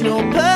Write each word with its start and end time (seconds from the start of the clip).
intentional. 0.00 0.55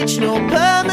No 0.00 0.32
permanent. 0.48 0.89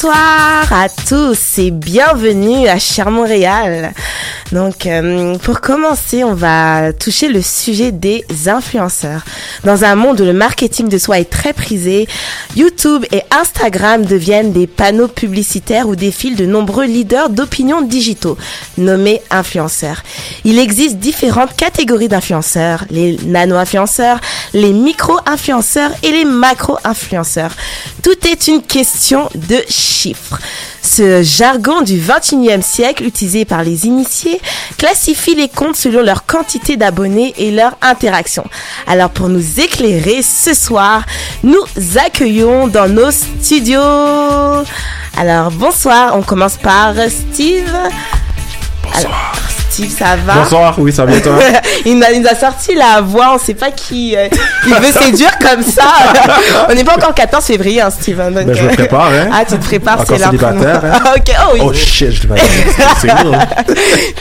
Bonsoir 0.00 0.72
à 0.72 0.88
tous 0.88 1.58
et 1.58 1.72
bienvenue 1.72 2.68
à 2.68 2.78
Cher 2.78 3.10
Montréal. 3.10 3.92
Donc, 4.52 4.86
euh, 4.86 5.36
pour 5.38 5.60
commencer, 5.60 6.24
on 6.24 6.34
va 6.34 6.92
toucher 6.92 7.28
le 7.28 7.42
sujet 7.42 7.92
des 7.92 8.24
influenceurs. 8.46 9.22
Dans 9.64 9.84
un 9.84 9.94
monde 9.94 10.20
où 10.20 10.24
le 10.24 10.32
marketing 10.32 10.88
de 10.88 10.96
soi 10.96 11.18
est 11.18 11.28
très 11.28 11.52
prisé, 11.52 12.08
YouTube 12.56 13.04
et 13.12 13.22
Instagram 13.30 14.04
deviennent 14.04 14.52
des 14.52 14.66
panneaux 14.66 15.08
publicitaires 15.08 15.88
où 15.88 15.96
défilent 15.96 16.36
de 16.36 16.46
nombreux 16.46 16.86
leaders 16.86 17.28
d'opinion 17.28 17.82
digitaux, 17.82 18.38
nommés 18.78 19.20
influenceurs. 19.30 20.02
Il 20.44 20.58
existe 20.58 20.96
différentes 20.96 21.54
catégories 21.54 22.08
d'influenceurs, 22.08 22.84
les 22.90 23.18
nano-influenceurs, 23.26 24.20
les 24.54 24.72
micro-influenceurs 24.72 25.90
et 26.02 26.10
les 26.10 26.24
macro-influenceurs. 26.24 27.54
Tout 28.02 28.26
est 28.26 28.48
une 28.48 28.62
question 28.62 29.28
de 29.34 29.58
chiffres. 29.68 30.38
Ce 30.82 31.22
jargon 31.22 31.82
du 31.82 32.00
21e 32.00 32.62
siècle 32.62 33.04
utilisé 33.04 33.44
par 33.44 33.62
les 33.62 33.86
initiés 33.86 34.37
classifie 34.76 35.34
les 35.34 35.48
comptes 35.48 35.76
selon 35.76 36.02
leur 36.02 36.26
quantité 36.26 36.76
d'abonnés 36.76 37.34
et 37.38 37.50
leur 37.50 37.76
interaction. 37.82 38.44
Alors 38.86 39.10
pour 39.10 39.28
nous 39.28 39.60
éclairer 39.60 40.22
ce 40.22 40.54
soir, 40.54 41.04
nous 41.42 41.64
accueillons 42.04 42.68
dans 42.68 42.88
nos 42.88 43.10
studios. 43.10 43.80
Alors 45.16 45.50
bonsoir, 45.50 46.16
on 46.16 46.22
commence 46.22 46.56
par 46.56 46.94
Steve. 47.08 47.72
Alors, 48.94 49.32
Steve, 49.70 49.90
ça 49.96 50.16
va? 50.16 50.34
Bonsoir, 50.34 50.74
oui, 50.78 50.92
ça 50.92 51.04
va 51.04 51.12
bien 51.12 51.20
toi? 51.20 51.38
Il, 51.84 51.96
nous 51.98 52.04
a, 52.04 52.10
il 52.10 52.20
nous 52.22 52.28
a 52.28 52.34
sorti 52.34 52.74
la 52.74 53.00
voix, 53.00 53.34
on 53.34 53.38
sait 53.38 53.54
pas 53.54 53.70
qui 53.70 54.16
euh, 54.16 54.26
il 54.66 54.74
veut 54.74 54.92
séduire 54.92 55.38
comme 55.38 55.62
ça. 55.62 55.84
on 56.68 56.74
n'est 56.74 56.82
pas 56.84 56.94
encore 56.96 57.14
14 57.14 57.44
février, 57.44 57.80
hein, 57.80 57.90
Steven. 57.90 58.34
donc, 58.34 58.46
Ben, 58.46 58.54
je 58.56 58.62
me 58.64 58.70
euh, 58.70 58.74
prépare, 58.74 59.10
hein. 59.12 59.28
Ah, 59.32 59.44
tu 59.44 59.56
te 59.56 59.64
prépares, 59.64 60.04
c'est 60.06 60.18
nous. 60.18 60.44
hein. 60.44 61.00
Ok, 61.16 61.32
oh 61.46 61.50
oui. 61.54 61.60
Oh 61.62 61.72
shit, 61.72 62.10
je 62.10 62.26
devais 62.26 62.40
C'est 63.00 63.08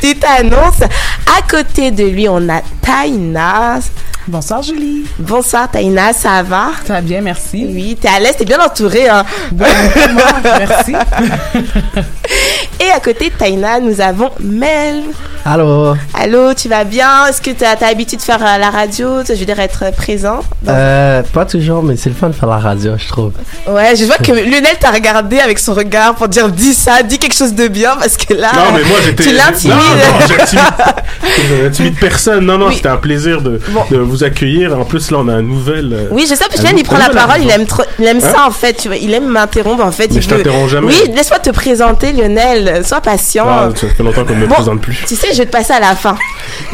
tu 0.01 0.15
t'annonces. 0.19 0.81
À 1.25 1.41
côté 1.49 1.91
de 1.91 2.03
lui, 2.03 2.29
on 2.29 2.47
a 2.49 2.61
Taïna. 2.81 3.79
Bonsoir 4.27 4.62
Julie. 4.62 5.06
Bonsoir 5.19 5.71
Taïna, 5.71 6.12
ça 6.12 6.44
va? 6.44 6.71
Ça 6.85 6.95
va 6.95 7.01
bien, 7.01 7.21
merci. 7.21 7.65
Oui, 7.65 7.97
t'es 8.00 8.09
à 8.09 8.19
l'aise, 8.19 8.35
t'es 8.38 8.44
bien 8.44 8.59
entourée. 8.59 9.07
Hein? 9.07 9.25
merci. 9.56 10.94
Et 12.81 12.91
à 12.91 13.00
côté 13.00 13.29
de 13.29 13.35
Taïna, 13.35 13.79
nous 13.79 14.01
avons 14.01 14.31
Mel. 14.41 15.03
Allô 15.49 15.95
Allô, 16.13 16.53
tu 16.53 16.67
vas 16.67 16.83
bien? 16.83 17.25
Est-ce 17.27 17.41
que 17.41 17.51
tu 17.51 17.63
as, 17.63 17.77
l'habitude 17.79 18.19
de 18.19 18.23
faire 18.23 18.41
euh, 18.41 18.57
la 18.57 18.69
radio? 18.69 19.23
Je 19.25 19.33
veux 19.33 19.45
dire, 19.45 19.57
être 19.62 19.93
présent? 19.95 20.41
euh, 20.67 21.24
Pas 21.31 21.45
toujours, 21.45 21.81
mais 21.83 21.95
c'est 21.95 22.10
le 22.10 22.15
fun 22.15 22.27
de 22.27 22.33
faire 22.33 22.50
la 22.50 22.57
radio, 22.57 22.95
je 22.98 23.07
trouve. 23.07 23.31
Ouais, 23.65 23.95
je 23.95 24.03
vois 24.03 24.17
que 24.17 24.31
Lionel 24.33 24.75
t'a 24.77 24.91
regardé 24.91 25.39
avec 25.39 25.57
son 25.60 25.74
regard 25.74 26.15
pour 26.15 26.27
dire 26.27 26.50
dis 26.50 26.74
ça, 26.74 27.01
dis 27.01 27.17
quelque 27.17 27.33
chose 27.36 27.53
de 27.53 27.69
bien 27.69 27.95
parce 27.95 28.17
que 28.17 28.33
là, 28.33 28.51
Non, 28.53 28.74
mais 28.74 28.83
moi 28.83 28.98
j'étais. 29.05 29.24
tu 29.24 29.33
l'intimides. 29.33 29.77
Non, 29.77 30.60
non, 30.60 30.62
j'intimide- 31.63 31.98
personne. 31.98 32.45
Non, 32.45 32.57
non, 32.57 32.67
Oui. 32.67 32.75
c'était 32.75 32.89
un 32.89 32.98
plaisir 32.98 33.41
de, 33.41 33.62
Bon. 33.69 33.83
de 33.89 33.98
vous 34.00 34.25
accueillir. 34.25 34.77
En 34.77 34.83
plus, 34.83 35.12
là, 35.12 35.19
on 35.22 35.29
a 35.29 35.33
un 35.36 35.41
nouvel. 35.43 35.93
euh, 35.93 36.07
Oui, 36.12 36.25
je 36.29 36.36
sais, 36.36 36.43
parce 36.50 36.55
que 36.60 36.67
un 36.67 36.72
Lionel, 36.72 36.79
il 36.79 36.83
prend 36.83 36.98
la 36.98 37.10
parole, 37.10 37.41
il 37.41 37.50
aime, 37.50 37.65
trop, 37.65 37.83
il 38.00 38.05
aime 38.05 38.17
Hein? 38.17 38.31
ça 38.36 38.45
en 38.48 38.51
fait, 38.51 38.74
tu 38.74 38.89
vois, 38.89 38.98
il 38.98 39.13
aime 39.13 39.27
m'interrompre 39.27 39.86
en 39.86 39.91
fait. 39.91 40.10
Mais 40.10 40.15
il 40.17 40.22
je 40.22 40.27
veut- 40.29 40.38
t'interromps 40.43 40.69
jamais. 40.72 40.88
Oui, 40.88 41.12
laisse-moi 41.15 41.39
te 41.39 41.51
présenter 41.51 42.12
Lionel, 42.12 42.86
sois 42.86 43.00
patient. 43.00 43.45
Ah, 43.48 43.69
ça 43.74 43.88
fait 43.88 44.03
longtemps 44.03 44.25
qu'on 44.25 44.36
ne 44.36 44.41
me 44.41 44.48
Bon. 44.48 44.55
présente 44.55 44.81
plus. 44.81 45.05
Tu 45.07 45.15
sais, 45.15 45.33
je 45.38 45.44
vais 45.44 45.46
te 45.46 45.51
passer 45.51 45.74
à 45.74 45.79
la 45.79 45.96
fin. 45.96 46.17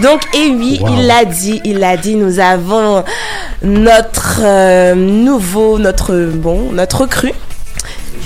Donc, 0.01 0.21
et 0.33 0.47
oui, 0.49 0.79
Wow. 0.81 0.89
il 0.97 1.07
l'a 1.07 1.25
dit, 1.25 1.61
il 1.65 1.79
l'a 1.79 1.97
dit, 1.97 2.15
nous 2.15 2.39
avons 2.39 3.03
notre 3.61 4.39
euh, 4.41 4.95
nouveau, 4.95 5.77
notre, 5.79 6.13
bon, 6.33 6.71
notre 6.71 7.01
recrue. 7.01 7.33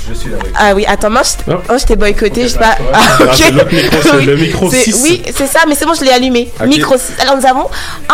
Je 0.10 0.13
suis 0.13 0.29
là. 0.29 0.38
oui. 0.44 0.50
Ah 0.56 0.74
oui, 0.75 0.86
attends, 0.88 1.10
moi, 1.10 1.22
je, 1.24 1.51
oh, 1.51 1.77
je 1.77 1.84
t'ai 1.86 1.96
boycotté, 1.96 2.44
je 2.44 2.48
sais 2.50 2.60
pas. 2.60 2.77
Ah, 2.94 3.17
micro, 3.72 3.98
Oui, 4.17 4.25
le 4.25 4.38
micro 4.38 4.70
c'est- 4.72 4.84
6. 4.84 5.01
Oui, 5.03 5.22
c'est 5.36 5.48
ça, 5.48 5.60
mais 5.67 5.75
c'est 5.75 5.86
bon, 5.86 5.94
je 5.94 6.03
l'ai 6.06 6.12
allumé. 6.12 6.50
Micro 6.65 6.96
6. 6.98 7.13
Alors, 7.22 7.36
nous 7.38 7.46
avons 7.46 7.65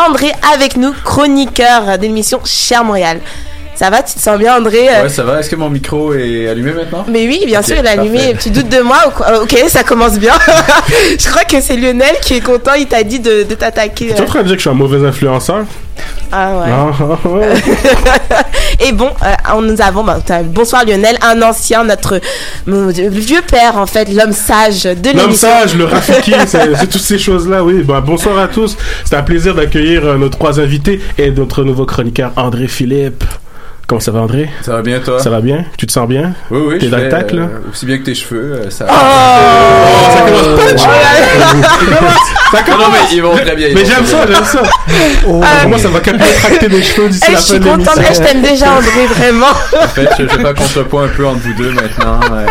André 0.08 0.32
avec 0.56 0.76
nous, 0.78 0.94
chroniqueur 1.04 1.98
d'émission 2.00 2.40
Cher 2.46 2.84
Montréal. 2.84 3.20
Ça 3.76 3.90
va, 3.90 4.04
tu 4.04 4.14
te 4.14 4.20
sens 4.20 4.38
bien, 4.38 4.56
André 4.58 4.88
euh, 4.88 5.04
Ouais, 5.04 5.10
ça 5.10 5.24
va. 5.24 5.40
Est-ce 5.40 5.50
que 5.50 5.56
mon 5.56 5.70
micro 5.70 6.14
est 6.14 6.48
allumé 6.48 6.74
maintenant? 6.74 7.06
Mais 7.10 7.26
oui, 7.28 7.42
bien 7.46 7.62
sûr, 7.62 7.76
il 7.80 7.86
est 7.86 7.90
allumé. 7.90 8.18
parfait. 8.20 8.38
Tu 8.40 8.50
doutes 8.52 8.70
de 8.70 8.82
moi 8.82 8.98
ou 9.08 9.12
quoi? 9.12 9.28
Euh, 9.30 9.44
Ok, 9.44 9.58
ça 9.68 9.84
commence 9.84 10.20
bien. 10.20 10.34
je 11.20 11.28
crois 11.30 11.44
que 11.44 11.60
c'est 11.60 11.76
Lionel 11.76 12.16
qui 12.22 12.36
est 12.36 12.42
content. 12.42 12.74
Il 12.78 12.86
t'a 12.88 13.04
dit 13.04 13.20
de, 13.20 13.44
de 13.44 13.56
t'attaquer. 13.56 14.08
Tu 14.08 14.12
es 14.14 14.22
en 14.22 14.26
train 14.26 14.42
de 14.44 14.48
dire 14.48 14.54
que 14.56 14.60
je 14.60 14.68
suis 14.68 14.70
un 14.70 14.74
mauvais 14.74 15.06
influenceur? 15.06 15.66
Ah 16.32 16.58
ouais. 16.58 16.66
Ah, 16.70 16.92
ah, 17.00 17.20
ah. 18.32 18.44
Et 18.80 18.92
bon, 18.92 19.10
euh, 19.24 19.62
nous 19.62 19.82
avons, 19.82 20.04
bah, 20.04 20.18
bonsoir 20.46 20.84
Lionel, 20.86 21.18
un 21.22 21.42
ancien, 21.44 21.84
notre 21.84 22.20
mon 22.66 22.88
Dieu, 22.88 23.06
le 23.06 23.20
vieux 23.20 23.42
père 23.50 23.78
en 23.78 23.86
fait, 23.86 24.10
l'homme 24.12 24.32
sage 24.32 24.84
de 24.84 25.10
L'homme 25.10 25.18
l'émission. 25.28 25.48
sage, 25.50 25.76
le 25.76 25.86
Rafiki, 25.86 26.34
c'est 26.48 26.76
c'est 26.76 26.88
toutes 26.88 27.02
ces 27.02 27.20
choses-là, 27.20 27.64
oui. 27.64 27.84
Bah, 27.84 28.02
bonsoir 28.02 28.38
à 28.40 28.48
tous. 28.48 28.76
C'est 29.06 29.16
un 29.16 29.22
plaisir 29.24 29.54
d'accueillir 29.54 30.06
euh, 30.06 30.18
nos 30.18 30.30
trois 30.30 30.60
invités 30.60 31.00
et 31.18 31.30
notre 31.32 31.64
nouveau 31.64 31.86
chroniqueur 31.86 32.32
André 32.36 32.68
Philippe. 32.68 33.24
Comment 33.86 34.00
ça 34.00 34.12
va 34.12 34.22
André? 34.22 34.50
Ça 34.62 34.72
va 34.74 34.82
bien, 34.82 35.00
toi? 35.00 35.20
Ça 35.20 35.30
va 35.30 35.42
bien? 35.42 35.66
Tu 35.78 35.86
te 35.86 35.92
sens 35.92 36.08
bien? 36.08 36.34
Oui, 36.50 36.60
oui. 36.66 36.78
T'es 36.80 36.86
je 36.86 36.92
dans 36.92 36.98
le 36.98 37.10
tac, 37.10 37.32
là? 37.34 37.42
euh, 37.44 37.70
Aussi 37.70 37.86
bien 37.86 37.98
que 37.98 38.04
tes 38.04 38.16
cheveux. 38.16 38.54
euh, 38.54 38.70
ça... 38.70 38.86
Oh, 38.90 40.12
ça 40.14 40.22
commence 40.22 40.62
punch 40.62 40.80
Ça 42.54 42.62
Non, 42.62 42.78
non, 42.78 42.84
commence 42.86 42.90
mais 42.94 43.16
ils 43.16 43.22
vont 43.22 43.36
très 43.36 43.56
bien. 43.56 43.68
Mais 43.76 43.84
j'aime 43.86 44.06
ça, 44.06 44.26
j'aime 44.26 44.44
ça 44.46 44.62
Pour 45.24 45.44
Moi, 45.68 45.78
ça 45.80 45.90
va 45.90 46.00
capillotracter 46.00 46.70
mes 46.70 46.82
cheveux 46.82 47.10
d'ici 47.10 47.24
la 47.32 47.38
je 47.38 47.42
fin 47.42 47.42
suis 47.44 47.60
de 47.60 47.64
contente, 47.66 47.96
l'émission. 47.98 48.04
Eh, 48.10 48.14
je 48.14 48.22
t'aime 48.22 48.42
déjà 48.42 48.72
André, 48.74 49.06
vraiment. 49.10 49.46
En 49.84 49.88
fait, 49.90 50.08
je, 50.18 50.24
je 50.24 50.28
fais 50.30 50.46
un 50.48 50.54
contrepoids 50.54 51.04
un 51.04 51.08
peu 51.10 51.28
entre 51.28 51.40
vous 51.40 51.54
deux 51.54 51.72
maintenant. 51.72 52.20
euh, 52.32 52.46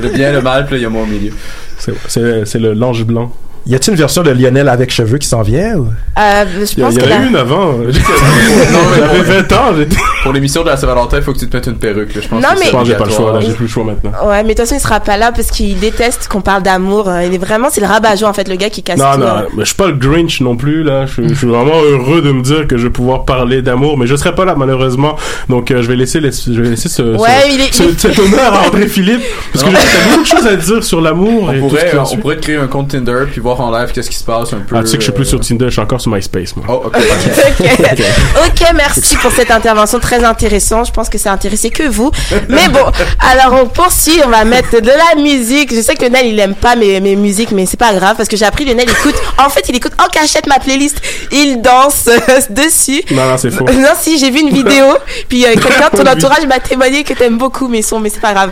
le 0.00 0.08
bien, 0.10 0.32
le 0.32 0.40
mal, 0.42 0.64
puis 0.66 0.74
là, 0.76 0.78
il 0.78 0.82
y 0.82 0.86
a 0.86 0.90
moi 0.90 1.02
au 1.02 1.06
milieu. 1.06 1.32
C'est- 1.78 1.92
C'est 2.06 2.44
c'est 2.46 2.58
le 2.58 2.72
l'ange 2.72 3.04
blanc. 3.04 3.32
Y 3.68 3.74
a-t-il 3.74 3.90
une 3.94 3.98
version 3.98 4.22
de 4.22 4.30
Lionel 4.30 4.68
avec 4.68 4.92
cheveux 4.92 5.18
qui 5.18 5.26
s'en 5.26 5.42
vient 5.42 5.74
ou? 5.74 5.88
Euh, 6.18 6.44
je 6.64 6.72
Il 6.74 6.78
y, 6.78 6.82
a- 6.82 6.86
pense 6.86 6.94
il 6.94 7.00
y 7.00 7.12
en 7.12 7.16
a 7.20 7.24
eu 7.24 7.28
une 7.28 7.36
avant. 7.36 7.72
Non, 7.78 8.78
J'avais 8.96 9.18
bon. 9.18 9.24
20 9.48 9.52
ans. 9.52 9.74
Pour 10.22 10.32
l'émission 10.32 10.62
de 10.62 10.68
la 10.68 10.76
Saint-Valentin, 10.76 11.16
il 11.16 11.22
faut 11.24 11.32
que 11.32 11.38
tu 11.38 11.48
te 11.48 11.56
mettes 11.56 11.66
une 11.66 11.76
perruque. 11.76 12.14
Là. 12.14 12.20
Je 12.22 12.28
pense 12.28 12.42
Non, 12.42 12.50
que 12.54 12.60
mais- 12.60 12.84
j'ai 12.86 12.94
pas 12.94 13.04
le 13.04 13.10
choix, 13.10 13.40
j'ai 13.40 13.52
plus 13.52 13.64
le 13.64 13.68
choix 13.68 13.84
maintenant. 13.84 14.12
Ouais, 14.24 14.42
mais 14.44 14.54
de 14.54 14.60
toute 14.60 14.68
façon, 14.68 14.76
il 14.76 14.80
sera 14.80 15.00
pas 15.00 15.16
là 15.16 15.32
parce 15.32 15.50
qu'il 15.50 15.78
déteste 15.80 16.28
qu'on 16.28 16.40
parle 16.42 16.62
d'amour. 16.62 17.08
Euh, 17.08 17.24
Il 17.24 17.34
est 17.34 17.38
vraiment, 17.38 17.68
c'est 17.70 17.80
le 17.80 17.86
rabat-joie 17.88 18.28
en 18.28 18.32
fait, 18.32 18.48
le 18.48 18.54
gars 18.54 18.70
qui 18.70 18.82
casse 18.84 18.98
Non, 19.00 19.14
tout. 19.14 19.20
non, 19.20 19.26
euh. 19.26 19.42
mais 19.56 19.60
je 19.62 19.66
suis 19.66 19.74
pas 19.74 19.86
le 19.88 19.94
Grinch 19.94 20.40
non 20.40 20.56
plus, 20.56 20.84
là. 20.84 21.06
Je, 21.06 21.26
je 21.28 21.34
suis 21.34 21.46
vraiment 21.48 21.80
heureux 21.82 22.22
de 22.22 22.30
me 22.30 22.42
dire 22.42 22.68
que 22.68 22.76
je 22.78 22.84
vais 22.84 22.92
pouvoir 22.92 23.24
parler 23.24 23.62
d'amour, 23.62 23.98
mais 23.98 24.06
je 24.06 24.14
serai 24.14 24.32
pas 24.34 24.44
là, 24.44 24.54
malheureusement. 24.56 25.16
Donc, 25.48 25.70
euh, 25.72 25.82
je 25.82 25.88
vais 25.88 25.96
laisser, 25.96 26.20
les- 26.20 26.30
je 26.30 26.60
vais 26.60 26.70
laisser 26.70 26.88
ce, 26.88 27.02
Ouais, 27.02 27.28
ce- 27.48 27.52
il 27.52 27.60
est- 27.60 27.74
ce- 27.74 27.82
il 27.82 27.88
est- 27.90 28.00
cet 28.00 28.18
honneur 28.18 28.54
à 28.54 28.66
André 28.68 28.86
Philippe, 28.86 29.22
parce 29.52 29.64
que 29.64 29.70
Non. 29.70 29.74
y 29.74 29.78
a 29.78 30.08
beaucoup 30.10 30.22
de 30.22 30.28
choses 30.28 30.46
à 30.46 30.54
dire 30.54 30.84
sur 30.84 31.00
l'amour 31.00 31.52
et 31.52 31.60
On 31.60 31.68
tout 31.68 31.76
ce 31.76 31.80
pourrait, 31.84 31.90
qui 32.06 32.14
on 32.14 32.16
pourrait 32.18 32.36
te 32.36 32.42
créer 32.42 32.56
un 32.56 32.68
compte 32.68 32.88
Tinder 32.88 33.24
puis 33.30 33.40
voir 33.40 33.55
voir 33.56 33.68
en 33.68 33.78
live 33.78 33.92
qu'est-ce 33.92 34.10
qui 34.10 34.16
se 34.16 34.24
passe 34.24 34.52
un 34.52 34.58
peu. 34.58 34.76
Ah, 34.76 34.82
tu 34.82 34.88
sais 34.88 34.96
que 34.96 35.02
je 35.02 35.10
suis 35.10 35.12
plus 35.12 35.26
euh, 35.26 35.30
sur 35.30 35.40
Tinder, 35.40 35.66
je 35.66 35.70
suis 35.70 35.80
encore 35.80 36.00
sur 36.00 36.12
MySpace, 36.12 36.56
moi. 36.56 36.66
Oh, 36.68 36.82
ok. 36.86 36.96
Ok, 36.96 37.66
Ok, 38.46 38.68
merci 38.74 39.16
pour 39.16 39.30
cette 39.32 39.50
intervention 39.50 39.98
très 39.98 40.22
intéressante. 40.24 40.86
Je 40.86 40.92
pense 40.92 41.08
que 41.08 41.18
ça 41.18 41.30
a 41.30 41.34
intéressé 41.34 41.70
que 41.70 41.88
vous. 41.88 42.10
Mais 42.48 42.68
bon, 42.68 42.84
alors 43.20 43.60
on 43.62 43.66
poursuit, 43.66 44.20
on 44.24 44.28
va 44.28 44.44
mettre 44.44 44.80
de 44.80 44.88
la 44.88 45.20
musique. 45.20 45.74
Je 45.74 45.80
sais 45.80 45.94
que 45.94 46.04
Lionel, 46.04 46.26
il 46.26 46.38
aime 46.38 46.54
pas 46.54 46.76
mes, 46.76 47.00
mes 47.00 47.16
musiques, 47.16 47.52
mais 47.52 47.66
c'est 47.66 47.76
pas 47.76 47.94
grave 47.94 48.16
parce 48.16 48.28
que 48.28 48.36
j'ai 48.36 48.44
appris 48.44 48.64
Lionel 48.64 48.88
écoute. 48.88 49.16
En 49.38 49.48
fait, 49.48 49.68
il 49.68 49.76
écoute 49.76 49.92
en 49.98 50.08
cachette 50.08 50.46
ma 50.46 50.58
playlist. 50.58 51.00
Il 51.32 51.60
danse 51.60 52.08
euh, 52.08 52.18
dessus. 52.50 53.02
Non, 53.10 53.26
non, 53.26 53.36
c'est 53.36 53.50
faux. 53.50 53.64
Non, 53.64 53.90
si, 54.00 54.18
j'ai 54.18 54.30
vu 54.30 54.40
une 54.40 54.50
vidéo. 54.50 54.86
Puis 55.28 55.44
euh, 55.44 55.54
quelqu'un 55.54 55.90
de 55.92 55.96
ton 56.02 56.10
entourage 56.10 56.46
m'a 56.46 56.60
témoigné 56.60 57.04
que 57.04 57.14
t'aimes 57.14 57.38
beaucoup 57.38 57.68
mes 57.68 57.82
sons, 57.82 58.00
mais 58.00 58.10
c'est 58.10 58.20
pas 58.20 58.32
grave. 58.32 58.50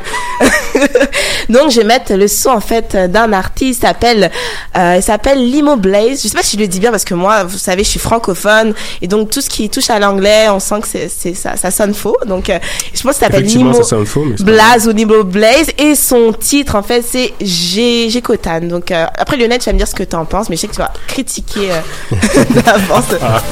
Donc, 1.49 1.71
je 1.71 1.81
vais 1.81 1.87
mettre 1.87 2.15
le 2.15 2.29
son, 2.29 2.51
en 2.51 2.61
fait, 2.61 2.97
d'un 3.11 3.33
artiste. 3.33 3.83
S'appelle, 3.83 4.31
euh, 4.77 4.94
il 4.97 5.03
s'appelle 5.03 5.39
Limo 5.39 5.77
Blaze. 5.77 6.23
Je 6.23 6.29
sais 6.29 6.37
pas 6.37 6.43
si 6.43 6.57
je 6.57 6.63
le 6.63 6.69
dis 6.69 6.81
bien 6.81 6.91
parce 6.91 7.05
que 7.05 7.15
moi, 7.15 7.45
vous 7.45 7.59
savez, 7.59 7.85
je 7.85 7.89
suis 7.89 8.01
francophone. 8.01 8.75
Et 9.03 9.07
donc, 9.09 9.31
tout 9.31 9.41
ce 9.41 9.49
qui 9.49 9.69
touche 9.71 9.91
à 9.91 9.99
l'anglais, 9.99 10.49
on 10.49 10.61
sent 10.61 10.81
que 10.81 10.89
c'est, 10.89 11.35
ça, 11.35 11.57
ça 11.57 11.71
sonne 11.71 11.95
faux. 11.95 12.17
Donc, 12.27 12.51
euh, 12.51 12.59
je 12.95 13.03
pense 13.03 13.13
que 13.13 13.19
ça 13.19 13.27
s'appelle 13.27 13.45
Limo 13.45 13.73
ça 13.73 13.83
sonne 13.83 14.07
faux, 14.07 14.27
Blaze 14.41 14.87
ou 14.89 14.93
Limo 14.93 15.25
Blaze. 15.25 15.69
Et 15.79 15.95
son 15.95 16.33
titre, 16.33 16.77
en 16.77 16.83
fait, 16.83 17.03
c'est 17.03 17.33
G, 17.41 18.09
Gécotan. 18.11 18.61
Donc, 18.63 18.91
euh, 18.91 19.07
après, 19.19 19.37
Lionel, 19.37 19.59
tu 19.59 19.67
vas 19.67 19.73
me 19.73 19.79
dire 19.79 19.89
ce 19.89 19.95
que 19.95 20.05
t'en 20.05 20.25
penses, 20.25 20.49
mais 20.49 20.57
je 20.57 20.63
sais 20.63 20.69
que 20.69 20.75
tu 20.75 20.81
vas 20.81 20.93
critiquer 21.07 21.71
euh, 21.71 22.45
d'avance. 22.63 23.05
Ah. 23.23 23.43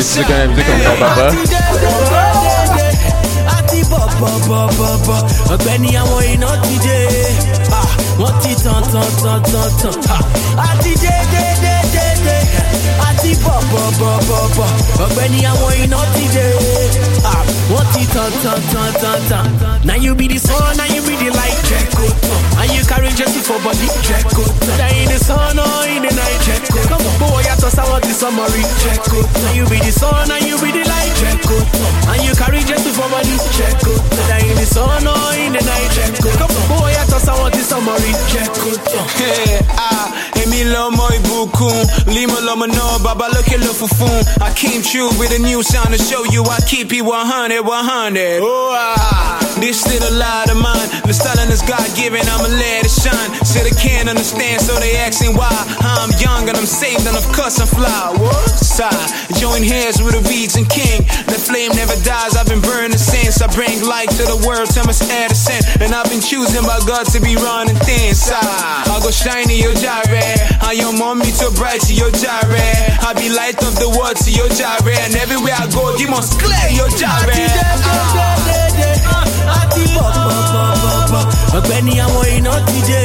Sais 0.00 0.22
quand 0.22 0.28
même 0.34 0.54
comme 0.54 0.64
ton 0.64 0.96
papa. 1.00 1.28
Àti 3.58 3.80
bọ̀bọ̀bọ̀bọ̀ 3.90 5.18
ọ̀gbẹ́ni 5.54 5.90
àwọn 6.02 6.22
iná 6.34 6.50
ti 6.64 6.74
dé. 6.84 6.98
Wọ́n 8.20 8.34
ti 8.42 8.52
tàn 8.64 8.82
tàn 8.92 9.10
tàn 9.22 9.40
tàn 9.52 9.94
tàn. 10.04 10.22
Àti 10.68 10.92
dé 11.02 11.14
dé 11.32 11.44
dé 11.62 11.74
dé 11.94 12.06
dé. 12.24 12.38
Àti 13.08 13.30
bọ̀bọ̀bọ̀bọ̀ 13.44 14.68
ọ̀gbẹ́ni 15.04 15.40
àwọn 15.50 15.72
iná 15.84 15.98
ti 16.14 16.24
dé. 16.34 16.46
Wọ́n 17.72 17.86
ti 17.92 18.02
tàn 18.14 18.30
tàn 18.42 18.60
tàn 18.72 18.92
tàn 19.02 19.20
tàn. 19.30 19.46
Now 19.84 19.96
you 19.96 20.14
be 20.14 20.26
the 20.28 20.38
sun, 20.38 20.76
now 20.78 20.84
you 20.94 21.02
be 21.02 21.14
the 21.16 21.30
light. 21.36 21.58
Jẹ́kọ̀ 21.68 22.08
tán. 22.22 22.40
And 22.60 22.70
you 22.72 22.84
carry 22.86 23.10
Jesse 23.18 23.40
for 23.48 23.58
body. 23.64 23.88
Jẹ́kọ̀ 24.06 24.46
tán. 24.60 24.78
Now 24.78 24.88
in 25.00 25.08
the 25.12 25.18
sun 25.24 25.58
or 25.58 25.86
in 25.94 26.02
the 26.04 26.12
night. 26.14 26.40
Jẹ́kọ̀ 26.46 26.82
tán. 26.88 26.98
Bówó 27.20 27.38
yàtọ̀ 27.48 27.70
sáwọn 27.76 28.00
ti 28.02 28.12
sọmọ 28.20 28.44
rí. 28.54 28.62
Jẹ́kọ̀ 28.82 29.22
tán. 29.32 29.42
Now 29.44 29.52
you 29.58 29.64
be 29.70 29.78
the 29.84 29.92
sun, 29.92 30.28
now 30.28 30.38
you 30.48 30.56
be 30.62 30.70
the 30.72 30.84
light. 30.92 31.12
Jẹ́kọ̀ 31.20 31.60
tán. 31.72 32.14
And 32.14 32.22
you 32.24 32.34
carry 32.34 32.60
Jesse 32.64 32.90
for 32.96 33.08
body. 33.12 33.36
Jẹ́kọ̀ 33.56 33.96
tán. 34.10 34.28
Now 34.28 34.38
in 34.50 34.56
the 34.60 34.66
sun 34.74 35.06
or 35.06 35.34
in 35.44 35.52
the 35.52 35.62
night. 35.70 35.90
Jẹ́kọ̀ 35.96 36.32
tán. 36.38 36.48
Bówó 36.68 36.88
yàtọ̀ 36.96 37.20
sáwọn 37.26 37.50
ti 37.52 37.60
sọmọ 37.70 37.92
rí. 38.02 38.12
Jẹ́kọ̀ 38.32 38.72
tán. 38.92 39.04
Èmi 40.42 40.60
lọmọ 40.74 41.04
ìbùkún 41.18 41.76
límọ 42.14 42.38
lọmọ 42.46 42.66
náà 42.76 42.83
bàbá 43.04 43.28
lókè 43.34 43.56
ló 43.58 43.72
funfun 43.72 44.20
I 44.40 44.50
came 44.54 44.82
true 44.82 45.10
with 45.18 45.32
a 45.32 45.38
new 45.38 45.62
sound 45.62 45.90
to 45.94 45.98
show 45.98 46.24
you 46.34 46.42
I 46.44 46.60
keep 46.66 46.92
it 46.92 47.02
100 47.02 47.60
100 47.60 48.40
oh, 48.42 48.72
ah. 48.74 49.38
This 49.60 49.84
a 49.86 50.10
lot 50.10 50.50
of 50.50 50.56
mine 50.56 50.88
The 51.06 51.14
styling 51.14 51.50
is 51.50 51.62
God 51.62 51.86
given 51.96 52.20
I'ma 52.26 52.48
let 52.48 52.84
it 52.84 52.90
shine 52.90 53.30
Say 53.54 53.70
they 53.70 53.78
can't 53.78 54.10
understand 54.10 54.66
so 54.66 54.74
they 54.82 54.98
asking 54.98 55.38
why. 55.38 55.46
I'm 55.78 56.10
young 56.18 56.50
and 56.50 56.58
I'm 56.58 56.66
saved 56.66 57.06
and 57.06 57.14
of 57.14 57.22
course 57.30 57.62
I'm 57.62 57.70
fly. 57.70 58.10
What? 58.18 58.50
Side 58.50 58.90
Join 59.38 59.62
hands 59.62 60.02
with 60.02 60.18
a 60.18 60.22
region 60.26 60.66
king. 60.66 61.06
The 61.30 61.38
flame 61.38 61.70
never 61.78 61.94
dies. 62.02 62.34
I've 62.34 62.50
been 62.50 62.58
burning 62.58 62.98
since 62.98 63.38
I 63.38 63.46
bring 63.54 63.78
light 63.86 64.10
to 64.18 64.26
the 64.26 64.42
world. 64.42 64.74
Thomas 64.74 64.98
Edison 65.06 65.62
And 65.78 65.94
I've 65.94 66.10
been 66.10 66.18
choosing 66.18 66.66
by 66.66 66.82
God 66.82 67.06
to 67.14 67.22
be 67.22 67.38
running 67.38 67.78
things 67.86 68.18
side 68.18 68.42
I 68.42 68.98
go 68.98 69.14
shiny 69.14 69.62
your 69.62 69.78
gyre. 69.78 70.02
I 70.58 70.74
your 70.74 70.90
mommy 70.90 71.30
too 71.30 71.54
bright 71.54 71.78
to 71.86 71.94
your 71.94 72.10
gyre? 72.10 72.58
I 73.06 73.14
be 73.14 73.30
light 73.30 73.62
of 73.62 73.78
the 73.78 73.86
world 73.86 74.18
to 74.26 74.34
your 74.34 74.50
gyre. 74.50 74.98
And 75.06 75.14
everywhere 75.14 75.54
I 75.54 75.70
go 75.70 75.94
you 75.94 76.10
must 76.10 76.42
clear 76.42 76.74
your 76.74 76.90
gyre. 76.98 77.38
Àti 79.46 79.86
bọ̀bọ̀bọ̀bọ̀ 81.54 81.58
ọ̀gbẹ́ni 81.58 81.94
àwọn 82.04 82.26
iná 82.36 82.52
ti 82.66 82.78
dé. 82.88 83.00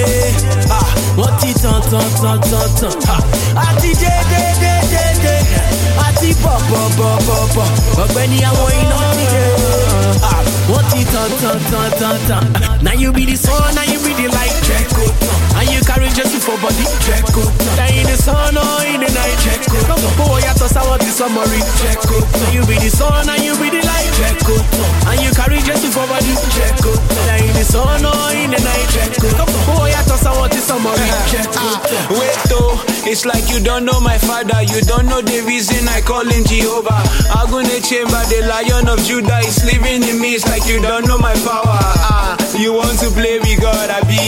Wọ́n 1.17 1.33
ti 1.39 1.49
tàn 1.61 1.81
tàn 1.91 2.07
tàn 2.21 2.39
tàn 2.51 2.67
tàn. 3.05 3.21
Àti 3.65 3.91
dé 4.01 4.13
dé 4.31 4.41
dé 4.61 4.73
dé 4.91 5.03
dé. 5.23 5.35
Àti 6.07 6.29
bọ̀bọ̀bọ̀bọ̀ 6.43 7.67
ọ̀gbẹ́ni 8.03 8.37
àwọn 8.49 8.71
iná 8.81 8.97
ti 9.17 9.25
dé. 9.33 9.43
Wọ́n 10.71 10.83
ti 10.91 11.01
tàn 11.13 11.29
tàn 11.41 11.57
tàn 11.71 11.89
tàn 11.99 12.17
tàn. 12.29 12.43
Now 12.81 12.93
you 12.93 13.11
be 13.11 13.25
the 13.25 13.35
sun, 13.35 13.75
now 13.75 13.83
you 13.91 13.99
be 14.05 14.11
the 14.19 14.27
light. 14.35 14.55
Jẹ́kọ̀ 14.67 15.07
tán. 15.19 15.37
And 15.59 15.69
you 15.73 15.81
carry 15.83 16.09
Jesse 16.17 16.39
for 16.45 16.57
body. 16.63 16.85
Jẹ́kọ̀ 17.05 17.45
tán. 17.59 17.75
Now 17.77 17.89
in 17.99 18.05
the 18.09 18.17
sun 18.25 18.57
or 18.57 18.81
in 18.93 18.99
the 19.03 19.09
night. 19.19 19.37
Jẹ́kọ̀ 19.45 19.81
tán. 19.87 19.97
Bówó 20.17 20.37
yàtọ̀ 20.45 20.69
sáwọn 20.73 20.97
ti 21.03 21.11
sọmọ 21.19 21.41
rí. 21.51 21.59
Jẹ́kọ̀ 21.81 22.21
tán. 22.31 22.41
Now 22.41 22.51
you 22.55 22.63
be 22.65 22.75
the 22.83 22.89
sun, 22.97 23.25
now 23.27 23.35
you 23.45 23.53
be 23.61 23.69
the 23.69 23.81
light. 23.89 23.98
Jẹ́kọ̀ 24.19 24.57
tán. 24.71 24.89
And 25.11 25.21
you 25.23 25.31
carry 25.33 25.59
Jesse 25.67 25.87
for 25.95 26.05
body. 26.07 26.33
Jẹ́kọ̀ 26.55 26.93
tán. 27.09 27.25
Now 27.27 27.45
in 27.45 27.53
the 27.53 27.63
sun 27.63 28.05
or 28.05 28.31
in 28.41 28.51
the 28.51 28.59
night. 28.67 28.87
Jẹ́kọ̀ 28.95 29.31
tán. 29.37 29.47
Bówó 29.65 29.85
yàtọ̀ 29.93 30.17
sáwọn 30.23 30.49
ti 30.51 30.59
sọmọ 30.67 30.91
rí. 30.99 31.07
Jẹ́kọ̀ 31.31 31.53
tán. 31.55 32.17
Wait 32.19 32.39
though, 32.49 32.79
it's 33.05 33.25
like 33.25 33.49
you 33.49 33.59
don't 33.59 33.85
know 33.85 33.99
my 33.99 34.17
father, 34.17 34.61
you 34.63 34.81
don't 34.81 35.07
know 35.07 35.21
the 35.21 35.39
reason 35.41 35.87
I 35.87 36.01
call 36.01 36.25
him 36.25 36.43
Jehovah. 36.45 37.01
Agune 37.39 37.77
chamber, 37.87 38.21
the 38.31 38.41
lion 38.51 38.87
of 38.89 38.99
Judah 39.07 39.39
is 39.47 39.63
living 39.63 40.03
in 40.03 40.19
me, 40.19 40.35
it's 40.35 40.45
like 40.47 40.65
you 40.67 40.79
don't 40.81 41.05
know 41.07 41.17
my 41.17 41.33
power. 41.47 41.79
Ah, 42.11 42.35
you 42.59 42.73
want 42.73 42.99
to 42.99 43.07
play 43.15 43.39
with 43.39 43.61
God, 43.61 43.89
I 43.89 44.03
be. 44.03 44.19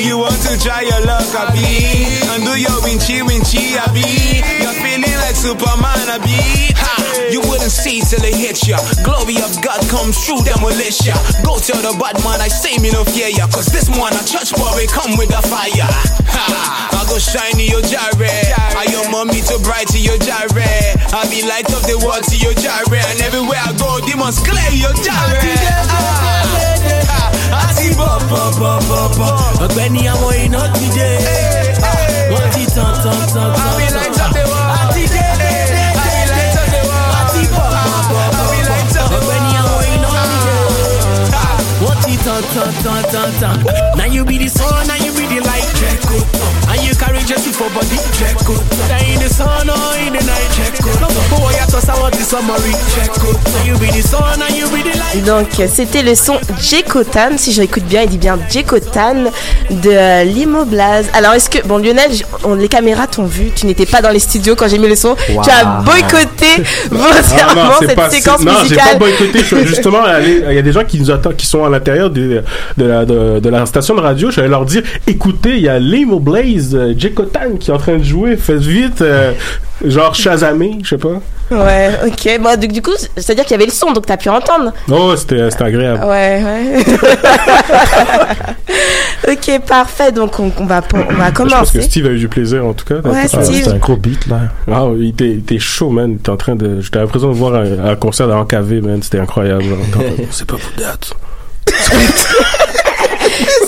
You 0.00 0.16
want 0.16 0.40
to 0.48 0.56
try 0.56 0.80
your 0.80 1.04
luck, 1.04 1.28
I 1.36 1.52
be. 1.52 2.08
And 2.32 2.40
do 2.40 2.56
your 2.56 2.80
winchy 2.80 3.20
winchy, 3.20 3.76
I 3.76 3.84
be. 3.92 4.40
You're 4.64 4.78
feeling 4.80 5.12
like 5.20 5.36
Superman, 5.36 6.00
I 6.08 6.16
be. 6.24 6.72
Ha, 6.80 7.28
you 7.28 7.44
wouldn't 7.44 7.70
see 7.70 8.00
till 8.00 8.24
it 8.24 8.32
hits 8.32 8.64
ya. 8.64 8.80
Glory 9.04 9.36
of 9.44 9.52
God 9.60 9.84
comes 9.92 10.16
through 10.24 10.48
demolish 10.48 11.04
ya. 11.04 11.12
Go 11.44 11.60
tell 11.60 11.76
the 11.84 11.92
bad 12.00 12.16
man 12.24 12.40
I 12.40 12.48
say 12.48 12.80
me 12.80 12.88
no 12.88 13.04
fear 13.04 13.28
ya. 13.28 13.44
Cause 13.52 13.68
this 13.68 13.92
one 13.92 14.16
a 14.16 14.22
church 14.24 14.56
boy 14.56 14.88
come 14.88 15.20
with 15.20 15.28
the 15.28 15.42
fire. 15.44 15.92
Ha, 16.32 16.88
I 16.96 17.00
go 17.04 17.20
shine 17.20 17.60
in 17.60 17.68
your 17.68 17.84
gyre. 17.84 18.32
I 18.80 18.88
your 18.88 19.04
mommy 19.12 19.44
too 19.44 19.60
bright 19.60 19.92
to 19.92 20.00
your 20.00 20.16
gyre. 20.16 20.48
I 21.12 21.28
be 21.28 21.44
light 21.44 21.68
of 21.76 21.84
the 21.84 22.00
world 22.00 22.24
to 22.32 22.36
your 22.40 22.56
gyre. 22.56 23.04
And 23.12 23.20
everywhere 23.20 23.60
I 23.60 23.76
go, 23.76 24.00
demons 24.08 24.40
clear 24.40 24.72
your 24.72 24.96
gyre. 25.04 26.67
Àti 27.66 27.86
bọ̀bọ̀bọ̀bọ̀ 27.98 29.30
ọ̀gbẹ́ni 29.64 30.00
àwọn 30.12 30.32
iná 30.44 30.62
ti 30.76 30.86
dé. 30.96 31.08
Wọ́n 32.32 32.46
ti 32.54 32.62
tàn 32.74 32.92
tàn 33.04 33.20
tàn 33.34 33.50
tàn. 33.56 34.32
World. 34.50 34.78
Àti 34.80 35.02
dé 35.14 35.24
dé 35.40 35.50
dé 35.72 35.82
the 36.72 36.80
world. 36.88 37.14
Àti 37.20 37.42
bọ̀bọ̀bọ̀bọ̀ 37.54 38.24
ọ̀gbẹ́ni 39.16 39.52
àwọn 39.62 39.82
iná 39.94 40.10
ti 40.30 40.38
dé. 40.46 40.56
Wọ́n 41.82 41.96
ti 42.04 42.14
tàn 42.24 42.42
tàn 42.54 42.70
tàn 42.84 43.00
tàn 43.12 43.30
tàn. 43.40 43.56
Now 43.98 44.06
you 44.14 44.22
be 44.24 44.36
the 44.38 44.48
sun, 44.48 44.86
now 44.86 44.94
you 45.04 45.07
be 45.28 45.36
the 45.40 45.46
light. 45.46 45.68
Jẹ́kọ̀ 45.80 46.20
tán. 46.32 46.48
And 46.70 46.82
you 46.84 46.94
carry 46.96 47.20
Jesse 47.28 47.52
for 47.52 47.68
body. 47.70 47.96
Jẹ́kọ̀ 48.18 48.58
tán. 48.70 48.88
Now 48.88 49.12
in 49.14 49.18
the 49.20 49.28
sun 49.34 49.68
or 49.70 49.96
in 50.06 50.12
the 50.12 50.24
night. 50.24 50.50
Jẹ́kọ̀ 50.56 50.98
tán. 51.00 51.10
Bówó 51.30 51.50
yàtọ̀ 51.58 51.80
sáwọn 51.86 52.10
ti 52.12 52.22
sọmọ 52.24 52.54
rí. 52.64 52.72
Jẹ́kọ̀ 52.94 53.32
tán. 53.44 53.52
Now 53.52 53.66
you 53.66 53.78
be 53.78 53.86
the 53.92 54.02
sun, 54.08 54.38
now 54.38 54.48
you 54.58 54.68
be 54.68 54.82
the 54.82 54.96
light. 54.98 55.24
Donc 55.24 55.48
c'était 55.74 56.02
le 56.02 56.14
son 56.14 56.38
Jekotan, 56.60 57.36
si 57.38 57.52
je 57.52 57.60
réécoute 57.60 57.84
bien, 57.84 58.02
il 58.02 58.08
dit 58.10 58.18
bien 58.18 58.38
Jekotan 58.50 59.30
de 59.70 59.90
euh, 59.90 60.24
Limo 60.24 60.64
Blaze. 60.64 61.06
Alors 61.12 61.32
est-ce 61.34 61.50
que, 61.50 61.66
bon 61.66 61.78
Lionel, 61.78 62.10
on- 62.44 62.54
les 62.54 62.68
caméras 62.68 63.06
t'ont 63.06 63.24
vu, 63.24 63.50
tu 63.54 63.66
n'étais 63.66 63.86
pas 63.86 64.00
dans 64.02 64.10
les 64.10 64.18
studios 64.18 64.54
quand 64.56 64.68
j'ai 64.68 64.78
mis 64.78 64.88
le 64.88 64.96
son, 64.96 65.10
Wow. 65.30 65.42
tu 65.42 65.50
as 65.50 65.64
boycotté 65.84 66.46
volontairement 66.90 67.64
non, 67.64 67.72
cette 67.80 67.94
pas, 67.94 68.10
séquence 68.10 68.38
c'est- 68.40 68.44
non, 68.44 68.52
j'ai 68.68 68.76
pas 68.76 68.82
musicale. 68.94 68.98
boycotté. 68.98 69.38
Je 69.44 69.56
justement, 69.66 69.98
il 70.24 70.54
y 70.54 70.58
a 70.58 70.62
des 70.62 70.72
gens 70.72 70.84
qui 70.84 70.98
nous 71.00 71.10
attendent, 71.10 71.36
qui 71.36 71.46
sont 71.46 71.64
à 71.64 71.68
l'intérieur 71.68 72.10
de, 72.10 72.42
de, 72.76 72.84
la, 72.84 73.04
de, 73.04 73.40
de 73.40 73.48
la 73.48 73.66
station 73.66 73.94
de 73.94 74.00
radio. 74.00 74.30
Je 74.30 74.40
vais 74.40 74.48
leur 74.48 74.64
dire, 74.64 74.82
écoutez, 75.18 75.56
il 75.56 75.62
y 75.62 75.68
a 75.68 75.80
Limo 75.80 76.20
Blaze, 76.20 76.74
euh, 76.76 76.94
Jekotan 76.96 77.56
qui 77.58 77.70
est 77.72 77.74
en 77.74 77.78
train 77.78 77.96
de 77.96 78.04
jouer. 78.04 78.36
Faites 78.36 78.60
vite, 78.60 79.02
euh, 79.02 79.32
genre 79.84 80.14
Shazamé, 80.14 80.78
je 80.84 80.90
sais 80.90 80.96
pas. 80.98 81.20
Ouais, 81.50 81.90
ok. 82.06 82.40
Bon, 82.40 82.56
du, 82.60 82.68
du 82.68 82.80
coup, 82.82 82.92
c'est-à-dire 83.16 83.42
qu'il 83.44 83.52
y 83.52 83.54
avait 83.54 83.64
le 83.66 83.72
son, 83.72 83.90
donc 83.92 84.06
t'as 84.06 84.16
pu 84.16 84.28
entendre. 84.28 84.72
Non, 84.86 85.16
c'était, 85.16 85.50
c'était 85.50 85.64
agréable. 85.64 86.04
Ouais, 86.04 86.42
ouais. 86.44 86.84
ok, 89.32 89.60
parfait. 89.66 90.12
Donc 90.12 90.38
on, 90.38 90.52
on 90.58 90.66
va, 90.66 90.82
on 90.94 90.98
va 91.14 91.28
Je 91.28 91.32
pense 91.32 91.32
que 91.32 91.32
commencer. 91.32 91.82
Steve 91.82 92.06
a 92.06 92.10
eu 92.10 92.18
du 92.18 92.28
plaisir 92.28 92.64
en 92.64 92.74
tout 92.74 92.84
cas. 92.84 92.96
Ouais, 93.08 93.22
Ah, 93.32 93.42
Steve. 93.42 93.64
C'est 93.64 93.70
un 93.72 93.78
gros 93.78 93.96
beat, 93.96 94.26
là. 94.28 94.40
Ah, 94.70 94.84
il 94.96 95.08
était, 95.08 95.30
il 95.30 95.38
était 95.38 95.58
chaud, 95.58 95.90
man. 95.90 96.12
Il 96.12 96.16
était 96.16 96.30
en 96.30 96.36
train 96.36 96.54
de. 96.54 96.80
J'étais 96.80 97.00
l'impression 97.00 97.28
de 97.30 97.34
voir 97.34 97.54
un, 97.56 97.86
un 97.90 97.96
concert 97.96 98.28
d'Ancavé, 98.28 98.80
man. 98.80 99.02
C'était 99.02 99.18
incroyable. 99.18 99.64
C'est 100.30 100.46
pas 100.46 100.56
pour 100.56 100.70
date. 100.78 101.12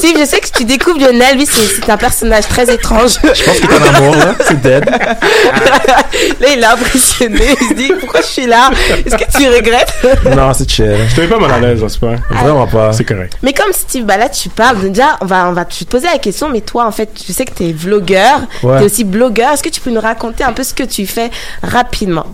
Steve, 0.00 0.16
je 0.18 0.24
sais 0.24 0.40
que 0.40 0.48
tu 0.50 0.64
découvres 0.64 0.98
Lionel. 0.98 1.36
Lui, 1.36 1.46
c'est 1.46 1.60
c'est 1.60 1.90
un 1.90 1.96
personnage 1.98 2.48
très 2.48 2.72
étrange. 2.72 3.18
Je 3.22 3.44
pense 3.44 3.60
qu'il 3.60 3.70
est 3.70 3.78
en 3.78 3.94
amour, 3.94 4.16
là. 4.16 4.34
C'est 4.46 4.60
dead. 4.60 4.88
Là, 4.88 6.48
il 6.52 6.58
est 6.58 6.64
impressionné. 6.64 7.54
Il 7.60 7.68
se 7.68 7.74
dit 7.74 7.92
pourquoi 8.00 8.22
je 8.22 8.26
suis 8.26 8.46
là? 8.46 8.70
Est-ce 9.04 9.14
que 9.14 9.38
tu 9.38 9.46
regrettes? 9.48 9.92
Non, 10.34 10.54
c'est 10.54 10.70
chill. 10.70 10.96
Je 11.08 11.16
te 11.16 11.20
mets 11.20 11.28
pas 11.28 11.38
mal 11.38 11.52
à 11.52 11.60
l'aise, 11.60 11.80
j'espère. 11.80 12.18
Vraiment 12.30 12.66
pas. 12.66 12.94
C'est 12.94 13.04
correct. 13.04 13.34
Mais 13.42 13.52
comme 13.52 13.72
Steve, 13.72 14.04
bah 14.04 14.16
là, 14.16 14.30
tu 14.30 14.48
parles. 14.48 14.90
Déjà, 14.90 15.18
on 15.20 15.26
va, 15.26 15.48
on 15.48 15.52
va 15.52 15.66
te 15.66 15.84
poser 15.84 16.06
la 16.06 16.18
question. 16.18 16.48
Mais 16.48 16.62
toi, 16.62 16.86
en 16.86 16.92
fait, 16.92 17.10
je 17.26 17.32
sais 17.32 17.44
que 17.44 17.52
tu 17.52 17.64
es 17.64 17.72
vlogueur. 17.72 18.40
Ouais. 18.62 18.78
Tu 18.78 18.82
es 18.82 18.86
aussi 18.86 19.04
blogueur. 19.04 19.52
Est-ce 19.52 19.62
que 19.62 19.68
tu 19.68 19.82
peux 19.82 19.90
nous 19.90 20.00
raconter 20.00 20.44
un 20.44 20.52
peu 20.52 20.62
ce 20.62 20.72
que 20.72 20.84
tu 20.84 21.06
fais 21.06 21.30
rapidement? 21.62 22.26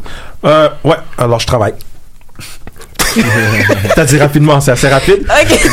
Euh, 0.45 0.69
ouais, 0.85 0.97
alors 1.19 1.41
je 1.41 1.47
travaille. 1.47 1.75
T'as 3.95 4.05
dit 4.05 4.19
rapidement, 4.19 4.61
c'est 4.61 4.73
assez 4.73 4.89
rapide. 4.89 5.27
Ok. 5.43 5.61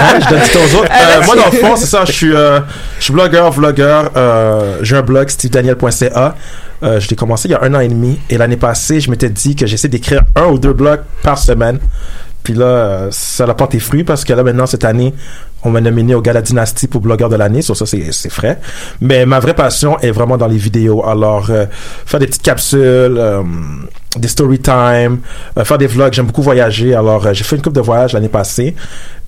Hein, 0.00 0.20
je 0.20 0.28
donne 0.28 0.40
temps 0.40 0.58
aux 0.60 0.80
autres. 0.80 0.92
Euh, 0.92 1.24
moi, 1.24 1.36
dans 1.36 1.50
le 1.50 1.58
fond, 1.58 1.76
c'est 1.76 1.86
ça. 1.86 2.04
Je 2.04 2.12
suis, 2.12 2.34
euh, 2.34 2.60
je 2.98 3.04
suis 3.04 3.12
blogueur, 3.12 3.50
vlogueur. 3.50 4.10
Euh, 4.16 4.78
j'ai 4.82 4.96
un 4.96 5.02
blog, 5.02 5.28
stevedaniel.ca. 5.28 6.36
Euh, 6.82 7.00
je 7.00 7.08
l'ai 7.08 7.16
commencé 7.16 7.48
il 7.48 7.52
y 7.52 7.54
a 7.54 7.62
un 7.62 7.74
an 7.74 7.80
et 7.80 7.88
demi. 7.88 8.18
Et 8.30 8.38
l'année 8.38 8.56
passée, 8.56 9.00
je 9.00 9.10
m'étais 9.10 9.28
dit 9.28 9.56
que 9.56 9.66
j'essaie 9.66 9.88
d'écrire 9.88 10.22
un 10.36 10.46
ou 10.46 10.58
deux 10.58 10.72
blogs 10.72 11.00
par 11.22 11.38
semaine. 11.38 11.78
Puis 12.44 12.54
là, 12.54 12.64
euh, 12.64 13.08
ça 13.10 13.46
n'a 13.46 13.54
pas 13.54 13.66
tes 13.66 13.80
fruits 13.80 14.04
parce 14.04 14.24
que 14.24 14.32
là, 14.32 14.42
maintenant, 14.42 14.66
cette 14.66 14.84
année, 14.84 15.12
on 15.68 15.72
m'a 15.72 15.80
nominé 15.80 16.14
au 16.14 16.22
Gala 16.22 16.42
Dynasty 16.42 16.86
pour 16.88 17.00
blogueur 17.00 17.28
de 17.28 17.36
l'année. 17.36 17.62
Sur 17.62 17.76
ça, 17.76 17.84
c'est 17.86 18.30
frais. 18.30 18.58
Mais 19.00 19.26
ma 19.26 19.38
vraie 19.38 19.54
passion 19.54 19.98
est 20.00 20.10
vraiment 20.10 20.36
dans 20.36 20.46
les 20.46 20.56
vidéos. 20.56 21.06
Alors, 21.06 21.50
euh, 21.50 21.66
faire 22.06 22.18
des 22.18 22.26
petites 22.26 22.42
capsules, 22.42 22.80
euh, 22.80 23.42
des 24.16 24.28
story 24.28 24.58
time, 24.58 25.20
euh, 25.56 25.64
faire 25.64 25.78
des 25.78 25.86
vlogs. 25.86 26.12
J'aime 26.12 26.26
beaucoup 26.26 26.42
voyager. 26.42 26.94
Alors, 26.94 27.32
j'ai 27.34 27.44
fait 27.44 27.56
une 27.56 27.62
coupe 27.62 27.74
de 27.74 27.80
voyage 27.80 28.14
l'année 28.14 28.28
passée. 28.28 28.74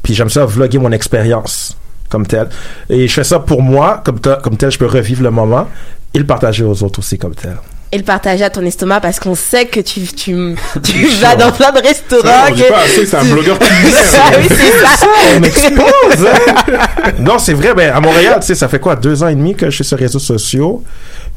Puis 0.02 0.14
j'aime 0.14 0.30
ça 0.30 0.46
vlogger 0.46 0.78
mon 0.78 0.92
expérience 0.92 1.76
comme 2.08 2.26
tel. 2.26 2.48
Et 2.88 3.06
je 3.06 3.12
fais 3.12 3.24
ça 3.24 3.38
pour 3.38 3.62
moi, 3.62 4.02
comme, 4.04 4.18
comme 4.18 4.56
tel, 4.56 4.70
je 4.70 4.78
peux 4.78 4.86
revivre 4.86 5.22
le 5.22 5.30
moment 5.30 5.68
et 6.14 6.18
le 6.18 6.26
partager 6.26 6.64
aux 6.64 6.82
autres 6.82 6.98
aussi 6.98 7.18
comme 7.18 7.34
tel. 7.34 7.56
Et 7.92 7.98
le 7.98 8.04
partager 8.04 8.44
à 8.44 8.50
ton 8.50 8.64
estomac 8.64 9.00
parce 9.00 9.18
qu'on 9.18 9.34
sait 9.34 9.66
que 9.66 9.80
tu, 9.80 10.02
tu, 10.02 10.54
tu 10.84 11.06
vas 11.20 11.34
dans 11.34 11.50
plein 11.50 11.72
de 11.72 11.80
restaurants. 11.80 12.22
Ça, 12.22 12.46
on 12.48 12.54
dit 12.54 12.62
que- 12.62 12.68
pas 12.68 12.82
assez, 12.82 13.04
c'est 13.04 13.16
un 13.16 13.24
blogueur 13.24 13.58
culinaire. 13.58 13.92
Ah 14.22 14.30
oui, 14.38 14.46
c'est 14.48 14.86
ça. 14.96 15.06
On 15.36 15.40
m'expose! 15.40 16.26
hein? 16.28 17.12
non, 17.18 17.38
c'est 17.40 17.54
vrai. 17.54 17.74
Ben, 17.74 17.92
à 17.92 17.98
Montréal, 18.00 18.36
tu 18.40 18.46
sais, 18.46 18.54
ça 18.54 18.68
fait 18.68 18.78
quoi, 18.78 18.94
deux 18.94 19.22
ans 19.24 19.28
et 19.28 19.34
demi 19.34 19.56
que 19.56 19.66
je 19.70 19.74
suis 19.74 19.84
sur 19.84 19.96
les 19.96 20.04
réseaux 20.04 20.18
sociaux. 20.20 20.84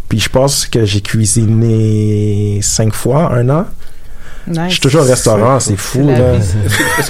Puis 0.09 0.19
je 0.19 0.29
pense 0.29 0.67
que 0.67 0.85
j'ai 0.85 1.01
cuisiné 1.01 2.59
cinq 2.61 2.93
fois, 2.93 3.31
un 3.33 3.49
an. 3.49 3.65
Nice. 4.45 4.59
Je 4.67 4.71
suis 4.71 4.79
toujours 4.81 5.01
au 5.01 5.05
restaurant, 5.05 5.59
c'est 5.59 5.77
fou, 5.77 6.05
là. 6.07 6.33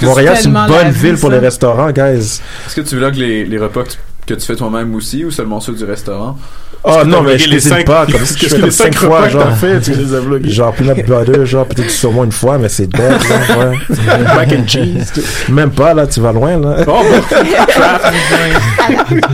Montréal, 0.02 0.36
c'est 0.38 0.46
une 0.48 0.52
bonne 0.68 0.90
vie, 0.90 1.08
ville 1.10 1.16
pour 1.18 1.30
les 1.30 1.38
restaurants, 1.40 1.90
guys. 1.90 2.40
est-ce 2.66 2.74
que 2.76 2.80
tu 2.80 2.96
vlogues 2.96 3.16
les, 3.16 3.44
les 3.44 3.58
repas 3.58 3.82
que 3.82 3.90
tu, 3.90 3.96
que 4.26 4.34
tu 4.34 4.46
fais 4.46 4.56
toi-même 4.56 4.94
aussi 4.94 5.24
ou 5.24 5.30
seulement 5.30 5.60
ceux 5.60 5.72
du 5.74 5.84
restaurant? 5.84 6.36
Oh 6.86 7.02
non, 7.06 7.22
mais 7.22 7.38
je 7.38 7.44
les 7.48 7.52
cuisine 7.56 7.70
cinq- 7.70 7.86
pas. 7.86 8.04
Comme 8.10 8.20
Qu'est-ce 8.20 8.38
je 8.38 8.46
fais 8.48 8.60
comme 8.60 8.70
cinq 8.70 8.92
cinq 8.92 8.96
fois, 9.06 9.26
genre. 9.30 9.56
fait, 9.56 9.80
tu 9.80 9.92
les 9.94 10.14
as 10.14 10.20
vlogués? 10.20 10.50
Genre 10.50 10.74
peanut 10.74 11.06
butter, 11.06 11.46
genre 11.46 11.64
peut-être 11.66 11.84
du 11.88 11.90
saumon 11.94 12.24
une 12.24 12.32
fois, 12.32 12.58
mais 12.58 12.68
c'est 12.68 12.86
dead, 12.86 13.00
là, 13.10 13.58
ouais. 13.70 13.78
Mac 14.36 14.52
and 14.52 14.68
cheese. 14.68 15.12
Même 15.48 15.70
pas, 15.70 15.94
là, 15.94 16.06
tu 16.06 16.20
vas 16.20 16.32
loin, 16.32 16.58
là. 16.58 16.76
Oh, 16.86 17.00
bon. 17.02 17.36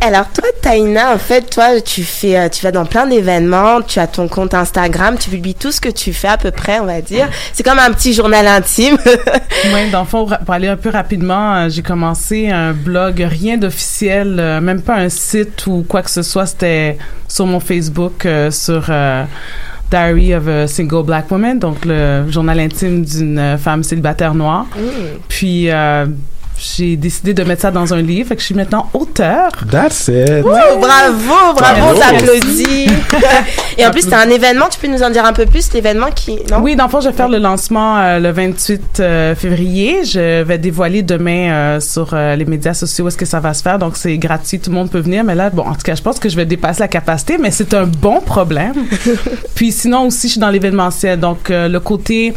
Alors 0.00 0.26
toi, 0.32 0.44
Taina, 0.62 1.12
en 1.14 1.18
fait, 1.18 1.50
toi, 1.50 1.80
tu 1.80 2.04
fais, 2.04 2.38
euh, 2.38 2.48
tu 2.48 2.62
vas 2.62 2.70
dans 2.70 2.84
plein 2.86 3.06
d'événements, 3.06 3.82
tu 3.82 3.98
as 3.98 4.06
ton 4.06 4.28
compte 4.28 4.54
Instagram, 4.54 5.16
tu 5.18 5.28
publies 5.28 5.54
tout 5.56 5.72
ce 5.72 5.80
que 5.80 5.88
tu 5.88 6.12
fais 6.12 6.28
à 6.28 6.36
peu 6.36 6.50
près, 6.52 6.78
on 6.78 6.84
va 6.86 7.00
dire. 7.00 7.28
C'est 7.52 7.64
comme 7.64 7.78
un 7.80 7.90
petit 7.90 8.12
journal 8.12 8.46
intime. 8.46 8.96
Oui, 9.06 9.90
dans 9.90 10.00
le 10.00 10.06
fond, 10.06 10.26
pour 10.26 10.54
aller 10.54 10.68
un 10.68 10.76
peu 10.76 10.90
rapidement, 10.90 11.54
euh, 11.56 11.68
j'ai 11.68 11.82
commencé 11.82 12.48
un 12.48 12.72
blog, 12.72 13.26
rien 13.28 13.56
d'officiel, 13.56 13.97
euh, 14.06 14.60
même 14.60 14.82
pas 14.82 14.96
un 14.96 15.08
site 15.08 15.66
ou 15.66 15.84
quoi 15.88 16.02
que 16.02 16.10
ce 16.10 16.22
soit. 16.22 16.46
C'était 16.46 16.98
sur 17.26 17.46
mon 17.46 17.60
Facebook, 17.60 18.24
euh, 18.26 18.50
sur 18.50 18.86
euh, 18.88 19.24
Diary 19.90 20.34
of 20.34 20.48
a 20.48 20.66
Single 20.66 21.04
Black 21.04 21.30
Woman, 21.30 21.58
donc 21.58 21.84
le 21.84 22.30
journal 22.30 22.60
intime 22.60 23.04
d'une 23.04 23.56
femme 23.58 23.82
célibataire 23.82 24.34
noire. 24.34 24.66
Puis 25.28 25.70
euh, 25.70 26.06
j'ai 26.58 26.96
décidé 26.96 27.34
de 27.34 27.42
mettre 27.44 27.62
ça 27.62 27.70
dans 27.70 27.94
un 27.94 28.02
livre, 28.02 28.28
fait 28.28 28.34
que 28.34 28.40
je 28.40 28.46
suis 28.46 28.54
maintenant 28.54 28.90
auteur. 28.94 29.50
That's 29.70 30.08
it. 30.08 30.44
Ouh, 30.44 30.80
bravo, 30.80 31.54
bravo, 31.54 31.94
on 31.94 31.98
t'applaudit. 31.98 32.90
Et 33.78 33.86
en 33.86 33.90
plus, 33.90 34.02
c'est 34.02 34.14
un 34.14 34.28
événement, 34.28 34.66
tu 34.70 34.78
peux 34.78 34.88
nous 34.88 35.02
en 35.02 35.10
dire 35.10 35.24
un 35.24 35.32
peu 35.32 35.46
plus, 35.46 35.72
l'événement 35.72 36.10
qui, 36.14 36.38
non? 36.50 36.58
Oui, 36.60 36.76
dans 36.76 36.84
le 36.84 36.90
fond, 36.90 37.00
je 37.00 37.08
vais 37.08 37.14
faire 37.14 37.28
le 37.28 37.38
lancement 37.38 37.98
euh, 37.98 38.18
le 38.18 38.30
28 38.30 39.00
euh, 39.00 39.34
février. 39.34 40.04
Je 40.04 40.42
vais 40.42 40.58
dévoiler 40.58 41.02
demain 41.02 41.50
euh, 41.50 41.80
sur 41.80 42.10
euh, 42.12 42.34
les 42.36 42.44
médias 42.44 42.74
sociaux 42.74 43.04
où 43.04 43.08
est-ce 43.08 43.16
que 43.16 43.26
ça 43.26 43.40
va 43.40 43.54
se 43.54 43.62
faire. 43.62 43.78
Donc, 43.78 43.96
c'est 43.96 44.16
gratuit, 44.18 44.58
tout 44.58 44.70
le 44.70 44.76
monde 44.76 44.90
peut 44.90 45.00
venir. 45.00 45.24
Mais 45.24 45.34
là, 45.34 45.50
bon, 45.50 45.62
en 45.62 45.74
tout 45.74 45.82
cas, 45.84 45.94
je 45.94 46.02
pense 46.02 46.18
que 46.18 46.28
je 46.28 46.36
vais 46.36 46.46
dépasser 46.46 46.80
la 46.80 46.88
capacité, 46.88 47.38
mais 47.38 47.50
c'est 47.50 47.74
un 47.74 47.86
bon 47.86 48.20
problème. 48.20 48.74
Puis 49.54 49.72
sinon 49.72 50.06
aussi, 50.06 50.28
je 50.28 50.32
suis 50.32 50.40
dans 50.40 50.50
l'événementiel. 50.50 51.20
Donc, 51.20 51.50
euh, 51.50 51.68
le 51.68 51.80
côté 51.80 52.34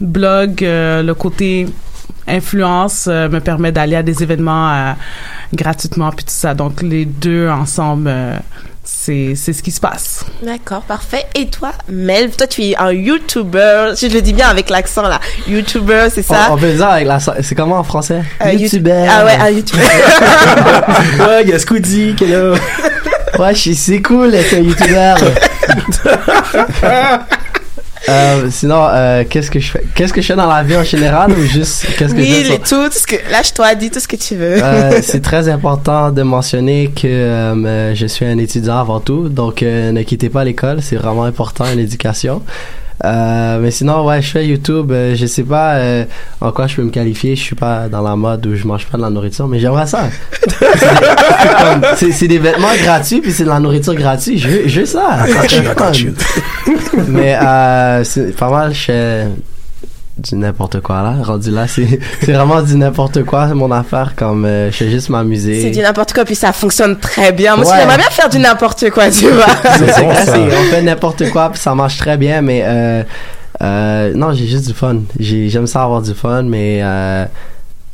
blog, 0.00 0.62
euh, 0.62 1.02
le 1.02 1.14
côté 1.14 1.66
influence 2.26 3.06
euh, 3.08 3.28
me 3.28 3.40
permet 3.40 3.72
d'aller 3.72 3.96
à 3.96 4.02
des 4.02 4.22
événements 4.22 4.70
euh, 4.70 4.92
gratuitement 5.52 6.10
puis 6.10 6.24
tout 6.24 6.32
ça. 6.32 6.54
Donc, 6.54 6.82
les 6.82 7.04
deux 7.04 7.48
ensemble, 7.48 8.08
euh, 8.08 8.36
c'est 8.84 9.34
c'est 9.34 9.52
ce 9.52 9.62
qui 9.62 9.70
se 9.70 9.80
passe. 9.80 10.26
D'accord, 10.42 10.82
parfait. 10.82 11.24
Et 11.34 11.48
toi, 11.48 11.72
Mel, 11.88 12.30
toi, 12.30 12.46
tu 12.46 12.62
es 12.62 12.76
un 12.76 12.92
YouTuber. 12.92 13.94
Je 13.98 14.06
le 14.12 14.20
dis 14.20 14.32
bien 14.32 14.48
avec 14.48 14.68
l'accent, 14.70 15.02
là. 15.02 15.20
YouTuber, 15.48 16.08
c'est 16.10 16.22
ça? 16.22 16.48
Oh, 16.50 16.52
On, 16.52 16.56
le 16.56 16.74
dire 16.74 16.88
avec 16.88 17.06
la. 17.06 17.18
C'est 17.18 17.54
comment 17.54 17.78
en 17.78 17.84
français? 17.84 18.22
Euh, 18.44 18.52
YouTuber. 18.52 19.06
Ah 19.08 19.24
ouais, 19.24 19.36
un 19.40 19.50
YouTuber. 19.50 19.82
ouais, 21.20 21.42
il 21.44 21.48
y 21.48 21.52
a 21.52 21.58
Scoody 21.58 22.14
qui 22.14 22.24
est 22.24 22.28
là. 22.28 22.54
ouais, 23.38 23.54
c'est 23.54 24.02
cool 24.02 24.30
d'être 24.30 24.54
un 24.54 24.60
YouTuber. 24.60 25.14
Euh, 28.08 28.48
sinon, 28.50 28.86
euh, 28.90 29.24
qu'est-ce 29.28 29.50
que 29.50 29.58
je 29.58 29.70
fais? 29.70 29.84
Qu'est-ce 29.94 30.12
que 30.12 30.20
je 30.20 30.26
fais 30.26 30.36
dans 30.36 30.46
la 30.46 30.62
vie 30.62 30.76
en 30.76 30.84
général 30.84 31.32
ou 31.32 31.42
juste 31.42 31.86
qu'est-ce 31.96 32.14
que 32.14 32.20
je 32.20 32.26
oui, 32.26 32.42
fais 32.42 32.48
les 32.50 32.58
tout, 32.58 32.88
tout 32.88 32.98
ce 32.98 33.06
que, 33.06 33.16
lâche-toi, 33.30 33.74
dis 33.74 33.90
tout 33.90 34.00
ce 34.00 34.08
que 34.08 34.16
tu 34.16 34.36
veux. 34.36 34.62
Euh, 34.62 35.00
c'est 35.02 35.22
très 35.22 35.48
important 35.48 36.10
de 36.10 36.22
mentionner 36.22 36.90
que 36.90 37.06
euh, 37.06 37.94
je 37.94 38.06
suis 38.06 38.26
un 38.26 38.38
étudiant 38.38 38.78
avant 38.78 39.00
tout, 39.00 39.28
donc 39.28 39.62
euh, 39.62 39.92
ne 39.92 40.02
quittez 40.02 40.28
pas 40.28 40.44
l'école, 40.44 40.82
c'est 40.82 40.96
vraiment 40.96 41.24
important 41.24 41.64
l'éducation. 41.74 42.42
Euh, 43.04 43.58
mais 43.60 43.70
sinon, 43.72 44.06
ouais, 44.06 44.22
je 44.22 44.30
fais 44.30 44.46
YouTube. 44.46 44.92
euh, 44.92 45.14
je 45.16 45.26
sais 45.26 45.42
pas 45.42 45.74
euh, 45.74 46.04
en 46.40 46.52
quoi 46.52 46.66
je 46.68 46.76
peux 46.76 46.82
me 46.82 46.90
qualifier. 46.90 47.34
Je 47.34 47.42
suis 47.42 47.56
pas 47.56 47.88
dans 47.88 48.02
la 48.02 48.14
mode 48.14 48.46
où 48.46 48.54
je 48.54 48.66
mange 48.66 48.86
pas 48.86 48.96
de 48.98 49.02
la 49.02 49.10
nourriture, 49.10 49.48
mais 49.48 49.58
j'aimerais 49.58 49.86
ça. 49.86 50.04
C'est 51.96 52.28
des- 52.28 52.38
vêtements 52.38 52.68
gratuits 52.82 53.20
puis 53.20 53.32
c'est 53.32 53.44
de 53.44 53.48
la 53.48 53.58
nourriture 53.60 53.94
gratuite. 53.94 54.38
Je 54.38 54.48
veux, 54.48 54.62
je 54.68 54.80
veux 54.80 54.86
ça. 54.86 55.24
Mais 57.08 57.34
euh, 57.36 58.04
c'est 58.04 58.36
pas 58.36 58.50
mal. 58.50 58.72
Je 58.74 59.24
du 60.18 60.36
n'importe 60.36 60.80
quoi 60.80 61.02
là. 61.02 61.14
Rendu 61.22 61.50
là, 61.50 61.66
c'est 61.66 61.98
c'est 62.20 62.32
vraiment 62.32 62.62
du 62.62 62.76
n'importe 62.76 63.24
quoi. 63.24 63.48
C'est 63.48 63.54
mon 63.54 63.70
affaire. 63.72 64.14
Comme 64.16 64.44
euh, 64.44 64.70
je 64.70 64.76
fais 64.76 64.90
juste 64.90 65.08
m'amuser. 65.08 65.62
C'est 65.62 65.70
du 65.70 65.80
n'importe 65.80 66.12
quoi, 66.12 66.24
puis 66.24 66.34
ça 66.36 66.52
fonctionne 66.52 66.96
très 66.98 67.32
bien. 67.32 67.56
Moi, 67.56 67.66
Ouais. 67.66 67.76
j'aimerais 67.78 67.96
bien 67.98 68.10
faire 68.10 68.28
du 68.28 68.38
n'importe 68.38 68.90
quoi, 68.90 69.10
tu 69.10 69.28
vois. 69.28 69.46
C'est 69.76 70.02
bon, 70.02 70.10
on 70.10 70.70
fait 70.70 70.82
n'importe 70.82 71.30
quoi 71.30 71.50
puis 71.50 71.60
ça 71.60 71.74
marche 71.74 71.96
très 71.98 72.16
bien 72.16 72.40
mais 72.42 72.62
euh, 72.64 73.02
euh, 73.62 74.12
non 74.14 74.32
j'ai 74.32 74.46
juste 74.46 74.66
du 74.66 74.72
fun 74.74 74.98
J'ai- 75.18 75.48
j'aime 75.48 75.66
ça 75.66 75.82
avoir 75.84 76.02
du 76.02 76.12
fun 76.14 76.42
mais 76.42 76.80
euh, 76.82 77.24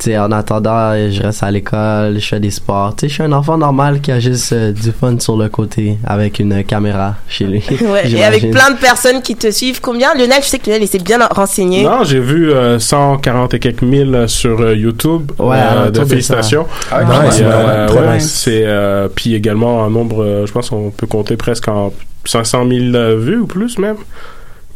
sais 0.03 0.17
en 0.17 0.31
attendant 0.31 0.93
je 1.09 1.21
reste 1.21 1.43
à 1.43 1.51
l'école 1.51 2.19
je 2.19 2.27
fais 2.27 2.39
des 2.39 2.51
sports 2.51 2.95
tu 2.95 3.01
sais 3.01 3.09
je 3.09 3.13
suis 3.15 3.23
un 3.23 3.31
enfant 3.31 3.57
normal 3.57 4.01
qui 4.01 4.11
a 4.11 4.19
juste 4.19 4.53
euh, 4.53 4.71
du 4.71 4.91
fun 4.91 5.19
sur 5.19 5.37
le 5.37 5.49
côté 5.49 5.97
avec 6.05 6.39
une 6.39 6.63
caméra 6.63 7.15
chez 7.27 7.45
lui 7.45 7.63
Ouais, 7.81 8.09
et 8.11 8.23
avec 8.23 8.51
plein 8.51 8.71
de 8.71 8.77
personnes 8.77 9.21
qui 9.21 9.35
te 9.35 9.49
suivent. 9.51 9.81
Combien? 9.81 10.13
Lionel, 10.13 10.41
je 10.41 10.47
sais 10.47 10.59
que 10.59 10.67
Lionel, 10.67 10.83
il 10.83 10.87
s'est 10.87 10.99
bien 10.99 11.19
renseigné. 11.27 11.83
Non, 11.83 12.03
j'ai 12.03 12.19
vu 12.19 12.51
euh, 12.51 12.79
140 12.79 13.53
et 13.53 13.59
quelques 13.59 13.81
mille 13.81 14.25
sur 14.27 14.59
euh, 14.61 14.75
YouTube. 14.75 15.31
Ouais, 15.39 15.57
euh, 15.57 15.85
de 15.89 15.99
de 15.99 16.05
félicitations. 16.05 16.65
Ah, 16.91 16.99
euh, 17.01 17.87
ouais, 17.89 18.19
c'est 18.19 18.63
euh, 18.65 19.07
puis 19.13 19.35
également 19.35 19.83
un 19.83 19.89
nombre, 19.89 20.23
euh, 20.23 20.45
je 20.45 20.51
pense 20.51 20.69
qu'on 20.69 20.91
peut 20.91 21.07
compter 21.07 21.37
presque 21.37 21.67
en 21.67 21.93
500 22.25 22.67
000 22.69 22.95
euh, 22.95 23.17
vues 23.17 23.39
ou 23.39 23.47
plus 23.47 23.77
même. 23.77 23.97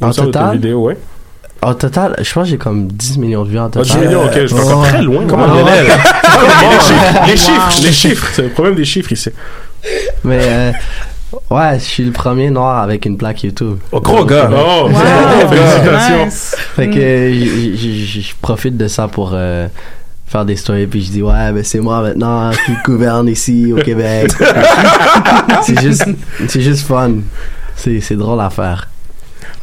En 0.01 0.11
total? 0.11 0.31
ta 0.31 0.51
vidéo, 0.51 0.81
ouais. 0.81 0.97
En 1.61 1.73
total 1.73 2.15
je 2.21 2.31
pense 2.33 2.43
que 2.43 2.49
j'ai 2.51 2.57
comme 2.57 2.87
10 2.87 3.17
millions 3.17 3.43
de 3.43 3.49
vues 3.49 3.59
en 3.59 3.65
Ah, 3.65 3.69
total 3.69 3.85
10 4.01 4.07
millions, 4.07 4.25
ok, 4.25 4.33
je 4.41 4.45
suis 4.47 4.59
encore 4.59 4.83
très 4.87 5.01
loin. 5.01 5.23
Comment 5.27 5.45
Ouais. 5.47 5.61
Lionel? 5.61 5.85
les 5.85 6.79
chiffres, 6.81 7.21
les 7.27 7.37
chiffres, 7.37 7.81
les 7.83 7.91
chiffres. 7.91 8.27
C'est 8.33 8.41
le 8.43 8.49
problème 8.49 8.75
des 8.75 8.85
chiffres 8.85 9.11
ici. 9.11 9.29
mais 10.23 10.39
euh, 10.43 10.71
ouais 11.49 11.79
je 11.79 11.83
suis 11.85 12.03
le 12.03 12.11
premier 12.11 12.49
noir 12.49 12.81
avec 12.83 13.05
une 13.05 13.17
plaque 13.17 13.43
YouTube 13.43 13.77
Oh, 13.91 13.99
gros 14.01 14.25
gars. 14.25 14.49
Oh, 14.51 14.89
félicitations. 15.49 16.29
Fait 16.75 16.89
que 16.89 17.31
j- 17.33 18.21
je 18.21 18.33
profite 18.41 18.77
de 18.77 18.87
ça 18.87 19.07
pour 19.07 19.31
euh, 19.33 19.67
faire 20.27 20.45
des 20.45 20.55
stories 20.55 20.87
puis 20.87 21.03
je 21.03 21.11
dis 21.11 21.21
ouais 21.21 21.51
ben 21.51 21.63
c'est 21.63 21.79
moi 21.79 22.01
maintenant 22.01 22.51
qui 22.65 22.71
gouverne 22.85 23.27
ici 23.29 23.73
au 23.73 23.77
Québec. 23.81 24.31
c'est 25.63 25.79
juste 25.81 26.05
c'est 26.47 26.61
juste 26.61 26.85
fun. 26.87 27.11
C'est 27.75 27.99
c'est 28.01 28.15
drôle 28.15 28.39
à 28.41 28.49
faire. 28.49 28.87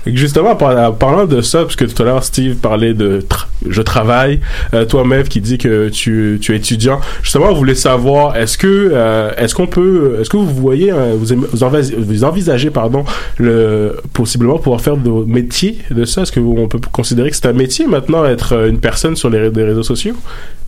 Justement, 0.06 0.50
en 0.50 0.92
parlant 0.92 1.26
de 1.26 1.40
ça, 1.42 1.60
parce 1.60 1.76
que 1.76 1.84
tout 1.84 2.02
à 2.02 2.06
l'heure 2.06 2.24
Steve 2.24 2.56
parlait 2.56 2.94
de 2.94 3.24
je 3.68 3.82
travaille, 3.82 4.40
euh, 4.74 4.84
toi 4.84 5.04
Mev 5.04 5.28
qui 5.28 5.40
dit 5.40 5.58
que 5.58 5.88
tu, 5.88 6.40
es 6.48 6.56
étudiant. 6.56 7.00
Justement, 7.22 7.46
on 7.50 7.54
voulait 7.54 7.74
savoir 7.74 8.36
est-ce 8.36 8.58
que 8.58 8.90
euh, 8.92 9.30
est-ce 9.36 9.54
qu'on 9.54 9.66
peut 9.66 10.18
est-ce 10.20 10.30
que 10.30 10.36
vous 10.36 10.46
voyez 10.46 10.92
euh, 10.92 11.14
vous, 11.16 11.32
aimez- 11.32 11.46
vous, 11.52 12.24
envisagez 12.24 12.70
pardon 12.70 13.04
le 13.38 13.96
possiblement 14.12 14.58
pouvoir 14.58 14.80
faire 14.80 14.96
de 14.96 15.10
métier 15.10 15.78
de 15.90 16.04
ça? 16.04 16.22
Est-ce 16.22 16.32
que 16.32 16.40
on 16.40 16.68
peut 16.68 16.80
considérer 16.90 17.30
que 17.30 17.36
c'est 17.36 17.46
un 17.46 17.52
métier 17.52 17.86
maintenant 17.86 18.24
être 18.24 18.54
euh, 18.54 18.68
une 18.68 18.80
personne 18.80 19.16
sur 19.16 19.30
les, 19.30 19.48
réseaux 19.48 19.82
sociaux? 19.82 20.14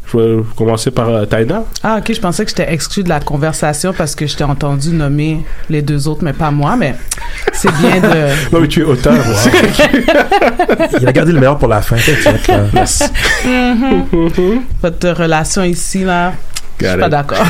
Je 0.06 0.18
vais 0.18 0.42
commencer 0.56 0.90
par 0.90 1.08
euh, 1.08 1.24
Taina. 1.24 1.64
Ah, 1.82 1.96
ok, 1.98 2.12
je 2.14 2.20
pensais 2.20 2.44
que 2.44 2.50
j'étais 2.50 2.72
exclu 2.72 3.02
de 3.02 3.08
la 3.08 3.20
conversation 3.20 3.92
parce 3.92 4.14
que 4.14 4.26
je 4.26 4.36
t'ai 4.36 4.44
entendu 4.44 4.90
nommer 4.90 5.44
les 5.70 5.82
deux 5.82 6.06
autres, 6.08 6.22
mais 6.22 6.32
pas 6.32 6.50
moi, 6.50 6.76
mais 6.76 6.94
c'est 7.52 7.72
bien 7.76 8.00
de. 8.00 8.34
Non 8.52 8.60
mais 8.60 8.68
tu 8.68 8.80
es 8.80 8.84
auteur. 8.84 9.14
Il 11.00 11.08
a 11.08 11.12
gardé 11.12 11.32
le 11.32 11.38
meilleur 11.38 11.58
pour 11.58 11.68
la 11.68 11.82
fin. 11.82 11.96
Merci. 12.72 13.04
Mhm. 13.44 14.62
Votre 14.82 15.10
relation 15.10 15.62
ici, 15.64 16.04
là, 16.04 16.32
je 16.80 16.86
suis 16.86 16.98
pas 16.98 17.06
it. 17.06 17.10
d'accord. 17.10 17.46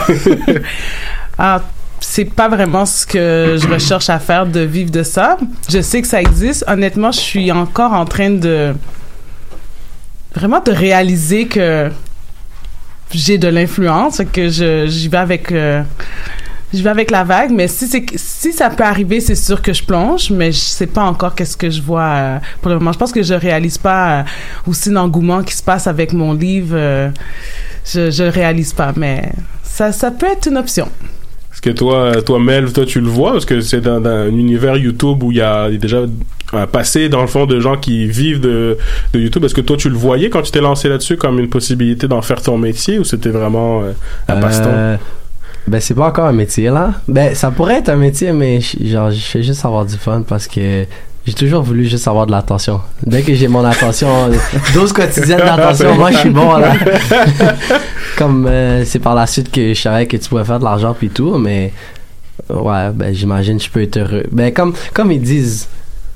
ah, 1.39 1.61
c'est 2.01 2.27
pas 2.27 2.49
vraiment 2.49 2.87
ce 2.87 3.07
que 3.07 3.57
je 3.61 3.67
recherche 3.67 4.11
à 4.11 4.19
faire 4.19 4.47
de 4.47 4.61
vivre 4.61 4.91
de 4.91 5.03
ça. 5.03 5.39
Je 5.71 5.81
sais 5.81 6.03
que 6.03 6.09
ça 6.09 6.21
existe. 6.21 6.65
Honnêtement, 6.69 7.11
je 7.11 7.21
suis 7.21 7.51
encore 7.51 7.93
en 7.93 8.05
train 8.05 8.31
de 8.31 8.75
vraiment 10.35 10.61
de 10.61 10.73
réaliser 10.73 11.47
que 11.47 11.91
j'ai 13.15 13.39
de 13.39 13.49
l'influence, 13.49 14.21
que 14.33 14.49
je 14.49 14.87
j'y 14.87 15.09
vais 15.09 15.19
avec 15.19 15.53
euh, 15.53 15.83
j'y 16.73 16.83
vais 16.83 16.91
avec 16.91 17.11
la 17.11 17.25
vague, 17.25 17.51
mais 17.51 17.69
si 17.69 17.87
c'est 17.87 18.05
si 18.17 18.53
ça 18.53 18.71
peut 18.71 18.85
arriver, 18.85 19.21
c'est 19.21 19.35
sûr 19.35 19.63
que 19.63 19.73
je 19.73 19.83
plonge, 19.85 20.31
mais 20.31 20.53
je 20.53 20.59
sais 20.59 20.87
pas 20.87 21.03
encore 21.05 21.35
qu'est-ce 21.35 21.57
que 21.57 21.71
je 21.71 21.81
vois 21.81 22.03
euh, 22.03 22.39
pour 22.61 22.71
le 22.71 22.79
moment. 22.79 22.93
Je 22.93 22.99
pense 22.99 23.13
que 23.13 23.23
je 23.23 23.35
réalise 23.35 23.79
pas 23.79 24.21
euh, 24.21 24.23
aussi 24.67 24.91
l'engouement 24.91 25.43
qui 25.43 25.55
se 25.55 25.63
passe 25.63 25.87
avec 25.87 26.13
mon 26.13 26.33
livre. 26.33 26.75
euh, 26.77 27.11
je 27.87 28.11
je 28.11 28.25
réalise 28.25 28.73
pas, 28.73 28.93
mais 28.97 29.31
ça 29.63 29.93
ça 29.93 30.11
peut 30.11 30.27
être 30.27 30.49
une 30.49 30.57
option. 30.57 30.89
Que 31.65 31.71
toi, 31.71 32.21
toi 32.21 32.39
Mel, 32.39 32.71
toi 32.75 32.85
tu 32.85 33.01
le 33.01 33.09
vois? 33.09 33.33
Parce 33.33 33.47
que 33.47 33.63
c'est 33.63 33.81
dans, 33.81 34.05
un 34.05 34.29
univers 34.29 34.77
YouTube 34.77 35.23
où 35.23 35.33
il 35.33 35.39
y 35.39 35.41
a 35.41 35.71
déjà 35.71 36.03
un 36.53 36.67
passé 36.67 37.09
dans 37.09 37.23
le 37.23 37.27
fond 37.27 37.47
de 37.47 37.59
gens 37.59 37.79
qui 37.79 38.07
vivent 38.07 38.41
de, 38.41 38.77
de 39.15 39.19
YouTube. 39.19 39.43
Est-ce 39.45 39.55
que 39.55 39.63
toi 39.63 39.79
tu 39.79 39.89
le 39.89 39.97
voyais 39.97 40.29
quand 40.29 40.43
tu 40.43 40.53
t'es 40.53 40.61
lancé 40.61 40.91
là-dessus 40.91 41.17
comme 41.17 41.39
une 41.39 41.49
possibilité 41.49 42.07
d'en 42.07 42.21
faire 42.21 42.43
ton 42.43 42.59
métier 42.59 42.99
ou 42.99 43.05
c'était 43.05 43.31
vraiment 43.31 43.83
euh, 43.83 43.93
un 44.29 44.41
passe-temps 44.43 44.69
Euh, 44.69 44.97
ben, 45.67 45.81
c'est 45.81 45.95
pas 45.95 46.09
encore 46.09 46.27
un 46.27 46.33
métier, 46.33 46.69
là. 46.69 46.93
Ben, 47.09 47.35
ça 47.35 47.51
pourrait 47.51 47.79
être 47.79 47.89
un 47.89 47.97
métier, 47.97 48.33
mais 48.33 48.61
genre, 48.61 49.11
je 49.11 49.21
fais 49.21 49.43
juste 49.43 49.65
avoir 49.65 49.87
du 49.87 49.97
fun 49.97 50.21
parce 50.21 50.47
que 50.47 50.85
j'ai 51.27 51.33
toujours 51.35 51.63
voulu 51.63 51.87
juste 51.87 52.07
avoir 52.09 52.27
de 52.27 52.33
l'attention. 52.33 52.81
Dès 53.05 53.23
que 53.23 53.35
j'ai 53.35 53.49
mon 53.49 53.65
attention, 53.65 54.09
12 54.75 54.93
quotidiennes 54.93 55.39
d'attention, 55.39 55.95
moi, 55.95 56.11
je 56.13 56.19
suis 56.19 56.31
bon, 56.31 56.57
là. 56.57 56.75
Comme, 58.17 58.47
euh, 58.47 58.85
c'est 58.85 58.99
par 59.01 59.15
la 59.15 59.27
suite 59.27 59.51
que 59.51 59.75
je 59.75 59.81
savais 59.81 60.07
que 60.07 60.17
tu 60.17 60.29
pouvais 60.29 60.45
faire 60.45 60.59
de 60.59 60.65
l'argent 60.65 60.95
puis 60.99 61.09
tout, 61.11 61.37
mais, 61.39 61.73
ouais, 62.49 62.91
ben, 62.95 63.13
j'imagine 63.15 63.59
que 63.59 63.65
je 63.65 63.71
peux 63.71 63.83
être 63.83 63.97
heureux. 63.97 64.25
Ben, 64.31 64.53
comme, 64.53 64.75
comme 64.93 65.11
ils 65.11 65.21
disent, 65.21 65.69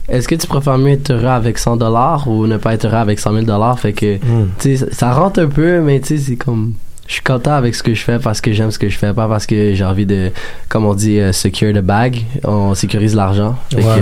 est-ce 0.09 0.29
que 0.29 0.35
tu 0.37 0.47
préfères 0.47 0.79
mieux 0.79 0.93
être 0.93 1.11
heureux 1.11 1.27
avec 1.27 1.59
100 1.59 1.77
dollars 1.77 2.29
ou 2.29 2.47
ne 2.47 2.57
pas 2.57 2.75
être 2.75 2.85
heureux 2.87 2.97
avec 2.99 3.19
100 3.19 3.33
000 3.33 3.45
dollars? 3.47 3.79
Fait 3.81 3.93
que, 3.93 4.17
Hmm. 4.17 4.49
tu 4.61 4.77
sais, 4.77 4.87
ça- 4.93 5.13
rentre 5.13 5.41
un 5.41 5.49
peu, 5.49 5.81
mais 5.81 6.01
tu 6.01 6.17
sais, 6.19 6.19
c'est 6.19 6.37
comme. 6.37 6.75
Je 7.07 7.15
suis 7.15 7.23
content 7.23 7.53
avec 7.55 7.75
ce 7.75 7.83
que 7.83 7.95
je 7.95 8.03
fais 8.03 8.19
parce 8.19 8.41
que 8.43 8.53
j'aime 8.53 8.71
ce 8.71 8.79
que 8.79 8.91
je 8.91 8.99
fais, 8.99 9.15
pas 9.15 9.27
parce 9.27 9.47
que 9.47 9.73
j'ai 9.75 9.85
envie 9.85 10.05
de, 10.05 10.31
comme 10.69 10.85
on 10.85 10.93
dit, 10.93 11.19
euh, 11.21 11.33
secure 11.33 11.73
the 11.73 11.79
bag. 11.81 12.23
On 12.45 12.75
sécurise 12.75 13.15
l'argent. 13.15 13.57
Fait 13.71 13.77
Ouais. 13.79 13.83
que, 13.83 14.01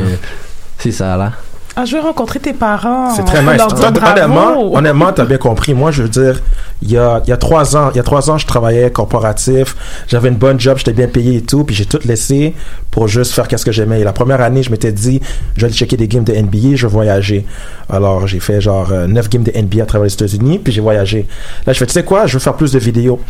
euh, 0.78 0.82
c'est 0.82 0.92
ça, 0.92 1.16
là. 1.16 1.32
Ah, 1.78 1.84
je 1.84 1.92
vais 1.92 2.00
rencontrer 2.00 2.40
tes 2.40 2.54
parents. 2.54 3.14
C'est 3.14 3.24
très 3.24 3.42
nice. 3.42 3.60
honnêtement, 3.60 4.74
honnêtement, 4.74 5.12
t'as 5.12 5.26
bien 5.26 5.36
compris. 5.36 5.74
Moi, 5.74 5.90
je 5.90 6.02
veux 6.04 6.08
dire, 6.08 6.40
il 6.80 6.90
y 6.90 6.96
a, 6.96 7.20
il 7.24 7.28
y 7.28 7.32
a 7.32 7.36
trois 7.36 7.76
ans, 7.76 7.90
il 7.92 7.98
y 7.98 8.00
a 8.00 8.02
trois 8.02 8.30
ans, 8.30 8.38
je 8.38 8.46
travaillais 8.46 8.90
corporatif. 8.90 9.76
J'avais 10.08 10.30
une 10.30 10.36
bonne 10.36 10.58
job, 10.58 10.78
j'étais 10.78 10.94
bien 10.94 11.06
payé 11.06 11.36
et 11.36 11.42
tout. 11.42 11.64
Puis 11.64 11.74
j'ai 11.74 11.84
tout 11.84 12.00
laissé 12.06 12.54
pour 12.90 13.08
juste 13.08 13.32
faire 13.32 13.46
qu'est-ce 13.46 13.66
que 13.66 13.72
j'aimais. 13.72 14.00
Et 14.00 14.04
la 14.04 14.14
première 14.14 14.40
année, 14.40 14.62
je 14.62 14.70
m'étais 14.70 14.90
dit, 14.90 15.20
je 15.54 15.60
vais 15.60 15.66
aller 15.66 15.76
checker 15.76 15.98
des 15.98 16.08
games 16.08 16.24
de 16.24 16.32
NBA, 16.32 16.76
je 16.76 16.86
vais 16.86 16.92
voyager. 16.92 17.44
Alors, 17.90 18.26
j'ai 18.26 18.40
fait 18.40 18.60
genre 18.62 18.90
euh, 18.90 19.06
neuf 19.06 19.28
games 19.28 19.42
de 19.42 19.52
NBA 19.54 19.82
à 19.82 19.86
travers 19.86 20.06
les 20.06 20.14
États-Unis, 20.14 20.58
puis 20.58 20.72
j'ai 20.72 20.80
voyagé. 20.80 21.26
Là, 21.66 21.74
je 21.74 21.78
fais, 21.78 21.86
tu 21.86 21.92
sais 21.92 22.04
quoi, 22.04 22.26
je 22.26 22.32
veux 22.32 22.38
faire 22.38 22.54
plus 22.54 22.72
de 22.72 22.78
vidéos. 22.78 23.20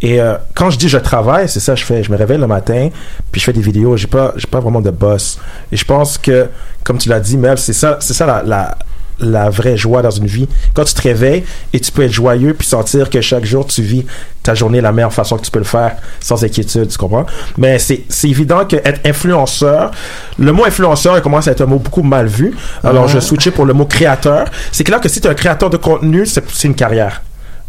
Et 0.00 0.20
euh, 0.20 0.36
quand 0.54 0.70
je 0.70 0.78
dis 0.78 0.88
je 0.88 0.98
travaille, 0.98 1.48
c'est 1.48 1.58
ça 1.58 1.74
que 1.74 1.80
je 1.80 1.84
fais. 1.84 2.04
Je 2.04 2.12
me 2.12 2.16
réveille 2.16 2.38
le 2.38 2.46
matin, 2.46 2.88
puis 3.32 3.40
je 3.40 3.46
fais 3.46 3.52
des 3.52 3.60
vidéos. 3.60 3.96
J'ai 3.96 4.06
pas, 4.06 4.32
j'ai 4.36 4.46
pas 4.46 4.60
vraiment 4.60 4.80
de 4.80 4.90
boss. 4.90 5.40
Et 5.72 5.76
je 5.76 5.84
pense 5.84 6.18
que, 6.18 6.46
comme 6.84 6.98
tu 6.98 7.08
l'as 7.08 7.18
dit, 7.18 7.36
Mel, 7.36 7.58
c'est 7.58 7.72
ça, 7.72 7.95
c'est 8.00 8.14
ça 8.14 8.26
la, 8.26 8.42
la, 8.44 8.78
la 9.18 9.48
vraie 9.50 9.76
joie 9.76 10.02
dans 10.02 10.10
une 10.10 10.26
vie. 10.26 10.46
Quand 10.74 10.84
tu 10.84 10.92
te 10.94 11.02
réveilles 11.02 11.44
et 11.72 11.80
tu 11.80 11.90
peux 11.90 12.02
être 12.02 12.12
joyeux 12.12 12.52
puis 12.54 12.66
sentir 12.66 13.08
que 13.08 13.20
chaque 13.20 13.44
jour 13.46 13.66
tu 13.66 13.80
vis 13.82 14.04
ta 14.42 14.54
journée 14.54 14.78
de 14.78 14.82
la 14.82 14.92
meilleure 14.92 15.12
façon 15.12 15.36
que 15.38 15.42
tu 15.44 15.50
peux 15.50 15.58
le 15.58 15.64
faire 15.64 15.96
sans 16.20 16.44
inquiétude, 16.44 16.88
tu 16.88 16.98
comprends? 16.98 17.24
Mais 17.56 17.78
c'est, 17.78 18.04
c'est 18.08 18.28
évident 18.28 18.64
que 18.66 18.76
être 18.76 19.00
influenceur, 19.06 19.90
le 20.38 20.52
mot 20.52 20.64
influenceur 20.66 21.16
il 21.16 21.22
commence 21.22 21.48
à 21.48 21.52
être 21.52 21.62
un 21.62 21.66
mot 21.66 21.78
beaucoup 21.78 22.02
mal 22.02 22.26
vu. 22.26 22.54
Alors 22.84 23.04
Ah. 23.04 23.08
je 23.08 23.20
switchais 23.20 23.50
pour 23.50 23.64
le 23.64 23.72
mot 23.72 23.86
créateur. 23.86 24.46
C'est 24.70 24.84
clair 24.84 25.00
que 25.00 25.08
si 25.08 25.20
tu 25.20 25.26
es 25.26 25.30
un 25.30 25.34
créateur 25.34 25.70
de 25.70 25.78
contenu, 25.78 26.26
c'est, 26.26 26.44
c'est 26.50 26.68
une 26.68 26.74
carrière. 26.74 27.22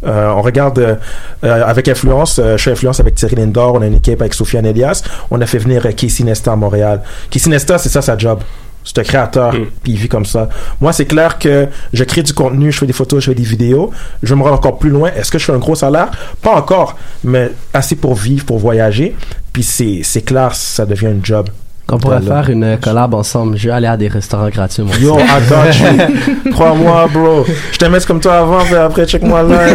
Euh, 0.06 0.30
on 0.30 0.44
regarde 0.44 0.78
euh, 0.78 0.96
euh, 1.44 1.64
avec 1.66 1.88
influence, 1.88 2.38
euh, 2.38 2.56
je 2.56 2.62
suis 2.62 2.70
influence 2.72 3.00
avec 3.00 3.16
Thierry 3.16 3.36
Lindor, 3.36 3.74
on 3.74 3.82
a 3.82 3.88
une 3.88 3.96
équipe 3.96 4.22
avec 4.22 4.36
Sofiane 4.36 4.66
Elias, 4.68 5.02
on 5.32 5.42
a 5.42 5.46
fait 5.48 5.58
venir 5.58 5.84
euh, 5.88 5.92
Casey 5.92 6.24
Nesta 6.24 6.52
à 6.52 6.56
Montréal. 6.56 7.02
Casey 7.32 7.50
Nesta, 7.50 7.80
c'est 7.80 7.90
ça 7.90 8.04
sa 8.04 8.16
job. 8.16 8.42
C'est 8.88 9.00
un 9.00 9.04
créateur, 9.04 9.52
puis 9.52 9.92
il 9.92 9.98
vit 9.98 10.08
comme 10.08 10.26
ça. 10.26 10.48
Moi, 10.80 10.94
c'est 10.94 11.06
clair 11.06 11.38
que 11.38 11.68
je 11.92 12.04
crée 12.06 12.24
du 12.24 12.32
contenu, 12.32 12.72
je 12.72 12.78
fais 12.80 12.86
des 12.86 12.94
photos, 12.94 13.22
je 13.22 13.32
fais 13.32 13.36
des 13.36 13.44
vidéos. 13.44 13.92
Je 14.24 14.34
vais 14.34 14.40
me 14.40 14.44
rendre 14.44 14.56
encore 14.56 14.80
plus 14.80 14.90
loin. 14.90 15.12
Est-ce 15.14 15.30
que 15.30 15.38
je 15.38 15.44
fais 15.44 15.52
un 15.52 15.58
gros 15.58 15.76
salaire? 15.76 16.10
Pas 16.42 16.56
encore, 16.56 16.96
mais 17.22 17.52
assez 17.74 17.98
pour 17.98 18.16
vivre, 18.16 18.46
pour 18.46 18.60
voyager. 18.60 19.14
Puis 19.52 19.64
c'est, 19.64 20.00
c'est 20.04 20.22
clair, 20.22 20.56
ça 20.56 20.86
devient 20.86 21.08
un 21.08 21.20
job. 21.22 21.50
On 21.90 21.98
pourrait 21.98 22.22
faire 22.22 22.50
une 22.50 22.78
collab 22.78 23.14
ensemble. 23.14 23.58
Je 23.58 23.68
vais 23.68 23.74
aller 23.74 23.88
à 23.88 23.98
des 23.98 24.08
restaurants 24.08 24.50
gratuits, 24.50 24.84
moi. 24.84 24.96
Yo, 24.98 25.18
you. 26.46 26.52
Crois-moi, 26.52 27.08
bro. 27.14 27.46
Je 27.74 27.78
t'aimais 27.78 28.00
comme 28.08 28.22
toi 28.22 28.40
avant, 28.40 28.64
mais 28.72 28.78
après, 28.78 29.06
check-moi 29.06 29.44
là. 29.44 29.68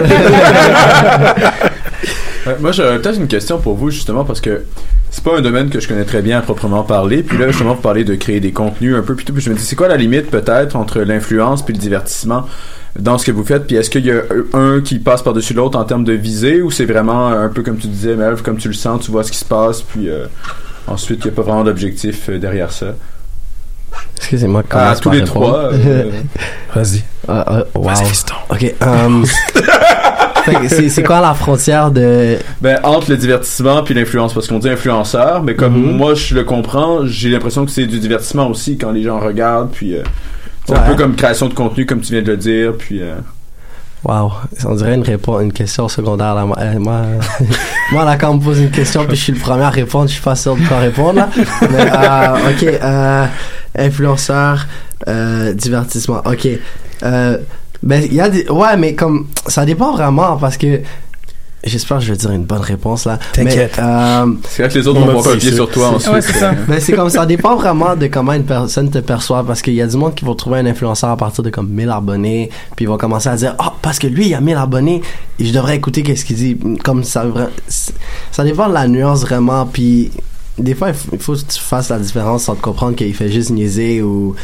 Ouais, 2.46 2.56
moi, 2.60 2.72
j'aurais 2.72 2.98
peut-être 2.98 3.18
une 3.18 3.28
question 3.28 3.58
pour 3.58 3.76
vous, 3.76 3.90
justement, 3.90 4.24
parce 4.24 4.40
que 4.40 4.64
c'est 5.12 5.22
pas 5.22 5.36
un 5.36 5.42
domaine 5.42 5.68
que 5.70 5.78
je 5.78 5.86
connais 5.86 6.04
très 6.04 6.22
bien 6.22 6.38
à 6.38 6.40
proprement 6.42 6.82
parler. 6.82 7.22
Puis 7.22 7.36
là, 7.38 7.46
justement, 7.48 7.74
vous 7.74 7.80
parlez 7.82 8.02
de 8.02 8.14
créer 8.16 8.40
des 8.40 8.50
contenus 8.52 8.96
un 8.96 9.02
peu 9.02 9.14
plus 9.14 9.24
tôt. 9.26 9.32
Puis 9.34 9.42
je 9.42 9.50
me 9.50 9.54
dis, 9.54 9.62
c'est 9.64 9.76
quoi 9.76 9.86
la 9.86 9.96
limite, 9.98 10.30
peut-être, 10.30 10.74
entre 10.74 11.00
l'influence 11.02 11.62
puis 11.64 11.74
le 11.74 11.78
divertissement 11.78 12.46
dans 12.98 13.18
ce 13.18 13.26
que 13.26 13.30
vous 13.30 13.44
faites? 13.44 13.66
Puis 13.66 13.76
est-ce 13.76 13.90
qu'il 13.90 14.04
y 14.06 14.10
a 14.10 14.22
un 14.54 14.80
qui 14.80 14.98
passe 14.98 15.22
par-dessus 15.22 15.52
l'autre 15.54 15.78
en 15.78 15.84
termes 15.84 16.04
de 16.04 16.14
visée 16.14 16.62
ou 16.62 16.70
c'est 16.70 16.86
vraiment 16.86 17.28
un 17.28 17.48
peu 17.50 17.62
comme 17.62 17.76
tu 17.76 17.86
disais, 17.88 18.16
Melv, 18.16 18.40
comme 18.42 18.56
tu 18.56 18.68
le 18.68 18.74
sens, 18.74 19.04
tu 19.04 19.10
vois 19.10 19.22
ce 19.22 19.30
qui 19.30 19.38
se 19.38 19.44
passe, 19.44 19.82
puis 19.82 20.08
euh, 20.08 20.26
ensuite, 20.86 21.20
il 21.24 21.28
n'y 21.28 21.32
a 21.32 21.36
pas 21.36 21.42
vraiment 21.42 21.64
d'objectif 21.64 22.30
euh, 22.30 22.38
derrière 22.38 22.72
ça? 22.72 22.94
Excusez-moi, 24.16 24.62
Ah, 24.70 24.72
commence 24.72 25.00
tous 25.00 25.04
par 25.10 25.12
les 25.14 25.20
répondre. 25.20 25.46
trois. 25.46 25.72
euh, 25.74 26.10
Vas-y. 26.74 27.02
Ah, 27.28 27.44
ah, 27.46 27.64
wow. 27.74 27.84
Vas-y. 27.84 28.12
Ok. 28.50 28.74
um, 28.80 29.24
c'est, 30.88 31.02
quoi 31.02 31.20
la 31.20 31.34
frontière 31.34 31.90
de. 31.90 32.36
Ben, 32.60 32.78
entre 32.82 33.10
le 33.10 33.16
divertissement 33.16 33.82
puis 33.82 33.94
l'influence, 33.94 34.32
parce 34.34 34.48
qu'on 34.48 34.58
dit 34.58 34.68
influenceur, 34.68 35.42
mais 35.42 35.54
comme 35.54 35.74
Mhm. 35.74 35.96
moi 35.96 36.14
je 36.14 36.34
le 36.34 36.44
comprends, 36.44 37.06
j'ai 37.06 37.30
l'impression 37.30 37.64
que 37.64 37.70
c'est 37.70 37.86
du 37.86 37.98
divertissement 38.00 38.48
aussi 38.48 38.76
quand 38.78 38.90
les 38.92 39.02
gens 39.02 39.18
regardent, 39.20 39.70
puis 39.70 39.94
euh, 39.96 40.02
c'est 40.66 40.74
un 40.74 40.82
Ouais. 40.82 40.88
peu 40.88 40.94
comme 40.96 41.14
création 41.16 41.48
de 41.48 41.54
contenu, 41.54 41.86
comme 41.86 42.00
tu 42.00 42.12
viens 42.12 42.22
de 42.22 42.30
le 42.30 42.36
dire, 42.36 42.72
puis 42.78 43.00
euh, 43.02 43.14
Wow, 44.04 44.32
on 44.64 44.74
dirait 44.74 44.96
une 44.96 45.04
réponse, 45.04 45.42
une 45.42 45.52
question 45.52 45.86
secondaire 45.88 46.34
là. 46.34 46.44
Moi, 46.44 46.56
euh, 46.60 46.74
moi, 47.92 48.04
là, 48.04 48.16
quand 48.16 48.30
on 48.30 48.34
me 48.38 48.42
pose 48.42 48.58
une 48.58 48.70
question 48.72 49.04
puis 49.06 49.16
je 49.16 49.22
suis 49.22 49.32
le 49.32 49.38
premier 49.38 49.62
à 49.62 49.70
répondre, 49.70 50.08
je 50.08 50.14
suis 50.14 50.22
pas 50.22 50.34
sûr 50.34 50.56
de 50.56 50.66
quoi 50.66 50.78
répondre 50.78 51.14
là. 51.20 51.28
Mais 51.70 51.88
euh, 51.88 52.50
ok, 52.50 52.62
euh, 52.82 53.26
influenceur, 53.78 54.66
euh, 55.06 55.52
divertissement. 55.52 56.20
Ok, 56.24 56.48
euh, 57.04 57.38
ben 57.82 58.02
il 58.04 58.14
y 58.14 58.20
a 58.20 58.28
des, 58.28 58.48
ouais, 58.48 58.76
mais 58.76 58.94
comme 58.94 59.26
ça 59.46 59.64
dépend 59.64 59.92
vraiment 59.92 60.36
parce 60.36 60.56
que 60.56 60.80
j'espère 61.64 61.98
que 61.98 62.04
je 62.04 62.12
vais 62.12 62.18
dire 62.18 62.30
une 62.30 62.44
bonne 62.44 62.60
réponse 62.60 63.04
là. 63.06 63.18
T'inquiète. 63.32 63.74
Mais, 63.78 63.84
euh, 63.84 64.26
c'est 64.48 64.62
vrai 64.62 64.72
que 64.72 64.78
les 64.78 64.86
autres 64.88 65.00
On 65.00 65.06
vont 65.06 65.22
pas 65.22 65.36
pied 65.36 65.52
sur 65.52 65.70
toi 65.70 65.90
ensuite. 65.90 66.12
Ouais, 66.12 66.20
c'est 66.20 66.32
ça. 66.32 66.50
euh, 66.50 66.54
ben, 66.66 66.80
c'est 66.80 66.92
comme 66.92 67.10
ça 67.10 67.24
dépend 67.26 67.56
vraiment 67.56 67.94
de 67.96 68.06
comment 68.08 68.32
une 68.32 68.44
personne 68.44 68.90
te 68.90 68.98
perçoit 68.98 69.44
parce 69.44 69.62
qu'il 69.62 69.74
y 69.74 69.82
a 69.82 69.86
du 69.86 69.96
monde 69.96 70.14
qui 70.14 70.24
vont 70.24 70.34
trouver 70.34 70.58
un 70.60 70.66
influenceur 70.66 71.10
à 71.10 71.16
partir 71.16 71.44
de 71.44 71.50
comme 71.50 71.68
1000 71.68 71.90
abonnés 71.90 72.50
puis 72.76 72.84
ils 72.84 72.88
vont 72.88 72.98
commencer 72.98 73.28
à 73.28 73.36
dire 73.36 73.54
ah 73.58 73.74
parce 73.80 73.98
que 73.98 74.06
lui 74.06 74.28
il 74.28 74.34
a 74.34 74.40
1000 74.40 74.56
abonnés 74.56 75.02
et 75.38 75.44
je 75.44 75.52
devrais 75.52 75.76
écouter 75.76 76.02
qu'est-ce 76.02 76.24
qu'il 76.24 76.36
dit 76.36 76.56
comme 76.84 77.04
ça 77.04 77.24
ça 78.30 78.44
dépend 78.44 78.68
de 78.68 78.74
la 78.74 78.88
nuance 78.88 79.20
vraiment 79.22 79.66
puis 79.66 80.10
des 80.58 80.74
fois 80.74 80.88
il 80.90 80.94
faut, 80.94 81.10
il 81.12 81.18
faut 81.18 81.34
que 81.34 81.40
tu 81.52 81.60
fasses 81.60 81.88
la 81.90 81.98
différence 81.98 82.48
entre 82.48 82.60
comprendre 82.60 82.96
qu'il 82.96 83.14
fait 83.14 83.30
juste 83.30 83.50
niaiser 83.50 84.02
ou 84.02 84.34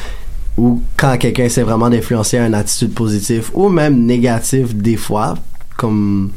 ou 0.58 0.82
quand 0.96 1.16
quelqu'un 1.16 1.44
essaie 1.44 1.62
vraiment 1.62 1.88
d'influencer 1.88 2.36
une 2.36 2.54
attitude 2.54 2.92
positive 2.92 3.50
ou 3.54 3.68
même 3.68 4.04
négative 4.04 4.76
des 4.76 4.96
fois 4.96 5.36
comme 5.76 6.30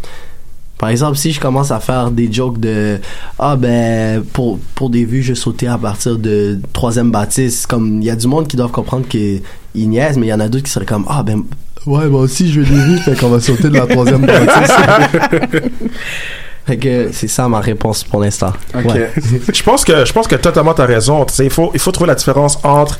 Par 0.77 0.89
exemple, 0.89 1.17
si 1.17 1.31
je 1.31 1.39
commence 1.39 1.71
à 1.71 1.79
faire 1.79 2.11
des 2.11 2.31
jokes 2.31 2.59
de 2.59 2.99
ah 3.39 3.55
ben 3.55 4.23
pour 4.33 4.59
pour 4.75 4.89
des 4.91 5.03
vues, 5.03 5.23
je 5.23 5.33
sautais 5.33 5.67
à 5.67 5.77
partir 5.77 6.17
de 6.17 6.59
troisième 6.71 7.11
baptiste, 7.11 7.65
comme 7.65 7.99
il 8.01 8.05
y 8.05 8.09
a 8.11 8.15
du 8.15 8.27
monde 8.27 8.47
qui 8.47 8.55
doivent 8.55 8.71
comprendre 8.71 9.07
qu'ils 9.07 9.41
niaisent, 9.75 10.17
mais 10.17 10.27
il 10.27 10.29
y 10.29 10.33
en 10.33 10.39
a 10.39 10.47
d'autres 10.47 10.65
qui 10.65 10.71
seraient 10.71 10.85
comme 10.85 11.05
ah 11.09 11.23
ben 11.23 11.43
ouais 11.87 12.07
moi 12.07 12.21
aussi 12.21 12.51
je 12.51 12.61
veux 12.61 12.65
des 12.65 12.81
vues, 12.83 12.97
fait 12.99 13.19
qu'on 13.19 13.29
va 13.29 13.39
sauter 13.39 13.69
de 13.69 13.77
la 13.77 13.87
troisième 13.87 14.25
baptiste. 14.25 14.75
fait 16.67 16.77
que 16.77 17.09
c'est 17.11 17.27
ça 17.27 17.49
ma 17.49 17.59
réponse 17.59 18.03
pour 18.03 18.21
l'instant. 18.21 18.53
Ouais. 18.75 19.11
je 19.51 19.63
pense 19.63 19.83
que 19.83 20.05
je 20.05 20.13
pense 20.13 20.27
que 20.27 20.35
totalement 20.35 20.75
t'as 20.75 20.85
raison. 20.85 21.25
Il 21.39 21.49
faut 21.49 21.71
il 21.73 21.79
faut 21.79 21.91
trouver 21.91 22.09
la 22.09 22.15
différence 22.15 22.59
entre 22.63 22.99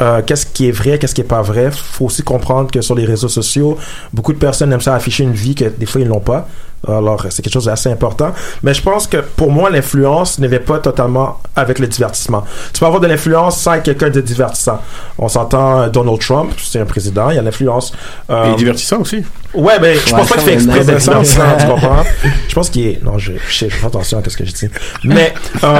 euh, 0.00 0.22
qu'est-ce 0.24 0.46
qui 0.46 0.68
est 0.68 0.72
vrai, 0.72 0.98
qu'est-ce 0.98 1.14
qui 1.14 1.22
est 1.22 1.24
pas 1.24 1.42
vrai? 1.42 1.70
Faut 1.72 2.06
aussi 2.06 2.22
comprendre 2.22 2.70
que 2.70 2.80
sur 2.82 2.94
les 2.94 3.04
réseaux 3.04 3.28
sociaux, 3.28 3.78
beaucoup 4.12 4.32
de 4.32 4.38
personnes 4.38 4.72
aiment 4.72 4.80
ça 4.80 4.94
afficher 4.94 5.24
une 5.24 5.32
vie 5.32 5.54
que 5.54 5.64
des 5.64 5.86
fois 5.86 6.00
ils 6.00 6.08
n'ont 6.08 6.20
pas. 6.20 6.48
Alors 6.86 7.26
c'est 7.30 7.42
quelque 7.42 7.52
chose 7.54 7.64
d'assez 7.64 7.90
important. 7.90 8.32
Mais 8.62 8.72
je 8.74 8.82
pense 8.82 9.06
que 9.08 9.16
pour 9.16 9.50
moi 9.50 9.70
l'influence 9.70 10.38
ne 10.38 10.46
va 10.46 10.58
pas 10.60 10.78
totalement 10.78 11.40
avec 11.56 11.78
le 11.80 11.88
divertissement. 11.88 12.44
Tu 12.72 12.78
peux 12.78 12.86
avoir 12.86 13.00
de 13.00 13.08
l'influence 13.08 13.58
sans 13.60 13.72
être 13.74 13.82
quelqu'un 13.84 14.10
de 14.10 14.20
divertissant. 14.20 14.80
On 15.18 15.26
s'entend 15.28 15.80
euh, 15.80 15.88
Donald 15.88 16.20
Trump, 16.20 16.52
c'est 16.62 16.78
un 16.78 16.84
président, 16.84 17.30
il 17.30 17.36
y 17.36 17.38
a 17.38 17.42
l'influence. 17.42 17.92
euh, 18.30 18.52
Et 18.52 18.56
divertissant 18.56 19.00
aussi. 19.00 19.24
Ouais, 19.54 19.80
mais 19.80 19.94
je 19.94 20.04
Ouais, 20.12 20.18
pense 20.20 20.28
pas 20.28 20.34
qu'il 20.36 20.44
fait 20.44 20.52
exprès 20.54 20.84
d'être 20.84 20.98
divertissant, 21.00 21.56
tu 21.58 21.66
comprends? 21.66 22.04
Je 22.46 22.54
pense 22.54 22.70
qu'il 22.70 22.86
est. 22.86 23.02
Non, 23.02 23.18
je, 23.18 23.32
je, 23.48 23.56
sais, 23.56 23.70
je 23.70 23.74
fais 23.74 23.86
attention 23.86 24.18
à 24.24 24.28
ce 24.30 24.36
que 24.36 24.44
je 24.44 24.52
dis. 24.52 24.68
Mais, 25.02 25.34
euh, 25.64 25.78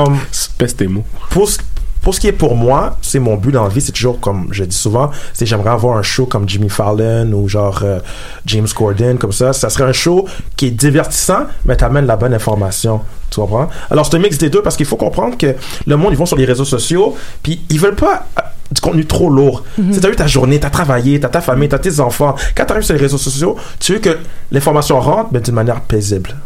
Peste 0.59 0.79
tes 0.79 0.87
mots. 0.89 1.05
pour 1.31 1.49
ce, 1.49 1.59
pour 2.07 2.15
ce 2.15 2.21
qui 2.21 2.29
est 2.29 2.33
pour 2.33 2.55
moi, 2.55 2.99
c'est 3.03 3.19
mon 3.19 3.35
but 3.35 3.51
dans 3.51 3.65
la 3.65 3.69
vie, 3.69 3.81
c'est 3.81 3.91
toujours 3.91 4.21
comme 4.21 4.47
je 4.53 4.63
dis 4.63 4.77
souvent, 4.77 5.11
c'est 5.33 5.45
j'aimerais 5.45 5.71
avoir 5.71 5.97
un 5.99 6.03
show 6.03 6.25
comme 6.25 6.49
Jimmy 6.49 6.69
Fallon 6.69 7.33
ou 7.33 7.49
genre 7.49 7.81
euh, 7.83 7.99
James 8.45 8.69
Corden, 8.73 9.19
comme 9.19 9.33
ça. 9.33 9.53
Ça 9.53 9.69
serait 9.71 9.83
un 9.83 9.93
show 9.93 10.25
qui 10.57 10.67
est 10.67 10.71
divertissant, 10.71 11.47
mais 11.65 11.75
t'amène 11.77 12.07
la 12.07 12.15
bonne 12.15 12.33
information. 12.33 13.01
Tu 13.29 13.41
comprends? 13.41 13.69
Alors, 13.91 14.07
c'est 14.07 14.15
un 14.15 14.21
mix 14.21 14.39
des 14.39 14.51
deux 14.51 14.63
parce 14.63 14.77
qu'il 14.77 14.87
faut 14.87 14.95
comprendre 14.95 15.37
que 15.37 15.57
le 15.85 15.97
monde, 15.97 16.13
ils 16.13 16.17
vont 16.17 16.27
sur 16.27 16.37
les 16.37 16.45
réseaux 16.45 16.65
sociaux, 16.65 17.17
puis 17.43 17.61
ils 17.71 17.81
veulent 17.81 17.97
pas 17.97 18.25
euh, 18.39 18.43
du 18.71 18.81
contenu 18.81 19.05
trop 19.05 19.29
lourd. 19.29 19.65
Tu 19.75 19.95
sais, 19.95 20.01
t'as 20.01 20.11
eu 20.11 20.15
ta 20.15 20.29
journée, 20.29 20.61
t'as 20.61 20.71
travaillé, 20.71 21.19
t'as 21.19 21.29
ta 21.29 21.41
famille, 21.41 21.69
t'as 21.69 21.81
tes 21.81 21.99
enfants. 21.99 22.37
Quand 22.57 22.67
t'arrives 22.67 22.85
sur 22.85 22.95
les 22.95 23.01
réseaux 23.01 23.19
sociaux, 23.19 23.57
tu 23.81 23.95
veux 23.95 23.99
que 23.99 24.17
l'information 24.53 25.01
rentre, 25.01 25.31
mais 25.33 25.41
d'une 25.41 25.55
manière 25.57 25.81
paisible. 25.81 26.37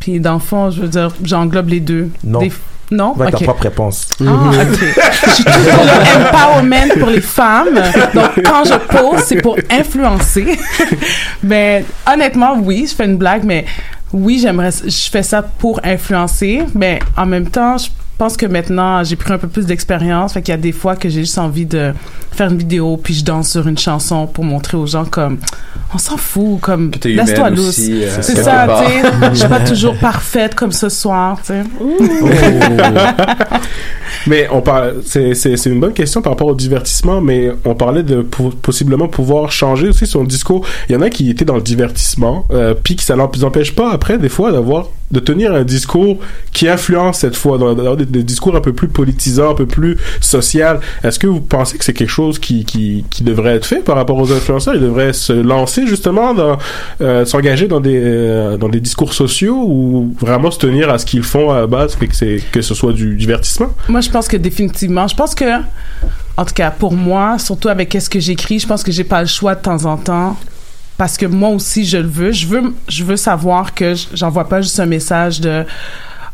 Puis 0.00 0.18
dans 0.18 0.34
le 0.34 0.40
fond, 0.40 0.70
je 0.70 0.80
veux 0.82 0.88
dire, 0.88 1.14
j'englobe 1.22 1.68
les 1.68 1.78
deux. 1.80 2.10
Non. 2.24 2.40
Des- 2.40 2.50
Non? 2.90 3.14
Avec 3.20 3.34
Ok. 3.34 3.40
ta 3.40 3.44
propre 3.46 3.62
réponse. 3.62 4.08
Ah, 4.20 4.32
ok. 4.62 4.78
Je 5.26 5.30
suis 5.30 5.44
toujours 5.44 5.84
le 5.84 6.26
empowerment 6.26 6.98
pour 6.98 7.10
les 7.10 7.20
femmes. 7.20 7.74
Donc, 8.14 8.30
quand 8.44 8.64
je 8.64 8.74
pose, 8.96 9.20
c'est 9.24 9.40
pour 9.40 9.56
influencer. 9.70 10.58
mais 11.42 11.84
honnêtement, 12.12 12.56
oui, 12.60 12.86
je 12.90 12.94
fais 12.94 13.04
une 13.04 13.16
blague, 13.16 13.44
mais 13.44 13.64
oui, 14.12 14.40
j'aimerais, 14.42 14.70
je 14.84 15.10
fais 15.10 15.22
ça 15.22 15.42
pour 15.42 15.80
influencer. 15.84 16.62
Mais 16.74 16.98
en 17.16 17.26
même 17.26 17.48
temps, 17.48 17.76
je 17.78 17.88
pense 18.20 18.36
que 18.36 18.44
maintenant, 18.44 19.02
j'ai 19.02 19.16
pris 19.16 19.32
un 19.32 19.38
peu 19.38 19.48
plus 19.48 19.64
d'expérience. 19.64 20.34
Fait 20.34 20.42
qu'il 20.42 20.52
y 20.52 20.54
a 20.54 20.60
des 20.60 20.72
fois 20.72 20.94
que 20.94 21.08
j'ai 21.08 21.20
juste 21.20 21.38
envie 21.38 21.64
de 21.64 21.94
faire 22.32 22.50
une 22.50 22.58
vidéo, 22.58 22.98
puis 23.02 23.14
je 23.14 23.24
danse 23.24 23.48
sur 23.50 23.66
une 23.66 23.78
chanson 23.78 24.26
pour 24.26 24.44
montrer 24.44 24.76
aux 24.76 24.86
gens 24.86 25.06
comme, 25.06 25.38
on 25.94 25.96
s'en 25.98 26.18
fout, 26.18 26.60
comme, 26.60 26.90
laisse-toi 27.02 27.50
aussi, 27.52 28.04
euh, 28.04 28.18
c'est 28.20 28.36
ça, 28.36 28.66
tu 28.84 28.92
sais. 28.92 29.30
Je 29.32 29.38
suis 29.38 29.48
pas 29.48 29.60
toujours 29.60 29.96
parfaite 29.96 30.54
comme 30.54 30.70
ce 30.70 30.90
soir, 30.90 31.38
tu 31.40 31.54
sais. 31.54 31.62
Mais 34.26 34.48
on 34.52 34.60
parle, 34.60 34.96
c'est, 35.04 35.66
une 35.66 35.80
bonne 35.80 35.94
question 35.94 36.20
par 36.20 36.32
rapport 36.32 36.48
au 36.48 36.54
divertissement, 36.54 37.22
mais 37.22 37.50
on 37.64 37.74
parlait 37.74 38.02
de 38.02 38.20
possiblement 38.20 39.08
pouvoir 39.08 39.50
changer 39.50 39.88
aussi 39.88 40.06
son 40.06 40.24
discours. 40.24 40.66
Il 40.88 40.92
y 40.92 40.96
en 40.96 41.00
a 41.00 41.08
qui 41.08 41.30
étaient 41.30 41.46
dans 41.46 41.56
le 41.56 41.62
divertissement, 41.62 42.44
euh, 42.52 42.74
puis 42.74 42.96
ça 43.00 43.16
n'en- 43.16 43.30
les 43.34 43.44
empêche 43.44 43.74
pas 43.74 43.90
après, 43.92 44.18
des 44.18 44.28
fois, 44.28 44.52
d'avoir, 44.52 44.88
de 45.10 45.20
tenir 45.20 45.52
un 45.54 45.64
discours 45.64 46.18
qui 46.52 46.68
influence 46.68 47.18
cette 47.18 47.36
fois, 47.36 47.58
d'avoir 47.58 47.96
des, 47.96 48.22
discours 48.22 48.54
un 48.54 48.60
peu 48.60 48.72
plus 48.72 48.88
politisants, 48.88 49.50
un 49.50 49.54
peu 49.54 49.66
plus 49.66 49.96
social. 50.20 50.80
Est-ce 51.02 51.18
que 51.18 51.26
vous 51.26 51.40
pensez 51.40 51.78
que 51.78 51.84
c'est 51.84 51.92
quelque 51.92 52.10
chose 52.10 52.38
qui, 52.38 52.64
qui, 52.64 53.04
devrait 53.20 53.56
être 53.56 53.66
fait 53.66 53.84
par 53.84 53.96
rapport 53.96 54.16
aux 54.16 54.32
influenceurs? 54.32 54.74
Ils 54.74 54.80
devraient 54.80 55.12
se 55.12 55.32
lancer 55.32 55.86
justement 55.86 56.32
dans, 56.34 56.58
euh, 57.00 57.24
s'engager 57.24 57.68
dans 57.68 57.80
des, 57.80 58.00
euh, 58.02 58.56
dans 58.56 58.68
des 58.68 58.80
discours 58.80 59.12
sociaux 59.12 59.56
ou 59.66 60.14
vraiment 60.18 60.50
se 60.50 60.58
tenir 60.58 60.90
à 60.90 60.98
ce 60.98 61.06
qu'ils 61.06 61.22
font 61.22 61.50
à 61.50 61.60
la 61.60 61.66
base, 61.66 61.96
que 61.96 62.06
c'est, 62.12 62.42
que 62.52 62.62
ce 62.62 62.74
soit 62.74 62.92
du 62.92 63.16
divertissement? 63.16 63.68
Moi, 63.88 64.00
je 64.00 64.10
pense 64.10 64.28
que 64.28 64.36
définitivement, 64.36 65.06
je 65.08 65.14
pense 65.14 65.34
que, 65.34 65.58
en 66.36 66.44
tout 66.44 66.54
cas, 66.54 66.70
pour 66.70 66.92
moi, 66.92 67.38
surtout 67.38 67.68
avec 67.68 67.88
qu'est-ce 67.90 68.10
que 68.10 68.20
j'écris, 68.20 68.58
je 68.58 68.66
pense 68.66 68.82
que 68.82 68.92
j'ai 68.92 69.04
pas 69.04 69.20
le 69.20 69.28
choix 69.28 69.54
de 69.54 69.62
temps 69.62 69.84
en 69.84 69.96
temps. 69.96 70.36
Parce 71.00 71.16
que 71.16 71.24
moi 71.24 71.48
aussi, 71.48 71.86
je 71.86 71.96
le 71.96 72.06
veux. 72.06 72.30
Je 72.30 72.46
veux, 72.46 72.74
je 72.86 73.04
veux 73.04 73.16
savoir 73.16 73.72
que 73.72 73.94
j'envoie 74.12 74.46
pas 74.46 74.60
juste 74.60 74.78
un 74.80 74.84
message 74.84 75.40
de 75.40 75.64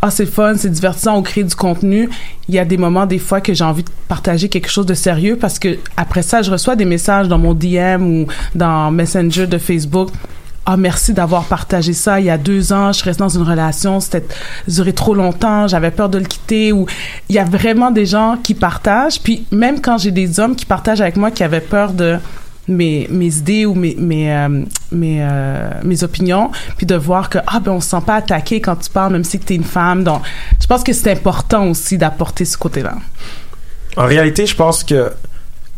ah 0.03 0.11
c'est 0.11 0.27
fun, 0.27 0.55
c'est 0.57 0.71
divertissant, 0.71 1.17
on 1.17 1.23
crée 1.23 1.45
du 1.45 1.55
contenu. 1.55 2.11
Il 2.49 2.57
y 2.57 2.59
a 2.59 2.65
des 2.65 2.77
moments, 2.77 3.07
des 3.07 3.21
fois, 3.21 3.41
que 3.41 3.55
j'ai 3.55 3.63
envie 3.63 3.85
de 3.85 3.91
partager 4.09 4.49
quelque 4.49 4.69
chose 4.69 4.85
de 4.85 4.95
sérieux 4.95 5.37
parce 5.41 5.61
que 5.61 5.79
après 5.97 6.23
ça, 6.23 6.43
je 6.43 6.51
reçois 6.51 6.75
des 6.75 6.85
messages 6.85 7.29
dans 7.29 7.39
mon 7.39 7.55
DM 7.55 8.03
ou 8.03 8.27
dans 8.57 8.91
Messenger 8.91 9.47
de 9.47 9.57
Facebook. 9.57 10.09
Ah, 10.69 10.77
merci 10.77 11.13
d'avoir 11.13 11.45
partagé 11.45 11.93
ça. 11.93 12.19
Il 12.19 12.27
y 12.27 12.31
a 12.31 12.37
deux 12.37 12.73
ans, 12.73 12.93
je 12.93 13.05
restais 13.05 13.21
dans 13.21 13.29
une 13.29 13.43
relation, 13.43 14.01
c'était 14.01 14.27
duré 14.67 14.93
trop 14.93 15.15
longtemps, 15.15 15.69
j'avais 15.69 15.93
peur 15.93 16.09
de 16.09 16.19
le 16.19 16.25
quitter. 16.25 16.73
Ou 16.73 16.87
il 17.29 17.37
y 17.37 17.39
a 17.39 17.45
vraiment 17.45 17.93
des 17.93 18.05
gens 18.05 18.37
qui 18.43 18.55
partagent. 18.55 19.21
Puis 19.21 19.47
même 19.53 19.81
quand 19.81 19.97
j'ai 19.97 20.11
des 20.11 20.41
hommes 20.41 20.57
qui 20.57 20.67
partagent 20.67 21.01
avec 21.01 21.17
moi 21.17 21.31
qui 21.31 21.45
avaient 21.45 21.61
peur 21.61 21.93
de 21.93 22.19
mes, 22.69 23.09
idées 23.11 23.67
ou 23.67 23.75
mes 23.75 23.95
mes 23.99 24.33
euh, 24.33 24.65
mes, 24.93 25.19
euh, 25.21 25.71
mes 25.85 26.03
opinions, 26.05 26.51
puis 26.77 26.87
de 26.87 26.95
voir 26.95 27.31
que 27.31 27.39
ah 27.47 27.61
ben 27.61 27.73
on 27.73 27.81
se 27.81 27.91
sent 27.91 28.03
pas 28.05 28.17
attaqué 28.17 28.61
quand 28.61 28.77
tu 28.77 28.91
parles, 28.91 29.13
même 29.13 29.25
si 29.25 29.39
tu 29.39 29.53
es 29.53 29.57
une 29.57 29.65
femme. 29.65 30.05
Donc, 30.05 30.23
je 30.61 30.67
pense 30.67 30.83
que 30.83 30.93
c'est 30.93 31.11
important 31.11 31.69
aussi 31.69 31.99
d'apporter 31.99 32.45
ce 32.45 32.57
côté-là. 32.57 32.95
En 33.97 34.07
réalité, 34.07 34.47
je 34.47 34.55
pense 34.55 34.85
que 34.85 35.13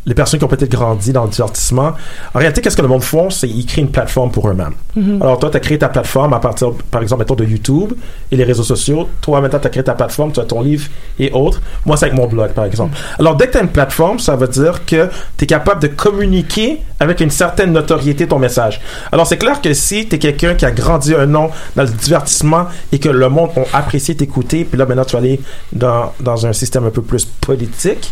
les 0.08 0.14
personnes 0.14 0.40
qui 0.40 0.44
ont 0.44 0.48
peut-être 0.48 0.70
grandi 0.70 1.12
dans 1.12 1.24
le 1.24 1.28
divertissement, 1.28 1.92
en 2.34 2.38
réalité, 2.38 2.62
qu'est-ce 2.62 2.76
que 2.78 2.82
le 2.82 2.88
monde 2.88 3.02
font, 3.02 3.28
c'est 3.28 3.46
qu'ils 3.46 3.66
créent 3.66 3.82
une 3.82 3.90
plateforme 3.90 4.30
pour 4.30 4.48
eux-mêmes. 4.48 4.72
Mhm. 4.96 5.20
Alors, 5.20 5.38
toi, 5.38 5.50
tu 5.50 5.58
as 5.58 5.60
créé 5.60 5.78
ta 5.78 5.90
plateforme 5.90 6.32
à 6.32 6.38
partir, 6.38 6.72
par 6.90 7.02
exemple, 7.02 7.20
mettons, 7.20 7.34
de 7.34 7.44
YouTube 7.44 7.92
et 8.32 8.36
les 8.36 8.44
réseaux 8.44 8.62
sociaux. 8.62 9.06
Toi, 9.20 9.42
maintenant, 9.42 9.58
tu 9.58 9.66
as 9.66 9.70
créé 9.70 9.84
ta 9.84 9.92
plateforme, 9.92 10.32
tu 10.32 10.40
as 10.40 10.44
ton 10.44 10.62
livre 10.62 10.88
et 11.18 11.30
autres. 11.32 11.60
Moi, 11.84 11.98
c'est 11.98 12.06
avec 12.06 12.16
mon 12.16 12.26
blog, 12.26 12.52
par 12.52 12.64
exemple. 12.64 12.96
Alors, 13.18 13.36
dès 13.36 13.48
que 13.48 13.52
tu 13.52 13.58
as 13.58 13.60
une 13.60 13.68
plateforme, 13.68 14.18
ça 14.18 14.34
veut 14.34 14.48
dire 14.48 14.86
que 14.86 15.10
tu 15.36 15.44
es 15.44 15.46
capable 15.46 15.82
de 15.82 15.88
communiquer 15.88 16.80
avec 17.00 17.20
une 17.20 17.30
certaine 17.30 17.72
notoriété 17.72 18.26
ton 18.26 18.38
message. 18.38 18.80
Alors, 19.12 19.26
c'est 19.26 19.36
clair 19.36 19.60
que 19.60 19.74
si 19.74 20.08
tu 20.08 20.16
es 20.16 20.18
quelqu'un 20.18 20.54
qui 20.54 20.64
a 20.64 20.70
grandi 20.70 21.14
un 21.14 21.26
nom 21.26 21.50
dans 21.76 21.82
le 21.82 21.90
divertissement 21.90 22.64
et 22.92 22.98
que 22.98 23.10
le 23.10 23.28
monde 23.28 23.50
a 23.74 23.78
apprécié 23.78 24.16
t'écouter, 24.16 24.64
puis 24.64 24.78
là, 24.78 24.86
maintenant, 24.86 25.04
tu 25.04 25.12
vas 25.12 25.18
aller 25.18 25.38
dans, 25.70 26.14
dans 26.18 26.46
un 26.46 26.54
système 26.54 26.86
un 26.86 26.90
peu 26.90 27.02
plus 27.02 27.26
politique, 27.26 28.10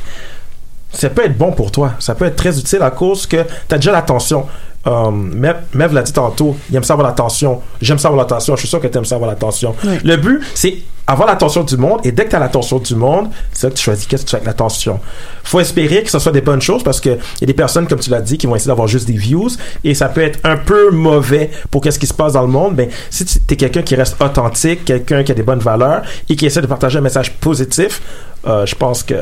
ça 0.96 1.10
peut 1.10 1.24
être 1.24 1.36
bon 1.36 1.52
pour 1.52 1.70
toi. 1.70 1.92
Ça 1.98 2.14
peut 2.14 2.24
être 2.24 2.36
très 2.36 2.58
utile 2.58 2.82
à 2.82 2.90
cause 2.90 3.26
que 3.26 3.42
tu 3.68 3.74
as 3.74 3.78
déjà 3.78 3.92
l'attention. 3.92 4.46
Euh, 4.86 5.10
Mev, 5.10 5.92
l'a 5.92 6.02
dit 6.02 6.12
tantôt, 6.12 6.56
il 6.70 6.76
aime 6.76 6.84
ça 6.84 6.94
avoir 6.94 7.08
l'attention. 7.08 7.60
J'aime 7.82 7.98
ça 7.98 8.08
avoir 8.08 8.22
l'attention. 8.22 8.54
Je 8.54 8.60
suis 8.60 8.68
sûr 8.68 8.80
que 8.80 8.86
tu 8.86 8.96
aimes 8.96 9.04
ça 9.04 9.16
avoir 9.16 9.28
l'attention. 9.28 9.74
Oui. 9.84 9.98
Le 10.04 10.16
but, 10.16 10.40
c'est 10.54 10.76
avoir 11.08 11.28
l'attention 11.28 11.64
du 11.64 11.76
monde. 11.76 12.00
Et 12.04 12.12
dès 12.12 12.24
que 12.24 12.30
tu 12.30 12.36
as 12.36 12.38
l'attention 12.38 12.78
du 12.78 12.94
monde, 12.94 13.28
c'est 13.52 13.66
là 13.66 13.70
que 13.70 13.76
tu 13.76 13.82
choisis 13.82 14.06
qu'est-ce 14.06 14.22
que 14.22 14.28
tu 14.28 14.30
fais 14.30 14.36
avec 14.36 14.46
l'attention? 14.46 15.00
faut 15.44 15.60
espérer 15.60 16.02
que 16.02 16.10
ce 16.10 16.18
soit 16.18 16.32
des 16.32 16.40
bonnes 16.40 16.60
choses 16.60 16.82
parce 16.82 17.00
qu'il 17.00 17.18
y 17.40 17.44
a 17.44 17.46
des 17.46 17.54
personnes, 17.54 17.86
comme 17.86 18.00
tu 18.00 18.10
l'as 18.10 18.20
dit, 18.20 18.36
qui 18.38 18.46
vont 18.46 18.56
essayer 18.56 18.68
d'avoir 18.68 18.88
juste 18.88 19.06
des 19.06 19.16
views. 19.16 19.50
Et 19.84 19.94
ça 19.94 20.08
peut 20.08 20.22
être 20.22 20.38
un 20.44 20.56
peu 20.56 20.90
mauvais 20.90 21.50
pour 21.70 21.80
qu'est-ce 21.80 21.98
qui 21.98 22.06
se 22.06 22.14
passe 22.14 22.34
dans 22.34 22.42
le 22.42 22.48
monde. 22.48 22.74
Mais 22.76 22.88
si 23.10 23.24
tu 23.24 23.38
es 23.54 23.56
quelqu'un 23.56 23.82
qui 23.82 23.94
reste 23.96 24.20
authentique, 24.20 24.84
quelqu'un 24.84 25.24
qui 25.24 25.32
a 25.32 25.34
des 25.34 25.42
bonnes 25.42 25.60
valeurs 25.60 26.02
et 26.28 26.36
qui 26.36 26.46
essaie 26.46 26.62
de 26.62 26.66
partager 26.66 26.98
un 26.98 27.02
message 27.02 27.32
positif, 27.34 28.02
euh, 28.46 28.66
je 28.66 28.74
pense 28.74 29.02
que 29.02 29.14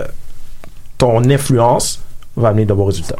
ton 0.98 1.30
influence 1.30 1.98
va 2.36 2.48
amener 2.48 2.64
de 2.64 2.72
bons 2.74 2.86
résultats. 2.86 3.16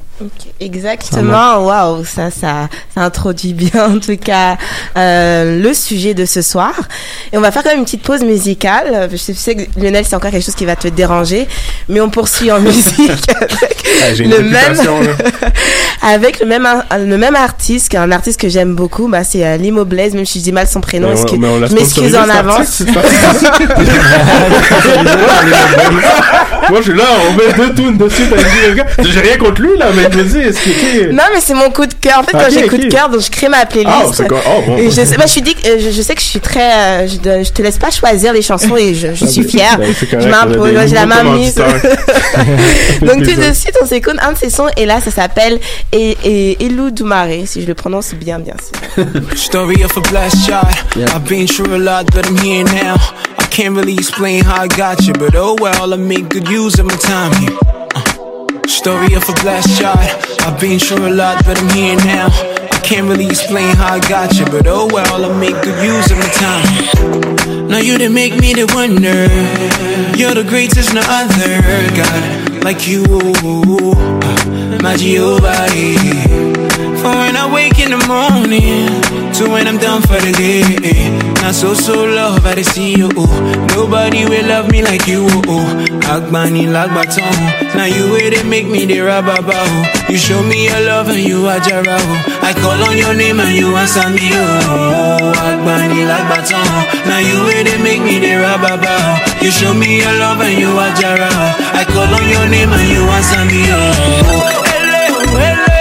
Exactement, 0.61 1.65
waouh, 1.65 2.05
ça, 2.05 2.31
ça, 2.31 2.69
ça 2.95 3.01
introduit 3.03 3.53
bien 3.55 3.95
en 3.95 3.99
tout 4.01 4.17
cas 4.17 4.57
euh, 4.97 5.61
le 5.63 5.73
sujet 5.75 6.15
de 6.15 6.25
ce 6.25 6.43
soir. 6.43 6.73
Et 7.33 7.39
on 7.39 7.41
va 7.41 7.51
faire 7.53 7.63
quand 7.63 7.71
même 7.71 7.79
une 7.79 7.85
petite 7.85 8.03
pause 8.03 8.23
musicale. 8.23 9.09
Je 9.13 9.17
sais 9.17 9.55
que 9.55 9.81
Lionel, 9.81 10.05
c'est 10.05 10.17
encore 10.17 10.31
quelque 10.33 10.45
chose 10.45 10.55
qui 10.57 10.65
va 10.65 10.75
te 10.77 10.89
déranger, 10.89 11.47
mais 11.89 12.01
on 12.01 12.11
poursuit 12.11 12.51
en 12.51 12.61
musique 12.61 13.11
avec 13.31 13.85
Ah, 14.03 14.11
une 14.19 14.31
le 14.31 14.41
même, 14.43 14.77
avec 16.03 16.41
le 16.41 16.47
même, 16.47 16.67
le 16.99 17.17
même 17.17 17.37
artiste, 17.37 17.89
qui 17.91 17.97
est 17.97 18.01
un 18.01 18.11
artiste 18.13 18.41
que 18.41 18.49
j'aime 18.49 18.75
beaucoup. 18.75 19.09
Bah, 19.09 19.23
c'est 19.25 19.45
euh, 19.47 19.57
Limo 19.57 19.85
Blaze, 19.85 20.15
même 20.15 20.27
si 20.27 20.39
je 20.41 20.45
dis 20.45 20.53
mal 20.53 20.67
son 20.67 20.81
prénom, 20.81 21.09
Mais 21.15 21.33
on- 21.33 21.37
mais 21.39 21.49
on 21.49 21.67
je 21.67 21.75
m'excuse 21.75 22.15
en 22.17 22.29
avance. 22.29 22.83
Moi, 26.71 26.81
je 26.81 26.91
suis 26.91 26.95
là, 26.99 27.05
on 27.29 27.35
met 27.35 27.53
deux 27.57 27.75
tunes 27.75 27.97
dessus, 27.99 28.23
t'as 28.31 28.37
dit, 28.37 29.04
J'ai 29.13 29.21
rien 29.21 29.37
contre 29.37 29.61
lui, 29.63 29.77
là, 29.79 29.87
mais 29.95 30.05
je 30.11 30.19
me 30.19 30.25
dis, 30.25 30.39
est-ce 30.39 30.61
qu'il 30.63 30.73
était... 30.73 31.13
Non, 31.13 31.25
mais 31.33 31.41
c'est 31.41 31.55
mon 31.55 31.71
coup 31.71 31.87
de 31.87 31.95
cœur. 31.95 32.19
En 32.21 32.23
fait, 32.23 32.33
quand 32.33 32.39
Ok, 32.45 32.51
j'ai 32.53 32.67
coup 32.67 32.77
ok. 32.77 32.83
de 32.83 32.89
cœur, 32.89 33.09
donc 33.09 33.21
je 33.21 33.31
crée 33.31 33.49
ma 33.49 33.67
playlist. 33.67 33.95
Ah, 33.97 34.11
c'est 34.13 34.27
quoi? 34.29 34.41
Oh, 34.47 34.63
bon. 34.67 34.77
Et 34.79 34.87
je, 34.91 35.05
sais, 35.05 35.17
bah, 35.17 35.25
je, 35.27 35.33
suis 35.33 35.43
dit, 35.43 35.55
que- 35.55 35.69
euh, 35.69 35.77
je, 35.79 35.91
je 35.91 36.03
sais 36.03 36.15
que 36.15 36.21
je 36.21 36.27
suis 36.27 36.41
très. 36.41 36.73
euh, 37.05 37.07
je, 37.09 37.17
te- 37.17 37.45
je 37.45 37.51
te 37.53 37.63
laisse 37.63 37.79
pas 37.79 37.91
choisir 37.91 38.33
les 38.33 38.43
chansons 38.43 38.77
et 38.77 38.95
je, 38.95 39.15
je 39.15 39.25
Ah, 39.25 39.29
suis 39.29 39.43
ben, 39.43 39.49
fière. 39.51 39.79
ben, 39.79 39.95
correct, 40.57 40.89
je 40.89 40.95
la 40.95 41.07
main 41.07 41.23
mise. 41.25 41.55
donc 43.03 43.23
tout 43.23 43.35
de 43.41 43.53
suite, 43.53 43.77
on 43.83 43.87
s'écoute 43.87 44.17
un 44.21 44.33
de 44.33 44.39
ses 44.39 44.51
sons 44.51 44.69
et 44.77 44.87
là, 44.87 45.01
ça 45.01 45.11
s'appelle 45.11 45.59
E- 45.95 46.15
E- 46.25 46.57
Elou 46.61 46.91
Doumaré, 46.91 47.45
si 47.47 47.63
je 47.63 47.67
le 47.67 47.75
prononce 47.75 48.15
bien, 48.15 48.39
bien 48.39 48.55
sûr. 48.59 49.05
Story 49.37 49.85
of 49.85 49.97
a 49.97 50.01
blessed 50.11 50.39
child. 50.47 50.67
I've 50.97 51.25
been 51.29 51.47
through 51.47 51.75
a 51.75 51.79
lot, 51.79 52.05
but 52.15 52.27
I'm 52.27 52.39
here 52.39 52.65
now. 52.65 52.95
I 53.39 53.47
can't 53.51 53.77
really 53.77 53.95
explain 53.95 54.45
how 54.45 54.63
I 54.65 54.69
got 54.69 55.05
you, 55.07 55.13
but 55.13 55.35
oh 55.37 55.57
well, 55.61 55.93
I 55.93 55.97
make 55.97 56.29
good 56.29 56.49
use 56.49 56.79
of 56.79 56.87
my 56.87 56.97
time 56.97 57.33
here. 57.41 57.57
Uh, 57.95 58.01
Story 58.67 59.15
of 59.15 59.29
a 59.29 59.33
blessed 59.43 59.81
child. 59.81 60.41
I've 60.41 60.61
been 60.61 60.79
through 60.79 61.07
a 61.09 61.15
lot, 61.15 61.45
but 61.45 61.59
I'm 61.59 61.69
here 61.71 61.97
now. 61.97 62.29
I 62.73 62.81
can't 62.83 63.07
really 63.09 63.27
explain 63.27 63.77
how 63.77 63.95
I 63.95 64.01
got 64.01 64.39
you, 64.39 64.45
but 64.47 64.67
oh 64.67 64.89
well, 64.93 65.25
I 65.25 65.39
make 65.39 65.55
good 65.63 65.83
use 65.85 66.11
of 66.11 66.19
my 66.19 66.29
time. 66.29 67.69
Now 67.69 67.79
you 67.79 67.99
didn't 67.99 68.15
make 68.15 68.35
me 68.41 68.55
to 68.55 68.67
wonder. 68.75 69.29
You're 70.17 70.35
the 70.35 70.47
greatest, 70.49 70.95
no 70.95 71.03
other 71.05 71.61
God 71.97 72.65
like 72.65 72.89
you, 72.89 73.05
my 74.83 74.97
yeah. 74.97 75.85
For 76.97 77.13
when 77.13 77.37
I 77.37 77.51
wake 77.53 77.79
in 77.79 77.91
the 77.91 77.99
morning 78.09 78.89
to 79.35 79.51
when 79.51 79.67
I'm 79.67 79.79
done 79.79 80.03
for 80.03 80.21
the 80.21 80.33
day. 80.33 80.63
Not 81.43 81.55
so 81.55 81.75
so 81.75 82.05
love 82.05 82.45
I 82.47 82.63
see 82.63 82.95
you. 82.95 83.09
Nobody 83.75 84.25
will 84.25 84.47
love 84.47 84.71
me 84.71 84.83
like 84.83 85.07
you. 85.07 85.27
Agbani 86.07 86.67
lagbaton. 86.71 87.75
Now 87.75 87.87
you 87.87 88.13
way 88.13 88.31
they 88.31 88.43
make 88.45 88.67
me 88.69 88.85
the 88.85 88.99
rababa. 89.03 89.59
You 90.09 90.19
show 90.19 90.43
me 90.43 90.67
your 90.67 90.81
love 90.87 91.09
and 91.09 91.19
you 91.27 91.47
are 91.47 91.59
Jara. 91.61 91.99
I 92.43 92.53
call 92.55 92.79
on 92.89 92.97
your 92.97 93.15
name 93.15 93.41
and 93.41 93.57
you 93.57 93.75
answer 93.75 94.09
me. 94.11 94.31
Oh, 94.33 95.33
Agbani 95.49 96.07
lagbaton. 96.07 96.67
Now 97.09 97.19
you 97.19 97.45
way 97.47 97.63
they 97.65 97.79
make 97.83 98.03
me 98.03 98.19
the 98.21 98.39
rababa. 98.39 99.43
You 99.43 99.51
show 99.51 99.75
me 99.75 99.99
your 99.99 100.13
love 100.19 100.41
and 100.41 100.59
you 100.59 100.71
are 100.79 100.95
Jara. 100.95 101.31
I 101.75 101.85
call 101.89 102.07
on 102.07 102.29
your 102.31 102.47
name 102.49 102.71
and 102.71 102.89
you 102.89 103.03
answer 103.03 103.45
me. 103.51 103.63
Oh, 103.75 104.63
ele, 104.75 105.03
oh, 105.11 105.74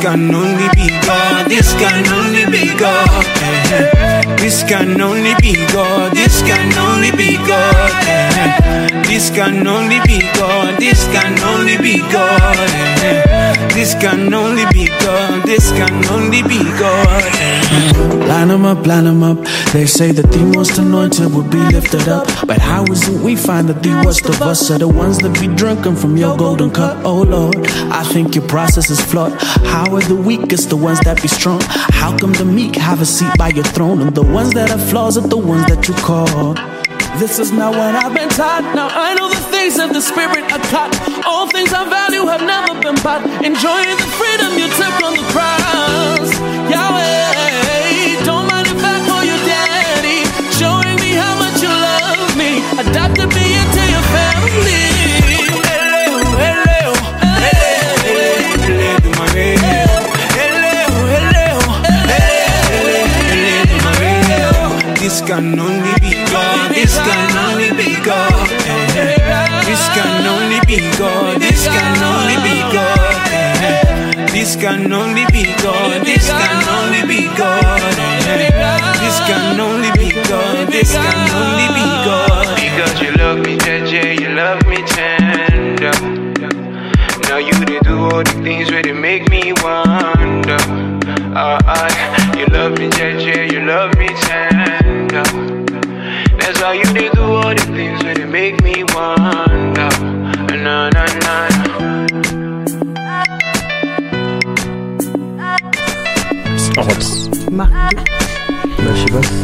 can 0.00 0.34
only 0.34 0.68
be 0.74 0.88
God. 1.06 1.46
This 1.48 1.72
can 1.74 2.06
only 2.12 2.46
be 2.46 2.76
God. 2.78 3.24
eh. 3.42 4.17
This 4.40 4.62
can 4.62 5.00
only 5.00 5.34
be 5.42 5.54
God. 5.72 6.12
This 6.12 6.42
can 6.42 6.72
only 6.78 7.10
be 7.12 7.36
God. 7.36 7.92
This 9.06 9.30
can 9.30 9.66
only 9.66 9.98
be 10.06 10.20
God. 10.38 10.78
This 10.78 11.04
can 11.12 11.38
only 11.42 11.76
be 11.78 11.98
God. 12.12 12.56
This 13.74 13.94
can 13.94 14.32
only 14.34 14.64
be 14.72 14.86
God. 15.00 15.42
This 15.44 15.70
can 15.72 15.92
only 16.10 16.42
be 16.42 16.58
God. 16.78 17.22
eh. 17.40 18.26
Line 18.28 18.50
'em 18.50 18.64
up, 18.66 18.86
line 18.86 19.06
'em 19.06 19.22
up. 19.22 19.38
They 19.72 19.86
say 19.86 20.12
that 20.12 20.30
the 20.32 20.44
most 20.56 20.78
anointed 20.78 21.32
will 21.34 21.48
be 21.56 21.58
lifted 21.74 22.08
up. 22.08 22.26
But 22.46 22.58
how 22.58 22.84
is 22.92 23.08
it 23.08 23.20
we 23.20 23.36
find 23.36 23.68
that 23.68 23.82
the 23.82 23.94
worst 24.04 24.26
of 24.28 24.40
us 24.42 24.70
are 24.70 24.78
the 24.78 24.88
ones 24.88 25.18
that 25.18 25.32
be 25.40 25.46
drinking 25.48 25.96
from 25.96 26.16
your 26.16 26.36
golden 26.36 26.70
cup? 26.70 26.98
Oh 27.04 27.22
Lord, 27.22 27.56
I 27.90 28.02
think 28.12 28.34
your 28.34 28.44
process 28.46 28.90
is 28.90 29.00
flawed. 29.00 29.32
How 29.72 29.86
are 29.96 30.02
the 30.12 30.16
weakest 30.30 30.68
the 30.70 30.76
ones 30.76 31.00
that 31.06 31.22
be 31.22 31.28
strong? 31.28 31.60
How 32.00 32.10
come 32.20 32.32
the 32.34 32.44
meek 32.44 32.76
have 32.76 33.00
a 33.00 33.06
seat 33.06 33.32
by 33.38 33.48
your 33.48 33.64
throne? 33.74 33.98
And 34.02 34.14
the 34.14 34.22
ones 34.32 34.52
that 34.54 34.68
have 34.68 34.82
flaws 34.90 35.16
are 35.16 35.26
the 35.26 35.36
ones 35.36 35.66
that 35.66 35.88
you 35.88 35.94
call. 35.94 36.54
This 37.18 37.38
is 37.38 37.50
not 37.50 37.72
what 37.72 37.94
I've 37.94 38.14
been 38.14 38.28
taught. 38.28 38.62
Now 38.74 38.88
I 38.92 39.14
know 39.14 39.28
the 39.28 39.42
things 39.50 39.78
of 39.78 39.92
the 39.92 40.00
spirit 40.00 40.44
are 40.52 40.64
caught. 40.70 40.92
All 41.26 41.48
things 41.48 41.72
I 41.72 41.88
value 41.88 42.26
have 42.26 42.42
never 42.42 42.78
been 42.80 42.96
bought. 43.02 43.24
Enjoying 43.42 43.96
the 43.96 44.08
freedom 44.20 44.52
you 44.58 44.68
took 44.76 44.94
on 45.02 45.14
the 45.16 45.26
cross. 45.32 45.67
Can 65.28 65.60
only 65.60 65.92
be 66.00 66.16
God. 66.32 66.72
This 66.72 66.96
can 66.96 67.36
only 67.36 67.68
be 67.76 68.00
God. 68.02 68.48
This 69.68 69.84
can 69.92 70.24
only 70.24 70.58
be 70.64 70.80
God. 70.96 71.38
This 71.38 71.66
can 71.66 72.02
only 72.02 72.36
be 72.40 72.64
God. 72.72 73.12
This 74.32 74.56
can 74.56 74.90
only 74.90 75.26
be 75.30 75.44
God. 75.60 76.00
This 76.06 76.30
can 76.32 76.64
only 76.72 77.02
be 77.06 77.28
God. 77.36 77.92
This 79.04 79.20
can 79.28 79.60
only 79.60 79.90
be 80.00 80.08
God. 80.30 80.66
This 80.72 80.92
can 80.96 81.20
only 81.36 81.68
be 81.76 81.84
God. 82.08 82.48
Because 82.56 82.96
you 83.02 83.12
love 83.20 83.38
me, 83.44 83.58
JJ, 83.58 84.22
you 84.22 84.30
love 84.30 84.66
me 84.66 84.78
tender. 84.96 85.92
Now 87.28 87.36
you 87.36 87.52
do 87.82 88.04
all 88.04 88.24
the 88.24 88.40
things 88.42 88.70
where 88.70 88.82
they 88.82 88.94
make 88.94 89.28
me 89.28 89.52
wonder. 89.62 90.56
Uh, 91.36 91.60
uh, 91.66 92.36
you 92.37 92.37
love 92.50 92.78
me, 92.78 92.88
JJ, 92.90 93.52
you 93.52 93.60
love 93.64 93.94
me 93.98 94.08
tender. 94.08 95.22
That's 96.38 96.60
how 96.60 96.72
you 96.72 96.84
did 96.92 97.12
do 97.12 97.22
all 97.22 97.54
the 97.54 97.64
things 97.74 98.02
where 98.02 98.14
they 98.14 98.24
make 98.26 98.62
me 98.62 98.84
wonder. 98.94 99.88
Na 100.56 100.90
na 100.90 101.04
na. 101.24 101.48
Je 106.56 106.62
sais 106.62 106.72
pas 106.72 107.00
si 107.00 107.28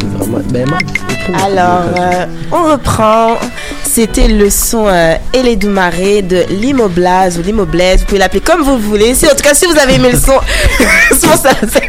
c'est 0.01 0.07
vraiment. 0.17 0.40
Ben, 0.51 0.69
Marc, 0.69 0.83
écris-moi. 1.11 1.40
Alors, 1.45 1.85
euh, 1.99 2.27
on 2.53 2.62
reprend. 2.73 3.37
C'était 3.85 4.27
le 4.29 4.51
son 4.51 4.88
euh, 4.88 5.14
Elédoumaré 5.33 6.23
de 6.23 6.43
Limo 6.51 6.88
Blaze 6.88 7.38
ou. 7.38 7.43
Vous 7.43 7.67
pouvez 8.07 8.19
l'appeler 8.19 8.40
comme 8.40 8.62
vous 8.62 8.73
le 8.73 8.79
voulez. 8.83 9.14
Si, 9.14 9.27
en 9.27 9.31
tout 9.31 9.43
cas, 9.43 9.55
si 9.55 9.67
vous 9.67 9.79
avez 9.79 9.95
aimé 9.95 10.11
le 10.12 10.19
son, 10.19 10.33
son, 11.11 11.37
ça- 11.37 11.55
ça- 11.69 11.81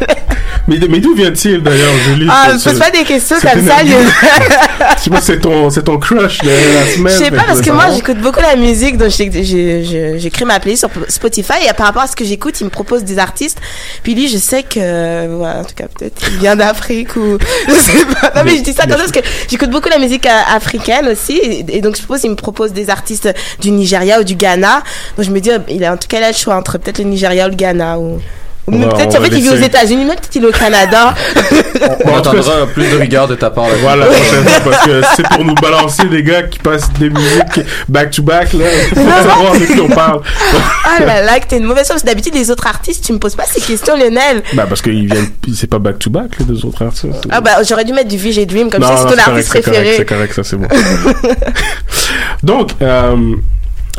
Mais, 0.68 0.78
mais 0.88 0.98
d'où 0.98 1.14
vient-il 1.14 1.62
d'ailleurs, 1.62 1.92
Julie? 2.08 2.26
Ah, 2.28 2.52
me 2.52 2.58
pose 2.62 2.78
pas 2.78 2.90
des 2.90 3.04
questions 3.04 3.36
comme 3.40 3.66
ça. 3.66 3.76
Je 3.84 5.02
sais 5.02 5.10
pas, 5.10 5.20
c'est 5.20 5.38
ton, 5.40 5.70
c'est 5.70 5.84
ton 5.84 5.98
crush 5.98 6.38
de 6.40 6.48
la 6.48 6.86
Je 6.86 6.92
semaine. 6.96 7.16
sais 7.16 7.24
fait 7.26 7.30
pas 7.30 7.44
parce 7.46 7.58
je 7.58 7.64
que 7.64 7.70
moi 7.70 7.84
j'écoute 7.94 8.18
beaucoup 8.18 8.40
la 8.40 8.56
musique 8.56 8.96
donc 8.96 9.10
j'ai- 9.10 10.30
créé 10.32 10.44
ma 10.44 10.58
playlist 10.58 10.80
sur 10.80 10.90
Spotify 11.08 11.52
et 11.68 11.72
par 11.74 11.86
rapport 11.86 12.02
à 12.02 12.06
ce 12.08 12.16
que 12.16 12.24
j'écoute 12.24 12.60
il 12.60 12.64
me 12.64 12.70
propose 12.70 13.04
des 13.04 13.18
artistes. 13.18 13.58
Puis 14.02 14.14
lui 14.14 14.28
je 14.28 14.38
sais 14.38 14.62
que 14.64 14.78
euh, 14.78 15.36
ouais, 15.36 15.48
en 15.48 15.64
tout 15.64 15.74
cas 15.76 15.84
peut-être 15.96 16.20
il 16.32 16.38
vient 16.38 16.56
d'Afrique 16.56 17.14
ou 17.16 17.38
je 17.68 17.72
sais 17.74 18.04
pas. 18.20 18.32
Non 18.34 18.42
mais 18.44 18.56
je 18.56 18.62
dis 18.62 18.72
ça 18.72 18.82
comme 18.82 18.92
ça 18.92 18.98
parce 18.98 19.12
que 19.12 19.20
j'écoute 19.48 19.70
beaucoup 19.70 19.88
la 19.88 19.98
musique 19.98 20.26
euh, 20.26 20.40
africaine 20.56 21.06
aussi 21.08 21.34
et, 21.36 21.64
et 21.76 21.80
donc 21.80 21.94
je 21.94 22.00
suppose 22.00 22.20
il 22.24 22.30
me 22.30 22.36
propose 22.36 22.72
des 22.72 22.90
artistes 22.90 23.32
du 23.60 23.70
Nigeria 23.70 24.20
ou 24.20 24.24
du 24.24 24.34
Ghana. 24.34 24.82
Donc 25.16 25.24
je 25.26 25.30
me 25.30 25.40
dis 25.40 25.50
euh, 25.52 25.58
il 25.68 25.84
a 25.84 25.92
en 25.92 25.96
tout 25.96 26.08
cas 26.08 26.20
là 26.20 26.28
le 26.30 26.36
choix 26.36 26.56
entre 26.56 26.78
peut-être 26.78 26.98
le 26.98 27.04
Nigeria 27.04 27.46
ou 27.46 27.50
le 27.50 27.56
Ghana 27.56 27.98
ou 27.98 28.20
On 28.68 28.72
peut-être 28.80 29.14
on 29.14 29.18
en 29.18 29.22
fait 29.22 29.28
il 29.28 29.42
vit 29.42 29.50
aux. 29.50 29.56
États-Unis 29.56 30.04
même 30.04 30.16
peut-être 30.16 30.34
il 30.34 30.42
est 30.44 30.46
au 30.48 30.52
Canada 30.52 31.14
On 32.04 32.16
entendra 32.18 32.66
plus 32.66 32.90
de 32.90 32.96
rigueur 32.96 33.28
de 33.28 33.34
ta 33.36 33.50
part. 33.50 33.68
la 33.68 33.74
Voilà, 33.76 34.06
parce 34.64 34.84
que 34.86 35.02
c'est 35.14 35.28
pour 35.28 35.44
nous 35.44 35.54
balancer 35.54 36.06
des 36.06 36.22
gars 36.22 36.42
qui 36.42 36.58
passent 36.58 36.92
des 36.94 37.10
musiques 37.10 37.60
back 37.88 38.10
to 38.10 38.22
back, 38.22 38.52
là. 38.54 38.64
Faut 38.94 39.28
savoir 39.28 39.52
de 39.52 39.66
qui 39.66 39.80
on 39.80 39.88
parle. 39.88 40.20
ah 40.84 41.04
là 41.04 41.22
là 41.22 41.38
que 41.40 41.46
t'es 41.46 41.58
une 41.58 41.64
mauvaise 41.64 41.86
chose 41.88 42.02
d'habitude 42.02 42.34
les 42.34 42.50
autres 42.50 42.66
artistes 42.66 43.04
tu 43.04 43.12
me 43.12 43.18
poses 43.18 43.34
pas 43.36 43.44
ces 43.44 43.60
questions 43.60 43.96
Lionel 43.96 44.42
Bah, 44.54 44.66
parce 44.68 44.82
qu'ils 44.82 45.06
viennent, 45.06 45.30
c'est 45.54 45.68
pas 45.68 45.78
back 45.78 45.98
to 45.98 46.10
back, 46.10 46.38
les 46.38 46.44
deux 46.44 46.64
autres 46.64 46.84
artistes. 46.84 47.06
Ah 47.30 47.40
bah 47.40 47.62
j'aurais 47.68 47.84
dû 47.84 47.92
mettre 47.92 48.08
du 48.08 48.16
VG 48.18 48.46
Dream 48.46 48.70
comme 48.70 48.82
Non, 48.82 48.88
ça 48.88 48.94
non, 49.04 49.10
c'est 49.10 49.16
ton 49.16 49.30
artiste 49.30 49.48
correct, 49.52 49.52
c'est 49.52 49.62
correct, 49.62 49.72
préféré. 49.72 49.96
C'est 49.96 50.04
correct, 50.04 50.34
ça 50.34 50.44
c'est 50.44 50.56
bon. 50.56 50.66
Donc, 52.42 52.70
euh, 52.82 53.16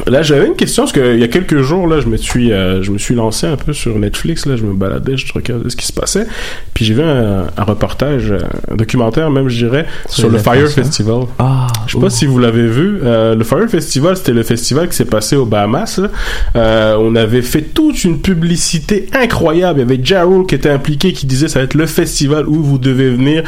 là 0.05 0.21
j'avais 0.21 0.47
une 0.47 0.55
question 0.55 0.83
parce 0.83 0.93
qu'il 0.93 1.19
y 1.19 1.23
a 1.23 1.27
quelques 1.27 1.61
jours 1.61 1.87
là, 1.87 1.99
je 1.99 2.07
me 2.07 2.17
suis, 2.17 2.51
euh, 2.51 2.83
je 2.83 2.91
me 2.91 2.97
suis 2.97 3.15
lancé 3.15 3.47
un 3.47 3.57
peu 3.57 3.73
sur 3.73 3.97
Netflix 3.97 4.45
là, 4.45 4.55
je 4.55 4.63
me 4.63 4.73
baladais, 4.73 5.17
je 5.17 5.31
regardais 5.33 5.69
ce 5.69 5.75
qui 5.75 5.85
se 5.85 5.93
passait, 5.93 6.27
puis 6.73 6.85
j'ai 6.85 6.93
vu 6.93 7.01
un, 7.01 7.47
un 7.55 7.63
reportage, 7.63 8.33
un 8.69 8.75
documentaire 8.75 9.29
même 9.31 9.47
je 9.49 9.65
dirais, 9.65 9.85
sur, 10.07 10.29
le 10.29 10.37
Fire 10.37 10.61
Français. 10.61 10.83
Festival. 10.83 11.23
Ah, 11.39 11.67
je 11.87 11.93
sais 11.93 11.99
pas 11.99 12.09
si 12.09 12.25
vous 12.25 12.39
l'avez 12.39 12.67
vu. 12.67 12.99
Euh, 13.03 13.35
le 13.35 13.43
Fire 13.43 13.69
Festival, 13.69 14.17
c'était 14.17 14.33
le 14.33 14.43
festival 14.43 14.89
qui 14.89 14.95
s'est 14.95 15.05
passé 15.05 15.35
aux 15.35 15.45
Bahamas. 15.45 15.99
là. 15.99 16.09
Euh, 16.55 16.97
on 16.99 17.15
avait 17.15 17.41
fait 17.41 17.61
toute 17.61 18.03
une 18.03 18.21
publicité 18.21 19.07
incroyable. 19.13 19.79
Il 19.79 19.81
y 19.81 19.85
avait 19.85 20.03
Ja 20.03 20.23
Rule 20.23 20.45
qui 20.45 20.55
était 20.55 20.69
impliqué, 20.69 21.13
qui 21.13 21.25
disait 21.25 21.47
ça 21.47 21.59
va 21.59 21.65
être 21.65 21.75
le 21.75 21.85
festival 21.85 22.47
où 22.47 22.61
vous 22.63 22.77
devez 22.77 23.09
venir 23.09 23.43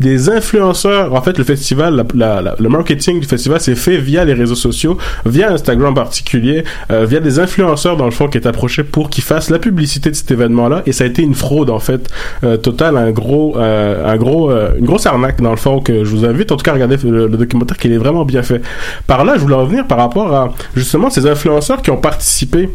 des 0.00 0.28
influenceurs. 0.28 1.14
En 1.14 1.22
fait, 1.22 1.38
le 1.38 1.44
festival, 1.44 2.04
la- 2.14 2.40
la- 2.42 2.56
le 2.58 2.68
marketing 2.68 3.20
du 3.20 3.26
festival 3.26 3.60
s'est 3.60 3.74
fait 3.74 3.98
via 3.98 4.24
les 4.24 4.32
réseaux 4.34 4.54
sociaux, 4.54 4.98
via 5.26 5.52
Instagram 5.52 5.90
en 5.90 5.94
particulier, 5.94 6.64
euh, 6.90 7.04
via 7.04 7.20
des 7.20 7.38
influenceurs 7.38 7.96
dans 7.96 8.06
le 8.06 8.10
fond 8.10 8.26
qui 8.28 8.38
est 8.38 8.46
approché 8.46 8.82
pour 8.82 9.10
qu'ils 9.10 9.22
fassent 9.24 9.50
la 9.50 9.58
publicité 9.58 10.10
de 10.10 10.16
cet 10.16 10.30
événement-là. 10.30 10.82
Et 10.86 10.92
ça 10.92 11.04
a 11.04 11.06
été 11.06 11.22
une 11.22 11.34
fraude 11.34 11.70
en 11.70 11.78
fait 11.78 12.08
euh, 12.44 12.56
totale, 12.56 12.96
un 12.96 13.10
gros, 13.10 13.56
euh, 13.58 14.10
un 14.12 14.16
gros, 14.16 14.50
euh, 14.50 14.70
une 14.78 14.86
grosse 14.86 15.06
arnaque 15.06 15.40
dans 15.42 15.50
le 15.50 15.56
fond 15.56 15.80
que 15.80 16.04
je 16.04 16.10
vous 16.10 16.24
invite 16.24 16.50
en 16.50 16.56
tout 16.56 16.64
cas 16.64 16.70
à 16.72 16.74
regarder 16.74 16.96
le, 17.04 17.26
le 17.28 17.36
documentaire 17.36 17.76
qui 17.76 17.92
est 17.92 17.98
vraiment 17.98 18.24
bien 18.24 18.42
fait. 18.42 18.62
Par 19.06 19.24
là, 19.24 19.34
je 19.36 19.40
voulais 19.42 19.54
revenir 19.54 19.86
par 19.86 19.98
rapport 19.98 20.34
à 20.34 20.52
justement 20.74 21.10
ces 21.10 21.26
influenceurs 21.26 21.82
qui 21.82 21.90
ont 21.90 21.96
participé 22.00 22.70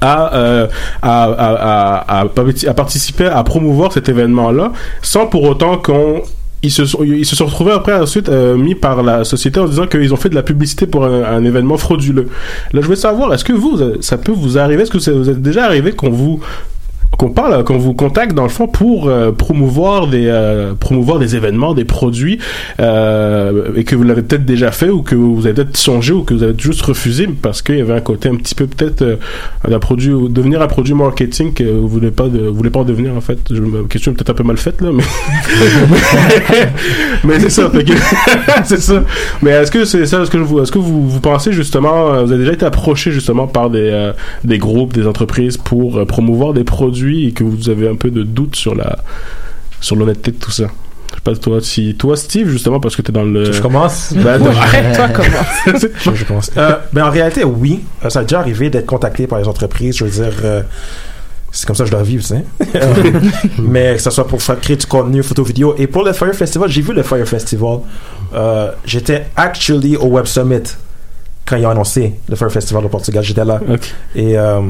à, 0.00 0.34
euh, 0.34 0.66
à, 1.02 1.24
à, 1.24 2.20
à, 2.20 2.24
à 2.24 2.74
participer 2.74 3.26
à 3.26 3.42
promouvoir 3.44 3.92
cet 3.92 4.08
événement-là 4.08 4.72
sans 5.02 5.26
pour 5.26 5.42
autant 5.44 5.78
qu'on 5.78 6.22
ils 6.62 6.70
se 6.70 6.84
sont 6.84 7.02
ils 7.02 7.24
se 7.24 7.36
sont 7.36 7.46
retrouvés 7.46 7.72
après 7.72 7.94
ensuite 7.94 8.28
euh, 8.28 8.56
mis 8.56 8.74
par 8.74 9.02
la 9.02 9.24
société 9.24 9.60
en 9.60 9.66
disant 9.66 9.86
qu'ils 9.86 10.12
ont 10.12 10.16
fait 10.16 10.28
de 10.28 10.34
la 10.34 10.42
publicité 10.42 10.86
pour 10.86 11.04
un, 11.04 11.44
événement 11.44 11.78
frauduleux. 11.78 12.28
Là, 12.72 12.82
je 12.82 12.86
veux 12.86 12.96
savoir, 12.96 13.32
est-ce 13.32 13.44
que 13.44 13.52
vous, 13.52 13.78
ça 14.02 14.18
peut 14.18 14.32
vous 14.32 14.58
arriver, 14.58 14.82
est-ce 14.82 14.90
que 14.90 14.98
vous 15.10 15.30
est 15.30 15.34
déjà 15.40 15.64
arrivé 15.64 15.92
qu'on 15.92 16.10
vous 16.10 16.40
qu'on 17.18 17.30
parle, 17.30 17.64
qu'on 17.64 17.78
vous 17.78 17.94
contacte 17.94 18.34
dans 18.34 18.44
le 18.44 18.48
fond 18.48 18.66
pour 18.66 19.08
euh, 19.08 19.32
promouvoir 19.32 20.06
des 20.06 20.26
euh, 20.26 20.74
promouvoir 20.74 21.18
des 21.18 21.36
événements, 21.36 21.74
des 21.74 21.84
produits, 21.84 22.38
euh, 22.80 23.72
et 23.74 23.84
que 23.84 23.94
vous 23.96 24.04
l'avez 24.04 24.22
peut-être 24.22 24.44
déjà 24.44 24.70
fait 24.70 24.88
ou 24.88 25.02
que 25.02 25.14
vous 25.14 25.46
avez 25.46 25.54
peut-être 25.54 25.76
songé 25.76 26.12
ou 26.12 26.22
que 26.22 26.34
vous 26.34 26.42
avez 26.42 26.54
juste 26.56 26.82
refusé 26.82 27.26
parce 27.26 27.62
qu'il 27.62 27.76
y 27.78 27.80
avait 27.80 27.94
un 27.94 28.00
côté 28.00 28.28
un 28.28 28.36
petit 28.36 28.54
peu 28.54 28.66
peut-être 28.66 29.18
d'un 29.68 29.78
produit 29.78 30.12
devenir 30.30 30.62
un 30.62 30.66
produit 30.66 30.94
marketing 30.94 31.52
que 31.52 31.64
vous 31.64 31.88
voulez 31.88 32.10
voulez 32.50 32.70
pas 32.70 32.80
en 32.80 32.84
devenir 32.84 33.14
en 33.14 33.20
fait. 33.20 33.38
Je, 33.50 33.60
ma 33.60 33.86
question 33.88 34.12
est 34.12 34.14
peut-être 34.14 34.30
un 34.30 34.34
peu 34.34 34.44
mal 34.44 34.56
faite 34.56 34.80
là, 34.80 34.90
mais 34.92 35.02
mais 37.24 37.40
c'est 37.40 37.50
ça. 37.50 37.70
c'est 38.64 38.80
ça. 38.80 39.02
Mais 39.42 39.50
est-ce 39.50 39.70
que 39.70 39.84
c'est 39.84 40.06
ça 40.06 40.22
Est-ce 40.22 40.30
que 40.30 40.38
vous 40.38 40.60
est-ce 40.60 40.72
que 40.72 40.78
vous, 40.78 41.08
vous 41.08 41.20
pensez 41.20 41.52
justement 41.52 42.24
vous 42.24 42.32
avez 42.32 42.38
déjà 42.38 42.52
été 42.52 42.66
approché 42.66 43.10
justement 43.10 43.46
par 43.46 43.68
des 43.68 44.12
des 44.44 44.58
groupes, 44.58 44.92
des 44.92 45.06
entreprises 45.06 45.56
pour 45.56 46.06
promouvoir 46.06 46.52
des 46.52 46.64
produits 46.64 46.99
et 47.08 47.32
que 47.32 47.44
vous 47.44 47.68
avez 47.68 47.88
un 47.88 47.96
peu 47.96 48.10
de 48.10 48.22
doute 48.22 48.56
sur 48.56 48.74
la 48.74 48.98
sur 49.80 49.96
l'honnêteté 49.96 50.32
de 50.32 50.36
tout 50.36 50.50
ça. 50.50 50.64
Je 51.10 51.14
sais 51.16 51.20
pas 51.24 51.34
toi 51.34 51.60
si 51.60 51.94
toi 51.96 52.16
Steve 52.16 52.48
justement 52.50 52.78
parce 52.80 52.94
que 52.96 53.02
t'es 53.02 53.12
dans 53.12 53.24
le. 53.24 53.50
Je 53.52 53.60
commence? 53.60 54.12
Ben, 54.16 54.40
Ouais. 54.40 54.48
arrête, 54.56 54.94
toi 54.96 55.08
commence. 55.08 55.82
je, 56.04 56.14
je 56.14 56.24
commence. 56.24 56.50
Euh, 56.56 56.76
ben, 56.92 57.04
en 57.06 57.10
réalité, 57.10 57.42
oui. 57.44 57.80
Euh, 58.04 58.10
ça 58.10 58.20
a 58.20 58.22
déjà 58.22 58.38
arrivé 58.40 58.70
d'être 58.70 58.86
contacté 58.86 59.26
par 59.26 59.38
les 59.38 59.48
entreprises. 59.48 59.96
Je 59.96 60.04
veux 60.04 60.10
dire, 60.10 60.32
euh, 60.44 60.62
c'est 61.50 61.66
comme 61.66 61.74
ça 61.74 61.82
que 61.82 61.88
je 61.90 61.92
dois 61.94 62.04
vivre, 62.04 62.22
tu 62.22 62.28
sais. 62.28 62.44
Mais 63.58 63.94
que 63.96 64.02
ce 64.02 64.10
soit 64.10 64.26
pour 64.26 64.40
faire 64.40 64.60
créer 64.60 64.76
du 64.76 64.86
contenu, 64.86 65.22
photo, 65.24 65.42
vidéo. 65.42 65.74
Et 65.78 65.88
pour 65.88 66.04
le 66.04 66.12
Fire 66.12 66.32
Festival, 66.34 66.70
j'ai 66.70 66.80
vu 66.82 66.92
le 66.92 67.02
Fire 67.02 67.26
Festival. 67.26 67.78
Euh, 68.34 68.70
J'étais 68.84 69.26
actually 69.34 69.96
au 69.96 70.06
Web 70.06 70.26
Summit 70.26 70.62
quand 71.44 71.56
ils 71.56 71.66
ont 71.66 71.70
annoncé 71.70 72.14
le 72.28 72.36
Fire 72.36 72.52
Festival 72.52 72.84
au 72.84 72.88
Portugal. 72.88 73.24
J'étais 73.24 73.44
là. 73.44 73.60
Et 74.14 74.38
euh, 74.38 74.60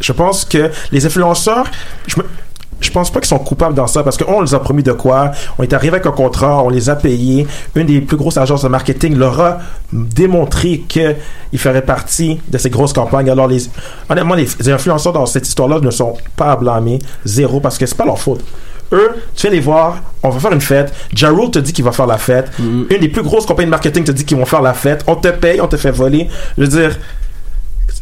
je 0.00 0.12
pense 0.12 0.44
que 0.44 0.70
les 0.92 1.06
influenceurs, 1.06 1.66
je 2.06 2.16
me- 2.18 2.26
je 2.78 2.90
pense 2.90 3.10
pas 3.10 3.20
qu'ils 3.20 3.28
sont 3.28 3.38
coupables 3.38 3.74
dans 3.74 3.86
ça 3.86 4.02
parce 4.02 4.18
qu'on 4.18 4.42
les 4.42 4.54
a 4.54 4.58
promis 4.58 4.82
de 4.82 4.92
quoi. 4.92 5.30
On 5.58 5.62
est 5.62 5.72
arrivé 5.72 5.94
avec 5.94 6.04
un 6.06 6.10
contrat, 6.10 6.62
on 6.62 6.68
les 6.68 6.90
a 6.90 6.94
payés. 6.96 7.46
Une 7.74 7.86
des 7.86 8.02
plus 8.02 8.18
grosses 8.18 8.36
agences 8.36 8.62
de 8.64 8.68
marketing 8.68 9.16
leur 9.16 9.40
a 9.40 9.58
démontré 9.92 10.80
qu'ils 10.88 11.16
feraient 11.58 11.82
partie 11.82 12.38
de 12.48 12.58
ces 12.58 12.68
grosses 12.70 12.92
campagnes. 12.92 13.30
Alors, 13.30 13.46
les, 13.48 13.62
honnêtement, 14.10 14.34
les, 14.34 14.46
les 14.60 14.68
influenceurs 14.70 15.14
dans 15.14 15.24
cette 15.26 15.48
histoire-là 15.48 15.80
ne 15.80 15.90
sont 15.90 16.14
pas 16.36 16.52
à 16.52 16.56
blâmer. 16.56 16.98
Zéro 17.24 17.60
parce 17.60 17.78
que 17.78 17.86
c'est 17.86 17.96
pas 17.96 18.04
leur 18.04 18.18
faute. 18.18 18.44
Eux, 18.92 19.10
tu 19.34 19.42
viens 19.46 19.50
les 19.50 19.60
voir, 19.60 19.96
on 20.22 20.28
va 20.28 20.38
faire 20.38 20.52
une 20.52 20.60
fête. 20.60 20.92
Ja 21.14 21.30
Rule 21.30 21.50
te 21.50 21.58
dit 21.58 21.72
qu'il 21.72 21.84
va 21.84 21.92
faire 21.92 22.06
la 22.06 22.18
fête. 22.18 22.50
Une 22.90 23.00
des 23.00 23.08
plus 23.08 23.22
grosses 23.22 23.46
compagnies 23.46 23.66
de 23.66 23.70
marketing 23.70 24.04
te 24.04 24.12
dit 24.12 24.24
qu'ils 24.24 24.36
vont 24.36 24.44
faire 24.44 24.62
la 24.62 24.74
fête. 24.74 25.02
On 25.08 25.16
te 25.16 25.28
paye, 25.28 25.60
on 25.60 25.66
te 25.66 25.76
fait 25.76 25.90
voler. 25.90 26.28
Je 26.56 26.62
veux 26.62 26.68
dire, 26.68 26.96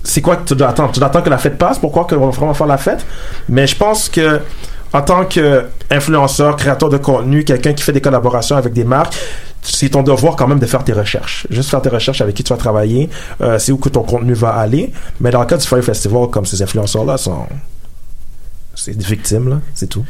c'est 0.05 0.20
quoi 0.20 0.36
que 0.36 0.46
tu 0.46 0.55
dois 0.55 0.68
attendre? 0.68 0.92
Tu 0.92 1.00
dois 1.00 1.09
attendre 1.09 1.24
que 1.24 1.30
la 1.30 1.38
fête 1.38 1.59
passe 1.59 1.78
pour 1.78 1.90
croire 1.90 2.07
qu'on 2.07 2.18
va 2.18 2.30
vraiment 2.30 2.55
faire 2.55 2.66
la 2.66 2.78
fête? 2.78 3.05
Mais 3.48 3.66
je 3.66 3.74
pense 3.74 4.09
que 4.09 4.40
en 4.92 5.02
tant 5.02 5.24
qu'influenceur, 5.24 6.55
créateur 6.55 6.88
de 6.88 6.98
contenu, 6.98 7.42
quelqu'un 7.42 7.72
qui 7.72 7.82
fait 7.82 7.92
des 7.92 8.00
collaborations 8.00 8.57
avec 8.57 8.72
des 8.72 8.84
marques, 8.84 9.16
c'est 9.61 9.88
ton 9.88 10.02
devoir 10.02 10.36
quand 10.36 10.46
même 10.46 10.61
de 10.61 10.66
faire 10.66 10.84
tes 10.84 10.92
recherches. 10.92 11.46
Juste 11.50 11.70
faire 11.70 11.82
tes 11.82 11.88
recherches 11.88 12.20
avec 12.20 12.36
qui 12.36 12.44
tu 12.44 12.52
vas 12.52 12.59
travailler, 12.59 13.11
euh, 13.40 13.59
c'est 13.59 13.72
où 13.72 13.78
que 13.78 13.88
ton 13.88 14.02
contenu 14.02 14.34
va 14.34 14.50
aller. 14.50 14.92
Mais 15.20 15.30
dans 15.30 15.40
le 15.40 15.46
cas 15.46 15.57
du 15.57 15.66
Fire 15.66 15.82
Festival, 15.82 16.28
comme 16.28 16.46
ces 16.46 16.62
influenceurs-là 16.62 17.16
sont... 17.16 17.46
C'est 18.76 18.96
des 18.96 19.05
victimes, 19.05 19.48
là, 19.48 19.61
c'est 19.74 19.88
tout. 19.88 20.05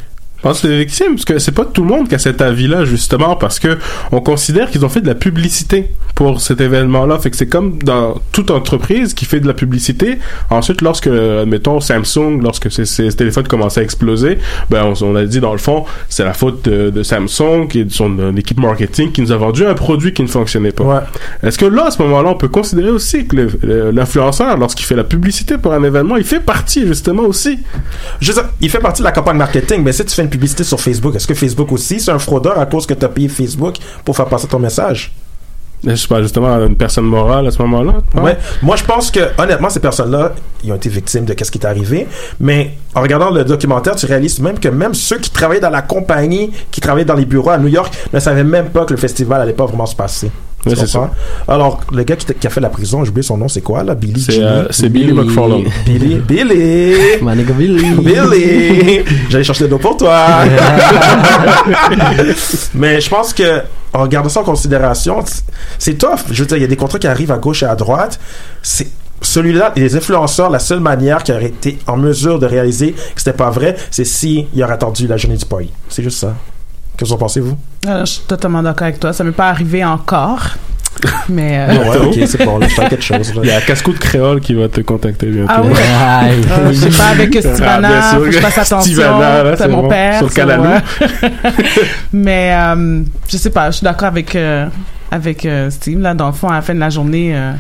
Pense 0.45 0.61
que 0.61 0.69
c'est 0.69 0.75
des 0.75 0.85
victimes, 0.85 1.15
parce 1.15 1.25
que 1.25 1.39
c'est 1.39 1.53
pas 1.53 1.65
tout 1.65 1.81
le 1.81 1.89
monde 1.89 2.07
qui 2.07 2.15
a 2.15 2.19
cet 2.19 2.43
avis-là, 2.43 2.85
justement, 2.85 3.35
parce 3.35 3.59
que 3.59 3.79
on 4.13 4.21
considère 4.21 4.71
qu'ils 4.71 4.85
ont 4.85 4.91
fait 4.91 5.01
de 5.01 5.07
la 5.07 5.15
publicité 5.15 5.89
pour 6.15 6.39
cet 6.39 6.61
événement-là. 6.61 7.19
Fait 7.19 7.31
que 7.31 7.37
c'est 7.37 7.49
comme 7.49 7.83
dans 7.83 8.21
toute 8.31 8.51
entreprise 8.51 9.15
qui 9.15 9.25
fait 9.25 9.41
de 9.41 9.47
la 9.47 9.55
publicité. 9.55 10.19
Ensuite, 10.51 10.83
lorsque, 10.83 11.07
admettons, 11.07 11.81
Samsung, 11.81 12.43
lorsque 12.43 12.71
ces 12.71 13.09
téléphones 13.15 13.49
commençaient 13.49 13.81
à 13.81 13.85
exploser, 13.85 14.37
ben, 14.69 14.85
on, 14.85 15.03
on 15.03 15.17
a 15.17 15.25
dit, 15.25 15.41
dans 15.41 15.53
le 15.53 15.59
fond, 15.59 15.87
c'est 16.11 16.25
la 16.25 16.35
faute 16.35 16.69
de, 16.69 16.91
de 16.91 17.03
Samsung 17.03 17.67
et 17.75 17.85
de 17.85 17.91
son 17.91 18.37
équipe 18.37 18.61
marketing 18.61 19.13
qui 19.13 19.23
nous 19.23 19.33
a 19.33 19.39
vendu 19.39 19.65
un 19.65 19.73
produit 19.73 20.13
qui 20.13 20.23
ne 20.23 20.29
fonctionnait 20.29 20.73
pas. 20.73 21.07
Est-ce 21.43 21.57
que 21.57 21.65
là, 21.65 21.87
à 21.87 21.91
ce 21.91 22.03
moment-là, 22.03 22.29
on 22.29 22.37
peut 22.37 22.49
considérer 22.49 22.91
aussi 22.91 23.27
que 23.27 23.49
l'influenceur, 23.95 24.59
lorsqu'il 24.59 24.85
fait 24.85 24.95
la 24.95 25.05
publicité 25.05 25.57
pour 25.57 25.73
un 25.73 25.83
événement, 25.83 26.19
il 26.19 26.25
fait 26.25 26.41
partie, 26.41 26.87
justement, 26.87 27.23
aussi? 27.23 27.61
Je 28.21 28.33
il 28.61 28.69
fait 28.69 28.79
partie 28.79 29.01
de 29.01 29.07
la 29.07 29.13
campagne 29.13 29.39
marketing, 29.39 29.83
mais 29.83 29.93
si 29.93 30.05
tu 30.05 30.15
fais 30.15 30.23
une 30.23 30.29
publicité 30.35 30.65
sur 30.65 30.81
Facebook, 30.81 31.15
est-ce 31.15 31.27
que 31.27 31.35
Facebook 31.35 31.71
aussi, 31.71 32.01
c'est 32.01 32.11
un 32.11 32.19
fraudeur 32.19 32.59
à 32.59 32.67
cause 32.67 32.87
que 32.87 32.95
tu 32.95 33.05
as 33.05 33.09
payé 33.09 33.29
Facebook 33.29 33.77
pour 34.05 34.17
faire 34.17 34.27
passer 34.27 34.49
ton 34.49 34.59
message? 34.59 35.13
Je 35.87 35.95
sais 35.95 36.09
pas, 36.09 36.23
justement, 36.23 36.49
une 36.67 36.77
personne 36.77 37.05
morale 37.05 37.47
à 37.47 37.51
ce 37.51 37.61
moment-là. 37.63 37.95
Ouais. 38.15 38.37
Moi, 38.63 38.75
je 38.77 38.85
pense 38.85 39.11
que, 39.11 39.21
honnêtement, 39.39 39.69
ces 39.69 39.81
personnes-là, 39.81 40.33
ils 40.65 40.73
ont 40.73 40.77
été 40.77 40.89
victimes 40.89 41.25
de 41.25 41.35
qu'est-ce 41.35 41.53
qui 41.53 41.59
est 41.59 41.67
arrivé. 41.67 42.09
Mais 42.41 42.73
en 42.95 43.03
regardant 43.03 43.31
le 43.31 43.45
documentaire, 43.45 43.95
tu 43.95 44.07
réalises 44.07 44.41
même 44.41 44.59
que 44.59 44.69
même 44.69 44.95
ceux 44.95 45.19
qui 45.19 45.31
travaillaient 45.31 45.61
dans 45.61 45.71
la 45.71 45.83
compagnie, 45.83 46.53
qui 46.71 46.81
travaillaient 46.81 47.05
dans 47.05 47.15
les 47.15 47.27
bureaux 47.27 47.51
à 47.51 47.59
New 47.59 47.69
York, 47.69 47.93
ne 48.13 48.19
savaient 48.19 48.45
même 48.45 48.71
pas 48.71 48.87
que 48.87 48.95
le 48.95 48.99
festival 48.99 49.41
allait 49.41 49.53
pas 49.53 49.67
vraiment 49.67 49.87
se 49.87 49.95
passer. 49.95 50.31
Ouais, 50.67 50.75
c'est 50.77 50.93
comprends? 50.93 51.11
Alors, 51.47 51.81
le 51.93 52.03
gars 52.03 52.17
qui, 52.17 52.47
a 52.47 52.51
fait 52.51 52.61
la 52.61 52.71
prison, 52.71 53.05
j'ai 53.05 53.11
oublié 53.11 53.23
son 53.23 53.37
nom, 53.37 53.49
c'est 53.49 53.61
quoi, 53.61 53.83
là? 53.83 53.95
Billy 53.95 54.21
C'est, 54.21 54.33
Jimmy? 54.33 54.47
euh, 54.47 54.67
c'est 54.71 54.89
Billy 54.89 55.13
Billy. 55.13 55.19
McFarlane. 55.19 55.65
Billy. 55.85 56.15
Billy! 56.29 56.95
My 57.23 57.37
nigga 57.37 57.53
Billy. 57.53 57.91
Billy! 57.97 59.05
J'allais 59.29 59.45
chercher 59.45 59.69
l'eau 59.69 59.79
pour 59.79 59.97
toi! 59.97 60.25
Mais 62.75 63.01
je 63.01 63.11
pense 63.11 63.33
que, 63.33 63.61
en 63.93 64.03
regardant 64.03 64.29
ça 64.29 64.41
en 64.41 64.45
considération, 64.45 65.23
c'est 65.79 65.99
tough. 65.99 66.21
Je 66.31 66.43
veux 66.43 66.47
dire, 66.47 66.57
il 66.57 66.63
y 66.63 66.65
a 66.65 66.69
des 66.69 66.77
contrats 66.77 66.99
qui 66.99 67.07
arrivent 67.07 67.33
à 67.33 67.39
gauche 67.39 67.63
et 67.63 67.67
à 67.67 67.77
droite. 67.77 68.19
C'est, 68.63 68.89
celui-là, 69.21 69.73
les 69.77 69.97
influenceurs, 69.97 70.51
la 70.51 70.59
seule 70.59 70.81
manière 70.81 71.23
qui 71.23 71.33
aurait 71.33 71.47
été 71.47 71.79
en 71.87 71.97
mesure 71.97 72.39
de 72.39 72.47
réaliser 72.47 72.93
que 72.93 72.99
c'était 73.17 73.33
pas 73.33 73.51
vrai, 73.51 73.77
c'est 73.91 74.05
si 74.05 74.47
il 74.55 74.63
aurait 74.63 74.75
attendu 74.75 75.07
la 75.07 75.17
journée 75.17 75.37
du 75.37 75.45
party. 75.45 75.71
C'est 75.89 76.03
juste 76.03 76.19
ça. 76.19 76.35
Qu'est-ce 76.97 77.05
que 77.05 77.05
vous 77.09 77.13
en 77.15 77.19
pensez, 77.19 77.41
vous? 77.41 77.57
Euh, 77.87 78.01
je 78.01 78.11
suis 78.13 78.23
totalement 78.23 78.63
d'accord 78.63 78.87
avec 78.87 79.01
toi. 79.01 79.13
Ça 79.13 79.25
m'est 79.25 79.33
pas 79.33 79.49
arrivé 79.49 79.85
encore. 79.85 80.43
Mais. 81.29 81.67
euh, 81.69 81.91
Ouais, 81.91 81.97
ok, 82.07 82.15
c'est 82.27 82.45
bon, 82.45 82.59
là, 82.59 82.69
je 82.69 82.77
quelque 82.77 83.01
chose. 83.03 83.35
là. 83.35 83.41
Il 83.43 83.49
y 83.49 83.53
a 83.53 83.61
Casco 83.61 83.93
de 83.93 83.99
Créole 83.99 84.41
qui 84.41 84.55
va 84.55 84.69
te 84.69 84.81
contacter 84.81 85.27
bientôt. 85.27 85.53
Ah 85.55 85.63
oui? 85.65 85.73
Euh, 86.51 86.69
je 86.73 86.89
sais 86.89 86.97
pas, 86.97 87.09
avec 87.09 87.35
Stivana, 87.35 87.89
Ah, 87.89 87.91
bien 87.91 88.03
sûr. 88.11 88.19
faut 88.21 88.25
que 88.27 88.31
je 88.31 88.39
fasse 88.39 88.59
attention. 88.59 88.81
Stivana, 88.81 89.57
c'est 89.57 89.63
c'est 89.65 89.69
mon 89.69 89.83
bon. 89.83 89.89
père. 89.89 90.19
Sur 90.19 90.33
Calalou. 90.33 90.65
Mais 92.13 92.55
euh, 92.57 93.03
je 93.29 93.37
sais 93.37 93.51
pas, 93.51 93.71
je 93.71 93.77
suis 93.79 93.85
d'accord 93.85 94.09
avec, 94.09 94.35
euh, 94.37 94.67
avec 95.11 95.45
euh, 95.47 95.71
Steve. 95.71 96.01
Là, 96.01 96.15
dans 96.15 96.27
le 96.29 96.33
fond, 96.33 96.49
à 96.49 96.55
la 96.55 96.63
fin 96.63 96.75
de 96.75 96.81
la 96.81 96.91
journée, 96.91 97.35
euh, 97.37 97.53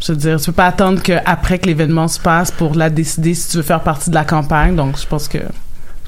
je 0.00 0.12
veux 0.12 0.18
dire, 0.18 0.38
tu 0.40 0.46
peux 0.46 0.52
pas 0.52 0.66
attendre 0.66 1.02
qu'après 1.02 1.58
que 1.58 1.66
l'événement 1.66 2.08
se 2.08 2.18
passe 2.20 2.50
pour 2.50 2.74
la 2.74 2.88
décider 2.88 3.34
si 3.34 3.50
tu 3.50 3.56
veux 3.58 3.62
faire 3.62 3.80
partie 3.80 4.10
de 4.10 4.14
la 4.14 4.24
campagne. 4.24 4.76
Donc, 4.76 4.96
je 5.00 5.06
pense 5.06 5.28
que. 5.28 5.38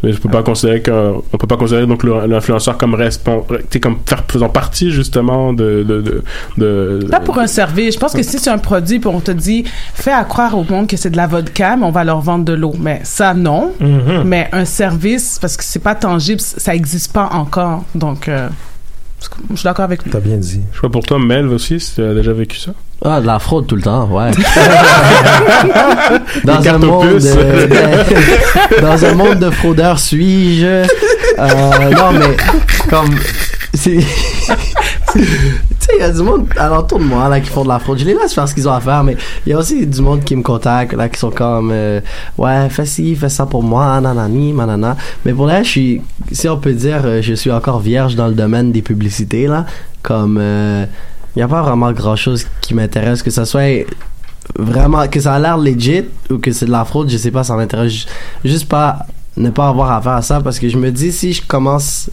Mais 0.03 0.13
je 0.13 0.21
peux 0.21 0.29
pas 0.29 0.43
considérer 0.43 0.83
qu'un, 0.83 1.13
on 1.33 1.37
peut 1.39 1.47
pas 1.47 1.57
considérer 1.57 1.87
donc 1.87 2.03
le- 2.03 2.27
l'influenceur 2.27 2.77
comme 2.77 2.95
respon, 2.95 3.45
comme 3.81 3.99
faire, 4.05 4.25
faisant 4.29 4.49
partie 4.49 4.91
justement 4.91 5.53
de, 5.53 5.85
de, 5.87 6.01
de, 6.01 6.23
de- 6.59 7.07
Pas 7.09 7.21
pour 7.21 7.39
un 7.39 7.47
service. 7.47 7.95
Je 7.95 7.99
pense 8.01 8.13
que 8.13 8.23
si 8.23 8.39
c'est 8.39 8.51
un 8.51 8.59
produit, 8.59 8.99
puis 8.99 9.09
on 9.13 9.21
te 9.21 9.31
dit, 9.31 9.65
fais 9.95 10.13
à 10.13 10.25
croire 10.25 10.57
au 10.59 10.65
monde 10.65 10.87
que 10.89 10.97
c'est 10.97 11.11
de 11.11 11.17
la 11.17 11.27
vodka, 11.27 11.77
mais 11.77 11.85
on 11.87 11.91
va 11.93 12.03
leur 12.05 12.21
vendre 12.21 12.45
de 12.45 12.53
l'eau. 12.53 12.75
Mais 12.81 13.01
ça, 13.05 13.33
non. 13.35 13.73
Mhm. 13.81 14.23
Mais 14.25 14.49
un 14.53 14.65
service, 14.65 15.39
parce 15.41 15.57
que 15.57 15.65
c'est 15.65 15.79
pas 15.83 15.95
tangible, 15.95 16.41
ça 16.41 16.75
existe 16.75 17.13
pas 17.13 17.29
encore. 17.33 17.85
Donc, 17.95 18.29
euh, 18.29 18.49
je 19.51 19.57
suis 19.57 19.65
d'accord 19.65 19.85
avec 19.85 20.03
lui. 20.05 20.11
T'as 20.11 20.21
bien 20.21 20.37
dit. 20.37 20.61
Je 20.73 20.77
sais 20.77 20.83
pas 20.83 20.89
pour 20.89 21.05
toi, 21.05 21.19
Mel 21.19 21.47
aussi, 21.49 21.81
si 21.81 21.97
tu 21.97 22.03
as 22.05 22.15
déjà 22.15 22.33
vécu 22.33 22.57
ça. 22.59 22.73
Ah, 23.05 23.21
de 23.21 23.27
la 23.27 23.39
fraude 23.41 23.67
tout 23.67 23.75
le 23.77 23.83
temps, 23.83 24.07
ouais. 24.07 24.31
Dans, 26.45 26.69
un 26.69 26.79
monde, 26.79 27.21
euh, 27.25 27.67
de- 27.67 28.81
dans 28.81 29.05
un 29.05 29.15
monde 29.15 29.39
de 29.41 29.51
fraudeurs 29.51 29.99
suis-je? 29.99 30.65
Euh, 30.67 30.87
non, 31.97 32.13
mais 32.13 32.37
comme. 32.89 33.11
c'est- 33.75 33.99
tu 35.83 35.87
sais, 35.87 35.93
il 35.99 36.01
y 36.01 36.05
a 36.05 36.11
du 36.13 36.23
monde 36.23 36.47
alentour 36.57 36.99
de 37.01 37.05
moi 37.05 37.29
là 37.29 37.41
qui 37.41 37.51
font 37.51 37.65
de 37.65 37.69
la 37.69 37.79
fraude. 37.79 37.99
Je 37.99 38.05
les 38.05 38.15
laisse 38.15 38.33
faire 38.35 38.47
ce 38.49 38.55
qu'ils 38.55 38.69
ont 38.69 38.73
à 38.73 38.81
faire, 38.81 39.03
mais 39.05 39.17
il 39.47 39.51
y 39.51 39.53
a 39.53 39.59
aussi 39.59 39.87
du 39.87 40.01
monde 40.01 40.23
qui 40.25 40.37
me 40.37 40.43
contacte 40.43 40.93
là 40.95 41.09
qui 41.09 41.19
sont 41.19 41.31
comme 41.31 41.71
euh, 41.73 42.01
ouais 42.39 42.69
fais 42.71 42.87
ci, 42.87 43.17
fais 43.17 43.29
ça 43.29 43.47
pour 43.47 43.63
moi, 43.63 44.01
nanani, 44.01 44.53
manana. 44.53 44.97
Mais 45.25 45.33
pour 45.33 45.47
là, 45.47 45.63
je 45.63 45.69
suis, 45.69 46.03
si 46.31 46.49
on 46.49 46.57
peut 46.59 46.73
dire, 46.73 47.03
euh, 47.05 47.21
je 47.23 47.35
suis 47.35 47.51
encore 47.51 47.81
vierge 47.81 48.15
dans 48.15 48.29
le 48.29 48.35
domaine 48.35 48.71
des 48.73 48.83
publicités 48.83 49.47
là. 49.47 49.67
Comme 50.03 50.39
il 50.41 50.89
n'y 51.39 51.43
a 51.43 51.49
pas 51.49 51.63
vraiment 51.63 51.93
grand 51.93 52.17
chose 52.17 52.47
qui 52.61 52.75
m'intéresse 52.75 53.23
que 53.23 53.31
ça 53.31 53.45
soit 53.45 53.87
vraiment 54.59 55.07
que 55.09 55.21
ça 55.21 55.35
a 55.35 55.39
l'air 55.39 55.57
legit 55.57 56.05
ou 56.31 56.39
que 56.39 56.53
c'est 56.53 56.67
de 56.67 56.71
la 56.73 56.85
fraude, 56.85 57.09
je 57.09 57.17
sais 57.17 57.31
pas, 57.31 57.43
ça 57.45 57.55
m'intéresse 57.57 57.93
ju- 57.93 58.07
juste 58.45 58.69
pas 58.69 59.07
ne 59.37 59.49
pas 59.51 59.69
avoir 59.69 59.93
affaire 59.93 60.13
à 60.13 60.23
ça 60.23 60.41
parce 60.41 60.59
que 60.59 60.69
je 60.69 60.77
me 60.77 60.91
dis 60.91 61.11
si 61.13 61.33
je 61.33 61.41
commence 61.47 62.11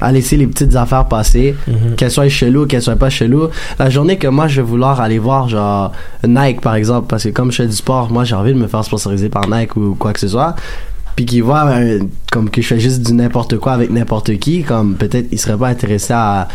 à 0.00 0.12
laisser 0.12 0.36
les 0.36 0.46
petites 0.46 0.76
affaires 0.76 1.06
passer, 1.06 1.54
qu'elles 1.96 2.10
soient 2.10 2.28
chelou, 2.28 2.66
qu'elles 2.66 2.82
soient 2.82 2.96
pas 2.96 3.10
chelou. 3.10 3.48
La 3.78 3.90
journée 3.90 4.16
que 4.18 4.28
moi 4.28 4.48
je 4.48 4.60
vais 4.60 4.66
vouloir 4.66 5.00
aller 5.00 5.18
voir 5.18 5.48
genre 5.48 5.92
Nike 6.26 6.60
par 6.60 6.74
exemple 6.74 7.06
parce 7.08 7.24
que 7.24 7.28
comme 7.28 7.50
je 7.52 7.62
fais 7.62 7.66
du 7.66 7.76
sport, 7.76 8.10
moi 8.10 8.24
j'ai 8.24 8.34
envie 8.34 8.52
de 8.52 8.58
me 8.58 8.66
faire 8.66 8.84
sponsoriser 8.84 9.28
par 9.28 9.48
Nike 9.48 9.76
ou 9.76 9.94
quoi 9.98 10.12
que 10.12 10.20
ce 10.20 10.28
soit. 10.28 10.56
Puis 11.16 11.26
qu'ils 11.26 11.42
voient 11.42 11.66
euh, 11.66 12.00
comme 12.30 12.48
que 12.48 12.62
je 12.62 12.66
fais 12.66 12.80
juste 12.80 13.02
du 13.02 13.12
n'importe 13.12 13.58
quoi 13.58 13.72
avec 13.72 13.90
n'importe 13.90 14.38
qui, 14.38 14.62
comme 14.62 14.94
peut-être 14.94 15.26
ils 15.32 15.38
seraient 15.38 15.58
pas 15.58 15.68
intéressés 15.68 16.14
à 16.14 16.48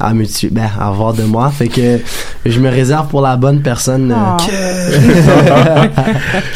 à 0.00 0.12
me 0.12 0.26
tuer, 0.26 0.48
ben, 0.50 0.68
à 0.78 0.88
avoir 0.88 1.12
de 1.14 1.22
moi. 1.22 1.50
Fait 1.50 1.68
que 1.68 2.00
je 2.44 2.60
me 2.60 2.68
réserve 2.68 3.08
pour 3.08 3.20
la 3.22 3.36
bonne 3.36 3.62
personne. 3.62 4.12
euh, 4.12 4.36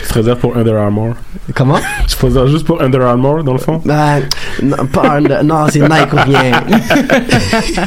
Tu 0.03 0.09
te 0.09 0.14
réserves 0.14 0.39
pour 0.39 0.57
Under 0.57 0.76
Armour. 0.76 1.14
Comment? 1.55 1.78
Tu 2.09 2.16
te 2.16 2.26
réserves 2.26 2.51
juste 2.51 2.66
pour 2.66 2.82
Under 2.82 3.03
Armour, 3.03 3.45
dans 3.45 3.53
le 3.53 3.59
fond? 3.59 3.80
Ben, 3.84 4.22
non, 4.62 4.76
pas 4.93 5.16
un- 5.18 5.43
non, 5.43 5.66
c'est 5.70 5.80
Nike 5.80 6.12
ou 6.12 6.16
rien. 6.26 6.53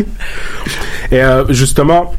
Et 1.12 1.22
euh, 1.22 1.44
justement, 1.50 2.12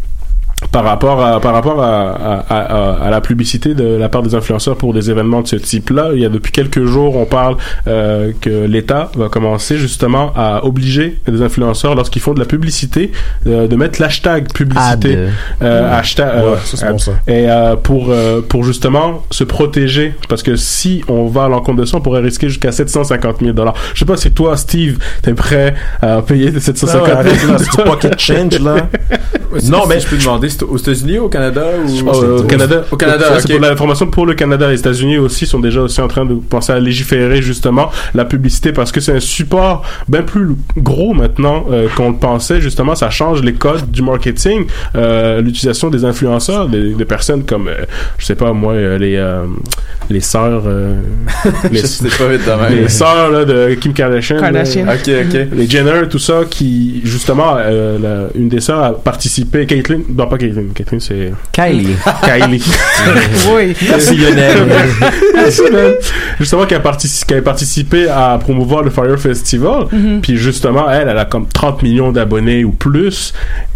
par 0.73 0.85
rapport 0.85 1.23
à 1.23 1.39
par 1.41 1.53
rapport 1.53 1.83
à, 1.83 2.11
à, 2.11 2.57
à, 2.59 3.07
à 3.07 3.11
la 3.11 3.21
publicité 3.21 3.75
de 3.75 3.85
la 3.97 4.09
part 4.09 4.23
des 4.23 4.35
influenceurs 4.35 4.77
pour 4.77 4.95
des 4.95 5.11
événements 5.11 5.43
de 5.43 5.49
ce 5.49 5.57
type-là, 5.57 6.11
il 6.15 6.21
y 6.21 6.25
a 6.25 6.29
depuis 6.29 6.51
quelques 6.53 6.85
jours, 6.85 7.17
on 7.17 7.27
parle 7.27 7.57
euh, 7.87 8.33
que 8.41 8.65
l'État 8.65 9.11
va 9.17 9.29
commencer 9.29 9.77
justement 9.77 10.33
à 10.35 10.65
obliger 10.65 11.19
les 11.29 11.43
influenceurs 11.43 11.95
lorsqu'ils 11.95 12.23
font 12.23 12.33
de 12.35 12.41
la 12.41 12.47
publicité 12.47 13.13
euh, 13.47 13.69
de 13.69 13.77
mettre 13.77 14.01
l'hashtag 14.01 14.53
publicité, 14.53 15.19
euh, 15.63 15.99
hashtag, 15.99 16.33
Ouais, 16.45 16.57
ça, 16.65 16.77
c'est 16.77 16.91
bon, 16.91 16.99
ça. 16.99 17.13
et 17.29 17.49
euh, 17.51 17.77
pour 17.77 18.07
euh, 18.11 18.41
pour 18.41 18.65
justement 18.65 19.23
se 19.31 19.45
protéger 19.45 20.15
parce 20.29 20.43
que 20.43 20.57
si 20.57 21.03
on 21.09 21.27
va 21.27 21.45
à 21.45 21.49
l'encontre 21.49 21.81
de 21.81 21.85
ça, 21.85 21.99
on 21.99 22.01
pourrait 22.01 22.21
risquer 22.23 22.49
jusqu'à 22.49 22.73
750 22.73 23.41
000 23.41 23.53
dollars. 23.53 23.75
Je 23.95 23.99
sais 24.01 24.05
pas 24.07 24.17
si 24.17 24.33
toi, 24.33 24.57
Steve, 24.57 24.99
t'es 25.21 25.35
prêt 25.35 25.75
à 26.01 26.23
payer 26.23 26.51
750 26.59 27.07
000 27.07 27.15
Ah 27.15 27.23
ouais, 27.23 28.09
là, 28.11 28.11
change, 28.19 28.59
là. 28.61 28.77
non, 29.69 29.83
mais 29.87 30.01
je 30.01 30.07
peux 30.07 30.17
demander, 30.17 30.49
c'est 30.49 30.62
aux 30.63 30.77
États-Unis, 30.77 31.19
au 31.19 31.29
Canada 31.29 31.63
ou 31.87 32.09
Euh, 32.11 32.39
au 32.41 32.43
Canada. 32.45 32.85
Au 32.91 32.97
Canada, 32.97 33.25
Ça, 33.27 33.35
ok. 33.35 33.41
c'est 33.47 33.53
pour 33.55 33.63
l'information 33.63 34.07
pour 34.07 34.27
le 34.27 34.35
Canada. 34.35 34.71
Les 34.71 34.79
États-Unis 34.81 35.19
aussi 35.19 35.47
sont 35.47 35.61
déjà 35.61 35.81
aussi 35.81 36.01
en 36.01 36.09
train 36.09 36.25
de 36.25 36.35
penser 36.35 36.73
à 36.73 36.81
légiférer 36.81 37.43
justement 37.43 37.91
la 38.15 38.25
publicité 38.25 38.73
parce 38.73 38.93
que 38.93 39.01
c'est 39.01 39.13
un 39.13 39.21
support 39.21 39.83
bien 40.09 40.23
plus 40.23 40.49
gros 40.77 41.15
maintenant 41.15 41.65
euh, 41.71 41.89
qu'on 41.97 42.11
le 42.11 42.17
pensait. 42.17 42.61
Justement, 42.61 42.95
ça 42.95 43.11
change 43.11 43.43
les 43.43 43.55
codes 43.55 43.91
du 43.91 44.03
marketing, 44.03 44.67
euh, 44.97 45.41
l'utilisation 45.41 45.91
des 45.91 46.05
influenceurs, 46.05 46.69
des, 46.69 46.95
des 46.95 47.05
personnes 47.05 47.45
comme, 47.45 47.69
euh, 47.69 47.85
je 48.19 48.27
sais 48.27 48.35
pas 48.35 48.53
moi, 48.53 48.75
les 48.75 49.17
euh, 49.17 49.45
les 50.11 50.21
sœurs, 50.21 50.63
euh, 50.67 50.97
les, 51.71 51.81
Je 51.81 51.87
sais 51.87 52.09
pas 52.09 52.69
les 52.71 52.89
sœurs 52.89 53.31
là, 53.31 53.45
de 53.45 53.75
Kim 53.75 53.93
Kardashian, 53.95 54.39
Kardashian. 54.41 54.85
là. 54.87 54.95
Ok, 54.95 55.09
ok. 55.09 55.47
les 55.55 55.69
Jenner, 55.69 56.03
tout 56.11 56.19
ça, 56.19 56.41
qui 56.49 57.01
justement, 57.05 57.55
euh, 57.59 57.99
la- 57.99 58.39
une 58.39 58.49
des 58.49 58.61
sœurs 58.61 58.83
a 58.83 58.93
participé, 58.93 59.65
Caitlyn, 59.67 60.01
non 60.09 60.27
pas 60.27 60.37
Caitlyn, 60.39 60.52
Caitlyn 60.75 61.01
c'est 61.01 61.33
Kylie. 61.53 61.97
Kylie. 62.25 62.63
oui. 63.55 63.77
Merci 63.89 64.17
Lionel. 64.17 64.59
Merci, 65.35 65.63
man. 65.73 65.93
Justement, 66.39 66.67
qui 66.67 66.75
a, 66.75 66.81
partici- 66.81 67.25
qui 67.27 67.35
a 67.35 67.43
participé 67.43 68.09
à 68.09 68.39
promouvoir 68.41 68.83
le 68.83 68.91
Fire 68.91 69.19
Festival. 69.19 69.87
Puis 70.23 70.37
justement, 70.37 70.91
elle, 70.91 71.09
elle 71.09 71.19
a 71.19 71.25
comme 71.25 71.47
30 71.49 71.83
millions 71.83 72.13
d'abonnés 72.13 72.65
ou 72.65 72.73
plus. 72.73 73.33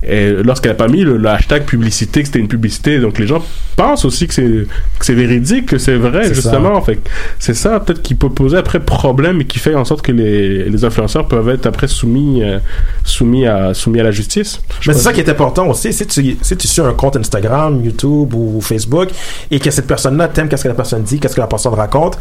Et 0.09 0.31
lorsqu'elle 0.31 0.72
a 0.72 0.74
pas 0.77 0.89
mis 0.89 1.03
le, 1.03 1.16
le 1.16 1.29
hashtag 1.29 1.64
publicité, 1.64 2.20
que 2.20 2.27
c'était 2.27 2.39
une 2.39 2.49
publicité, 2.49 3.01
donc 3.01 3.18
les 3.18 3.27
gens 3.27 3.45
pensent 3.74 4.05
aussi 4.05 4.27
que 4.29 4.35
c'est 4.35 4.66
que 4.99 5.05
c'est 5.05 5.14
véridique, 5.14 5.66
que 5.66 5.79
c'est 5.79 5.97
vrai, 5.97 6.29
C'est 6.29 6.35
justement. 6.35 6.81
Fait 6.83 6.99
c'est 7.39 7.55
ça 7.55 7.81
peut-être 7.81 8.03
qui 8.03 8.14
peut 8.14 8.31
poser 8.31 8.57
après 8.57 8.79
problème 8.81 9.41
et 9.41 9.45
qui 9.45 9.59
fait 9.59 9.74
en 9.74 9.85
sorte 9.85 10.03
que 10.03 10.12
les, 10.12 10.64
les 10.68 10.85
influenceurs 10.85 11.27
peuvent 11.27 11.49
être 11.49 11.66
après 11.66 11.89
soumis 11.89 12.43
euh, 12.43 12.59
soumis 13.05 13.47
à 13.47 13.74
soumis 13.74 14.01
à 14.01 14.05
la 14.05 14.11
justice. 14.12 14.61
Je 14.81 14.91
Mais 14.91 14.97
c'est 14.97 15.03
ça 15.03 15.12
qui 15.12 15.20
est 15.20 15.29
important 15.29 15.66
aussi. 15.68 15.93
Si 15.93 16.07
tu, 16.07 16.37
si 16.41 16.57
tu 16.57 16.65
suis 16.66 16.82
un 16.82 16.92
compte 16.92 17.16
Instagram, 17.16 17.82
YouTube 17.84 18.34
ou 18.34 18.60
Facebook 18.60 19.10
et 19.50 19.58
que 19.58 19.70
cette 19.70 19.86
personne-là 19.86 20.28
t'aime 20.28 20.48
qu'est-ce 20.48 20.64
que 20.64 20.68
la 20.68 20.74
personne 20.74 21.02
dit, 21.02 21.18
qu'est-ce 21.18 21.34
que 21.34 21.40
la 21.40 21.46
personne 21.46 21.74
raconte, 21.74 22.18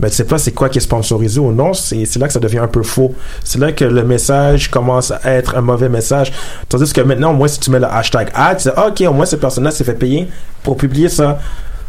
ben 0.00 0.08
tu 0.08 0.16
sais 0.16 0.24
pas 0.24 0.38
c'est 0.38 0.52
quoi 0.52 0.68
qui 0.68 0.78
est 0.78 0.80
sponsorisé 0.80 1.38
ou 1.38 1.52
non. 1.52 1.72
C'est 1.72 2.16
là 2.16 2.26
que 2.26 2.32
ça 2.32 2.40
devient 2.40 2.58
un 2.58 2.68
peu 2.68 2.82
faux. 2.82 3.14
C'est 3.44 3.60
là 3.60 3.72
que 3.72 3.84
le 3.84 4.02
message 4.04 4.70
commence 4.70 5.12
à 5.12 5.20
être 5.24 5.56
un 5.56 5.60
mauvais 5.60 5.88
message. 5.88 6.32
Tandis 6.68 6.92
que 6.92 7.00
maintenant, 7.00 7.30
au 7.30 7.34
moins, 7.34 7.48
si 7.48 7.60
tu 7.60 7.70
mets 7.70 7.78
le 7.78 7.86
hashtag 7.86 8.30
ad, 8.34 8.56
tu 8.56 8.64
sais, 8.64 8.72
ah, 8.76 8.88
ok, 8.88 9.02
au 9.08 9.12
moins 9.12 9.26
cette 9.26 9.40
personne-là 9.40 9.70
s'est 9.70 9.84
fait 9.84 9.94
payer 9.94 10.28
pour 10.62 10.76
publier 10.76 11.08
ça. 11.08 11.38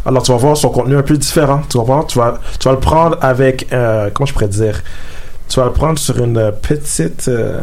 Alors 0.05 0.21
tu 0.21 0.31
vas 0.31 0.38
voir 0.38 0.55
son 0.55 0.69
contenu 0.69 0.95
un 0.95 1.01
peu 1.01 1.17
différent. 1.17 1.61
Tu 1.67 1.77
vas 1.79 1.83
voir, 1.83 2.05
tu 2.05 2.19
vas, 2.19 2.39
tu 2.59 2.67
vas 2.67 2.73
le 2.73 2.79
prendre 2.79 3.17
avec, 3.21 3.67
euh, 3.73 4.09
comment 4.13 4.27
je 4.27 4.33
pourrais 4.33 4.47
dire, 4.49 4.83
tu 5.49 5.59
vas 5.59 5.65
le 5.65 5.73
prendre 5.73 5.97
sur 5.97 6.17
une 6.23 6.51
petite. 6.61 7.27
euh, 7.27 7.59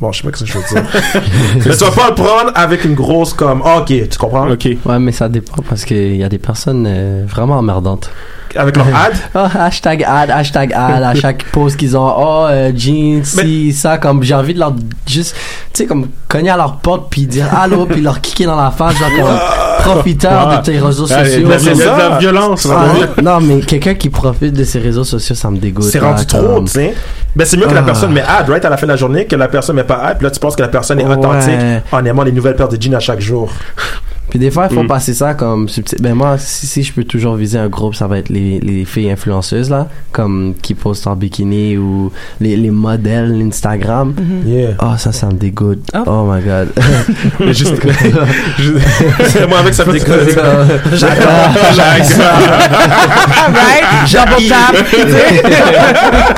Bon, 0.00 0.10
je 0.10 0.22
sais 0.22 0.28
pas 0.30 0.36
ce 0.36 0.44
que 0.44 0.50
je 0.50 0.58
veux 0.58 0.64
dire. 0.68 0.84
Mais 1.54 1.76
tu 1.76 1.84
vas 1.84 1.90
pas 1.90 2.08
le 2.08 2.14
prendre 2.14 2.52
avec 2.54 2.84
une 2.84 2.94
grosse 2.94 3.32
comme. 3.32 3.62
Ah, 3.64 3.78
ok, 3.78 3.86
tu 3.86 4.18
comprends? 4.18 4.50
Ok. 4.50 4.68
Ouais, 4.84 4.98
mais 4.98 5.12
ça 5.12 5.28
dépend 5.28 5.62
parce 5.68 5.84
qu'il 5.84 6.16
y 6.16 6.24
a 6.24 6.28
des 6.28 6.38
personnes 6.38 6.86
euh, 6.88 7.24
vraiment 7.26 7.58
emmerdantes. 7.58 8.10
Avec 8.56 8.76
leur 8.76 8.86
ad. 8.86 9.12
Ah, 9.34 9.50
hashtag 9.66 10.04
ad, 10.06 10.30
hashtag 10.30 10.72
ad, 10.72 11.02
à 11.02 11.14
chaque 11.14 11.44
pause 11.50 11.74
qu'ils 11.76 11.96
ont. 11.96 12.12
Oh, 12.16 12.46
euh, 12.48 12.70
jeans, 12.74 13.24
si, 13.24 13.72
ça, 13.72 13.98
comme 13.98 14.22
j'ai 14.22 14.34
envie 14.34 14.54
de 14.54 14.60
leur 14.60 14.72
juste, 15.06 15.34
tu 15.72 15.82
sais, 15.82 15.86
comme 15.86 16.08
cogner 16.28 16.50
à 16.50 16.56
leur 16.56 16.76
porte 16.76 17.08
puis 17.10 17.26
dire 17.26 17.46
allô 17.56 17.86
puis 17.86 18.00
leur 18.00 18.20
kicker 18.20 18.46
dans 18.46 18.56
la 18.60 18.70
face, 18.70 18.96
genre 18.98 19.08
comme 19.16 19.38
profiteur 19.94 20.48
Ah. 20.50 20.56
de 20.58 20.62
tes 20.64 20.78
réseaux 20.78 21.06
Ah, 21.10 21.24
sociaux. 21.24 21.46
mais 21.48 21.58
c'est 21.58 21.74
de 21.74 21.82
la 21.82 22.18
violence. 22.18 22.66
Ah, 22.70 22.86
là. 23.00 23.22
non, 23.22 23.40
mais 23.40 23.60
quelqu'un 23.60 23.94
qui 23.94 24.08
profite 24.10 24.52
de 24.54 24.64
ses 24.64 24.78
réseaux 24.78 25.04
sociaux, 25.04 25.34
ça 25.34 25.50
me 25.50 25.56
dégoûte. 25.58 25.84
C'est 25.84 26.00
là, 26.00 26.08
rendu 26.10 26.26
trop, 26.26 26.40
comme- 26.42 26.64
tu 26.66 26.72
sais. 26.72 26.94
Ben, 27.36 27.44
c'est 27.44 27.56
mieux 27.56 27.66
que 27.66 27.74
la 27.74 27.80
Ah. 27.80 27.84
personne 27.84 28.12
met 28.12 28.22
ad, 28.22 28.48
right, 28.48 28.64
à 28.64 28.70
la 28.70 28.76
fin 28.76 28.86
de 28.86 28.92
la 28.92 28.96
journée, 28.96 29.26
que 29.26 29.34
la 29.36 29.48
personne 29.48 29.74
met 29.76 29.84
pas 29.84 29.96
ad, 29.96 30.18
puis 30.18 30.24
là, 30.26 30.30
tu 30.30 30.38
penses 30.38 30.54
que 30.54 30.62
la 30.62 30.68
personne 30.68 31.00
est 31.00 31.04
Ouais. 31.04 31.16
authentique 31.16 31.58
en 31.90 32.04
aimant 32.04 32.22
les 32.22 32.32
nouvelles 32.32 32.54
paires 32.56 32.68
de 32.68 32.80
jeans 32.80 32.94
à 32.94 33.00
chaque 33.00 33.20
jour. 33.20 33.50
Puis 34.30 34.38
des 34.38 34.50
fois, 34.50 34.66
il 34.70 34.74
faut 34.74 34.82
Mm. 34.82 34.88
passer 34.88 35.14
ça 35.14 35.34
comme 35.34 35.68
subtil. 35.68 35.98
Ben 36.00 36.14
moi, 36.14 36.36
si, 36.38 36.66
si 36.66 36.82
je 36.82 36.92
peux 36.92 37.04
toujours 37.04 37.36
viser 37.36 37.58
un 37.58 37.68
groupe, 37.68 37.94
ça 37.94 38.06
va 38.08 38.18
être 38.18 38.30
les, 38.30 38.58
les 38.60 38.84
filles 38.84 39.10
influenceuses, 39.10 39.70
là, 39.70 39.86
comme 40.12 40.54
qui 40.60 40.74
postent 40.74 41.06
en 41.06 41.14
bikini 41.14 41.76
ou 41.76 42.10
les, 42.40 42.56
les 42.56 42.70
modèles 42.70 43.40
Instagram. 43.46 44.14
Yeah. 44.46 44.70
Oh, 44.80 44.94
ça, 44.98 45.12
ça 45.12 45.26
me 45.26 45.34
dégoûte. 45.34 45.88
Oh. 45.94 45.98
Oh, 46.06 46.24
my 46.32 46.42
God. 46.42 46.68
Mais 47.40 47.52
juste, 47.54 47.74
juste- 48.58 49.48
Moi, 49.48 49.58
avec 49.58 49.74
ça 49.74 49.84
me 49.84 49.92
dégoûte. 49.92 50.08
right? 53.54 53.84
Double 54.10 54.48
tap. 54.48 54.74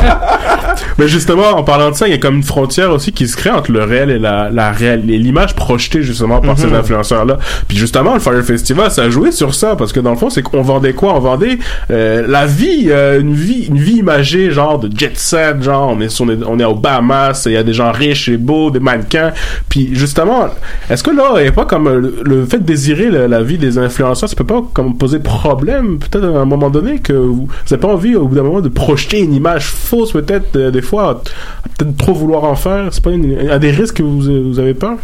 Mais 0.98 1.08
justement, 1.08 1.48
en 1.56 1.62
parlant 1.62 1.90
de 1.90 1.94
ça, 1.96 2.06
il 2.06 2.10
y 2.12 2.14
a 2.14 2.18
comme 2.18 2.36
une 2.36 2.42
frontière 2.42 2.90
aussi 2.90 3.12
qui 3.12 3.28
se 3.28 3.36
crée 3.36 3.50
entre 3.50 3.70
le 3.70 3.84
réel 3.84 4.10
et 4.10 4.18
la, 4.18 4.48
la 4.50 4.70
réelle, 4.72 5.10
et 5.10 5.18
l'image 5.18 5.54
projetée 5.54 6.02
justement 6.02 6.40
par 6.40 6.58
ces 6.58 6.72
influenceurs-là. 6.72 7.38
Puis 7.68 7.75
justement, 7.76 8.14
le 8.14 8.20
Fire 8.20 8.42
Festival, 8.42 8.90
ça 8.90 9.08
joué 9.10 9.32
sur 9.32 9.54
ça 9.54 9.76
parce 9.76 9.92
que 9.92 10.00
dans 10.00 10.10
le 10.10 10.16
fond, 10.16 10.30
c'est 10.30 10.42
qu'on 10.42 10.62
vendait 10.62 10.92
quoi? 10.92 11.14
On 11.14 11.20
vendait 11.20 11.58
euh, 11.90 12.26
la 12.26 12.46
vie, 12.46 12.86
euh, 12.88 13.20
une 13.20 13.34
vie, 13.34 13.66
une 13.66 13.78
vie 13.78 13.96
imagée, 13.96 14.50
genre 14.50 14.78
de 14.78 14.90
jet 14.96 15.16
set, 15.16 15.62
genre 15.62 15.88
on 15.90 16.00
est, 16.00 16.20
on 16.20 16.26
on 16.46 16.58
est 16.58 16.64
aux 16.64 16.74
Bahamas, 16.74 17.44
il 17.46 17.52
y 17.52 17.56
a 17.56 17.62
des 17.62 17.72
gens 17.72 17.92
riches 17.92 18.28
et 18.28 18.36
beaux, 18.36 18.70
des 18.70 18.80
mannequins. 18.80 19.32
Puis 19.68 19.90
justement, 19.92 20.48
est-ce 20.90 21.02
que 21.02 21.10
là, 21.10 21.40
il 21.40 21.48
a 21.48 21.52
pas 21.52 21.64
comme 21.64 21.86
euh, 21.88 22.22
le, 22.24 22.44
fait 22.46 22.58
de 22.58 22.64
désirer 22.64 23.10
la 23.10 23.42
vie 23.42 23.58
des 23.58 23.78
influenceurs, 23.78 24.28
ça 24.28 24.36
peut 24.36 24.44
pas 24.44 24.62
comme 24.72 24.96
poser 24.96 25.18
problème 25.18 25.98
peut-être 25.98 26.24
à 26.24 26.40
un 26.40 26.44
moment 26.44 26.70
donné 26.70 26.98
que 26.98 27.12
vous 27.12 27.48
n'avez 27.70 27.80
pas 27.80 27.88
envie 27.88 28.16
au 28.16 28.26
bout 28.26 28.34
d'un 28.34 28.42
moment 28.42 28.60
de 28.60 28.68
projeter 28.68 29.20
une 29.20 29.34
image 29.34 29.66
fausse 29.66 30.12
peut-être 30.12 30.56
des 30.58 30.82
fois, 30.82 31.22
peut-être 31.78 31.96
trop 31.96 32.14
vouloir 32.14 32.44
en 32.44 32.56
faire? 32.56 32.88
C'est 32.90 33.02
pas 33.02 33.10
un 33.10 33.58
des 33.58 33.70
risques 33.70 33.96
que 33.96 34.02
vous, 34.02 34.50
vous 34.50 34.58
avez 34.58 34.74
peur? 34.74 34.96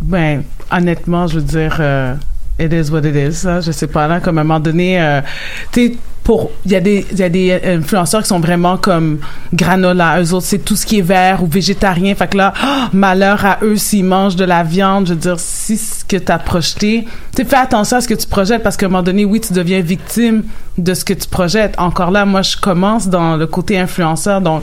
Ben, 0.00 0.42
honnêtement, 0.70 1.26
je 1.26 1.36
veux 1.36 1.44
dire, 1.44 1.76
euh, 1.80 2.14
it 2.58 2.72
is 2.72 2.90
what 2.90 3.00
it 3.00 3.14
is. 3.14 3.44
Là. 3.44 3.60
Je 3.60 3.72
sais 3.72 3.86
pas, 3.86 4.06
là, 4.06 4.20
comme 4.20 4.38
à 4.38 4.42
un 4.42 4.44
moment 4.44 4.60
donné, 4.60 5.00
euh, 5.00 5.20
tu 5.72 5.96
pour, 6.22 6.50
il 6.66 6.72
y 6.72 6.76
a 6.76 6.80
des, 6.80 7.06
il 7.10 7.18
y 7.18 7.22
a 7.22 7.28
des 7.28 7.60
influenceurs 7.64 8.22
qui 8.22 8.28
sont 8.28 8.40
vraiment 8.40 8.76
comme 8.76 9.18
granola. 9.54 10.20
Eux 10.20 10.34
autres, 10.34 10.46
c'est 10.46 10.58
tout 10.58 10.76
ce 10.76 10.84
qui 10.84 10.98
est 10.98 11.02
vert 11.02 11.42
ou 11.42 11.46
végétarien. 11.46 12.14
Fait 12.14 12.28
que 12.28 12.36
là, 12.36 12.52
ah, 12.62 12.90
malheur 12.92 13.44
à 13.44 13.58
eux 13.62 13.76
s'ils 13.76 14.04
mangent 14.04 14.36
de 14.36 14.44
la 14.44 14.62
viande. 14.62 15.06
Je 15.06 15.14
veux 15.14 15.18
dire, 15.18 15.40
si 15.40 15.78
ce 15.78 16.04
que 16.04 16.18
tu 16.18 16.30
as 16.30 16.38
projeté, 16.38 17.06
tu 17.34 17.44
fais 17.44 17.56
attention 17.56 17.96
à 17.96 18.00
ce 18.02 18.08
que 18.08 18.14
tu 18.14 18.26
projettes 18.26 18.62
parce 18.62 18.76
qu'à 18.76 18.86
un 18.86 18.90
moment 18.90 19.02
donné, 19.02 19.24
oui, 19.24 19.40
tu 19.40 19.54
deviens 19.54 19.80
victime 19.80 20.42
de 20.76 20.92
ce 20.94 21.04
que 21.04 21.14
tu 21.14 21.26
projettes. 21.26 21.74
Encore 21.78 22.10
là, 22.10 22.26
moi, 22.26 22.42
je 22.42 22.56
commence 22.56 23.08
dans 23.08 23.36
le 23.36 23.46
côté 23.46 23.78
influenceur, 23.78 24.40
donc 24.40 24.62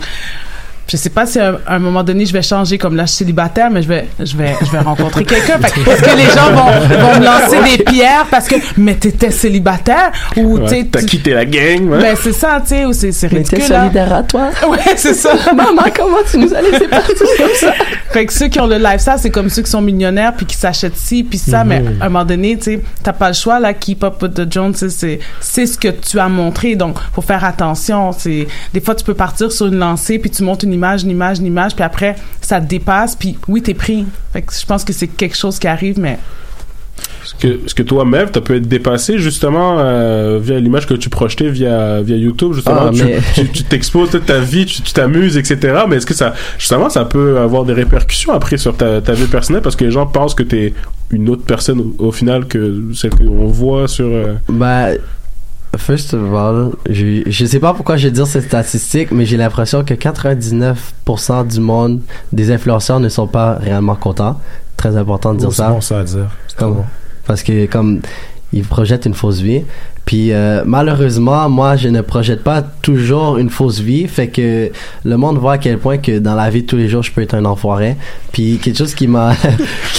je 0.90 0.98
sais 0.98 1.10
pas 1.10 1.26
si 1.26 1.40
à 1.40 1.58
un 1.68 1.80
moment 1.80 2.04
donné 2.04 2.26
je 2.26 2.34
vais 2.34 2.42
changer 2.42 2.78
comme 2.78 2.96
là 2.96 3.04
je 3.06 3.10
suis 3.10 3.18
célibataire 3.18 3.70
mais 3.70 3.82
je 3.82 3.88
vais 3.88 4.08
je 4.20 4.36
vais 4.38 4.56
je 4.66 4.72
vais 4.72 4.80
rencontrer 4.80 5.24
quelqu'un 5.26 5.58
Fait 5.60 5.72
que 5.82 5.90
est-ce 5.90 6.02
que 6.02 6.16
les 6.18 6.24
gens 6.26 6.52
vont, 6.52 6.72
vont 6.98 7.20
me 7.20 7.26
lancer 7.26 7.78
des 7.78 7.84
pierres 7.84 8.26
parce 8.32 8.48
que 8.48 8.56
mais 8.78 8.96
t'étais 8.96 9.32
célibataire 9.32 10.12
ou 10.38 10.58
Ouais, 10.58 10.66
t'sais, 10.66 10.88
T'as 10.92 11.02
quitté 11.02 11.34
la 11.34 11.46
gang, 11.46 11.90
ouais. 11.90 12.00
ben 12.00 12.16
c'est 12.22 12.32
ça 12.34 12.60
tu 12.62 12.70
sais 12.70 12.86
ou 12.86 12.94
c'est 12.94 13.12
c'est 13.12 13.32
Mais 13.32 13.44
t'es 13.44 13.58
ridicule 13.58 13.74
là. 13.74 13.82
solidaire 13.82 14.14
à 14.14 14.24
toi. 14.24 14.50
ouais 14.70 14.78
c'est 14.96 15.14
ça 15.14 15.34
Maman, 15.54 15.84
comment 15.96 16.18
tu 16.30 16.38
nous 16.38 16.54
as 16.54 16.62
laissé 16.62 16.88
partir 16.90 17.16
comme 17.38 17.48
ça? 17.56 17.74
fait 18.12 18.26
que 18.26 18.34
ceux 18.34 18.48
qui 18.48 18.60
ont 18.60 18.68
le 18.68 18.78
lifestyle 18.78 19.16
c'est 19.18 19.30
comme 19.30 19.50
ceux 19.50 19.62
qui 19.64 19.70
sont 19.72 19.82
millionnaires 19.82 20.34
puis 20.36 20.46
qui 20.46 20.56
s'achètent 20.56 20.96
ci 20.98 21.24
puis 21.24 21.38
ça 21.38 21.64
Mhm. 21.64 21.68
mais 21.68 21.84
à 22.02 22.06
un 22.06 22.10
moment 22.10 22.24
donné 22.26 22.58
tu 22.58 22.64
sais 22.64 22.82
t'as 23.04 23.14
pas 23.14 23.28
le 23.30 23.34
choix 23.34 23.60
là 23.60 23.74
keep 23.74 24.04
up 24.04 24.22
with 24.22 24.34
the 24.36 24.52
Jones 24.52 24.74
c'est 24.76 25.20
c'est 25.42 25.66
ce 25.66 25.78
que 25.78 25.88
tu 25.90 26.20
as 26.20 26.30
montré 26.30 26.76
donc 26.76 26.98
faut 27.14 27.22
faire 27.22 27.44
attention 27.44 28.12
c'est 28.12 28.48
des 28.74 28.80
fois 28.80 28.96
tu 28.96 29.04
peux 29.04 29.14
partir 29.16 29.52
sur 29.52 29.66
une 29.68 29.78
lancée 29.78 30.20
puis 30.20 30.30
tu 30.30 30.44
montes 30.44 30.64
une 30.64 30.74
image 30.78 31.04
une 31.04 31.12
image 31.12 31.40
une 31.40 31.46
image 31.48 31.76
puis 31.76 31.84
après 31.84 32.16
ça 32.42 32.60
te 32.62 32.66
dépasse 32.68 33.16
puis 33.16 33.38
oui 33.48 33.62
t'es 33.62 33.74
pris 33.74 34.06
fait 34.34 34.42
que 34.42 34.54
je 34.54 34.66
pense 34.66 34.84
que 34.84 34.94
c'est 34.94 35.08
quelque 35.08 35.36
chose 35.38 35.60
qui 35.60 35.68
arrive 35.68 36.00
mais 36.00 36.18
Est-ce 37.24 37.36
que, 37.36 37.66
est-ce 37.66 37.76
que 37.76 37.84
toi, 37.84 38.06
Mev, 38.06 38.30
t'as 38.32 38.40
pu 38.42 38.56
être 38.56 38.68
dépassé 38.68 39.18
justement 39.20 39.78
euh, 39.80 40.40
via 40.42 40.58
l'image 40.60 40.88
que 40.88 40.94
tu 40.94 41.10
projetais 41.10 41.50
via, 41.50 42.02
via 42.02 42.16
YouTube, 42.16 42.54
justement, 42.54 42.86
Ah, 42.88 42.90
tu, 42.94 43.04
mais- 43.04 43.20
tu, 43.36 43.48
tu 43.50 43.64
t'exposes 43.66 44.12
toute 44.12 44.26
ta 44.26 44.40
vie, 44.40 44.66
tu 44.66 44.82
tu 44.82 44.94
t'amuses, 44.94 45.36
etc. 45.38 45.82
Mais 45.90 45.98
est-ce 45.98 46.06
que 46.06 46.14
ça, 46.14 46.34
justement, 46.58 46.90
ça 46.90 47.04
peut 47.06 47.38
avoir 47.38 47.66
des 47.66 47.74
répercussions 47.74 48.32
après 48.32 48.58
sur 48.58 48.76
ta, 48.78 49.02
ta 49.02 49.12
vie 49.14 49.28
personnelle? 49.28 49.62
Parce 49.62 49.76
que 49.76 49.84
les 49.84 49.92
gens 49.92 50.08
pensent 50.08 50.36
que 50.36 50.44
t'es 50.44 50.74
une 51.12 51.28
autre 51.30 51.44
personne 51.44 51.80
au, 51.82 52.06
au 52.08 52.12
final 52.14 52.46
que 52.48 52.82
celle 52.96 53.12
qu'on 53.12 53.48
voit 53.48 53.88
sur. 53.90 54.08
euh, 54.08 54.34
Ben, 54.48 54.98
first 55.78 56.14
of 56.14 56.34
all, 56.34 56.72
je, 56.90 57.24
je 57.28 57.46
sais 57.46 57.60
pas 57.60 57.74
pourquoi 57.74 57.98
je 57.98 58.08
vais 58.08 58.12
dire 58.14 58.28
cette 58.28 58.46
statistique, 58.46 59.12
mais 59.12 59.26
j'ai 59.26 59.38
l'impression 59.38 59.84
que 59.84 59.94
99% 59.94 61.48
du 61.48 61.60
monde, 61.60 62.02
des 62.32 62.52
influenceurs 62.52 63.00
ne 63.00 63.10
sont 63.10 63.28
pas 63.28 63.54
réellement 63.56 63.96
contents. 63.96 64.40
Très 64.76 64.96
important 64.96 65.34
de 65.34 65.40
dire 65.40 65.48
Oh, 65.50 65.52
c'est 65.52 65.58
ça. 65.64 65.70
bon, 65.70 65.82
ça 65.82 66.00
à 66.00 66.04
dire. 66.04 66.30
C'est 66.48 66.58
Comme- 66.58 66.76
bon. 66.76 66.86
Parce 67.26 67.44
que 67.44 67.66
comme 67.66 68.02
ils 68.54 68.64
projettent 68.64 69.06
une 69.06 69.14
fausse 69.14 69.40
vie. 69.42 69.64
Puis 70.08 70.32
euh, 70.32 70.64
malheureusement, 70.66 71.50
moi, 71.50 71.76
je 71.76 71.90
ne 71.90 72.00
projette 72.02 72.42
pas 72.42 72.62
toujours 72.62 73.38
une 73.38 73.50
fausse 73.50 73.80
vie. 73.82 74.08
Fait 74.08 74.28
que 74.30 74.72
le 75.04 75.18
monde 75.18 75.38
voit 75.38 75.54
à 75.54 75.58
quel 75.58 75.78
point 75.78 75.98
que 75.98 76.18
dans 76.18 76.34
la 76.34 76.50
vie 76.50 76.62
de 76.62 76.68
tous 76.68 76.78
les 76.78 76.88
jours, 76.88 77.04
je 77.04 77.12
peux 77.12 77.22
être 77.22 77.36
un 77.36 77.44
enfoiré. 77.46 77.98
Puis 78.32 78.58
quelque 78.58 78.78
chose 78.78 78.96
qui 78.96 79.06
m'a... 79.08 79.34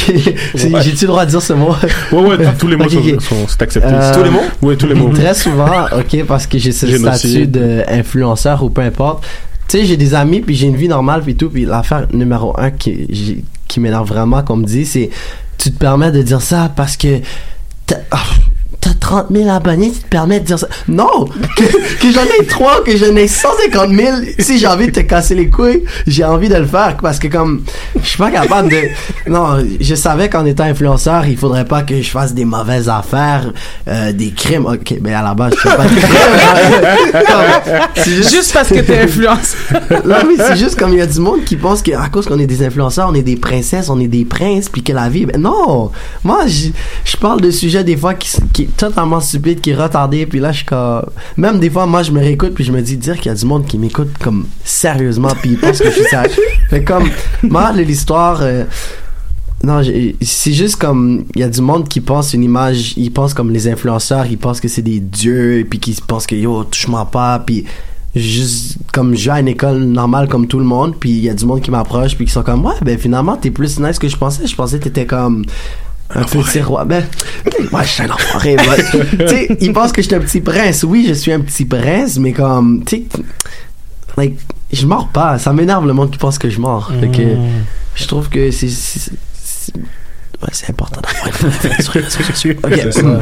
Ouais. 0.09 0.81
J'ai-tu 0.83 1.05
le 1.05 1.09
droit 1.09 1.27
de 1.27 1.31
dire 1.31 1.43
ce 1.43 1.53
mot? 1.53 1.75
Ouais, 2.13 2.21
ouais, 2.21 2.39
tous 2.59 2.67
les 2.69 2.77
mots 2.77 2.85
Ok, 2.87 2.91
sont, 2.93 2.99
ok. 3.15 3.21
sont- 3.21 3.47
c'est 3.49 3.63
accepté. 3.63 3.89
Euh, 3.93 4.15
tous 4.15 4.23
les 4.25 4.31
mots? 4.31 4.41
Oui, 4.63 4.77
tous 4.79 4.87
les 4.87 4.95
mots. 4.95 5.11
Très 5.11 5.35
souvent, 5.35 5.85
ok, 5.97 6.25
parce 6.27 6.47
que 6.47 6.57
j'ai 6.59 6.73
ce 6.73 6.87
Génocide. 6.87 7.31
statut 7.31 7.47
d'influenceur 7.47 8.63
ou 8.63 8.71
peu 8.71 8.81
importe. 8.81 9.25
Tu 9.69 9.79
sais, 9.79 9.85
j'ai 9.85 9.99
des 9.99 10.15
amis, 10.15 10.41
puis 10.41 10.55
j'ai 10.55 10.67
une 10.69 10.77
vie 10.77 10.89
normale, 10.89 11.21
puis 11.23 11.37
tout. 11.37 11.51
Puis 11.51 11.67
l'affaire 11.67 12.07
numéro 12.15 12.59
un 12.59 12.71
qui, 12.71 13.45
qui 13.69 13.81
m'énerve 13.81 14.09
vraiment, 14.09 14.43
qu'on 14.43 14.57
me 14.57 14.65
dit, 14.65 14.87
c'est 14.87 15.11
tu 15.59 15.71
te 15.73 15.79
permets 15.79 16.11
de 16.13 16.23
dire 16.23 16.41
ça 16.41 16.73
parce 16.75 16.97
que 16.97 17.19
t'as 17.87 17.97
ah, 18.11 18.23
t'as 18.81 18.95
30 19.09 19.29
000 19.35 19.49
abonnés, 19.49 19.91
tu 19.91 20.01
te 20.01 20.07
permets 20.09 20.39
de 20.39 20.45
dire 20.45 20.59
ça. 20.59 20.69
Non! 20.87 21.25
Que, 21.57 21.63
que 21.65 22.13
j'en 22.13 22.25
ai 22.25 22.45
3, 22.47 22.85
que 22.85 22.95
j'en 22.95 23.17
ai 23.17 23.27
150 23.27 23.91
000, 23.91 24.17
si 24.39 24.59
j'ai 24.59 24.67
envie 24.67 24.89
de 24.89 24.93
te 24.93 25.01
casser 25.01 25.35
les 25.35 25.49
couilles, 25.49 25.83
j'ai 26.07 26.25
envie 26.25 26.51
de 26.51 26.57
le 26.57 26.67
faire 26.67 26.95
parce 27.01 27.19
que 27.19 27.29
comme, 27.29 27.63
je 28.03 28.07
suis 28.07 28.19
pas 28.19 28.31
capable 28.31 28.69
de... 28.69 28.77
Non, 29.27 29.65
je 29.81 29.95
savais 29.95 30.29
qu'en 30.29 30.45
étant 30.45 30.65
influenceur, 30.65 31.25
il 31.27 31.39
faudrait 31.39 31.65
pas 31.65 31.81
que 31.85 32.03
je 32.03 32.11
fasse 32.11 32.35
des 32.35 32.45
mauvaises 32.45 32.91
affaires, 32.91 33.51
euh, 33.89 34.13
des 34.13 34.31
crimes. 34.33 34.67
Ok, 34.67 34.95
ben 35.01 35.15
à 35.15 35.23
la 35.23 35.33
base, 35.33 35.55
je 35.57 35.61
fais 35.69 35.75
pas 35.77 35.85
de 35.85 35.89
crimes. 35.89 37.23
C'est 37.97 38.23
juste 38.31 38.53
parce 38.53 38.69
que 38.69 38.81
t'es 38.81 38.99
influenceur 39.01 39.59
non, 40.05 40.17
mais 40.27 40.37
c'est 40.37 40.57
juste 40.57 40.79
comme 40.79 40.93
il 40.93 40.99
y 40.99 41.03
a 41.03 41.07
du 41.07 41.19
monde 41.21 41.45
qui 41.45 41.57
pense 41.57 41.81
qu'à 41.83 42.09
cause 42.11 42.27
qu'on 42.27 42.39
est 42.39 42.47
des 42.47 42.63
influenceurs, 42.65 43.09
on 43.11 43.15
est 43.15 43.23
des 43.23 43.37
princesses, 43.37 43.89
on 43.89 43.99
est 44.01 44.07
des 44.09 44.25
princes, 44.25 44.69
puis 44.69 44.83
que 44.83 44.93
la 44.93 45.09
vie. 45.09 45.25
Ben 45.27 45.41
non! 45.41 45.91
Moi, 46.25 46.45
je 46.47 47.17
parle 47.17 47.41
de 47.41 47.51
sujets 47.51 47.85
des 47.85 47.97
fois 47.97 48.15
qui, 48.15 48.29
s- 48.29 48.41
qui 48.53 48.63
est 48.65 48.77
totalement 48.77 48.98
stupide, 49.21 49.61
qui 49.61 49.71
est 49.71 49.75
retardé, 49.75 50.27
puis 50.27 50.41
là, 50.41 50.53
je 50.53 50.59
suis 50.59 50.67
comme. 50.67 51.03
Même 51.37 51.59
des 51.59 51.71
fois, 51.71 51.87
moi, 51.87 52.03
je 52.03 52.13
me 52.13 52.21
réécoute, 52.21 52.55
puis 52.55 52.65
je 52.65 52.73
me 52.73 52.81
dis, 52.81 52.97
dire 52.97 53.17
qu'il 53.17 53.27
y 53.27 53.31
a 53.31 53.35
du 53.35 53.47
monde 53.47 53.67
qui 53.67 53.79
m'écoute 53.79 54.11
comme 54.21 54.47
sérieusement, 54.65 55.33
puis 55.41 55.51
ils 55.53 55.59
pensent 55.59 55.79
que 55.79 55.91
je 55.91 55.95
suis 55.95 56.05
sérieux. 56.05 56.31
Fait 56.71 56.85
comme, 56.85 57.09
moi, 57.43 57.73
l'histoire. 57.73 58.41
euh, 58.43 58.65
non, 59.65 59.83
c'est 60.23 60.53
juste 60.53 60.77
comme 60.77 61.25
il 61.35 61.41
y 61.41 61.45
a 61.45 61.49
du 61.49 61.61
monde 61.61 61.89
qui 61.89 62.01
pense 62.01 62.33
une 62.33 62.45
image, 62.45 62.95
ils 62.97 63.11
pensent 63.11 63.35
comme 63.35 63.51
les 63.51 63.67
influenceurs, 63.67 64.27
ils 64.27 64.39
pensent 64.39 64.61
que 64.61 64.69
c'est 64.69 64.83
des 64.83 65.01
dieux, 65.01 65.67
puis 65.69 65.81
qui 65.81 65.97
pensent 66.07 66.29
que 66.29 66.37
yo 66.37 66.63
touche-moi 66.63 67.05
pas, 67.07 67.41
puis 67.41 67.65
juste 68.15 68.79
comme 68.93 69.17
je 69.17 69.25
vais 69.25 69.37
à 69.37 69.41
une 69.41 69.49
école 69.49 69.79
normale 69.79 70.29
comme 70.29 70.47
tout 70.47 70.61
le 70.61 70.65
monde, 70.65 70.95
puis 70.99 71.11
il 71.11 71.25
y 71.25 71.29
a 71.29 71.35
du 71.35 71.45
monde 71.45 71.61
qui 71.61 71.73
m'approche, 71.73 72.15
puis 72.15 72.25
qui 72.25 72.33
sont 72.33 72.45
comme 72.45 72.65
ouais 72.65 72.75
ben 72.83 72.97
finalement 72.97 73.37
t'es 73.37 73.51
plus 73.51 73.81
nice 73.81 73.99
que 73.99 74.09
je 74.09 74.17
pensais, 74.17 74.47
je 74.47 74.55
pensais 74.55 74.79
t'étais 74.79 75.07
comme 75.07 75.45
un 76.15 76.23
petit 76.25 76.61
roi. 76.63 76.85
Ben, 76.85 77.05
moi, 77.71 77.83
je 77.83 77.89
suis 77.89 78.03
un 78.03 78.11
enfoiré. 78.11 78.57
moi. 78.57 78.75
tu 79.11 79.29
sais, 79.29 79.57
ils 79.61 79.73
pensent 79.73 79.93
que 79.93 80.03
je 80.03 80.07
suis 80.07 80.17
un 80.17 80.21
petit 80.21 80.41
prince. 80.41 80.83
Oui, 80.85 81.05
je 81.09 81.15
suis 81.15 81.33
un 81.33 81.41
petit 81.41 81.65
prince, 81.65 82.19
mais 82.19 82.33
comme, 82.33 82.83
tu 82.85 82.97
sais, 82.97 83.23
like, 84.17 84.39
je 84.73 84.87
mords 84.87 85.09
pas. 85.09 85.39
Ça 85.39 85.53
m'énerve 85.53 85.87
le 85.87 85.93
monde 85.93 86.11
qui 86.11 86.19
pense 86.19 86.39
que 86.39 86.49
je 86.51 86.61
mords. 86.61 86.91
Fait 87.01 87.09
que, 87.09 87.23
je 87.95 88.07
trouve 88.07 88.29
que 88.29 88.51
c'est- 88.51 89.13
ouais, 90.43 90.49
c'est 90.53 90.71
important 90.71 91.01
d'avoir 91.01 91.27
une 91.27 91.49
vraie 91.49 91.83
sur 91.83 91.95
les 91.95 92.01
réseaux 92.03 92.23
sociaux. 92.23 92.55
Ok. 92.63 92.73
C'est 92.75 92.93
ça. 92.93 93.21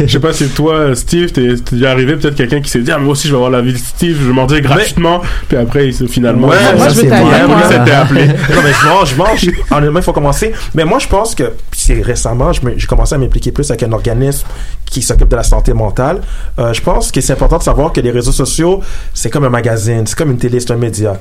Je 0.00 0.06
sais 0.06 0.20
pas 0.20 0.32
si 0.32 0.48
toi, 0.48 0.94
Steve, 0.94 1.32
t'es 1.32 1.54
déjà 1.72 1.90
arrivé 1.90 2.16
peut-être 2.16 2.36
quelqu'un 2.36 2.60
qui 2.60 2.70
s'est 2.70 2.80
dit 2.80 2.92
ah 2.92 2.98
moi 2.98 3.12
aussi 3.12 3.26
je 3.26 3.32
vais 3.32 3.36
avoir 3.36 3.50
la 3.50 3.60
vie 3.60 3.72
de 3.72 3.78
Steve, 3.78 4.18
je 4.20 4.26
vais 4.26 4.32
m'en 4.32 4.46
dire 4.46 4.60
gratuitement, 4.60 5.22
puis 5.48 5.56
après 5.56 5.88
il 5.88 5.94
s'est 5.94 6.06
finalement 6.06 6.48
Ouais, 6.48 6.76
moi, 6.76 6.88
je 6.88 7.00
t'aider, 7.00 7.84
t'est 7.84 7.90
appelé. 7.90 8.26
non, 8.54 8.62
mais 8.62 8.72
je 8.72 8.88
mange, 8.88 9.10
je 9.10 9.16
mange. 9.16 9.46
Honnêtement, 9.70 9.98
il 9.98 10.02
faut 10.02 10.12
commencer. 10.12 10.52
Mais 10.74 10.84
moi, 10.84 10.98
je 10.98 11.08
pense 11.08 11.34
que 11.34 11.52
c'est 11.72 12.00
récemment, 12.00 12.52
j'ai 12.52 12.86
commencé 12.86 13.14
à 13.14 13.18
m'impliquer 13.18 13.52
plus 13.52 13.70
avec 13.70 13.82
un 13.82 13.92
organisme 13.92 14.46
qui 14.84 15.02
s'occupe 15.02 15.28
de 15.28 15.36
la 15.36 15.42
santé 15.42 15.72
mentale. 15.72 16.20
Euh, 16.58 16.72
je 16.72 16.80
pense 16.80 17.10
que 17.10 17.20
c'est 17.20 17.32
important 17.32 17.58
de 17.58 17.62
savoir 17.62 17.92
que 17.92 18.00
les 18.00 18.10
réseaux 18.10 18.32
sociaux, 18.32 18.80
c'est 19.12 19.30
comme 19.30 19.44
un 19.44 19.50
magazine, 19.50 20.06
c'est 20.06 20.16
comme 20.16 20.30
une 20.30 20.38
télé, 20.38 20.60
c'est 20.60 20.72
un 20.72 20.76
média. 20.76 21.18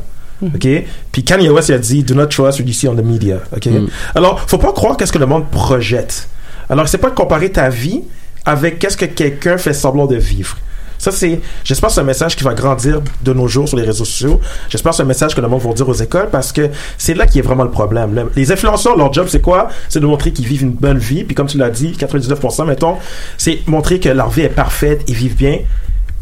OK? 0.53 0.67
Puis 1.11 1.23
Kanye 1.23 1.49
West, 1.49 1.69
il 1.69 1.75
a 1.75 1.77
dit, 1.79 2.03
do 2.03 2.13
not 2.15 2.27
trust 2.27 2.59
what 2.59 2.65
you 2.65 2.73
see 2.73 2.87
on 2.87 2.95
the 2.95 3.03
media. 3.03 3.37
OK? 3.55 3.67
Alors, 4.15 4.39
faut 4.47 4.57
pas 4.57 4.71
croire 4.73 4.97
qu'est-ce 4.97 5.11
que 5.13 5.19
le 5.19 5.25
monde 5.25 5.49
projette. 5.49 6.27
Alors, 6.69 6.87
c'est 6.87 6.97
pas 6.97 7.09
de 7.09 7.15
comparer 7.15 7.51
ta 7.51 7.69
vie 7.69 8.01
avec 8.45 8.79
qu'est-ce 8.79 8.97
que 8.97 9.05
quelqu'un 9.05 9.57
fait 9.57 9.73
semblant 9.73 10.05
de 10.05 10.15
vivre. 10.15 10.57
Ça, 10.97 11.11
c'est, 11.11 11.41
j'espère 11.65 11.89
que 11.89 11.95
c'est 11.95 12.01
un 12.01 12.05
message 12.05 12.35
qui 12.37 12.45
va 12.45 12.53
grandir 12.53 13.01
de 13.23 13.33
nos 13.33 13.47
jours 13.49 13.67
sur 13.67 13.75
les 13.77 13.83
réseaux 13.83 14.05
sociaux. 14.05 14.39
J'espère 14.69 14.91
que 14.91 14.95
c'est 14.97 15.03
un 15.03 15.07
message 15.07 15.35
que 15.35 15.41
le 15.41 15.49
monde 15.49 15.61
va 15.61 15.73
dire 15.73 15.89
aux 15.89 15.93
écoles 15.93 16.29
parce 16.31 16.53
que 16.53 16.69
c'est 16.97 17.13
là 17.13 17.25
qui 17.25 17.39
est 17.39 17.41
vraiment 17.41 17.65
le 17.65 17.71
problème. 17.71 18.15
Le- 18.15 18.31
les 18.37 18.51
influenceurs, 18.53 18.95
leur 18.95 19.11
job, 19.11 19.27
c'est 19.29 19.41
quoi? 19.41 19.67
C'est 19.89 19.99
de 19.99 20.05
montrer 20.05 20.31
qu'ils 20.31 20.45
vivent 20.45 20.63
une 20.63 20.71
bonne 20.71 20.99
vie. 20.99 21.25
Puis 21.25 21.35
comme 21.35 21.47
tu 21.47 21.57
l'as 21.57 21.69
dit, 21.71 21.91
99%, 21.99 22.65
mettons, 22.65 22.95
c'est 23.37 23.59
montrer 23.67 23.99
que 23.99 24.07
leur 24.07 24.29
vie 24.29 24.43
est 24.43 24.49
parfaite, 24.49 25.01
ils 25.09 25.15
vivent 25.15 25.35
bien. 25.35 25.59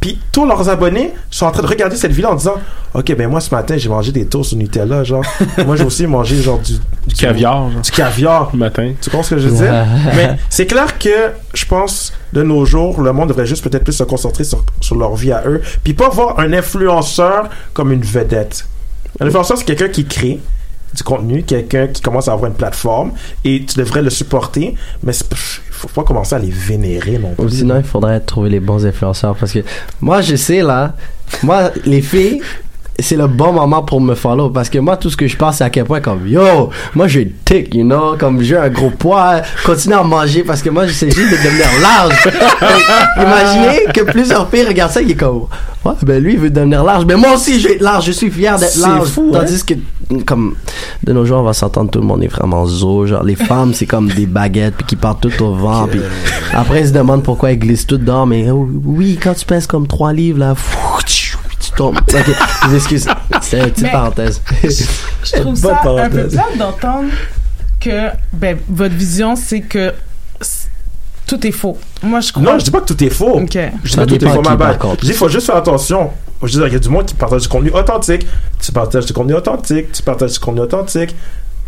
Puis 0.01 0.19
tous 0.31 0.47
leurs 0.47 0.67
abonnés 0.67 1.13
sont 1.29 1.45
en 1.45 1.51
train 1.51 1.61
de 1.61 1.67
regarder 1.67 1.95
cette 1.95 2.11
vie-là 2.11 2.31
en 2.31 2.35
disant 2.35 2.55
Ok, 2.95 3.15
ben 3.15 3.29
moi 3.29 3.39
ce 3.39 3.53
matin 3.53 3.77
j'ai 3.77 3.87
mangé 3.87 4.11
des 4.11 4.25
toasts 4.25 4.53
au 4.53 4.55
Nutella, 4.55 5.03
genre. 5.03 5.23
moi 5.65 5.75
j'ai 5.75 5.83
aussi 5.85 6.07
mangé 6.07 6.41
genre 6.41 6.57
du, 6.57 6.73
du 7.05 7.15
caviar, 7.15 7.69
genre. 7.71 7.81
Du 7.81 7.91
caviar. 7.91 8.49
Le 8.51 8.59
matin. 8.59 8.93
Tu 8.99 9.11
comprends 9.11 9.23
ce 9.23 9.35
que 9.35 9.39
je 9.39 9.47
veux 9.47 9.63
dire? 9.63 9.85
Mais 10.15 10.37
c'est 10.49 10.65
clair 10.65 10.97
que 10.97 11.31
je 11.53 11.65
pense 11.65 12.13
de 12.33 12.41
nos 12.41 12.65
jours, 12.65 12.99
le 12.99 13.13
monde 13.13 13.29
devrait 13.29 13.45
juste 13.45 13.63
peut-être 13.63 13.83
plus 13.83 13.93
se 13.93 14.03
concentrer 14.03 14.43
sur, 14.43 14.65
sur 14.81 14.95
leur 14.95 15.15
vie 15.15 15.31
à 15.31 15.43
eux, 15.45 15.61
puis 15.83 15.93
pas 15.93 16.09
voir 16.09 16.39
un 16.39 16.51
influenceur 16.51 17.49
comme 17.73 17.91
une 17.91 18.01
vedette. 18.01 18.67
Un 19.19 19.27
influenceur 19.27 19.57
c'est 19.57 19.65
quelqu'un 19.65 19.89
qui 19.89 20.05
crée 20.05 20.39
du 20.93 21.03
contenu, 21.03 21.43
quelqu'un 21.43 21.87
qui 21.87 22.01
commence 22.01 22.27
à 22.27 22.33
avoir 22.33 22.49
une 22.49 22.57
plateforme 22.57 23.11
et 23.43 23.63
tu 23.65 23.77
devrais 23.77 24.01
le 24.01 24.09
supporter, 24.09 24.75
mais 25.03 25.13
il 25.13 25.37
faut 25.71 25.87
pas 25.89 26.03
commencer 26.03 26.35
à 26.35 26.39
les 26.39 26.49
vénérer 26.51 27.17
non 27.17 27.33
plus. 27.33 27.45
Ou 27.45 27.49
sinon, 27.49 27.77
il 27.77 27.83
faudrait 27.83 28.19
trouver 28.19 28.49
les 28.49 28.59
bons 28.59 28.85
influenceurs 28.85 29.35
parce 29.35 29.53
que 29.53 29.59
moi, 30.01 30.21
je 30.21 30.35
sais 30.35 30.61
là, 30.61 30.95
moi, 31.43 31.71
les 31.85 32.01
filles, 32.01 32.41
c'est 33.01 33.15
le 33.15 33.27
bon 33.27 33.53
moment 33.53 33.83
pour 33.83 34.01
me 34.01 34.15
follow 34.15 34.49
parce 34.49 34.69
que 34.69 34.79
moi, 34.79 34.97
tout 34.97 35.09
ce 35.09 35.17
que 35.17 35.27
je 35.27 35.35
pense, 35.35 35.57
c'est 35.57 35.63
à 35.63 35.69
quel 35.69 35.85
point 35.85 36.01
comme 36.01 36.27
yo, 36.27 36.69
moi 36.95 37.07
j'ai 37.07 37.23
une 37.23 37.31
tic, 37.45 37.73
you 37.73 37.83
know, 37.83 38.15
comme 38.17 38.41
j'ai 38.41 38.57
un 38.57 38.69
gros 38.69 38.89
poids, 38.89 39.41
continue 39.65 39.95
à 39.95 40.03
manger 40.03 40.43
parce 40.43 40.61
que 40.61 40.69
moi, 40.69 40.87
j'essaie 40.87 41.09
juste 41.11 41.31
de 41.31 41.37
devenir 41.37 41.67
large. 41.81 42.29
Imaginez 43.17 43.85
que 43.93 44.01
plusieurs 44.01 44.49
filles 44.49 44.65
regardent 44.65 44.91
ça, 44.91 45.01
il 45.01 45.11
est 45.11 45.15
comme 45.15 45.47
ouais, 45.85 45.93
ben 46.03 46.23
lui, 46.23 46.33
il 46.33 46.39
veut 46.39 46.49
devenir 46.49 46.83
large, 46.83 47.05
mais 47.05 47.15
moi 47.15 47.33
aussi, 47.33 47.59
je 47.59 47.67
vais 47.67 47.75
être 47.75 47.81
large, 47.81 48.05
je 48.05 48.11
suis 48.11 48.29
fier 48.29 48.57
d'être 48.57 48.77
large. 48.77 49.09
fou, 49.09 49.31
Tandis 49.31 49.63
que, 49.63 49.73
comme, 50.25 50.55
de 51.03 51.13
nos 51.13 51.25
jours, 51.25 51.39
on 51.39 51.43
va 51.43 51.53
s'entendre, 51.53 51.89
tout 51.89 51.99
le 51.99 52.05
monde 52.05 52.23
est 52.23 52.27
vraiment 52.27 52.65
zo, 52.65 53.07
genre, 53.07 53.23
les 53.23 53.35
femmes, 53.35 53.73
c'est 53.73 53.85
comme 53.85 54.09
des 54.09 54.25
baguettes, 54.25 54.75
puis 54.75 54.85
qui 54.85 54.95
partent 54.95 55.21
tout 55.21 55.43
au 55.43 55.53
vent, 55.53 55.87
puis 55.87 56.01
après, 56.53 56.81
ils 56.81 56.87
se 56.87 56.93
demandent 56.93 57.23
pourquoi 57.23 57.51
elles 57.51 57.59
glissent 57.59 57.87
toutes 57.87 58.01
dedans, 58.01 58.25
mais 58.25 58.49
oh, 58.49 58.67
oui, 58.85 59.19
quand 59.21 59.33
tu 59.33 59.45
pèses 59.45 59.67
comme 59.67 59.87
trois 59.87 60.13
livres, 60.13 60.39
là, 60.39 60.55
fou, 60.55 60.77
tombes. 61.75 61.97
Ok, 62.13 62.15
je 62.65 62.69
m'excuse. 62.69 63.07
C'est 63.41 63.59
une 63.59 63.65
petite 63.65 63.83
Mais- 63.83 63.91
parenthèse. 63.91 64.41
Je 65.23 65.41
trouve 65.41 65.55
ça 65.55 65.81
un 65.83 66.09
peu 66.09 66.27
plate 66.27 66.57
d'entendre 66.57 67.09
que 67.79 68.09
ben, 68.33 68.57
votre 68.69 68.95
vision, 68.95 69.35
c'est 69.35 69.61
que 69.61 69.93
tout 71.27 71.47
est 71.47 71.51
faux. 71.51 71.77
Moi, 72.03 72.19
je 72.19 72.31
crois. 72.31 72.43
Non, 72.43 72.59
je 72.59 72.65
dis 72.65 72.71
pas 72.71 72.81
que 72.81 72.93
tout 72.93 73.03
est 73.03 73.09
faux. 73.09 73.39
Ok. 73.39 73.57
Je 73.83 73.89
dis 73.89 73.95
pas 73.95 74.05
que 74.05 74.15
tout 74.15 74.25
est 74.25 74.29
faux, 74.29 74.41
ma 74.41 74.73
contre. 74.75 75.01
Je 75.01 75.05
dis, 75.05 75.11
il 75.11 75.17
faut 75.17 75.29
juste 75.29 75.45
faire 75.45 75.55
attention. 75.55 76.11
je 76.43 76.47
veux 76.47 76.59
dire, 76.59 76.67
il 76.67 76.73
y 76.73 76.75
a 76.75 76.79
du 76.79 76.89
monde 76.89 77.05
qui 77.05 77.13
partage 77.13 77.43
du 77.43 77.47
contenu 77.47 77.71
authentique. 77.71 78.27
Tu 78.59 78.71
partages 78.71 79.05
du 79.05 79.13
contenu 79.13 79.33
authentique, 79.35 79.91
tu 79.93 80.03
partages 80.03 80.33
du 80.33 80.39
contenu 80.39 80.61
authentique. 80.61 81.15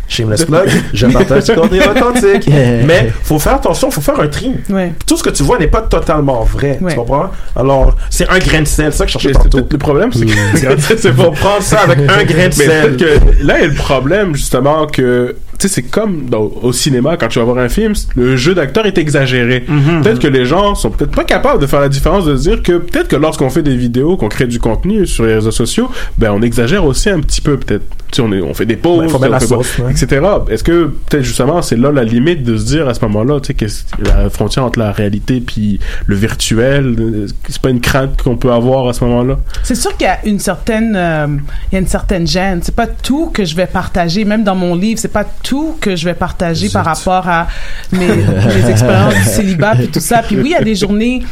Shameless 0.08 0.46
plug, 0.46 0.70
je 0.94 1.08
partage 1.08 1.46
du 1.46 1.54
contenu 1.54 1.80
authentique. 1.80 2.48
Mais 2.86 3.12
faut 3.24 3.40
faire 3.40 3.56
attention, 3.56 3.90
faut 3.90 4.02
faire 4.02 4.20
un 4.20 4.28
tri. 4.28 4.52
Ouais. 4.70 4.94
Tout 5.08 5.18
ce 5.18 5.24
que 5.24 5.30
tu 5.30 5.44
vois 5.44 5.58
n'est 5.58 5.68
pas 5.68 5.82
totalement 5.82 6.44
vrai. 6.44 6.78
Ouais. 6.82 6.92
Tu 6.92 6.98
comprends? 6.98 7.32
Alors, 7.56 7.96
c'est 8.10 8.30
un 8.30 8.40
grain 8.40 8.62
de 8.62 8.68
sel, 8.68 8.92
c'est 8.92 9.00
ça 9.00 9.06
que 9.06 9.12
je 9.12 9.20
cherchais 9.20 9.32
tantôt. 9.32 9.68
le 9.70 9.78
problème, 9.78 10.12
c'est 10.12 10.26
que 10.26 10.98
c'est 10.98 11.14
pour 11.14 11.32
prendre 11.32 11.62
ça 11.62 11.82
avec 11.82 12.00
un 12.00 12.24
grain 12.24 12.48
de 12.48 12.54
sel. 12.54 12.96
peut-être 12.96 12.98
que 12.98 13.46
là 13.46 13.62
est 13.62 13.68
le 13.68 13.74
problème 13.74 14.36
justement 14.36 14.88
que 14.88 15.36
tu 15.53 15.53
sais 15.64 15.74
c'est 15.76 15.84
comme 15.84 16.30
dans- 16.30 16.52
au 16.62 16.72
cinéma 16.74 17.18
quand 17.18 17.28
tu 17.28 17.40
vas 17.40 17.46
voir 17.46 17.58
un 17.58 17.70
film, 17.70 17.94
le 18.16 18.36
jeu 18.36 18.54
d'acteur 18.56 18.86
est 18.86 18.98
exagéré. 18.98 19.64
Mhm. 19.68 20.02
Peut-être 20.04 20.20
que 20.20 20.28
les 20.28 20.46
gens 20.46 20.76
sont 20.76 20.90
peut-être 20.92 21.12
pas 21.12 21.24
capables 21.24 21.60
de 21.62 21.68
faire 21.68 21.80
la 21.82 21.90
différence 21.90 22.26
de 22.26 22.36
se 22.36 22.42
dire 22.44 22.62
que 22.64 22.78
peut-être 22.78 23.08
que 23.08 23.16
lorsqu'on 23.16 23.50
fait 23.50 23.64
des 23.64 23.76
vidéos, 23.76 24.18
qu'on 24.18 24.30
crée 24.30 24.48
du 24.48 24.60
contenu 24.60 25.06
sur 25.08 25.26
les 25.26 25.36
réseaux 25.36 25.52
sociaux, 25.52 25.90
ben 26.18 26.32
on 26.32 26.42
exagère 26.42 26.86
aussi 26.86 27.10
un 27.10 27.20
petit 27.20 27.42
peu 27.42 27.58
peut-être. 27.58 27.84
Tu 28.12 28.22
sais 28.22 28.28
on 28.28 28.32
est 28.32 28.42
on 28.42 28.54
fait 28.54 28.68
des 28.68 28.76
pauses, 28.76 29.12
la 29.28 29.40
sauce, 29.40 29.80
ouais. 29.80 29.92
etc. 29.92 30.22
Est-ce 30.50 30.64
que 30.64 30.92
peut-être 31.10 31.24
justement 31.24 31.62
c'est 31.64 31.76
là 31.78 31.92
la 31.92 32.04
limite 32.04 32.44
de 32.44 32.58
se 32.58 32.66
dire 32.66 32.88
à 32.88 32.94
ce 32.94 33.02
moment-là, 33.06 33.40
tu 33.40 33.48
sais 33.48 33.54
que 33.56 33.66
la 34.08 34.30
frontière 34.30 34.66
entre 34.66 34.78
la 34.80 34.92
réalité 34.92 35.42
puis 35.42 35.80
le 36.06 36.16
virtuel, 36.16 36.96
euh, 37.00 37.28
c'est 37.50 37.62
pas 37.62 37.70
une 37.70 37.82
crainte 37.82 38.22
qu'on 38.22 38.38
peut 38.38 38.52
avoir 38.52 38.88
à 38.88 38.94
ce 38.94 39.04
moment-là? 39.04 39.40
C'est 39.64 39.76
sûr 39.76 39.96
qu'il 39.98 40.06
y 40.06 40.10
a 40.10 40.20
une 40.26 40.40
certaine, 40.40 40.94
euh, 40.96 41.28
il 41.72 41.76
y 41.76 41.78
a 41.78 41.80
une 41.80 41.88
certaine 41.88 42.28
gêne. 42.28 42.60
C'est 42.62 42.76
pas 42.76 42.88
tout 42.88 43.32
que 43.34 43.46
je 43.46 43.56
vais 43.56 43.66
partager, 43.68 44.26
même 44.26 44.44
dans 44.44 44.56
mon 44.56 44.76
livre, 44.76 45.00
c'est 45.00 45.08
pas 45.12 45.26
tout 45.44 45.53
que 45.80 45.96
je 45.96 46.06
vais 46.06 46.14
partager 46.14 46.70
par 46.70 46.86
rapport 46.86 47.28
à 47.28 47.48
mes, 47.92 48.08
mes 48.08 48.70
expériences 48.70 49.14
du 49.16 49.24
célibat 49.24 49.76
puis 49.76 49.88
tout 49.88 50.00
ça. 50.00 50.22
Puis 50.24 50.36
oui, 50.38 50.50
il 50.50 50.52
y 50.52 50.56
a 50.56 50.64
des 50.64 50.76
journées 50.76 51.24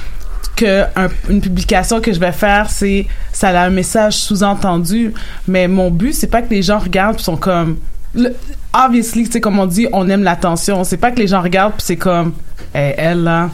que 0.55 0.84
un- 0.95 1.09
une 1.30 1.41
publication 1.41 2.01
que 2.01 2.13
je 2.13 2.19
vais 2.19 2.32
faire, 2.32 2.69
c'est 2.69 3.07
ça 3.32 3.49
a 3.49 3.65
un 3.65 3.69
message 3.69 4.13
sous-entendu, 4.15 5.13
mais 5.47 5.67
mon 5.67 5.89
but 5.89 6.13
c'est 6.13 6.28
pas 6.28 6.41
que 6.41 6.49
les 6.49 6.61
gens 6.61 6.80
regardent 6.80 7.15
puis 7.15 7.24
sont 7.24 7.38
comme 7.38 7.78
le- 8.13 8.36
obviously, 8.74 9.26
tu 9.26 9.32
sais 9.34 9.41
comme 9.41 9.57
on 9.59 9.65
dit, 9.65 9.88
on 9.93 10.07
aime 10.09 10.24
l'attention. 10.24 10.84
C'est 10.84 10.97
pas 10.97 11.11
que 11.11 11.19
les 11.19 11.28
gens 11.28 11.41
regardent 11.41 11.74
puis 11.74 11.86
c'est 11.86 11.95
comme 11.97 12.34
Hey, 12.74 12.93
elle 12.97 13.24
là 13.24 13.49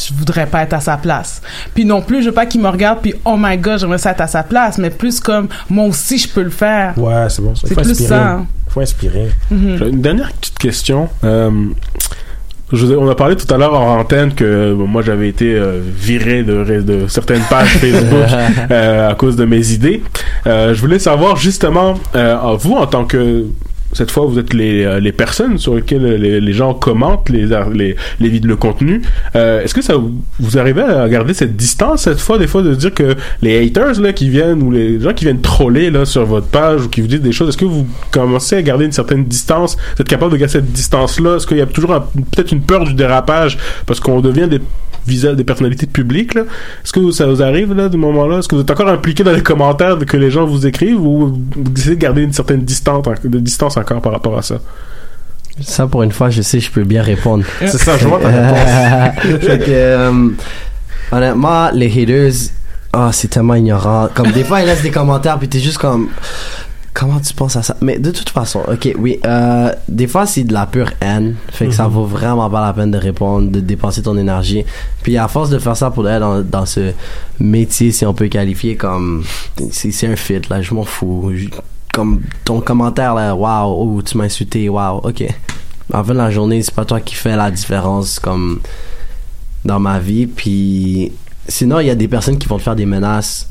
je 0.00 0.14
voudrais 0.14 0.46
pas 0.46 0.62
être 0.62 0.74
à 0.74 0.80
sa 0.80 0.96
place. 0.96 1.42
Puis 1.74 1.84
non 1.84 2.00
plus, 2.02 2.22
je 2.22 2.28
veux 2.28 2.34
pas 2.34 2.46
qu'il 2.46 2.60
me 2.60 2.68
regarde 2.68 3.00
puis 3.02 3.14
oh 3.24 3.34
my 3.36 3.56
god, 3.58 3.80
j'aimerais 3.80 3.98
ça 3.98 4.12
être 4.12 4.20
à 4.20 4.28
sa 4.28 4.44
place, 4.44 4.78
mais 4.78 4.90
plus 4.90 5.18
comme 5.18 5.48
moi 5.68 5.86
aussi 5.86 6.18
je 6.18 6.28
peux 6.28 6.44
le 6.44 6.50
faire. 6.50 6.96
Ouais, 6.96 7.26
c'est 7.28 7.42
bon. 7.42 7.52
C'est 7.56 7.68
Faut 7.74 7.80
plus 7.80 7.90
inspirer. 7.90 8.08
ça. 8.08 8.42
Inspirer. 8.80 9.30
Mhm. 9.50 9.88
Une 9.92 10.02
dernière 10.02 10.32
petite 10.32 10.58
question. 10.58 11.08
Euh, 11.24 11.50
je 12.72 12.86
on 12.94 13.08
a 13.08 13.14
parlé 13.14 13.36
tout 13.36 13.52
à 13.52 13.56
l'heure 13.56 13.74
en 13.74 14.00
antenne 14.00 14.34
que 14.34 14.74
bon, 14.74 14.86
moi 14.86 15.02
j'avais 15.02 15.28
été 15.28 15.54
euh, 15.54 15.80
viré 15.82 16.42
de, 16.42 17.06
certaines 17.08 17.42
pages 17.48 17.68
Facebook 17.78 18.28
euh, 18.70 19.10
à 19.10 19.14
cause 19.14 19.36
de 19.36 19.44
mes 19.44 19.72
idées. 19.72 20.02
Euh, 20.46 20.74
je 20.74 20.80
voulais 20.80 20.98
savoir 20.98 21.36
justement, 21.36 21.94
vous 22.58 22.74
en 22.74 22.86
tant 22.86 23.04
que 23.04 23.46
cette 23.98 24.12
fois 24.12 24.26
vous 24.26 24.38
êtes 24.38 24.54
les, 24.54 24.84
euh, 24.84 25.00
les 25.00 25.10
personnes 25.10 25.58
sur 25.58 25.74
lesquelles 25.74 26.04
les, 26.04 26.52
gens 26.52 26.72
commentent 26.72 27.28
les, 27.30 27.46
les, 27.74 27.96
les 28.20 28.38
le 28.38 28.54
contenu. 28.54 29.02
Euh, 29.34 29.62
Est-ce 29.62 29.74
que 29.74 29.82
ça 29.82 29.94
vous- 29.96 30.56
arrivez 30.56 30.82
à 30.82 31.08
garder 31.08 31.34
cette 31.34 31.56
distance 31.56 32.02
cette 32.02 32.20
fois 32.20 32.38
des 32.38 32.46
fois 32.46 32.62
de 32.62 32.74
dire 32.76 32.94
que 32.94 33.16
les 33.42 33.58
haters 33.66 34.00
là 34.00 34.12
qui 34.12 34.28
viennent 34.30 34.62
ou 34.62 34.70
les 34.70 35.00
gens 35.00 35.12
qui 35.12 35.24
viennent 35.24 35.40
troller 35.40 35.90
là 35.90 36.04
sur 36.04 36.24
votre 36.24 36.46
page 36.46 36.82
ou 36.84 36.88
qui 36.88 37.00
vous 37.00 37.08
disent 37.08 37.20
des 37.20 37.32
choses, 37.32 37.48
est-ce 37.48 37.56
que 37.58 37.64
vous 37.64 37.86
commencez 38.12 38.54
à 38.54 38.62
garder 38.62 38.84
une 38.84 38.92
certaine 38.92 39.24
distance? 39.24 39.76
Vous 39.96 40.02
êtes 40.02 40.08
capable 40.08 40.30
de 40.32 40.36
garder 40.36 40.52
cette 40.52 40.72
distance 40.72 41.18
là 41.18 41.36
Est-ce 41.36 41.46
qu'il 41.48 41.56
y 41.56 41.60
a 41.60 41.66
toujours 41.66 41.90
peut-être 42.32 42.52
une 42.52 42.62
peur 42.62 42.84
du 42.84 42.94
dérapage 42.94 43.58
parce 43.84 43.98
qu'on 43.98 44.20
devient 44.20 44.46
des 44.48 44.60
visages 45.06 45.36
des 45.36 45.44
personnalités 45.44 45.86
publiques 45.86 46.36
Est-ce 46.36 46.92
que 46.92 47.10
ça 47.12 47.26
vous 47.26 47.42
arrive 47.42 47.72
là 47.74 47.88
du 47.88 47.96
moment 47.96 48.26
là 48.26 48.38
Est-ce 48.38 48.48
que 48.48 48.54
vous 48.56 48.60
êtes 48.60 48.70
encore 48.70 48.88
impliqué 48.88 49.24
dans 49.24 49.32
les 49.32 49.40
commentaires 49.42 49.96
que 49.98 50.16
les 50.18 50.30
gens 50.30 50.44
vous 50.44 50.66
écrivent 50.66 51.00
ou 51.00 51.28
vous 51.56 51.72
essayez 51.76 51.96
de 51.96 52.00
garder 52.00 52.22
une 52.22 52.32
certaine 52.32 52.60
distance 52.60 53.04
de 53.24 53.38
distance 53.38 53.76
encore 53.78 53.87
par 53.96 54.12
rapport 54.12 54.36
à 54.38 54.42
ça 54.42 54.56
Ça, 55.60 55.86
pour 55.86 56.02
une 56.02 56.12
fois, 56.12 56.30
je 56.30 56.42
sais, 56.42 56.60
je 56.60 56.70
peux 56.70 56.84
bien 56.84 57.02
répondre. 57.02 57.44
C'est 57.60 57.78
ça, 57.78 57.96
je 57.98 58.06
vois 58.06 58.20
ta 58.20 58.28
réponse. 58.28 59.40
Fait 59.42 59.58
que, 59.58 59.64
euh, 59.70 60.28
honnêtement, 61.12 61.70
les 61.72 61.86
haters, 62.02 62.32
ah, 62.92 63.10
c'est 63.12 63.28
tellement 63.28 63.54
ignorant. 63.54 64.08
Comme 64.14 64.30
des 64.32 64.44
fois, 64.44 64.60
ils 64.60 64.66
laissent 64.66 64.82
des 64.82 64.90
commentaires, 64.90 65.38
puis 65.38 65.48
t'es 65.48 65.58
juste 65.58 65.78
comme, 65.78 66.08
comment 66.94 67.18
tu 67.20 67.34
penses 67.34 67.56
à 67.56 67.62
ça? 67.62 67.76
Mais 67.80 67.98
de 67.98 68.10
toute 68.10 68.30
façon, 68.30 68.60
ok, 68.66 68.94
oui, 68.98 69.18
euh, 69.26 69.72
des 69.88 70.06
fois, 70.06 70.26
c'est 70.26 70.44
de 70.44 70.52
la 70.52 70.66
pure 70.66 70.90
haine. 71.00 71.34
Fait 71.52 71.66
que 71.66 71.72
ça 71.74 71.84
Mhm. 71.84 71.90
vaut 71.92 72.04
vraiment 72.06 72.48
pas 72.50 72.64
la 72.64 72.72
peine 72.72 72.90
de 72.90 72.98
répondre, 72.98 73.50
de 73.50 73.60
dépenser 73.60 74.02
ton 74.02 74.16
énergie. 74.16 74.64
Puis 75.02 75.16
à 75.18 75.28
force 75.28 75.50
de 75.50 75.58
faire 75.58 75.76
ça 75.76 75.90
pour 75.90 76.08
elle 76.08 76.20
dans, 76.20 76.40
dans 76.40 76.66
ce 76.66 76.92
métier, 77.40 77.92
si 77.92 78.06
on 78.06 78.14
peut 78.14 78.28
qualifier 78.28 78.76
comme, 78.76 79.24
c'est 79.70 79.90
c'est 79.92 80.06
un 80.06 80.16
fit, 80.16 80.40
là, 80.48 80.62
je 80.62 80.72
m'en 80.74 80.84
fous. 80.84 81.30
Je- 81.34 81.48
comme 81.92 82.20
ton 82.44 82.60
commentaire, 82.60 83.14
là, 83.14 83.34
waouh, 83.34 83.98
oh, 83.98 84.02
tu 84.02 84.16
m'as 84.16 84.24
insulté, 84.24 84.68
waouh, 84.68 84.98
ok. 84.98 85.24
En 85.92 86.04
fin 86.04 86.12
de 86.12 86.18
la 86.18 86.30
journée, 86.30 86.62
c'est 86.62 86.74
pas 86.74 86.84
toi 86.84 87.00
qui 87.00 87.14
fais 87.14 87.36
la 87.36 87.50
différence, 87.50 88.18
comme, 88.18 88.60
dans 89.64 89.80
ma 89.80 89.98
vie. 89.98 90.26
Puis 90.26 91.12
sinon, 91.48 91.80
il 91.80 91.86
y 91.86 91.90
a 91.90 91.94
des 91.94 92.08
personnes 92.08 92.38
qui 92.38 92.46
vont 92.46 92.58
te 92.58 92.62
faire 92.62 92.76
des 92.76 92.86
menaces. 92.86 93.48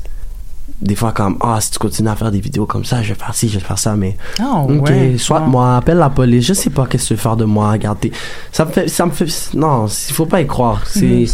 Des 0.80 0.94
fois, 0.94 1.12
comme, 1.12 1.36
ah, 1.40 1.58
si 1.60 1.72
tu 1.72 1.78
continues 1.78 2.08
à 2.08 2.14
faire 2.14 2.30
des 2.30 2.40
vidéos 2.40 2.66
comme 2.66 2.84
ça, 2.84 3.02
je 3.02 3.08
vais 3.08 3.18
faire 3.18 3.34
ci, 3.34 3.48
je 3.48 3.58
vais 3.58 3.64
faire 3.64 3.78
ça, 3.78 3.96
mais. 3.96 4.16
Ah, 4.38 4.60
ok, 4.60 4.88
ouais. 4.88 5.18
soit 5.18 5.42
Ah. 5.44 5.48
moi, 5.48 5.76
appelle 5.76 5.96
la 5.96 6.10
police, 6.10 6.46
je 6.46 6.52
sais 6.52 6.70
pas 6.70 6.86
qu'est-ce 6.86 7.04
que 7.04 7.08
tu 7.08 7.14
veux 7.14 7.20
faire 7.20 7.36
de 7.36 7.44
moi, 7.44 7.72
regardez. 7.72 8.12
Ça 8.52 8.64
me 8.64 8.70
fait, 8.70 8.86
ça 8.86 9.04
me 9.06 9.10
fait, 9.10 9.50
non, 9.54 9.86
il 9.86 10.14
faut 10.14 10.26
pas 10.26 10.40
y 10.40 10.46
croire. 10.46 10.82
C'est, 10.86 11.24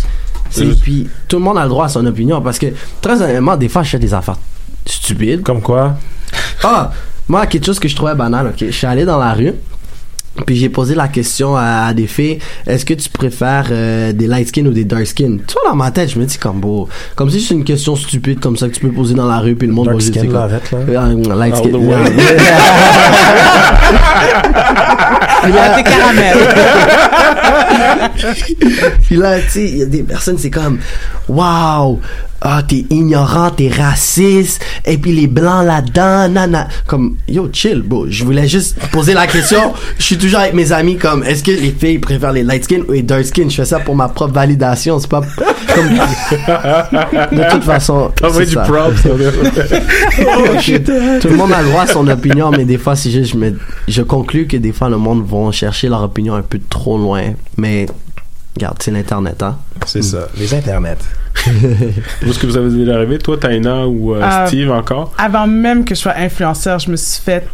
c'est, 0.49 0.81
puis 0.81 1.09
tout 1.29 1.37
le 1.37 1.43
monde 1.43 1.59
a 1.59 1.65
le 1.65 1.69
droit 1.69 1.87
à 1.87 1.89
son 1.89 2.07
opinion 2.07 2.41
parce 2.41 2.59
que, 2.59 2.67
très 3.03 3.21
honnêtement, 3.21 3.57
des 3.57 3.69
fois, 3.69 3.83
je 3.83 3.91
fais 3.91 3.99
des 3.99 4.15
affaires 4.15 4.39
stupides. 4.87 5.43
Comme 5.43 5.61
quoi? 5.61 5.97
Ah, 6.65 6.91
moi, 7.29 7.47
quelque 7.47 7.67
chose 7.67 7.79
que 7.79 7.89
je 7.89 7.95
trouvais 7.95 8.15
banal, 8.15 8.47
ok. 8.49 8.65
Je 8.67 8.71
suis 8.71 8.87
allé 8.87 9.05
dans 9.05 9.19
la 9.19 9.33
rue. 9.33 9.53
Puis 10.47 10.57
j'ai 10.57 10.69
posé 10.69 10.97
la 10.97 11.07
question 11.07 11.57
à, 11.57 11.87
à 11.87 11.95
des 11.95 12.09
filles, 12.09 12.41
est-ce 12.67 12.85
que 12.85 12.95
tu 12.95 13.09
préfères 13.09 13.69
euh, 13.71 14.13
des 14.13 14.27
light 14.27 14.49
skin 14.49 14.67
ou 14.67 14.73
des 14.73 14.85
dark 14.85 15.07
skin? 15.07 15.37
Tu 15.47 15.55
vois 15.55 15.71
dans 15.71 15.77
ma 15.77 15.93
tête, 15.93 16.11
je 16.11 16.19
me 16.19 16.25
dis 16.25 16.39
comme 16.39 16.59
beau, 16.59 16.89
comme 17.15 17.31
si 17.31 17.41
c'est 17.41 17.55
une 17.55 17.63
question 17.63 17.95
stupide 17.95 18.41
comme 18.41 18.57
ça 18.57 18.67
que 18.67 18.75
tu 18.75 18.81
peux 18.81 18.91
poser 18.91 19.15
dans 19.15 19.29
la 19.29 19.39
rue 19.39 19.55
puis 19.55 19.69
le 19.69 19.73
monde 19.73 19.87
va 19.87 19.95
juste 19.95 20.13
skin, 20.13 20.23
dire. 20.23 20.35
Euh, 20.73 21.35
light 21.37 21.55
skin. 21.55 21.71
Puis 29.03 29.17
là, 29.17 29.39
tu 29.47 29.51
sais, 29.51 29.65
il 29.69 29.79
y 29.79 29.83
a 29.83 29.87
des 29.87 30.03
personnes, 30.03 30.39
c'est 30.39 30.51
comme, 30.51 30.79
waouh, 31.29 32.01
ah, 32.47 32.63
t'es 32.63 32.85
ignorant, 32.91 33.51
t'es 33.51 33.71
raciste, 33.71 34.63
et 34.85 34.99
puis 34.99 35.13
les 35.13 35.27
blancs 35.27 35.65
là-dedans, 35.65 36.29
nana. 36.29 36.69
Comme, 36.87 37.17
yo, 37.27 37.49
chill, 37.51 37.81
bro. 37.81 38.07
Je 38.09 38.23
voulais 38.23 38.47
juste 38.47 38.79
poser 38.93 39.15
la 39.15 39.27
question. 39.27 39.73
Je 39.99 40.05
suis 40.05 40.19
toujours 40.19 40.41
avec 40.41 40.53
mes 40.53 40.71
amis, 40.71 40.99
comme, 40.99 41.25
est-ce 41.25 41.43
que 41.43 41.51
les 41.51 41.71
filles 41.73 41.99
préfèrent 41.99 42.33
les 42.33 42.43
light 42.43 42.65
skin 42.65 42.83
ou 42.87 42.93
les 42.93 43.03
dark 43.03 43.25
skin? 43.25 43.49
Je 43.49 43.55
fais 43.57 43.65
ça 43.65 43.81
pour 43.81 43.97
ma 43.97 44.09
propre 44.09 44.35
validation, 44.35 44.99
c'est 44.99 45.09
pas 45.09 45.23
comme. 45.75 45.89
De 47.33 47.51
toute 47.51 47.65
façon. 47.65 48.13
T'envoies 48.15 48.43
c'est 48.43 48.49
du 48.49 48.55
ça. 48.55 48.61
props. 48.63 49.03
Oh, 50.37 50.61
shit. 50.61 50.85
Tout 50.85 51.29
le 51.29 51.37
monde 51.37 51.53
a 51.53 51.63
le 51.63 51.69
droit 51.69 51.83
à 51.83 51.87
son 51.87 52.07
opinion, 52.09 52.51
mais 52.51 52.65
des 52.65 52.79
fois, 52.79 52.95
c'est 52.95 53.11
juste, 53.11 53.33
je, 53.33 53.39
me, 53.39 53.59
je 53.89 54.03
conclus 54.03 54.47
que 54.47 54.57
des 54.57 54.73
fois, 54.73 54.89
le 54.91 54.99
monde 54.99 55.27
vont 55.27 55.51
chercher 55.51 55.89
leur 55.89 56.03
opinion 56.03 56.35
un 56.35 56.43
peu 56.43 56.61
trop 56.69 56.99
loin. 56.99 57.23
Mais, 57.57 57.87
regarde, 58.57 58.77
c'est 58.81 58.91
l'Internet, 58.91 59.43
hein. 59.43 59.59
C'est 59.87 60.03
ça, 60.03 60.29
les 60.39 60.55
internets. 60.55 60.97
Est-ce 61.47 62.39
que 62.39 62.47
vous 62.47 62.57
avez 62.57 62.71
déjà 62.71 62.95
arrivé, 62.95 63.19
toi, 63.19 63.37
Taina 63.37 63.87
ou 63.87 64.15
euh, 64.15 64.23
Euh, 64.23 64.47
Steve 64.47 64.71
encore? 64.71 65.13
Avant 65.19 65.47
même 65.47 65.85
que 65.85 65.95
je 65.95 66.01
sois 66.01 66.15
influenceur, 66.17 66.79
je 66.79 66.91
me 66.91 66.97
suis 66.97 67.23
fait 67.23 67.47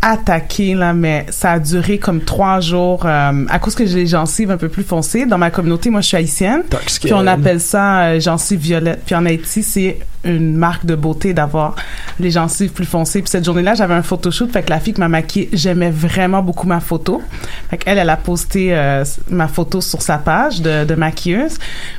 attaquer 0.00 0.74
là, 0.74 0.92
mais 0.92 1.26
ça 1.30 1.52
a 1.52 1.58
duré 1.58 1.98
comme 1.98 2.20
trois 2.20 2.60
jours 2.60 3.04
euh, 3.04 3.44
à 3.48 3.58
cause 3.58 3.74
que 3.74 3.84
j'ai 3.84 3.96
les 3.96 4.06
gencives 4.06 4.50
un 4.50 4.56
peu 4.56 4.68
plus 4.68 4.84
foncées. 4.84 5.26
Dans 5.26 5.38
ma 5.38 5.50
communauté, 5.50 5.90
moi, 5.90 6.00
je 6.02 6.08
suis 6.08 6.16
haïtienne. 6.16 6.62
Puis 7.02 7.12
on 7.12 7.26
appelle 7.26 7.60
ça 7.60 8.02
euh, 8.02 8.20
gencives 8.20 8.60
violettes. 8.60 9.02
Puis 9.04 9.16
en 9.16 9.26
Haïti, 9.26 9.62
c'est 9.62 9.98
une 10.24 10.56
marque 10.56 10.86
de 10.86 10.94
beauté 10.94 11.34
d'avoir 11.34 11.74
les 12.20 12.30
gencives 12.30 12.70
plus 12.70 12.84
foncées. 12.84 13.22
Puis 13.22 13.30
cette 13.30 13.44
journée-là, 13.44 13.74
j'avais 13.74 13.94
un 13.94 14.02
photoshoot. 14.02 14.52
Fait 14.52 14.62
que 14.62 14.70
la 14.70 14.78
fille 14.78 14.94
qui 14.94 15.00
m'a 15.00 15.08
maquillée, 15.08 15.48
j'aimais 15.52 15.90
vraiment 15.90 16.42
beaucoup 16.42 16.68
ma 16.68 16.80
photo. 16.80 17.20
Fait 17.68 17.78
qu'elle, 17.78 17.98
elle 17.98 18.10
a 18.10 18.16
posté 18.16 18.76
euh, 18.76 19.04
ma 19.30 19.48
photo 19.48 19.80
sur 19.80 20.00
sa 20.00 20.18
page 20.18 20.62
de, 20.62 20.84
de 20.84 20.94
maquilleuse. 20.94 21.58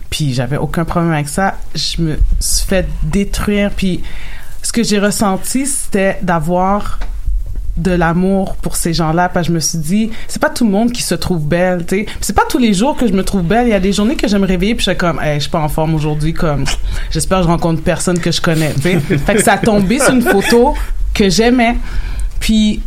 Puis 0.09 0.33
j'avais 0.33 0.57
aucun 0.57 0.85
problème 0.85 1.11
avec 1.11 1.27
ça. 1.27 1.55
Je 1.75 2.01
me 2.01 2.17
suis 2.39 2.65
fait 2.65 2.87
détruire. 3.03 3.71
Puis 3.71 4.01
ce 4.61 4.71
que 4.71 4.83
j'ai 4.83 4.99
ressenti, 4.99 5.65
c'était 5.65 6.17
d'avoir 6.21 6.99
de 7.79 7.91
l'amour 7.91 8.55
pour 8.55 8.75
ces 8.75 8.93
gens-là 8.93 9.29
parce 9.29 9.47
que 9.47 9.53
je 9.53 9.55
me 9.55 9.59
suis 9.59 9.77
dit 9.77 10.11
c'est 10.27 10.41
pas 10.41 10.49
tout 10.49 10.65
le 10.65 10.71
monde 10.71 10.91
qui 10.91 11.01
se 11.01 11.15
trouve 11.15 11.45
belle 11.45 11.85
tu 11.85 11.99
sais. 11.99 12.05
C'est 12.21 12.35
pas 12.35 12.45
tous 12.47 12.57
les 12.57 12.73
jours 12.73 12.95
que 12.95 13.07
je 13.07 13.13
me 13.13 13.23
trouve 13.23 13.43
belle. 13.43 13.67
Il 13.67 13.71
y 13.71 13.73
a 13.73 13.79
des 13.79 13.93
journées 13.93 14.15
que 14.15 14.27
je 14.27 14.37
me 14.37 14.45
réveille 14.45 14.75
puis 14.75 14.85
je 14.85 14.91
suis 14.91 14.97
comme 14.97 15.19
hey, 15.21 15.35
je 15.35 15.41
suis 15.41 15.49
pas 15.51 15.61
en 15.61 15.69
forme 15.69 15.95
aujourd'hui 15.95 16.33
comme 16.33 16.65
j'espère 17.11 17.39
que 17.39 17.45
je 17.45 17.49
rencontre 17.49 17.81
personne 17.81 18.19
que 18.19 18.31
je 18.31 18.41
connais 18.41 18.73
tu 18.73 18.81
sais. 18.81 18.99
Fait 18.99 19.35
que 19.35 19.43
ça 19.43 19.53
a 19.53 19.57
tombé 19.57 19.99
sur 19.99 20.13
une 20.13 20.21
photo 20.21 20.73
que 21.13 21.29
j'aimais. 21.29 21.77
Puis 22.39 22.81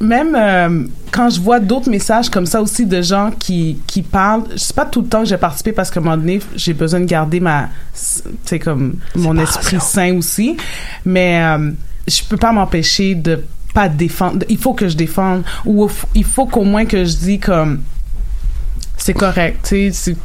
même 0.00 0.34
euh, 0.34 0.86
quand 1.10 1.30
je 1.30 1.40
vois 1.40 1.60
d'autres 1.60 1.90
messages 1.90 2.28
comme 2.28 2.46
ça 2.46 2.60
aussi 2.60 2.86
de 2.86 3.00
gens 3.02 3.30
qui, 3.38 3.78
qui 3.86 4.02
parlent, 4.02 4.44
c'est 4.56 4.74
pas 4.74 4.84
tout 4.84 5.02
le 5.02 5.08
temps 5.08 5.20
que 5.20 5.28
j'ai 5.28 5.36
participé 5.36 5.72
parce 5.72 5.90
qu'à 5.90 6.00
un 6.00 6.02
moment 6.02 6.16
donné, 6.16 6.40
j'ai 6.56 6.74
besoin 6.74 7.00
de 7.00 7.04
garder 7.04 7.40
ma, 7.40 7.68
c'est 7.92 8.58
comme 8.58 8.96
mon 9.14 9.38
esprit 9.38 9.80
sain 9.80 10.16
aussi, 10.16 10.56
mais 11.04 11.42
euh, 11.42 11.70
je 12.06 12.22
peux 12.24 12.36
pas 12.36 12.52
m'empêcher 12.52 13.14
de 13.14 13.42
pas 13.74 13.88
défendre. 13.88 14.46
Il 14.48 14.56
faut 14.56 14.72
que 14.72 14.88
je 14.88 14.96
défende 14.96 15.42
ou 15.66 15.90
il 16.14 16.24
faut 16.24 16.46
qu'au 16.46 16.64
moins 16.64 16.86
que 16.86 17.04
je 17.04 17.16
dis 17.16 17.38
comme 17.40 17.82
c'est 18.96 19.12
correct, 19.12 19.66
tu 19.68 19.92
sais, 19.92 20.16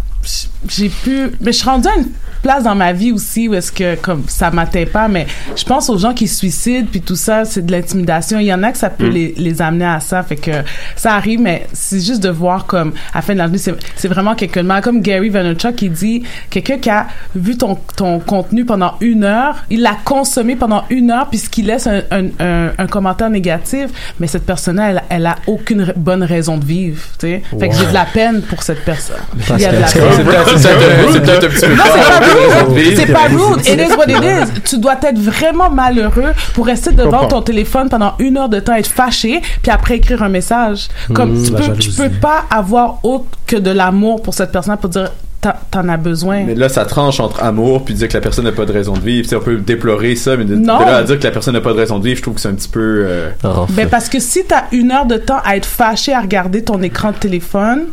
j'ai 0.67 0.89
pu 0.89 1.29
mais 1.41 1.51
je 1.51 1.57
suis 1.59 1.69
rendue 1.69 1.87
à 1.87 1.95
une 1.97 2.07
place 2.41 2.63
dans 2.63 2.75
ma 2.75 2.93
vie 2.93 3.11
aussi 3.11 3.49
où 3.49 3.53
est-ce 3.53 3.71
que 3.71 3.95
comme 3.95 4.23
ça 4.27 4.49
m'atteint 4.49 4.85
pas 4.85 5.07
mais 5.09 5.27
je 5.57 5.63
pense 5.65 5.89
aux 5.89 5.97
gens 5.97 6.13
qui 6.13 6.27
se 6.27 6.37
suicident 6.37 6.87
puis 6.89 7.01
tout 7.01 7.15
ça 7.17 7.43
c'est 7.45 7.65
de 7.65 7.71
l'intimidation. 7.71 8.39
Il 8.39 8.45
y 8.45 8.53
en 8.53 8.63
a 8.63 8.71
que 8.71 8.77
ça 8.77 8.89
peut 8.89 9.07
Mm. 9.09 9.11
les, 9.11 9.33
les 9.37 9.61
amener 9.61 9.85
à 9.85 9.99
ça 9.99 10.23
fait 10.23 10.35
que 10.35 10.51
ça 10.95 11.13
arrive 11.15 11.39
mais 11.41 11.67
c'est 11.73 11.99
juste 11.99 12.21
de 12.21 12.29
voir 12.29 12.65
comme 12.65 12.93
à 13.13 13.17
la 13.17 13.21
fin 13.21 13.33
de 13.33 13.37
la 13.39 13.45
journée 13.45 13.57
c'est, 13.57 13.73
c'est 13.95 14.07
vraiment 14.07 14.35
quelqu'un 14.35 14.61
de 14.63 14.67
mal. 14.67 14.81
Comme 14.81 15.01
Gary 15.01 15.29
Vaynerchuk 15.29 15.75
qui 15.75 15.89
dit 15.89 16.23
quelqu'un 16.49 16.77
qui 16.77 16.89
a 16.89 17.07
vu 17.35 17.57
ton, 17.57 17.77
ton 17.95 18.19
contenu 18.19 18.65
pendant 18.65 18.93
une 19.01 19.23
heure 19.23 19.63
il 19.69 19.81
l'a 19.81 19.97
consommé 20.05 20.55
pendant 20.55 20.83
une 20.89 21.11
heure 21.11 21.27
puis 21.29 21.39
ce 21.39 21.49
qui 21.49 21.61
laisse 21.63 21.87
un, 21.87 22.01
un, 22.11 22.25
un, 22.39 22.71
un 22.77 22.87
commentaire 22.87 23.29
négatif 23.29 23.87
mais 24.19 24.27
cette 24.27 24.45
personne 24.45 24.79
elle, 24.79 25.01
elle 25.09 25.25
a 25.25 25.37
aucune 25.47 25.93
bonne 25.95 26.23
raison 26.23 26.57
de 26.57 26.65
vivre 26.65 27.01
tu 27.19 27.27
sais. 27.27 27.41
Fait 27.59 27.69
que 27.69 27.75
j'ai 27.75 27.85
de 27.87 27.93
la 27.93 28.05
peine 28.05 28.41
pour 28.43 28.63
cette 28.63 28.83
personne. 28.85 29.17
Il 29.57 29.59
y 29.61 29.65
a 29.65 29.71
de 29.71 29.79
la 29.79 29.87
peine 29.87 30.18
c'est 30.57 30.69
peut-être- 30.69 31.11
c'est 31.13 31.21
peut-être 31.21 31.43
un 31.45 31.47
petit 31.49 31.65
peu 31.65 31.75
non, 31.75 31.83
c'est 31.85 32.09
pas 32.09 32.25
rude. 32.25 32.95
C'est 32.95 33.13
pas 33.13 33.27
rude. 33.27 33.67
It 33.67 33.79
is 33.79 33.95
what 33.95 34.05
it 34.09 34.23
is. 34.23 34.61
Tu 34.61 34.77
dois 34.77 34.95
être 35.01 35.19
vraiment 35.19 35.69
malheureux 35.69 36.33
pour 36.53 36.65
rester 36.65 36.91
devant 36.91 37.25
ton 37.27 37.41
téléphone 37.41 37.89
pendant 37.89 38.13
une 38.19 38.37
heure 38.37 38.49
de 38.49 38.59
temps, 38.59 38.73
être 38.75 38.87
fâché, 38.87 39.41
puis 39.61 39.71
après 39.71 39.97
écrire 39.97 40.23
un 40.23 40.29
message. 40.29 40.87
Comme 41.13 41.33
Mmh, 41.39 41.43
tu, 41.45 41.51
peux, 41.51 41.73
tu 41.77 41.89
peux 41.91 42.09
pas 42.09 42.45
avoir 42.49 42.99
autre 43.03 43.25
que 43.45 43.55
de 43.55 43.71
l'amour 43.71 44.21
pour 44.21 44.33
cette 44.33 44.51
personne 44.51 44.75
pour 44.77 44.89
dire 44.89 45.11
t'en- 45.41 45.87
as 45.87 45.97
besoin. 45.97 46.43
Mais 46.43 46.55
là, 46.55 46.67
ça 46.67 46.83
tranche 46.85 47.19
entre 47.21 47.41
amour 47.41 47.85
puis 47.85 47.93
dire 47.93 48.07
que 48.09 48.13
la 48.13 48.19
personne 48.19 48.43
n'a 48.45 48.51
pas 48.51 48.65
de 48.65 48.73
raison 48.73 48.91
de 48.93 48.99
vivre. 48.99 49.27
On 49.35 49.39
peut 49.39 49.55
déplorer 49.57 50.15
ça, 50.15 50.35
mais 50.35 50.43
de, 50.43 50.55
là 50.65 50.97
à 50.97 51.03
dire 51.03 51.17
que 51.17 51.23
la 51.23 51.31
personne 51.31 51.53
n'a 51.53 51.61
pas 51.61 51.71
de 51.73 51.77
raison 51.77 51.97
de 51.97 52.03
vivre, 52.03 52.17
je 52.17 52.21
trouve 52.23 52.33
que 52.35 52.41
c'est 52.41 52.49
un 52.49 52.53
petit 52.55 52.67
peu. 52.67 53.05
euh, 53.07 53.29
Ben 53.69 53.87
parce 53.87 54.09
que 54.09 54.19
si 54.19 54.43
t'as 54.45 54.63
une 54.73 54.91
heure 54.91 55.05
de 55.05 55.15
temps 55.15 55.39
à 55.45 55.55
être 55.55 55.65
fâché 55.65 56.13
à 56.13 56.19
regarder 56.19 56.63
ton 56.63 56.81
écran 56.81 57.11
de 57.11 57.17
téléphone, 57.17 57.85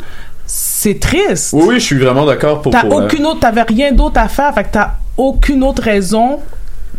c'est 0.46 1.00
triste. 1.00 1.50
Oui, 1.52 1.64
oui, 1.68 1.74
je 1.80 1.84
suis 1.84 1.98
vraiment 1.98 2.24
d'accord 2.24 2.62
pour. 2.62 2.72
T'as 2.72 2.82
pour, 2.82 3.00
euh, 3.00 3.04
aucune 3.04 3.26
autre, 3.26 3.40
t'avais 3.40 3.62
rien 3.62 3.92
d'autre 3.92 4.20
à 4.20 4.28
faire, 4.28 4.54
fait 4.54 4.64
que 4.64 4.68
t'as 4.72 4.90
aucune 5.16 5.62
autre 5.64 5.82
raison 5.82 6.38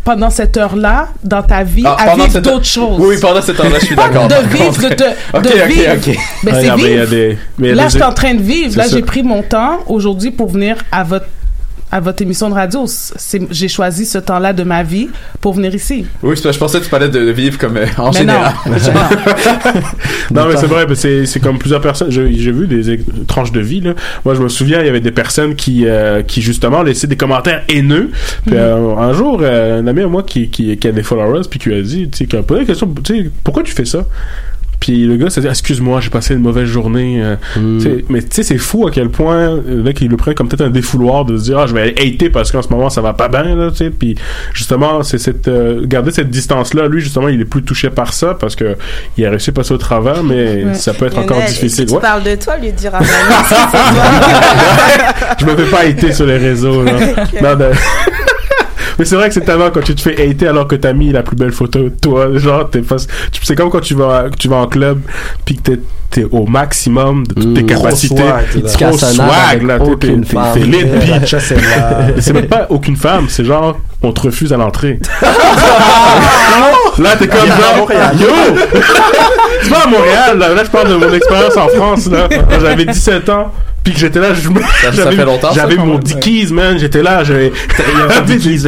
pendant 0.04 0.30
cette 0.30 0.56
heure-là 0.56 1.08
dans 1.22 1.42
ta 1.42 1.62
vie 1.64 1.82
Ah, 1.86 1.96
à 1.98 2.14
vivre 2.14 2.30
cette- 2.32 2.44
d'autres 2.44 2.64
choses. 2.64 2.98
Oui, 2.98 3.08
oui, 3.10 3.16
pendant 3.20 3.42
cette 3.42 3.58
heure-là, 3.60 3.78
je 3.80 3.86
suis 3.86 3.94
Pas 3.96 4.08
d'accord, 4.08 4.28
De 4.28 4.34
vivre, 4.48 4.82
de 4.82 4.88
de 4.94 5.38
ok, 5.38 5.68
vivre. 5.68 5.94
Ben, 6.42 6.54
mais 6.54 6.60
il 6.62 6.66
y 6.66 6.70
a 6.70 6.76
vivre. 6.76 7.06
des- 7.10 7.38
mais 7.58 7.68
il 7.68 7.70
y 7.70 7.72
a 7.72 7.74
Là, 7.74 7.82
des- 7.84 7.88
je 7.90 7.94
suis 7.94 8.02
en 8.02 8.12
train 8.12 8.34
de 8.34 8.40
vivre. 8.42 8.76
Là, 8.78 8.84
j'ai 8.88 9.02
pris 9.02 9.22
mon 9.22 9.42
temps 9.42 9.78
aujourd'hui 9.86 10.30
pour 10.30 10.48
venir 10.48 10.76
à 10.92 11.04
votre 11.04 11.26
à 11.90 12.00
votre 12.00 12.22
émission 12.22 12.48
de 12.50 12.54
radio. 12.54 12.84
C'est- 12.86 13.42
J'ai 13.50 13.68
choisi 13.68 14.04
ce 14.06 14.18
temps-là 14.18 14.52
de 14.52 14.62
ma 14.64 14.82
vie 14.82 15.08
pour 15.40 15.54
venir 15.54 15.74
ici. 15.74 16.06
Oui, 16.22 16.36
c'est 16.36 16.42
parce 16.42 16.44
que 16.44 16.52
je 16.52 16.58
pensais 16.58 16.78
que 16.80 16.84
tu 16.84 16.90
parlais 16.90 17.08
de, 17.08 17.18
de 17.18 17.30
vivre 17.30 17.58
comme 17.58 17.76
euh, 17.76 17.86
en 17.98 18.10
Mais 18.12 18.18
général. 18.18 18.52
Non, 20.30 20.46
mais 20.46 20.56
c'est 20.56 20.66
vrai, 20.66 20.86
c'est, 20.94 21.26
c'est 21.26 21.40
comme 21.40 21.58
plusieurs 21.58 21.80
personnes. 21.80 22.10
J'ai, 22.10 22.26
vu 22.52 22.66
des 22.66 23.00
tranches 23.26 23.52
de 23.52 23.60
vie, 23.60 23.80
là. 23.80 23.94
Moi, 24.24 24.34
je 24.34 24.42
me 24.42 24.48
souviens, 24.48 24.80
il 24.80 24.86
y 24.86 24.88
avait 24.88 25.00
des 25.00 25.10
personnes 25.10 25.54
qui, 25.54 25.86
euh, 25.86 26.22
qui 26.22 26.42
justement 26.42 26.82
laissaient 26.82 27.06
des 27.06 27.16
commentaires 27.16 27.62
haineux. 27.68 28.10
Puis, 28.46 28.54
Mhm. 28.54 28.60
euh, 28.60 28.96
un 28.96 29.12
jour, 29.12 29.40
euh, 29.42 29.80
un 29.80 29.86
ami 29.86 30.02
à 30.02 30.06
moi 30.08 30.22
qui, 30.22 30.48
qui, 30.48 30.76
qui 30.76 30.88
a 30.88 30.92
des 30.92 31.02
followers, 31.02 31.42
puis 31.48 31.58
qui 31.58 31.72
a 31.72 31.80
dit, 31.82 32.08
tu 32.10 32.18
sais, 32.18 32.26
qui 32.26 32.36
a 32.36 32.42
posé 32.42 32.60
la 32.60 32.66
question, 32.66 32.92
tu 33.02 33.16
sais, 33.24 33.30
pourquoi 33.44 33.62
tu 33.62 33.72
fais 33.72 33.84
ça? 33.84 34.04
Puis 34.80 35.06
le 35.06 35.16
gars 35.16 35.28
s'est 35.28 35.40
dit, 35.40 35.46
excuse-moi, 35.48 36.00
j'ai 36.00 36.10
passé 36.10 36.34
une 36.34 36.40
mauvaise 36.40 36.66
journée. 36.66 37.20
euh, 37.22 37.34
tu 37.54 37.80
sais, 37.80 38.04
Mais 38.08 38.20
tu 38.22 38.28
sais, 38.30 38.42
c'est 38.44 38.58
fou 38.58 38.86
à 38.86 38.90
quel 38.92 39.08
point 39.10 39.56
le 39.66 39.82
mec, 39.82 40.00
il 40.00 40.08
le 40.08 40.16
prend 40.16 40.32
comme 40.34 40.48
peut-être 40.48 40.66
un 40.66 40.70
défouloir 40.70 41.24
de 41.24 41.36
se 41.36 41.44
dire, 41.44 41.58
ah, 41.58 41.66
je 41.66 41.74
vais 41.74 41.94
hater 42.00 42.30
parce 42.30 42.52
qu'en 42.52 42.62
ce 42.62 42.68
moment, 42.68 42.88
ça 42.88 43.00
va 43.00 43.12
pas 43.12 43.28
bien, 43.28 43.56
là, 43.56 43.70
tu 43.70 43.78
sais. 43.78 43.90
Puis 43.90 44.14
justement, 44.54 45.02
c'est 45.02 45.18
cette, 45.18 45.48
euh, 45.48 45.84
garder 45.84 46.10
cette 46.12 46.30
distance-là. 46.30 46.86
Lui, 46.88 47.00
justement, 47.00 47.28
il 47.28 47.40
est 47.40 47.44
plus 47.44 47.62
touché 47.62 47.90
par 47.90 48.12
ça 48.12 48.34
parce 48.38 48.54
que 48.54 48.76
il 49.16 49.26
a 49.26 49.30
réussi 49.30 49.50
à 49.50 49.52
passer 49.52 49.72
au 49.74 49.78
travers, 49.78 50.22
mais 50.22 50.64
Ouais. 50.64 50.74
ça 50.74 50.92
peut 50.94 51.06
être 51.06 51.18
encore 51.18 51.40
difficile. 51.42 51.70
Si 51.70 51.86
tu 51.86 51.94
Ouais. 51.94 52.00
parles 52.00 52.22
de 52.22 52.34
toi, 52.36 52.56
lui 52.58 52.70
dire 52.72 52.92
je 55.38 55.44
me 55.44 55.56
fais 55.56 55.70
pas 55.70 55.80
hater 55.80 56.12
sur 56.12 56.26
les 56.26 56.36
réseaux, 56.38 56.82
là. 56.84 56.92
Non, 57.42 57.56
Mais 58.98 59.04
c'est 59.04 59.14
vrai 59.16 59.28
que 59.28 59.34
c'est 59.34 59.42
tellement 59.42 59.70
quand 59.70 59.82
tu 59.82 59.94
te 59.94 60.00
fais 60.00 60.20
hater 60.28 60.48
alors 60.48 60.66
que 60.66 60.74
t'as 60.76 60.92
mis 60.92 61.12
la 61.12 61.22
plus 61.22 61.36
belle 61.36 61.52
photo 61.52 61.88
toi. 62.02 62.36
Genre, 62.36 62.68
t'es 62.68 62.80
pas... 62.80 62.96
tu- 63.30 63.40
c'est 63.44 63.54
comme 63.54 63.70
quand 63.70 63.80
tu 63.80 63.94
vas, 63.94 64.26
tu 64.38 64.48
vas 64.48 64.56
en 64.56 64.66
club 64.66 65.00
puis 65.44 65.56
que 65.56 65.62
t'es, 65.62 65.80
t'es 66.10 66.24
au 66.30 66.46
maximum 66.46 67.24
de 67.26 67.34
toutes 67.34 67.54
tes 67.54 67.62
Gros 67.62 67.82
capacités. 67.84 68.22
Trop 68.86 68.98
swag, 68.98 69.62
là. 69.62 69.78
T'es, 70.54 70.60
lit, 70.60 70.84
là. 70.84 71.20
c'est 72.20 72.32
même 72.32 72.46
pas 72.46 72.66
aucune 72.70 72.96
femme, 72.96 73.26
c'est 73.28 73.44
genre, 73.44 73.78
on 74.02 74.12
te 74.12 74.22
refuse 74.22 74.52
à 74.52 74.56
l'entrée. 74.56 74.98
Là, 76.98 77.10
t'es 77.16 77.28
comme 77.28 77.46
genre, 77.46 77.88
yo! 78.18 78.26
c'est 79.62 79.70
pas 79.70 79.82
à 79.84 79.86
Montréal, 79.86 80.38
là. 80.38 80.48
Là, 80.54 80.64
je 80.64 80.70
parle 80.70 80.88
de 80.88 80.94
mon 80.96 81.12
expérience 81.12 81.56
en 81.56 81.68
France, 81.68 82.06
là. 82.10 82.28
J'avais 82.60 82.84
17 82.86 83.28
ans. 83.28 83.52
Puis 83.88 83.94
que 83.94 84.00
j'étais 84.00 84.20
là, 84.20 84.34
je 84.34 84.48
me- 84.50 84.60
ça 84.60 84.90
j'avais, 84.92 85.16
fait 85.16 85.24
longtemps, 85.24 85.48
ça, 85.52 85.62
j'avais 85.62 85.76
mon. 85.76 85.98
Dickies, 85.98 86.52
man. 86.52 86.78
J'étais 86.78 87.02
là, 87.02 87.24
j'avais, 87.24 87.50
Dickies, 88.26 88.58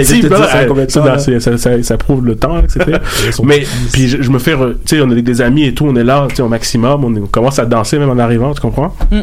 ça 0.88 1.18
ça, 1.18 1.40
ça, 1.40 1.58
ça, 1.58 1.82
ça 1.82 1.96
prouve 1.98 2.24
le 2.24 2.36
temps, 2.36 2.62
c'était. 2.68 2.92
Mais, 3.44 3.64
puis 3.92 4.08
je, 4.08 4.22
je 4.22 4.30
me 4.30 4.38
fais, 4.38 4.54
re- 4.54 4.74
tu 4.86 4.96
sais, 4.96 5.02
on 5.02 5.08
est 5.08 5.12
avec 5.12 5.24
des 5.24 5.40
amis 5.42 5.64
et 5.66 5.74
tout, 5.74 5.84
on 5.86 5.94
est 5.96 6.04
là, 6.04 6.26
tu 6.30 6.36
sais, 6.36 6.42
au 6.42 6.48
maximum, 6.48 7.04
on, 7.04 7.14
est- 7.14 7.20
on 7.20 7.26
commence 7.26 7.58
à 7.58 7.66
danser 7.66 7.98
même 7.98 8.10
en 8.10 8.18
arrivant, 8.18 8.54
tu 8.54 8.60
comprends? 8.60 8.94
Mm. 9.10 9.20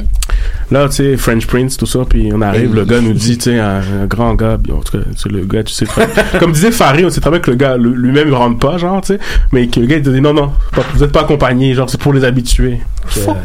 Là, 0.72 0.88
tu 0.90 0.96
sais, 0.98 1.18
French 1.18 1.46
Prince, 1.48 1.78
tout 1.78 1.86
ça, 1.86 2.00
puis 2.08 2.30
on 2.34 2.42
arrive, 2.42 2.76
le 2.76 2.86
gars 2.86 3.02
nous 3.02 3.14
dit, 3.14 3.38
tu 3.38 3.52
sais, 3.52 3.60
un, 3.60 3.78
un 4.04 4.06
grand 4.08 4.36
gars, 4.36 4.58
en 4.72 4.80
tout 4.82 4.98
cas, 4.98 5.04
c'est 5.16 5.32
le 5.32 5.46
gars, 5.46 5.64
tu 5.64 5.74
sais, 5.74 5.86
très- 5.86 6.08
comme 6.40 6.52
disait 6.52 6.72
Farid, 6.72 7.06
on 7.06 7.10
sait 7.10 7.22
très 7.22 7.32
bien 7.32 7.40
que 7.40 7.50
le 7.52 7.58
gars 7.58 7.78
lui-même, 7.78 8.28
il 8.28 8.34
rentre 8.34 8.60
pas, 8.60 8.78
genre, 8.78 9.02
tu 9.02 9.14
sais, 9.14 9.20
mais 9.52 9.68
que 9.68 9.80
le 9.80 9.88
gars, 9.88 9.96
il 9.98 10.04
te 10.04 10.10
dit, 10.10 10.22
non, 10.22 10.34
non, 10.34 10.52
vous 10.94 11.04
êtes 11.04 11.12
pas 11.12 11.22
accompagné, 11.22 11.74
genre, 11.74 11.90
c'est 11.90 12.00
pour 12.00 12.14
les 12.14 12.24
habitués. 12.24 12.80
Fuck. 13.08 13.38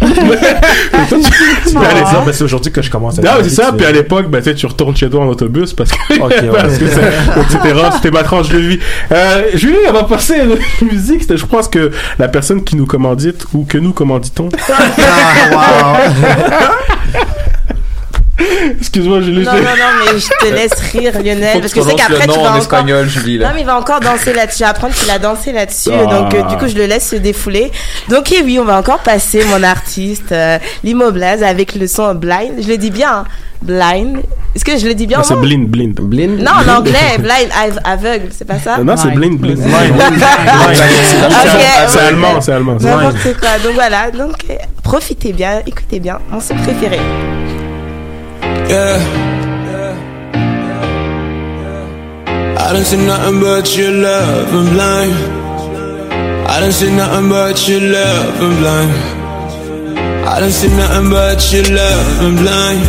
Tu 0.00 0.06
vas 1.74 1.88
aller 1.88 2.00
dire, 2.00 2.22
ben, 2.24 2.32
c'est 2.32 2.44
aujourd'hui 2.44 2.70
que 2.72 2.82
je 2.82 2.90
commence 2.90 3.18
à 3.18 3.22
Non, 3.22 3.30
c'est 3.42 3.50
ça. 3.50 3.72
Puis 3.72 3.86
à 3.86 3.92
l'époque, 3.92 4.28
ben, 4.28 4.42
tu 4.42 4.66
retournes 4.66 4.94
chez 4.96 5.08
toi 5.08 5.20
en 5.20 5.28
autobus 5.28 5.72
parce 5.72 5.90
que, 5.90 6.20
Ok, 6.20 6.30
ouais. 6.42 6.48
parce 6.52 6.78
que 6.78 6.84
etc. 6.84 7.60
C'était 7.94 8.10
ma 8.10 8.22
tranche 8.22 8.48
de 8.50 8.58
vie. 8.58 8.78
Euh, 9.12 9.42
Julie, 9.54 9.76
on 9.88 9.92
va 9.92 10.04
passer 10.04 10.34
à 10.40 10.44
la 10.44 10.56
musique. 10.92 11.24
Je 11.34 11.46
pense 11.46 11.68
que 11.68 11.90
la 12.18 12.28
personne 12.28 12.62
qui 12.62 12.76
nous 12.76 12.86
commandite 12.86 13.46
ou 13.54 13.64
que 13.64 13.78
nous 13.78 13.92
commanditons. 13.92 14.48
Excuse-moi, 18.80 19.20
Julie. 19.20 19.44
Non, 19.44 19.52
non, 19.52 19.60
non, 19.60 20.12
mais 20.12 20.18
je 20.18 20.28
te 20.28 20.52
laisse 20.52 20.72
rire, 20.92 21.12
Lionel, 21.22 21.60
parce 21.60 21.72
que 21.72 21.80
tu 21.80 21.86
c'est 21.88 21.94
qu'après, 21.94 22.26
tu 22.26 22.30
vas 22.30 22.38
en 22.38 22.40
encore... 22.46 22.56
espagnol, 22.56 23.08
Julie, 23.08 23.38
là. 23.38 23.48
Non, 23.48 23.54
mais 23.54 23.60
il 23.60 23.66
va 23.66 23.78
encore 23.78 24.00
danser 24.00 24.32
là-dessus. 24.32 24.58
Je 24.58 24.64
vais 24.64 24.70
apprendre 24.70 24.94
qu'il 24.94 25.10
a 25.10 25.18
dansé 25.18 25.52
là-dessus. 25.52 25.90
Ah. 25.92 26.06
Donc, 26.06 26.34
euh, 26.34 26.42
du 26.44 26.56
coup, 26.56 26.66
je 26.66 26.74
le 26.74 26.86
laisse 26.86 27.08
se 27.08 27.16
défouler. 27.16 27.70
Donc, 28.08 28.32
et 28.32 28.42
oui, 28.42 28.58
on 28.58 28.64
va 28.64 28.76
encore 28.78 28.98
passer 28.98 29.44
mon 29.44 29.62
artiste, 29.62 30.32
euh, 30.32 30.58
Limo 30.82 31.12
Blaze, 31.12 31.42
avec 31.44 31.74
le 31.76 31.86
son 31.86 32.14
Blind. 32.14 32.60
Je 32.60 32.66
le 32.68 32.76
dis 32.76 32.90
bien, 32.90 33.18
hein. 33.18 33.24
Blind. 33.62 34.18
Est-ce 34.54 34.64
que 34.64 34.76
je 34.76 34.86
le 34.86 34.94
dis 34.94 35.06
bien 35.06 35.18
Ah, 35.20 35.24
c'est 35.24 35.36
blind, 35.36 35.66
blind. 35.68 35.94
Blind? 35.98 36.38
Non, 36.40 36.52
en 36.52 36.68
anglais, 36.78 37.16
blind, 37.18 37.48
av- 37.58 37.80
aveugle, 37.84 38.28
c'est 38.30 38.44
pas 38.46 38.58
ça? 38.58 38.76
Non, 38.78 38.94
c'est 38.96 39.10
blind, 39.12 39.38
blind. 39.38 39.58
Ok, 39.58 39.64
C'est 41.88 41.98
allemand, 42.00 42.40
c'est 42.40 42.52
allemand. 42.52 42.76
c'est 42.78 42.88
allemand. 42.88 43.02
N'importe 43.02 43.40
quoi. 43.40 43.48
Donc 43.64 43.72
voilà, 43.74 44.10
donc 44.10 44.32
profitez 44.82 45.32
bien, 45.32 45.62
écoutez 45.66 45.98
bien, 45.98 46.18
mon 46.30 46.40
son 46.40 46.54
préféré. 46.56 46.98
Yeah. 48.68 48.98
I 52.58 52.72
don't 52.72 52.84
see 52.84 52.96
nothing 52.96 53.40
but 53.40 53.76
your 53.76 53.92
love, 53.92 54.54
I'm 54.54 54.72
blind. 54.74 55.12
I 56.48 56.60
don't 56.60 56.72
see 56.72 56.90
nothing 56.94 57.28
but 57.28 57.68
your 57.68 57.80
love, 57.80 58.40
I'm 58.40 58.56
blind. 58.60 58.92
I 60.26 60.40
don't 60.40 60.50
see 60.50 60.68
nothing 60.68 61.10
but 61.10 61.52
your 61.52 61.64
love, 61.76 62.20
I'm 62.20 62.36
blind. 62.36 62.80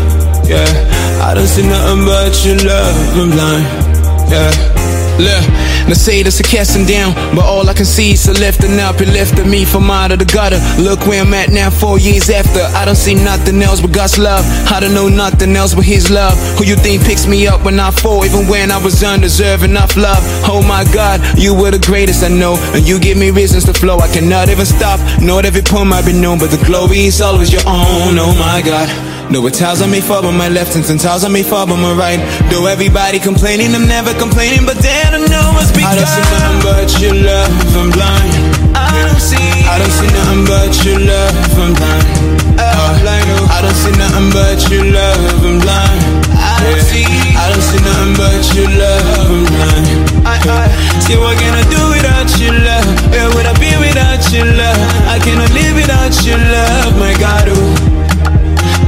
Yeah. 0.47 1.25
I 1.27 1.33
don't 1.33 1.47
see 1.47 1.67
nothing 1.67 2.05
but 2.05 2.45
your 2.45 2.57
love, 2.57 3.17
I'm 3.17 3.29
blind. 3.31 4.31
Yeah. 4.31 4.74
Look, 5.17 5.43
they 5.87 5.93
say 5.93 6.23
that's 6.23 6.39
a 6.41 6.43
casting 6.43 6.85
down, 6.85 7.13
but 7.35 7.45
all 7.45 7.69
I 7.69 7.73
can 7.73 7.85
see 7.85 8.11
is 8.11 8.27
lifting 8.27 8.79
up. 8.79 8.99
He 8.99 9.05
lifted 9.05 9.47
me 9.47 9.63
from 9.63 9.89
out 9.89 10.11
of 10.11 10.19
the 10.19 10.25
gutter. 10.25 10.59
Look 10.81 11.07
where 11.07 11.21
I'm 11.21 11.33
at 11.33 11.49
now, 11.49 11.69
four 11.69 11.97
years 11.97 12.29
after. 12.29 12.59
I 12.75 12.83
don't 12.83 12.97
see 12.97 13.15
nothing 13.15 13.61
else 13.61 13.79
but 13.79 13.93
God's 13.93 14.19
love. 14.19 14.43
I 14.69 14.79
don't 14.81 14.93
know 14.93 15.07
nothing 15.07 15.55
else 15.55 15.73
but 15.73 15.85
His 15.85 16.09
love. 16.11 16.35
Who 16.57 16.65
you 16.65 16.75
think 16.75 17.03
picks 17.05 17.27
me 17.27 17.47
up 17.47 17.63
when 17.63 17.79
I 17.79 17.91
fall, 17.91 18.25
even 18.25 18.47
when 18.47 18.71
I 18.71 18.77
was 18.77 19.01
undeserving 19.03 19.77
of 19.77 19.95
love? 19.95 20.23
Oh 20.51 20.61
my 20.61 20.83
God, 20.93 21.21
you 21.39 21.55
were 21.55 21.71
the 21.71 21.79
greatest 21.79 22.23
I 22.23 22.27
know, 22.27 22.55
and 22.75 22.85
you 22.85 22.99
give 22.99 23.17
me 23.17 23.31
reasons 23.31 23.63
to 23.65 23.73
flow. 23.73 23.99
I 23.99 24.11
cannot 24.11 24.49
even 24.49 24.65
stop. 24.65 24.99
Not 25.21 25.45
every 25.45 25.61
poem 25.61 25.93
I've 25.93 26.05
been 26.05 26.19
known, 26.19 26.39
but 26.39 26.51
the 26.51 26.63
glory 26.65 27.05
is 27.05 27.21
always 27.21 27.53
your 27.53 27.63
own. 27.65 28.19
Oh 28.19 28.35
my 28.37 28.61
God. 28.61 29.14
No, 29.31 29.45
it's 29.47 29.57
times 29.59 29.81
I 29.81 29.87
may 29.87 30.01
fall 30.01 30.21
by 30.21 30.31
my 30.31 30.49
left 30.49 30.75
and 30.75 30.85
sometimes 30.85 31.23
I 31.25 31.29
may 31.29 31.41
fall 31.41 31.65
by 31.65 31.75
my 31.75 31.93
right. 31.97 32.21
Though 32.51 32.67
everybody 32.67 33.17
complaining, 33.19 33.73
I'm 33.73 33.87
never 33.87 34.13
complaining, 34.13 34.65
but 34.65 34.77
they 34.77 35.01
don't 35.09 35.25
know 35.29 35.49
what's 35.57 35.73
because 35.73 35.91
I 35.91 35.97
don't 35.97 36.13
see 36.13 36.25
nothing 36.29 36.59
but 36.61 36.87
your 37.01 37.15
love. 37.25 37.51
I'm 37.73 37.89
blind. 37.89 38.31
I 38.77 38.85
I 38.85 39.01
don't 39.09 39.19
see, 39.19 39.49
I 39.65 39.75
don't 39.81 39.95
see 39.97 40.11
nothing 40.13 40.43
but 40.45 40.71
your 40.85 40.99
love. 41.01 41.33
I'm 41.57 41.73
blind. 41.73 42.05
Uh, 42.55 43.49
I 43.49 43.59
don't 43.65 43.75
see 43.75 43.91
nothing 43.97 44.29
but 44.29 44.61
your 44.69 44.85
love. 44.93 45.19
I'm 45.41 45.57
blind. 45.59 45.99
I 46.37 46.61
don't 46.61 46.85
see, 46.85 47.03
I 47.35 47.45
don't 47.49 47.65
see 47.65 47.81
nothing 47.81 48.13
but 48.15 48.45
your 48.53 48.69
love. 48.71 49.25
I'm 49.25 49.43
blind. 49.49 49.87
I, 50.21 50.37
I, 50.37 50.69
see 51.01 51.17
what 51.17 51.35
can 51.41 51.51
I 51.51 51.65
do 51.73 51.81
without 51.91 52.29
your 52.37 52.53
love? 52.53 52.87
Where 53.09 53.29
would 53.33 53.47
I 53.49 53.55
be 53.57 53.73
without 53.81 54.21
your 54.29 54.45
love? 54.45 54.79
I 55.09 55.17
cannot 55.17 55.49
live 55.51 55.75
without 55.75 56.13
your 56.23 56.37
love, 56.37 56.93
my 57.01 57.13
God. 57.17 57.49
Ooh. 57.49 58.04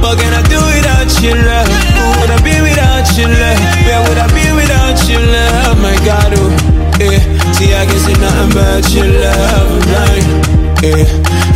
What 0.02 0.18
can 0.18 0.32
I 0.32 0.42
do 0.46 0.58
without 0.72 1.10
your 1.22 1.36
love? 1.36 1.68
Who 1.68 2.04
would 2.20 2.30
I 2.30 2.38
be 2.42 2.56
without 2.62 3.06
your 3.18 3.28
love? 3.28 3.58
Where 3.86 4.00
would 4.06 4.18
I 4.18 4.28
be 4.32 4.46
without 4.54 4.98
your 5.08 5.20
love? 5.20 5.76
My 5.82 5.94
God, 6.06 6.32
oh, 6.38 6.50
yeah. 7.02 7.20
See, 7.52 7.74
I 7.74 7.84
can 7.84 7.98
see 7.98 8.14
nothing 8.22 8.52
but 8.54 8.84
your 8.94 9.06
love, 9.06 9.68
I'm 9.68 9.82
blind. 9.88 10.28
Yeah, 10.78 11.04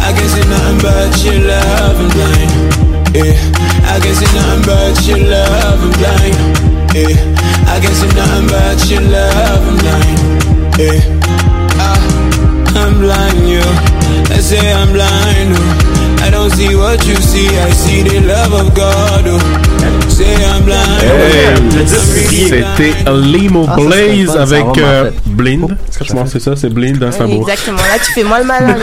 I 0.03 0.11
can 0.13 0.29
see 0.29 0.45
nothing 0.51 0.79
but 0.83 1.15
your 1.25 1.39
love, 1.47 1.97
I'm 2.03 2.09
blind. 2.11 2.51
Yeah, 3.15 3.37
I 3.87 4.01
can 4.03 4.15
see 4.19 4.31
nothing 4.35 4.63
but 4.67 4.99
your 5.07 5.23
love, 5.31 5.79
I'm 5.79 5.93
blind. 5.95 6.39
Yeah, 6.93 7.17
I 7.71 7.79
can 7.81 7.95
see 7.95 8.11
nothing 8.19 8.47
but 8.51 8.79
your 8.91 9.03
love, 9.07 9.63
I'm 9.69 9.77
blind. 9.79 10.19
Yeah, 10.83 10.99
ah, 11.79 12.01
I'm 12.83 12.99
blind, 12.99 13.49
yo. 13.49 13.63
I 14.35 14.39
say 14.41 14.73
I'm 14.73 14.93
blind, 14.93 15.55
oh. 15.57 15.92
I 16.25 16.31
don't 16.31 16.51
see 16.51 16.75
what 16.75 17.05
you 17.07 17.17
see, 17.17 17.49
I 17.49 17.71
see 17.73 18.03
the 18.03 18.21
love 18.21 18.53
of 18.55 18.75
God. 18.75 19.25
Oh. 19.27 19.39
Say 20.09 20.35
I'm 20.45 20.65
blind. 20.65 21.03
Hey, 21.03 21.87
c'était 22.49 22.95
Limo 23.13 23.67
Ah, 23.69 23.77
Blaze 23.77 24.31
fun, 24.33 24.41
avec 24.41 24.79
euh. 24.79 25.11
Blind. 25.27 25.77
Je 26.01 26.13
pense 26.13 26.33
que 26.33 26.39
c'est 26.39 26.45
ça, 26.45 26.57
c'est 26.57 26.69
Blind, 26.69 27.03
hein, 27.03 27.11
c'est 27.11 27.23
un 27.23 27.27
Oui, 27.27 27.39
beau. 27.39 27.43
exactement. 27.49 27.79
Là, 27.79 27.99
tu 28.05 28.13
fais 28.13 28.25
moi 28.25 28.39
le 28.41 28.45
malin, 28.45 28.77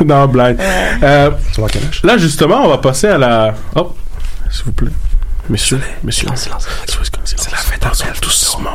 non, 0.06 0.26
Blind. 0.26 0.58
Ouais. 0.58 0.64
Euh, 1.02 1.30
là, 2.04 2.18
justement, 2.18 2.64
on 2.64 2.68
va 2.68 2.78
passer 2.78 3.08
à 3.08 3.18
la. 3.18 3.54
Oh, 3.74 3.92
s'il 4.50 4.64
vous 4.66 4.72
plaît. 4.72 4.90
Messieurs, 5.48 5.80
messieurs. 6.02 6.28
C'est 6.34 6.50
la 7.50 7.58
fête 7.58 7.84
à 7.84 7.90
doucement. 8.20 8.70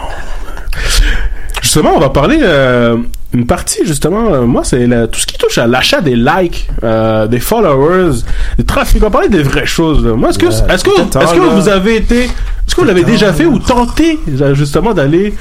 Justement, 1.62 1.92
on 1.96 2.00
va 2.00 2.10
parler 2.10 2.40
euh, 2.42 2.98
une 3.34 3.46
partie 3.46 3.86
justement. 3.86 4.34
euh, 4.34 4.46
moi, 4.46 4.64
c'est 4.64 4.88
tout 5.12 5.20
ce 5.20 5.26
qui 5.26 5.38
touche 5.38 5.58
à 5.58 5.68
l'achat 5.68 6.02
des 6.02 6.16
likes, 6.16 6.68
euh, 6.84 7.28
des 7.28 7.40
followers, 7.40 8.20
des 8.58 8.64
trafics. 8.66 9.04
On 9.04 9.12
parler 9.12 9.30
des 9.30 9.44
vraies 9.44 9.66
choses. 9.66 10.04
là. 10.06 10.14
Moi, 10.14 10.30
est-ce 10.30 10.40
que, 10.40 10.48
est-ce 10.48 10.84
que, 10.84 10.90
est-ce 11.20 11.34
que 11.34 11.54
vous 11.56 11.70
avez 11.70 11.96
été, 11.98 12.24
est-ce 12.26 12.76
que 12.76 12.82
vous 12.82 12.88
l'avez 12.88 13.04
déjà 13.04 13.32
fait 13.34 13.46
ou 13.46 13.60
tenté 13.60 14.20
euh, 14.42 14.54
justement 14.54 14.94
d'aller 14.94 15.34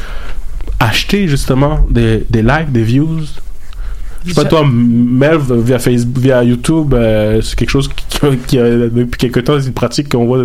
acheter 0.79 1.29
justement 1.29 1.81
des, 1.91 2.25
des 2.31 2.43
likes, 2.43 2.73
des 2.73 2.83
views? 2.83 3.21
Je 4.27 4.35
sais 4.35 4.43
pas, 4.43 4.49
toi, 4.49 4.65
Melv, 4.71 5.51
via 5.63 5.79
Facebook, 5.79 6.19
via 6.19 6.45
YouTube, 6.45 6.93
euh, 6.93 7.41
c'est 7.41 7.57
quelque 7.57 7.71
chose 7.71 7.89
qui, 7.89 8.10
qui, 8.47 8.59
euh, 8.59 8.89
depuis 8.93 9.19
quelque 9.19 9.41
temps, 9.41 9.59
c'est 9.59 9.67
une 9.67 9.73
pratique 9.73 10.11
qu'on 10.11 10.27
voit 10.27 10.39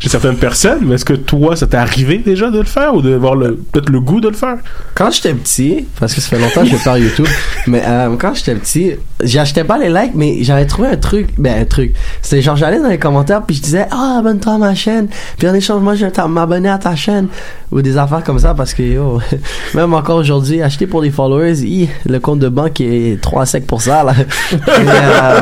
chez 0.00 0.08
certaines 0.08 0.36
personnes. 0.36 0.80
Mais 0.82 0.96
est-ce 0.96 1.04
que 1.04 1.14
toi, 1.14 1.56
ça 1.56 1.66
t'est 1.66 1.76
arrivé 1.76 2.18
déjà 2.18 2.50
de 2.50 2.58
le 2.58 2.64
faire 2.64 2.94
ou 2.94 3.02
de 3.02 3.14
voir 3.14 3.34
le, 3.34 3.56
peut-être 3.56 3.90
le 3.90 4.00
goût 4.00 4.20
de 4.20 4.28
le 4.28 4.34
faire? 4.34 4.56
Quand 4.94 5.10
j'étais 5.10 5.34
petit, 5.34 5.86
parce 5.98 6.14
que 6.14 6.20
ça 6.20 6.28
fait 6.28 6.38
longtemps 6.38 6.62
que 6.62 6.68
je 6.68 6.76
faire 6.76 6.98
YouTube, 6.98 7.26
mais 7.66 7.82
euh, 7.86 8.16
quand 8.18 8.34
j'étais 8.34 8.54
petit, 8.54 8.92
j'achetais 9.22 9.64
pas 9.64 9.78
les 9.78 9.88
likes, 9.88 10.14
mais 10.14 10.42
j'avais 10.42 10.66
trouvé 10.66 10.88
un 10.88 10.96
truc, 10.96 11.28
ben 11.38 11.62
un 11.62 11.64
truc. 11.64 11.94
C'était 12.20 12.42
genre 12.42 12.56
j'allais 12.56 12.80
dans 12.80 12.88
les 12.88 12.98
commentaires 12.98 13.42
puis 13.42 13.56
je 13.56 13.62
disais 13.62 13.86
ah 13.90 14.16
abonne-toi 14.18 14.54
à 14.54 14.58
ma 14.58 14.74
chaîne, 14.74 15.08
puis 15.38 15.48
en 15.48 15.54
échange 15.54 15.82
moi 15.82 15.94
je 15.94 16.06
vais 16.06 16.28
m'abonner 16.28 16.68
à 16.68 16.78
ta 16.78 16.94
chaîne 16.94 17.28
ou 17.70 17.80
des 17.82 17.96
affaires 17.96 18.22
comme 18.22 18.38
ça 18.38 18.54
parce 18.54 18.74
que 18.74 18.82
yo, 18.82 19.20
même 19.74 19.94
encore 19.94 20.16
aujourd'hui 20.16 20.62
acheter 20.62 20.86
pour 20.86 21.02
des 21.02 21.10
followers, 21.10 21.62
hi, 21.62 21.88
le 22.06 22.18
compte 22.20 22.40
de 22.40 22.48
banque 22.48 22.80
est 22.80 23.20
3 23.20 23.42
à 23.42 23.46
5 23.46 23.64
pour 23.64 23.82
ça 23.82 24.04
là. 24.04 24.14
Mais, 24.52 24.88
euh, 24.88 25.40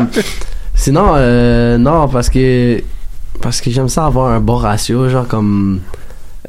sinon 0.81 1.12
euh, 1.14 1.76
non 1.78 2.09
parce 2.09 2.28
que 2.31 2.83
parce 3.43 3.61
que 3.61 3.70
j'aime 3.70 3.89
ça 3.89 4.07
avoir 4.07 4.33
un 4.33 4.41
bon 4.41 4.57
ratio 4.57 5.09
genre 5.09 5.26
comme 5.28 5.81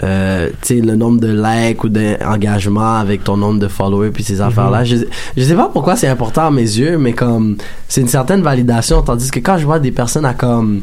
euh, 0.03 0.49
tu 0.61 0.75
sais 0.75 0.82
le 0.82 0.95
nombre 0.95 1.19
de 1.19 1.27
likes 1.32 1.84
ou 1.84 1.89
d'engagement 1.89 2.95
avec 2.95 3.23
ton 3.23 3.36
nombre 3.38 3.59
de 3.59 3.67
followers 3.67 4.09
puis 4.11 4.23
ces 4.23 4.39
affaires 4.41 4.71
là 4.71 4.84
je, 4.84 4.95
je 5.38 5.43
sais 5.43 5.53
pas 5.55 5.69
pourquoi 5.71 5.95
c'est 5.95 6.07
important 6.07 6.47
à 6.47 6.51
mes 6.51 6.61
yeux 6.61 6.97
mais 6.97 7.13
comme 7.13 7.57
c'est 7.88 8.01
une 8.01 8.07
certaine 8.07 8.41
validation 8.41 9.01
tandis 9.01 9.29
que 9.32 9.39
quand 9.39 9.57
je 9.57 9.65
vois 9.65 9.79
des 9.79 9.91
personnes 9.91 10.25
à 10.25 10.34
comme 10.34 10.82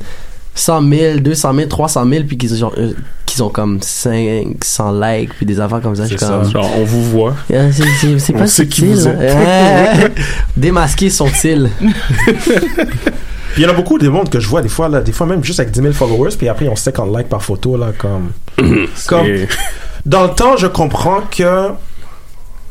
100 0.55 0.89
000 0.89 1.19
200 1.21 1.55
000 1.55 1.69
300 1.69 2.05
000 2.09 2.25
puis 2.29 2.37
qu'ils 2.37 2.65
ont 2.65 2.73
euh, 2.79 2.93
qu'ils 3.27 3.43
ont 3.43 3.49
comme 3.49 3.79
500 3.81 4.93
likes 5.01 5.35
puis 5.37 5.47
des 5.47 5.59
affaires 5.61 5.81
comme 5.81 5.95
ça 5.97 6.03
je 6.05 6.09
suis 6.11 6.19
C'est 6.19 6.25
ça. 6.27 6.41
comme 6.43 6.51
Genre, 6.51 6.71
on 6.79 6.85
vous 6.85 7.03
voit. 7.11 7.35
Euh, 7.53 7.71
c'est- 8.19 8.33
pas 8.33 8.47
subtil, 8.47 8.99
hein. 9.09 10.09
démasqués 10.57 11.11
sont-ils? 11.11 11.69
Puis 13.53 13.63
il 13.63 13.65
y 13.65 13.67
en 13.67 13.71
a 13.71 13.75
beaucoup 13.75 13.99
de 13.99 14.09
monde 14.09 14.29
que 14.31 14.41
je 14.41 14.49
vois 14.49 14.63
des 14.63 14.69
fois, 14.69 14.89
là, 14.89 15.01
des 15.01 15.13
fois 15.13 15.27
même 15.27 15.43
juste 15.45 15.61
avec 15.61 15.73
10 15.73 15.81
000 15.81 15.93
followers, 15.93 16.37
puis 16.37 16.49
après 16.49 16.67
ils 16.67 16.69
ont 16.69 16.77
50 16.77 17.17
likes 17.17 17.29
par 17.29 17.43
photo, 17.43 17.77
là, 17.77 17.89
comme. 17.97 18.33
comme 19.07 19.27
dans 20.07 20.23
le 20.25 20.31
temps, 20.31 20.57
je 20.57 20.67
comprends 20.67 21.23
que. 21.31 21.71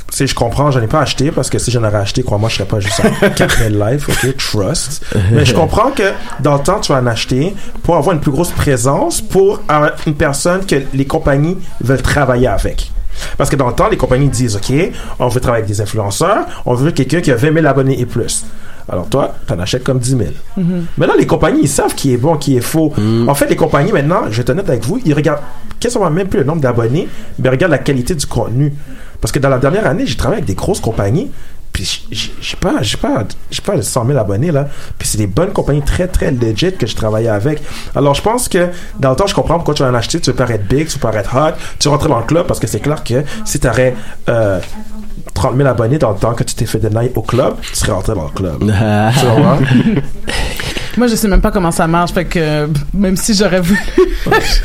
Si 0.10 0.26
je 0.26 0.34
comprends, 0.34 0.72
j'en 0.72 0.82
ai 0.82 0.88
pas 0.88 1.02
acheté 1.02 1.32
parce 1.32 1.50
que 1.50 1.60
si 1.60 1.70
j'en 1.70 1.84
aurais 1.84 1.98
acheté, 1.98 2.24
crois-moi, 2.24 2.48
je 2.48 2.56
serais 2.56 2.68
pas 2.68 2.80
juste 2.80 3.02
à 3.22 3.30
4000 3.36 3.78
likes, 3.78 4.08
ok, 4.08 4.38
trust. 4.38 5.06
Mais 5.34 5.44
je 5.44 5.54
comprends 5.54 5.92
que 5.92 6.14
dans 6.40 6.54
le 6.56 6.64
temps, 6.64 6.80
tu 6.80 6.94
vas 6.94 7.00
en 7.00 7.08
acheter 7.08 7.54
pour 7.84 7.98
avoir 7.98 8.16
une 8.16 8.22
plus 8.22 8.32
grosse 8.32 8.52
présence 8.52 9.20
pour 9.20 9.62
une 10.06 10.16
personne 10.16 10.66
que 10.66 10.76
les 10.94 11.06
compagnies 11.06 11.58
veulent 11.82 12.02
travailler 12.02 12.48
avec. 12.48 12.90
Parce 13.38 13.50
que 13.50 13.58
dans 13.58 13.68
le 13.68 13.74
temps, 13.74 13.90
les 13.90 13.98
compagnies 13.98 14.30
disent, 14.30 14.56
OK, 14.56 14.74
on 15.20 15.28
veut 15.28 15.42
travailler 15.42 15.64
avec 15.64 15.76
des 15.76 15.82
influenceurs, 15.82 16.46
on 16.66 16.74
veut 16.74 16.92
quelqu'un 16.92 17.20
qui 17.20 17.32
a 17.32 17.36
20 17.36 17.54
000 17.54 17.66
abonnés 17.66 18.00
et 18.00 18.06
plus. 18.06 18.46
Alors 18.90 19.08
toi, 19.10 19.36
t'en 19.46 19.60
achètes 19.60 19.84
comme 19.84 20.00
10 20.00 20.10
000. 20.18 20.22
Maintenant, 20.98 21.16
les 21.18 21.28
compagnies, 21.28 21.62
ils 21.64 21.70
savent 21.70 21.94
qui 21.94 22.14
est 22.14 22.18
bon, 22.18 22.38
qui 22.38 22.56
est 22.58 22.62
faux. 22.62 22.94
En 23.28 23.36
fait, 23.36 23.48
les 23.48 23.56
compagnies, 23.56 23.92
maintenant, 23.92 24.22
je 24.30 24.36
vais 24.38 24.42
être 24.42 24.50
honnête 24.52 24.70
avec 24.70 24.84
vous, 24.86 25.00
ils 25.04 25.14
regardent 25.14 25.42
quasiment 25.80 26.10
même 26.10 26.28
plus 26.28 26.40
le 26.40 26.46
nombre 26.46 26.62
d'abonnés, 26.62 27.08
mais 27.40 27.50
ils 27.50 27.52
regardent 27.52 27.72
la 27.72 27.78
qualité 27.80 28.16
du 28.16 28.26
contenu. 28.26 28.74
Parce 29.22 29.32
que 29.32 29.40
dans 29.40 29.50
la 29.50 29.58
dernière 29.60 29.86
année, 29.88 30.06
j'ai 30.06 30.16
travaillé 30.16 30.38
avec 30.38 30.48
des 30.48 30.56
grosses 30.56 30.80
compagnies, 30.80 31.32
puis 31.74 32.08
j'ai 32.12 32.32
j'ai 32.42 32.56
pas, 32.58 32.82
j'ai 32.82 32.98
pas, 32.98 33.24
j'ai 33.52 33.62
pas 33.62 33.80
100 33.82 34.06
000 34.08 34.18
abonnés, 34.18 34.52
là. 34.52 34.68
Puis 34.98 35.08
c'est 35.08 35.18
des 35.18 35.28
bonnes 35.28 35.52
compagnies 35.52 35.82
très, 35.82 36.08
très 36.08 36.32
legit 36.32 36.74
que 36.74 36.88
je 36.88 36.96
travaillais 36.96 37.28
avec. 37.30 37.62
Alors, 37.96 38.14
je 38.16 38.22
pense 38.22 38.48
que 38.48 38.70
dans 39.00 39.10
le 39.12 39.16
temps, 39.16 39.28
je 39.28 39.36
comprends 39.36 39.56
pourquoi 39.56 39.74
tu 39.74 39.84
vas 39.84 39.90
en 39.90 39.94
acheter, 39.94 40.20
tu 40.20 40.30
veux 40.32 40.36
paraître 40.36 40.64
big, 40.64 40.88
tu 40.88 40.94
veux 40.94 41.00
paraître 41.00 41.36
hot, 41.36 41.56
tu 41.78 41.88
rentres 41.90 42.08
dans 42.08 42.20
le 42.20 42.26
club, 42.26 42.48
parce 42.48 42.60
que 42.60 42.68
c'est 42.68 42.80
clair 42.80 43.04
que 43.04 43.24
si 43.46 43.60
t'aurais, 43.60 43.96
euh, 44.30 44.60
30 45.34 45.56
000 45.58 45.68
abonnés 45.68 45.98
dans 45.98 46.12
le 46.12 46.18
temps 46.18 46.34
que 46.34 46.44
tu 46.44 46.56
t'es 46.56 46.66
fait 46.66 46.80
de 46.80 46.90
night 46.90 47.12
au 47.16 47.22
club, 47.22 47.56
tu 47.62 47.76
serais 47.76 47.92
rentré 47.92 48.14
dans 48.16 48.24
le 48.26 48.30
club. 48.30 48.60
tu 49.20 49.26
vois? 49.26 49.58
Moi, 50.98 51.08
je 51.08 51.16
sais 51.16 51.28
même 51.28 51.42
pas 51.42 51.52
comment 51.52 51.72
ça 51.72 51.88
marche, 51.88 52.12
fait 52.12 52.26
que 52.26 52.68
même 52.94 53.16
si 53.16 53.34
j'aurais 53.36 53.62
voulu, 53.62 53.80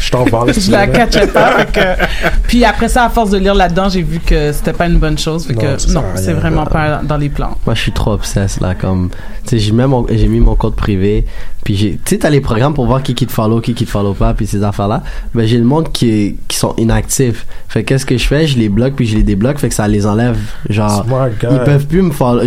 Je 0.01 0.11
t'en 0.11 0.25
parle. 0.25 0.53
je 0.59 0.71
la 0.71 0.87
catchais 0.87 1.27
pas. 1.27 1.59
fait 1.59 1.73
que- 1.73 2.39
Puis 2.49 2.65
après 2.65 2.89
ça, 2.89 3.05
à 3.05 3.09
force 3.11 3.31
de 3.31 3.39
lire 3.39 3.55
là-dedans, 3.55 3.89
j'ai 3.89 4.03
vu 4.03 4.19
que 4.19 4.53
c'était 4.53 4.73
pas 4.73 4.87
une 4.87 4.99
bonne 4.99 5.19
chose. 5.19 5.47
Fait 5.47 5.53
Non, 5.55 5.61
que 5.61 5.93
non, 5.93 6.03
c'est 6.17 6.33
vraiment 6.33 6.65
pas 6.67 7.01
dans 7.03 7.17
les 7.19 7.29
plans. 7.29 7.57
Moi, 7.67 7.75
je 7.75 7.81
suis 7.83 7.93
trop 7.93 8.13
obsesse, 8.13 8.61
là, 8.61 8.75
comme... 8.75 9.11
Tu 9.45 9.51
sais, 9.51 9.59
j'ai 9.59 9.73
mis 9.73 9.85
mon, 9.85 10.07
j'ai 10.09 10.29
mis 10.29 10.41
mon 10.41 10.55
compte 10.55 10.77
privé, 10.77 11.27
puis 11.65 11.75
j'ai... 11.77 11.91
Tu 12.05 12.15
sais, 12.15 12.19
t'as 12.19 12.31
les 12.31 12.41
programmes 12.41 12.75
pour 12.75 12.87
voir 12.87 13.03
qui 13.03 13.15
qui 13.15 13.27
te 13.27 13.33
follow, 13.33 13.61
qui 13.61 13.75
qui 13.75 13.85
te 13.85 13.91
follow 13.91 14.15
pas, 14.15 14.35
puis 14.35 14.47
ces 14.47 14.63
affaires-là. 14.63 15.03
Ben, 15.35 15.47
j'ai 15.47 15.59
le 15.59 15.65
monde 15.65 15.91
qui, 15.93 16.37
qui 16.49 16.57
sont 16.57 16.75
inactifs. 16.79 17.45
Fait 17.69 17.83
que 17.83 17.89
qu'est-ce 17.89 18.07
que 18.07 18.17
je 18.17 18.27
fais? 18.27 18.47
Je 18.47 18.57
les 18.59 18.69
bloque, 18.69 18.95
puis 18.95 19.07
je 19.07 19.17
les 19.17 19.23
débloque, 19.25 19.59
fait 19.59 19.69
que 19.69 19.75
ça 19.75 19.87
les 19.89 20.07
enlève. 20.07 20.39
Genre, 20.71 21.05
Smart 21.05 21.29
guy. 21.29 21.47
ils 21.51 21.65
peuvent 21.65 21.87
plus 21.87 22.03
me 22.03 22.11
follow. 22.13 22.43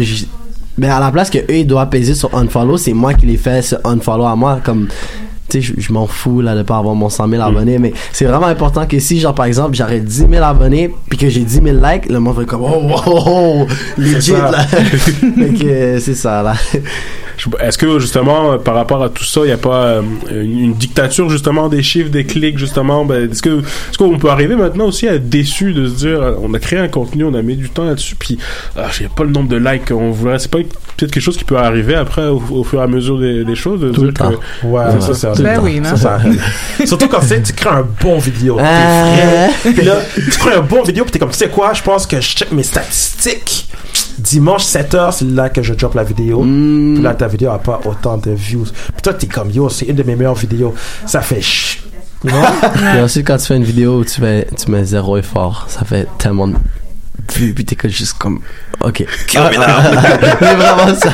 J- 0.76 0.82
Ben, 0.82 0.92
à 0.92 1.00
la 1.00 1.12
place 1.12 1.30
que 1.30 1.40
eux, 1.40 1.58
ils 1.58 1.68
doivent 1.68 1.90
peser 1.90 2.14
sur 2.14 2.34
unfollow, 2.36 2.78
c'est 2.78 2.94
moi 2.94 3.14
qui 3.14 3.26
les 3.26 3.38
fais 3.38 3.62
ce 3.62 3.76
unfollow 3.84 4.26
à 4.26 4.36
moi, 4.36 4.60
comme... 4.64 4.88
Tu 5.48 5.62
sais, 5.62 5.74
je, 5.78 5.94
m'en 5.94 6.08
fous, 6.08 6.42
là, 6.42 6.56
de 6.56 6.64
pas 6.64 6.78
avoir 6.78 6.96
mon 6.96 7.08
100 7.08 7.30
000 7.30 7.40
abonnés, 7.44 7.78
mais 7.78 7.94
c'est 8.12 8.26
vraiment 8.26 8.48
important 8.48 8.88
que 8.88 8.98
si, 8.98 9.20
genre, 9.20 9.36
par 9.36 9.46
exemple, 9.46 9.76
j'aurais 9.76 10.00
10 10.00 10.26
000 10.32 10.44
abonnés, 10.44 10.92
puis 11.08 11.20
que 11.20 11.30
j'ai 11.30 11.42
10 11.42 11.62
000 11.64 11.78
likes, 11.84 12.10
le 12.10 12.20
monde 12.20 12.36
va 12.36 12.42
être 12.42 12.48
comme, 12.50 12.64
oh, 12.64 12.82
oh, 13.06 13.24
oh, 13.28 13.68
legit, 13.96 14.32
là. 14.32 14.64
fait 14.64 15.54
que, 15.54 16.00
c'est 16.00 16.16
ça, 16.16 16.42
là. 16.42 16.56
Est-ce 17.60 17.78
que 17.78 18.00
justement, 18.00 18.54
euh, 18.54 18.58
par 18.58 18.76
rapport 18.76 19.04
à 19.04 19.10
tout 19.10 19.24
ça, 19.24 19.42
il 19.42 19.48
n'y 19.48 19.52
a 19.52 19.58
pas 19.58 19.86
euh, 19.86 20.02
une, 20.32 20.74
dictature 20.74 21.30
justement 21.30 21.68
des 21.70 21.84
chiffres, 21.84 22.10
des 22.10 22.26
clics 22.26 22.58
justement? 22.58 23.06
Ben, 23.06 23.30
Est-ce 23.32 23.42
que 23.42 23.60
est-ce 23.60 23.98
qu'on 23.98 24.18
peut 24.18 24.30
arriver 24.30 24.56
maintenant 24.56 24.86
aussi 24.88 25.08
à 25.08 25.14
être 25.16 25.30
déçu 25.30 25.74
de 25.74 25.88
se 25.88 25.96
dire, 25.96 26.22
euh, 26.22 26.34
on 26.42 26.54
a 26.54 26.60
créé 26.60 26.80
un 26.80 26.88
contenu, 26.88 27.24
on 27.24 27.34
a 27.34 27.42
mis 27.42 27.56
du 27.56 27.70
temps 27.70 27.86
là-dessus, 27.86 28.16
puis 28.16 28.38
ah, 28.78 28.88
il 29.00 29.02
n'y 29.02 29.06
a 29.08 29.16
pas 29.16 29.24
le 29.24 29.32
nombre 29.32 29.50
de 29.50 29.58
likes 29.58 29.90
qu'on 29.90 30.12
voudrait. 30.12 30.40
C'est 30.40 30.52
pas 30.52 30.60
peut-être 30.60 31.12
quelque 31.12 31.20
chose 31.24 31.38
qui 31.38 31.44
peut 31.46 31.58
arriver 31.58 31.96
après 31.96 32.28
au, 32.28 32.42
au 32.52 32.64
fur 32.64 32.80
et 32.80 32.84
à 32.84 32.88
mesure 32.88 33.20
des, 33.20 33.44
des 33.44 33.56
choses, 33.56 33.82
de 33.82 33.90
Tout 33.90 34.02
dire 34.02 34.08
le 34.08 34.14
temps. 34.14 34.32
que 34.62 34.66
Ouais, 34.68 34.84
c'est 35.00 35.14
ça, 35.14 35.34
Ben 35.40 35.60
oui, 35.62 35.80
non? 35.80 35.90
Ça, 35.90 35.98
ça 35.98 36.14
arrive. 36.16 36.42
Surtout 36.86 37.08
quand 37.08 37.20
tu 37.20 37.54
crées 37.54 37.70
un 37.70 37.86
bon 38.02 38.18
vidéo. 38.20 38.56
T'es 38.58 38.64
Ah. 38.66 39.50
frais. 39.60 39.72
Puis 39.74 39.86
là, 39.86 39.98
tu 40.16 40.32
crées 40.40 40.56
un 40.56 40.62
bon 40.62 40.84
vidéo, 40.84 41.04
puis 41.04 41.12
t'es 41.12 41.20
comme, 41.20 41.30
tu 41.32 41.38
sais 41.38 41.50
quoi, 41.50 41.74
je 41.74 41.82
pense 41.82 42.08
que 42.08 42.20
je 42.22 42.28
check 42.36 42.52
mes 42.52 42.64
statistiques. 42.64 43.68
Dimanche 44.18 44.64
7h, 44.64 45.12
c'est 45.12 45.26
là 45.26 45.50
que 45.50 45.62
je 45.62 45.74
drop 45.74 45.94
la 45.96 46.04
vidéo. 46.04 46.42
Puis 46.42 47.02
là, 47.02 47.14
ta 47.14 47.28
vidéo 47.28 47.52
a 47.52 47.60
pas 47.60 47.82
autant 47.86 48.18
de 48.18 48.32
views. 48.32 48.66
Puis 48.66 49.02
toi, 49.02 49.14
t'es 49.14 49.28
comme, 49.28 49.52
yo, 49.52 49.70
c'est 49.70 49.86
une 49.86 49.96
de 49.96 50.04
mes 50.04 50.16
meilleures 50.16 50.36
vidéos. 50.36 50.74
Ça 51.06 51.22
fait 51.22 51.42
ch... 51.42 51.82
Et 52.26 53.00
ensuite, 53.02 53.28
quand 53.28 53.38
tu 53.38 53.46
fais 53.46 53.58
une 53.58 53.64
vidéo 53.64 54.00
où 54.00 54.06
tu, 54.06 54.20
fais, 54.20 54.48
tu 54.58 54.72
mets 54.72 54.84
zéro 54.84 55.18
effort, 55.18 55.66
ça 55.68 55.86
fait 55.86 56.08
tellement 56.18 56.48
de 56.48 56.56
vues, 57.34 57.54
puis 57.54 57.66
t'es 57.66 57.76
que 57.76 57.88
juste 57.88 58.18
comme, 58.18 58.40
ok. 58.82 59.06
Mais 59.34 59.42
vraiment 60.56 60.96
ça. 60.96 61.14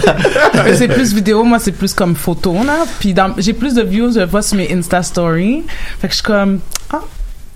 C'est 0.73 0.87
plus 0.87 1.13
vidéo, 1.13 1.43
moi 1.43 1.59
c'est 1.59 1.71
plus 1.71 1.93
comme 1.93 2.15
photo 2.15 2.53
là. 2.63 2.85
Puis 2.99 3.15
j'ai 3.37 3.53
plus 3.53 3.73
de 3.73 3.81
views, 3.81 4.13
je 4.13 4.21
vois 4.21 4.41
sur 4.41 4.57
mes 4.57 4.71
Insta 4.73 5.03
Stories. 5.03 5.63
Fait 5.99 6.07
que 6.07 6.13
je 6.13 6.17
suis 6.17 6.23
comme 6.23 6.59
ah 6.91 7.01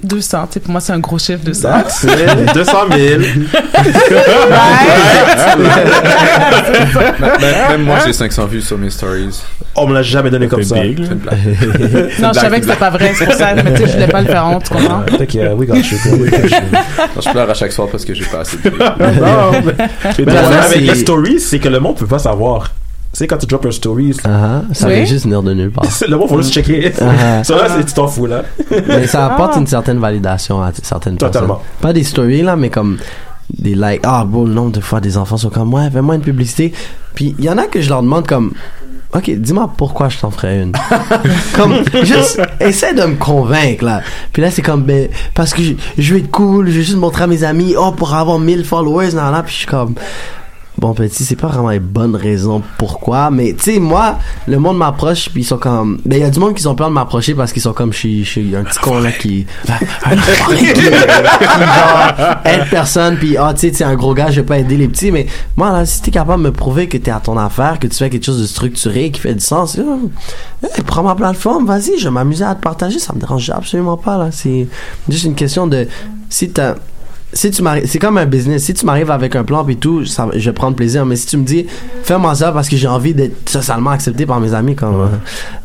200, 0.06 0.48
tu 0.48 0.54
sais 0.54 0.60
pour 0.60 0.72
moi 0.72 0.82
c'est 0.82 0.94
un 0.94 1.00
gros 1.00 1.18
chiffre 1.20 1.44
200. 1.44 1.70
That's 1.70 2.04
it. 2.04 2.54
200 2.54 2.72
000. 2.96 3.22
Même, 7.20 7.70
même 7.70 7.84
moi, 7.84 7.98
j'ai 8.06 8.14
500 8.14 8.46
vues 8.46 8.62
sur 8.62 8.78
mes 8.78 8.90
stories. 8.90 9.42
On 9.76 9.88
me 9.88 9.94
l'a 9.94 10.02
jamais 10.02 10.30
donné 10.30 10.48
comme 10.48 10.64
ça. 10.64 10.76
Non, 12.20 12.32
je 12.34 12.40
savais 12.40 12.60
que 12.60 12.66
c'était 12.66 12.78
pas 12.78 12.90
vrai, 12.90 13.14
c'est 13.18 13.26
pour 13.26 13.34
ça. 13.34 13.54
Mais 13.56 13.74
tu 13.74 13.82
sais, 13.82 13.88
je 13.88 13.94
voulais 13.94 14.08
pas 14.08 14.22
le 14.22 14.28
faire 14.28 14.46
honte, 14.46 14.64
tu 14.64 14.74
comprends? 14.74 15.02
T'inquiète, 15.18 15.52
we 15.56 15.68
got 15.68 15.76
you, 15.76 15.98
we 16.20 16.30
got 16.32 16.38
you. 16.38 16.50
Non, 17.16 17.22
je 17.22 17.30
pleure 17.30 17.50
à 17.50 17.54
chaque 17.54 17.72
soir 17.72 17.88
parce 17.92 18.06
que 18.06 18.14
j'ai 18.14 18.26
pas 18.26 18.40
assez 18.40 18.58
de 18.58 18.70
vues. 18.70 18.78
Non, 18.80 19.52
mais, 19.52 19.62
mais 19.78 20.26
Mais 20.26 20.26
la 20.26 20.34
là, 20.34 20.42
problème 20.42 20.64
avec 20.64 20.82
les 20.82 20.96
stories, 20.96 21.40
c'est 21.40 21.60
que 21.60 21.70
le 21.70 21.80
monde 21.80 21.98
peut 21.98 22.08
pas 22.08 22.20
savoir. 22.20 22.72
Tu 23.16 23.20
sais, 23.20 23.28
quand 23.28 23.38
tu 23.38 23.46
drops 23.46 23.66
un 23.66 23.72
story, 23.72 24.12
Ah, 24.26 24.64
ça 24.74 24.90
Oui. 24.90 25.06
juste 25.06 25.24
venir 25.24 25.42
de 25.42 25.54
nulle 25.54 25.72
part. 25.72 25.86
le 26.10 26.18
monde 26.18 26.28
faut 26.28 26.42
juste 26.42 26.54
checker. 26.54 26.92
Ah. 27.00 27.46
Ça 27.46 27.56
là, 27.56 27.70
c'est- 27.70 27.86
tu 27.86 27.94
t'en 27.94 28.10
fous, 28.10 28.26
là. 28.26 28.44
Mais 28.90 29.08
ça 29.08 29.28
apporte 29.28 29.54
Ah. 29.56 29.60
une 29.60 29.68
certaine 29.68 30.00
validation 30.00 30.62
à 30.62 30.72
certaines 30.84 31.16
Totalement. 31.16 31.56
personnes. 31.56 31.66
Pas 31.80 31.94
des 31.94 32.04
stories, 32.04 32.42
là, 32.42 32.58
mais 32.58 32.70
comme 32.70 32.98
des 33.58 33.74
likes. 33.74 34.02
Ah, 34.04 34.26
bon, 34.28 34.44
le 34.44 34.54
nombre 34.54 34.74
de 34.74 34.82
fois 34.82 35.00
des 35.00 35.16
enfants 35.18 35.38
sont 35.38 35.50
comme, 35.50 35.74
ouais, 35.74 35.90
fais-moi 35.90 36.16
une 36.16 36.22
publicité. 36.24 36.74
Puis 37.14 37.34
il 37.40 37.46
y 37.46 37.50
en 37.50 37.58
a 37.58 37.68
que 37.68 37.80
je 37.80 37.88
leur 37.88 38.02
demande 38.02 38.28
comme, 38.28 38.52
ok, 39.14 39.32
dis-moi 39.34 39.72
pourquoi 39.78 40.10
je 40.10 40.18
t'en 40.20 40.30
ferais 40.30 40.62
une. 40.64 40.74
comme, 41.56 41.74
juste, 42.04 42.42
essaie 42.60 42.94
de 42.94 43.04
me 43.04 43.16
convaincre, 43.16 43.86
là. 43.86 44.02
Puis 44.34 44.42
là, 44.42 44.52
c'est 44.52 44.62
comme, 44.62 44.82
ben, 44.84 45.08
parce 45.34 45.54
que 45.54 45.62
je, 45.64 45.74
je 45.98 46.14
veux 46.16 46.20
être 46.20 46.32
cool, 46.32 46.68
je 46.68 46.74
veux 46.80 46.82
juste 46.82 46.98
montrer 46.98 47.24
à 47.24 47.28
mes 47.28 47.46
amis, 47.46 47.76
oh, 47.80 47.94
pour 47.94 48.14
avoir 48.14 48.40
1000 48.40 48.66
followers, 48.66 49.14
nan, 49.14 49.32
nan. 49.32 49.42
Puis 49.46 49.54
je 49.54 49.58
suis 49.60 49.68
comme, 49.68 49.96
Bon, 50.78 50.94
petit, 50.94 51.24
c'est 51.24 51.38
pas 51.38 51.48
vraiment 51.48 51.70
les 51.70 51.80
bonnes 51.80 52.16
raisons 52.18 52.62
pourquoi, 52.78 53.32
mais 53.32 53.54
tu 53.54 53.64
sais, 53.64 53.80
moi, 53.80 54.20
le 54.46 54.60
monde 54.60 54.78
m'approche, 54.78 55.30
puis 55.30 55.42
ils 55.42 55.46
sont 55.46 55.58
comme. 55.58 56.00
Ben, 56.06 56.18
il 56.18 56.22
y 56.22 56.26
a 56.26 56.30
du 56.30 56.40
monde 56.40 56.54
qui 56.54 56.68
ont 56.68 56.76
peur 56.76 56.90
de 56.90 56.94
m'approcher 56.94 57.34
parce 57.34 57.54
qu'ils 57.54 57.62
sont 57.62 57.72
comme, 57.72 57.94
je 57.94 57.98
suis, 58.00 58.26
je 58.26 58.30
suis 58.30 58.56
un 58.56 58.64
petit 58.64 58.80
con 58.80 59.00
là 59.00 59.12
qui. 59.14 59.46
genre, 59.68 59.78
aide 62.44 62.70
personne, 62.70 63.16
puis 63.18 63.38
ah, 63.38 63.54
tu 63.54 63.62
sais, 63.62 63.72
tu 63.72 63.84
es 63.84 63.86
un 63.86 63.96
gros 63.96 64.14
gars, 64.14 64.32
je 64.32 64.42
vais 64.42 64.46
pas 64.46 64.58
aider 64.58 64.76
les 64.76 64.90
petits, 64.90 65.12
mais 65.12 65.28
moi, 65.56 65.72
là, 65.72 65.86
si 65.86 66.02
t'es 66.02 66.12
capable 66.12 66.44
de 66.44 66.50
me 66.50 66.54
prouver 66.54 66.90
que 66.90 66.98
t'es 66.98 67.12
à 67.12 67.22
ton 67.22 67.38
affaire, 67.38 67.80
que 67.80 67.88
tu 67.88 67.96
fais 67.96 68.10
quelque 68.10 68.26
chose 68.26 68.42
de 68.42 68.48
structuré, 68.48 69.12
qui 69.12 69.22
fait 69.22 69.34
du 69.34 69.40
sens, 69.40 69.78
euh, 69.78 69.84
prends 70.86 71.04
ma 71.04 71.16
plateforme, 71.16 71.66
vas-y, 71.66 71.98
je 72.00 72.06
vais 72.06 72.12
m'amuser 72.12 72.44
à 72.44 72.54
te 72.54 72.62
partager, 72.62 73.00
ça 73.00 73.14
me 73.14 73.20
dérange 73.20 73.50
absolument 73.50 73.98
pas, 73.98 74.18
là. 74.18 74.30
C'est 74.32 74.68
juste 75.08 75.24
une 75.24 75.36
question 75.36 75.68
de. 75.68 75.88
Si 76.30 76.50
t'as 76.50 76.76
si 77.36 77.52
tu 77.52 77.62
m'arrives, 77.62 77.86
c'est 77.86 78.00
comme 78.00 78.18
un 78.18 78.26
business. 78.26 78.64
Si 78.64 78.74
tu 78.74 78.86
m'arrives 78.86 79.12
avec 79.12 79.36
un 79.36 79.44
plan 79.44 79.68
et 79.68 79.76
tout, 79.76 80.06
ça, 80.06 80.30
je 80.34 80.50
vais 80.50 80.54
prendre 80.54 80.76
plaisir. 80.76 81.06
Mais 81.06 81.18
si 81.18 81.28
tu 81.28 81.38
me 81.38 81.44
dis, 81.44 81.68
fais-moi 82.04 82.34
ça 82.34 82.54
parce 82.54 82.70
que 82.70 82.78
j'ai 82.78 82.88
envie 82.88 83.14
d'être 83.14 83.50
socialement 83.50 83.90
accepté 83.92 84.26
par 84.26 84.40
mes 84.40 84.54
amis, 84.54 84.76
comme, 84.76 85.02
euh, 85.02 85.08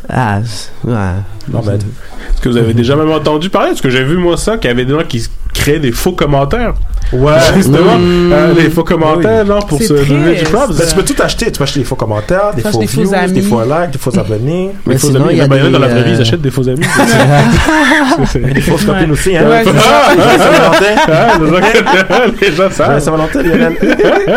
ah, 0.09 0.41
ouais. 0.85 0.93
Non, 1.49 1.61
Est-ce 1.61 2.41
que 2.43 2.49
vous 2.49 2.57
avez 2.57 2.75
déjà 2.75 2.97
même 2.97 3.11
entendu 3.11 3.51
parler? 3.51 3.69
Parce 3.69 3.81
que 3.81 3.91
j'ai 3.91 4.03
vu 4.03 4.17
moi 4.17 4.37
ça, 4.37 4.59
qu'il 4.59 4.69
y 4.69 4.73
avait 4.73 4.85
des 4.85 4.93
gens 4.93 5.05
qui 5.09 5.25
des 5.67 5.93
faux 5.93 6.13
commentaires. 6.13 6.75
Ouais. 7.13 7.33
Justement, 7.57 7.99
Mm. 7.99 8.33
euh, 8.33 8.55
les 8.55 8.71
faux 8.71 8.85
commentaires, 8.85 9.45
genre, 9.45 9.67
pour 9.67 9.81
se 9.83 9.93
donner 9.93 10.37
du 10.37 10.45
props. 10.45 10.77
Ben, 10.79 10.87
tu 10.89 10.95
peux 10.95 11.03
tout 11.05 11.21
acheter. 11.23 11.47
Tu 11.51 11.59
peux 11.59 11.65
acheter 11.65 11.81
des 11.81 11.85
faux 11.87 11.97
commentaires, 11.97 12.53
des 12.55 12.63
faux 12.63 12.79
des 12.79 12.87
faux 12.87 13.01
views, 13.03 13.11
des 13.11 13.17
amis. 13.17 13.43
faux 13.43 13.63
likes, 13.63 13.91
des 13.93 13.99
faux 13.99 14.17
abonnés. 14.19 14.71
Mais 14.87 14.95
Les 14.95 14.99
faux 15.01 15.07
sinon, 15.09 15.21
amis, 15.25 15.29
il 15.33 15.39
y 15.39 15.41
a 15.41 15.49
ben, 15.49 15.65
des, 15.65 15.71
dans 15.71 15.79
la 15.81 15.89
vraie 15.89 16.03
vie, 16.05 16.11
euh, 16.11 16.15
ils 16.17 16.21
achètent 16.21 16.41
des 16.41 16.51
faux 16.51 16.69
amis. 16.69 16.81
Des 18.55 18.61
fausses 18.61 18.85
copines 18.85 19.11
aussi, 19.13 19.37
hein. 19.37 19.45
Ouais, 19.49 19.65
les 22.41 22.53
gens 22.53 22.71
savent. 22.71 23.01
Saint-Valentin. 23.01 23.41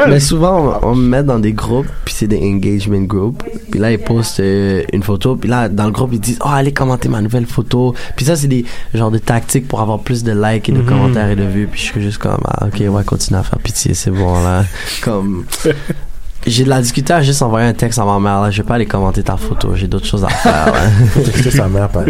Mais 0.07 0.19
souvent, 0.19 0.79
on, 0.81 0.89
on 0.91 0.95
me 0.95 1.07
met 1.07 1.23
dans 1.23 1.39
des 1.39 1.53
groupes, 1.53 1.87
puis 2.05 2.13
c'est 2.17 2.27
des 2.27 2.39
engagement 2.39 3.01
groups. 3.01 3.43
Puis 3.71 3.79
là, 3.79 3.91
ils 3.91 3.99
postent 3.99 4.39
euh, 4.39 4.83
une 4.93 5.03
photo, 5.03 5.35
puis 5.35 5.49
là, 5.49 5.69
dans 5.69 5.85
le 5.85 5.91
groupe, 5.91 6.09
ils 6.13 6.19
disent, 6.19 6.39
oh, 6.43 6.49
allez 6.53 6.71
commenter 6.73 7.09
ma 7.09 7.21
nouvelle 7.21 7.45
photo. 7.45 7.93
Puis 8.15 8.25
ça, 8.25 8.35
c'est 8.35 8.47
des 8.47 8.65
genres 8.93 9.11
de 9.11 9.17
tactiques 9.17 9.67
pour 9.67 9.81
avoir 9.81 9.99
plus 9.99 10.23
de 10.23 10.31
likes 10.31 10.69
et 10.69 10.71
de 10.71 10.81
commentaires 10.81 11.12
et 11.17 11.35
de 11.35 11.43
vues. 11.43 11.67
Puis 11.67 11.79
je 11.81 11.85
suis 11.85 12.01
juste 12.01 12.17
comme, 12.17 12.41
ah, 12.47 12.65
ok, 12.67 12.81
ouais, 12.89 13.03
continue 13.03 13.39
à 13.39 13.43
faire 13.43 13.59
pitié, 13.59 13.93
c'est 13.93 14.11
bon, 14.11 14.41
là. 14.43 14.63
Comme, 15.03 15.45
j'ai 16.45 16.65
de 16.65 16.69
la 16.69 16.81
discuter 16.81 17.13
à 17.13 17.21
juste 17.21 17.41
envoyer 17.41 17.67
un 17.67 17.73
texte 17.73 17.99
à 17.99 18.03
ma 18.05 18.19
mère, 18.19 18.41
là. 18.41 18.51
Je 18.51 18.61
vais 18.61 18.67
pas 18.67 18.75
aller 18.75 18.85
commenter 18.85 19.23
ta 19.23 19.37
photo, 19.37 19.75
j'ai 19.75 19.87
d'autres 19.87 20.05
choses 20.07 20.23
à 20.25 20.29
faire, 20.29 20.65
là. 20.73 20.81
Texter 21.23 21.51
sa 21.51 21.67
mère, 21.67 21.87
pas. 21.89 22.03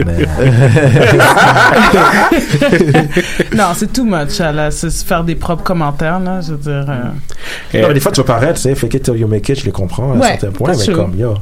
Non, 3.56 3.66
c'est 3.76 3.92
too 3.94 4.04
much, 4.04 4.40
là. 4.40 4.72
C'est 4.72 4.90
se 4.90 5.06
faire 5.06 5.24
des 5.24 5.36
propres 5.36 5.64
commentaires, 5.64 6.20
là. 6.20 6.42
Je 6.42 6.52
veux 6.54 6.58
dire. 6.58 6.86
euh, 6.90 7.82
Non, 7.82 7.88
mais 7.88 7.94
des 7.94 8.00
fois, 8.00 8.12
tu 8.12 8.22
vas 8.22 8.26
paraître, 8.28 8.56
tu 8.56 8.62
sais, 8.64 8.76
fake 8.76 8.94
it 8.96 9.04
till 9.04 9.16
you 9.18 9.28
make 9.28 9.48
it, 9.50 9.60
je 9.60 9.66
les 9.66 9.72
comprends 9.72 10.12
à 10.14 10.16
un 10.16 10.20
Ouais, 10.20 10.28
certain 10.40 10.52
point, 10.52 10.72
mais 10.76 10.84
true. 10.84 10.96
comme, 10.96 11.16
yo. 11.18 11.36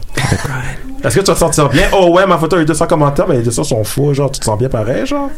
Est-ce 1.03 1.15
que 1.15 1.21
tu 1.21 1.27
vas 1.27 1.33
te 1.33 1.39
sentir 1.39 1.69
bien? 1.69 1.87
Oh 1.93 2.09
ouais, 2.13 2.27
ma 2.27 2.37
photo 2.37 2.57
a 2.57 2.61
eu 2.61 2.65
200 2.65 2.85
commentaires, 2.87 3.25
mais 3.27 3.37
les 3.37 3.43
200 3.43 3.63
sont 3.63 3.83
faux, 3.83 4.13
genre, 4.13 4.29
tu 4.31 4.39
te 4.39 4.45
sens 4.45 4.57
bien 4.59 4.69
pareil, 4.69 5.05
genre? 5.05 5.29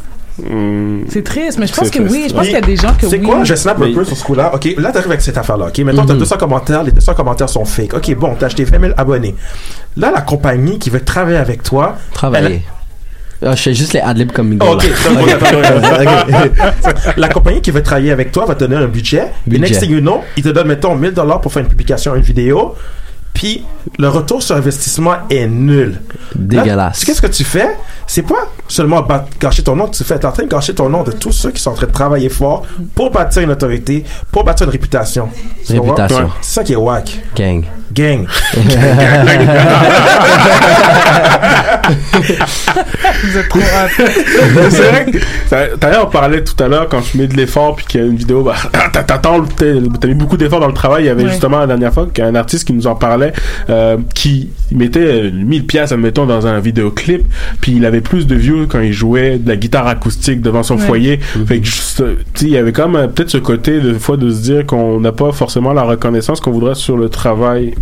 Hmm. 0.41 1.01
C'est 1.09 1.23
triste, 1.23 1.59
mais 1.59 1.67
je 1.67 1.73
pense 1.73 1.85
C'est 1.89 1.93
que 1.99 2.03
triste. 2.03 2.15
oui. 2.15 2.25
Je 2.29 2.33
pense 2.33 2.43
qu'il 2.45 2.53
y 2.53 2.57
a 2.57 2.61
des 2.61 2.75
gens 2.75 2.93
que 2.99 3.07
C'est 3.07 3.19
oui. 3.19 3.25
quoi? 3.25 3.43
Je 3.43 3.53
snap 3.53 3.77
un 3.79 3.85
Mais- 3.85 3.91
peu 3.93 4.03
sur 4.03 4.17
ce 4.17 4.23
coup-là. 4.23 4.51
Ok, 4.55 4.67
là, 4.77 4.91
t'arrives 4.91 5.11
avec 5.11 5.21
cette 5.21 5.37
affaire-là. 5.37 5.67
Ok, 5.67 5.77
maintenant, 5.79 6.05
t'as 6.05 6.15
200 6.15 6.37
commentaires. 6.37 6.83
Les 6.83 6.91
200 6.91 7.13
commentaires 7.13 7.49
sont 7.49 7.65
fake. 7.65 7.93
Ok, 7.93 8.15
bon, 8.15 8.35
t'as 8.39 8.47
acheté 8.47 8.63
20 8.63 8.79
000 8.79 8.93
abonnés. 8.97 9.35
Là, 9.95 10.11
la 10.13 10.21
compagnie 10.21 10.79
qui 10.79 10.89
veut 10.89 11.01
travailler 11.01 11.37
avec 11.37 11.61
toi. 11.61 11.97
Travailler. 12.13 12.63
Ah, 13.45 13.55
je 13.55 13.61
fais 13.61 13.73
juste 13.73 13.91
les 13.93 13.99
adlibs 13.99 14.31
comme 14.31 14.47
Miguel. 14.49 14.69
Ok, 14.69 14.83
donc, 15.13 15.27
la 17.17 17.27
compagnie 17.29 17.61
qui 17.61 17.71
veut 17.71 17.83
travailler 17.83 18.11
avec 18.11 18.31
toi 18.31 18.45
va 18.45 18.55
te 18.55 18.61
donner 18.63 18.77
un 18.77 18.87
budget. 18.87 19.25
Budget. 19.45 19.61
next 19.61 19.79
thing 19.81 19.91
you 19.91 19.99
know, 19.99 20.21
ils 20.37 20.43
te 20.43 20.49
donnent, 20.49 20.67
mettons, 20.67 20.95
1000 20.95 21.11
dollars 21.13 21.41
pour 21.41 21.51
faire 21.51 21.61
une 21.63 21.67
publication, 21.69 22.15
une 22.15 22.21
vidéo. 22.21 22.75
Puis 23.33 23.65
le 23.97 24.09
retour 24.09 24.41
sur 24.41 24.55
investissement 24.55 25.15
est 25.29 25.47
nul. 25.47 26.01
Dégueulasse. 26.35 26.99
Là, 27.01 27.05
Qu'est-ce 27.05 27.21
que 27.21 27.27
tu 27.27 27.43
fais? 27.43 27.69
C'est 28.07 28.21
pas 28.21 28.47
seulement 28.67 29.05
gâcher 29.39 29.63
ton 29.63 29.75
nom 29.75 29.87
que 29.87 29.95
tu 29.95 30.03
fais. 30.03 30.19
T'es 30.19 30.25
en 30.25 30.31
train 30.31 30.43
de 30.43 30.49
gâcher 30.49 30.73
ton 30.75 30.89
nom 30.89 31.03
de 31.03 31.11
tous 31.11 31.31
ceux 31.31 31.51
qui 31.51 31.61
sont 31.61 31.71
en 31.71 31.75
train 31.75 31.87
de 31.87 31.91
travailler 31.91 32.29
fort 32.29 32.63
pour 32.95 33.11
bâtir 33.11 33.41
une 33.41 33.51
autorité, 33.51 34.03
pour 34.31 34.43
bâtir 34.43 34.67
une 34.67 34.71
réputation. 34.71 35.29
Réputation. 35.67 36.29
C'est 36.41 36.53
ça 36.55 36.63
qui 36.63 36.73
est 36.73 36.77
whack. 36.77 37.19
Gang. 37.35 37.65
Gang. 37.93 38.25
Vous 43.23 43.37
êtes 43.37 43.49
trop. 43.49 43.59
Mais 43.59 44.69
c'est 44.69 44.81
vrai 44.89 45.05
que 45.11 45.17
t'as- 45.49 45.75
d'ailleurs 45.77 46.07
on 46.07 46.11
parlait 46.11 46.43
tout 46.43 46.61
à 46.63 46.67
l'heure 46.67 46.87
quand 46.89 47.01
tu 47.01 47.17
mets 47.17 47.27
de 47.27 47.35
l'effort 47.35 47.75
puis 47.75 47.85
qu'il 47.85 48.01
y 48.01 48.03
a 48.03 48.07
une 48.07 48.15
vidéo 48.15 48.43
bah 48.43 48.55
t'as- 48.93 49.03
t'attends 49.03 49.43
t'as 49.43 49.65
t'as 49.99 50.07
mis 50.07 50.13
beaucoup 50.13 50.37
d'efforts 50.37 50.59
dans 50.59 50.67
le 50.67 50.73
travail 50.73 51.03
il 51.03 51.07
y 51.07 51.09
avait 51.09 51.23
Ouais. 51.23 51.29
justement 51.29 51.59
la 51.59 51.67
dernière 51.67 51.93
fois 51.93 52.07
qu'un 52.13 52.35
artiste 52.35 52.65
qui 52.67 52.73
nous 52.73 52.87
en 52.87 52.95
parlait 52.95 53.31
euh, 53.69 53.97
qui 54.13 54.49
mettait 54.71 54.99
euh, 54.99 55.31
1000 55.31 55.65
pièces 55.65 55.91
admettons 55.91 56.25
dans 56.25 56.47
un 56.47 56.59
vidéoclip 56.59 57.23
puis 57.61 57.73
il 57.77 57.85
avait 57.85 58.01
plus 58.01 58.27
de 58.27 58.35
views 58.35 58.67
quand 58.67 58.81
il 58.81 58.91
jouait 58.93 59.37
de 59.37 59.47
la 59.47 59.55
guitare 59.55 59.87
acoustique 59.87 60.41
devant 60.41 60.63
son 60.63 60.73
Ouais. 60.73 60.81
foyer 60.87 61.19
fait 61.47 61.59
que 61.59 61.65
juste, 61.65 62.01
euh, 62.01 62.15
tu 62.33 62.41
sais 62.41 62.45
il 62.47 62.51
y 62.51 62.57
avait 62.57 62.71
comme 62.73 62.95
euh, 62.95 63.07
peut-être 63.07 63.29
ce 63.29 63.37
côté 63.37 63.79
de 63.79 63.93
fois 63.93 64.17
de 64.17 64.29
se 64.31 64.41
dire 64.41 64.65
qu'on 64.65 64.99
n'a 64.99 65.11
pas 65.11 65.31
forcément 65.31 65.71
la 65.71 65.83
reconnaissance 65.83 66.39
qu'on 66.41 66.51
voudrait 66.51 66.75
sur 66.75 66.97
le 66.97 67.09
travail 67.09 67.75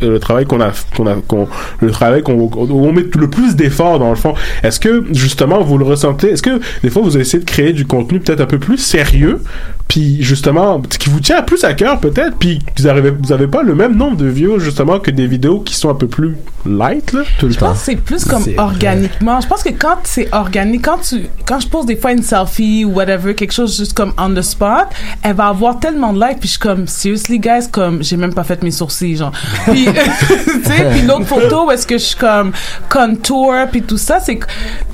le 0.00 0.18
travail 0.18 0.44
qu'on 0.44 0.60
a 0.60 0.70
qu'on 0.96 1.06
a 1.06 1.14
qu'on 1.26 1.48
le 1.80 1.90
travail 1.90 2.22
qu'on 2.22 2.50
on 2.52 2.92
met 2.92 3.04
le 3.14 3.28
plus 3.30 3.54
d'efforts 3.56 3.98
dans 3.98 4.10
le 4.10 4.16
fond 4.16 4.34
est-ce 4.62 4.80
que 4.80 5.04
justement 5.12 5.62
vous 5.62 5.78
le 5.78 5.84
ressentez? 5.84 6.30
Est-ce 6.30 6.42
que 6.42 6.60
des 6.82 6.90
fois 6.90 7.02
vous 7.02 7.16
essayez 7.16 7.42
de 7.42 7.48
créer 7.48 7.72
du 7.72 7.86
contenu 7.86 8.20
peut-être 8.20 8.40
un 8.40 8.46
peu 8.46 8.58
plus 8.58 8.78
sérieux 8.78 9.42
puis 9.88 10.22
justement 10.22 10.80
qui 10.80 11.10
vous 11.10 11.20
tient 11.20 11.42
plus 11.42 11.62
à 11.64 11.74
cœur 11.74 12.00
peut-être 12.00 12.36
puis 12.38 12.58
vous 12.78 12.88
arrivez 12.88 13.10
vous 13.10 13.32
avez 13.32 13.46
pas 13.46 13.62
le 13.62 13.74
même 13.74 13.96
nombre 13.96 14.16
de 14.16 14.26
views 14.26 14.58
justement 14.58 14.98
que 14.98 15.10
des 15.10 15.26
vidéos 15.26 15.60
qui 15.60 15.74
sont 15.74 15.90
un 15.90 15.94
peu 15.94 16.06
plus 16.08 16.36
light 16.66 17.12
là? 17.12 17.22
Tout 17.38 17.46
le 17.46 17.52
Je 17.52 17.58
temps. 17.58 17.66
pense 17.68 17.78
que 17.80 17.84
c'est 17.84 17.96
plus 17.96 18.24
comme 18.24 18.42
C'est 18.42 18.58
organiquement. 18.58 19.40
Je 19.40 19.46
pense 19.46 19.62
que 19.62 19.68
quand 19.70 19.98
c'est 20.04 20.28
organique, 20.32 20.82
quand 20.82 20.98
tu, 20.98 21.26
quand 21.46 21.60
je 21.60 21.68
pose 21.68 21.84
des 21.86 21.96
fois 21.96 22.12
une 22.12 22.22
selfie 22.22 22.84
ou 22.86 22.92
whatever, 22.92 23.34
quelque 23.34 23.52
chose 23.52 23.76
juste 23.76 23.92
comme 23.92 24.12
on 24.18 24.32
the 24.32 24.40
spot, 24.40 24.86
elle 25.22 25.34
va 25.36 25.48
avoir 25.48 25.78
tellement 25.78 26.12
de 26.14 26.20
likes 26.20 26.40
puis 26.40 26.48
je 26.48 26.52
suis 26.52 26.58
comme 26.58 26.86
seriously 26.86 27.38
guys, 27.38 27.68
comme 27.70 28.02
j'ai 28.02 28.16
même 28.16 28.32
pas 28.32 28.44
fait 28.44 28.62
mes 28.62 28.70
sourcils 28.70 29.16
genre. 29.16 29.32
Puis 29.70 29.83
tu 30.64 30.64
sais, 30.64 30.84
puis 30.90 31.02
l'autre 31.02 31.26
photo 31.26 31.66
où 31.66 31.70
est-ce 31.70 31.86
que 31.86 31.98
je 31.98 32.04
suis 32.04 32.16
comme 32.16 32.52
contour 32.88 33.54
puis 33.70 33.82
tout 33.82 33.98
ça, 33.98 34.18
c'est 34.20 34.36
que 34.36 34.46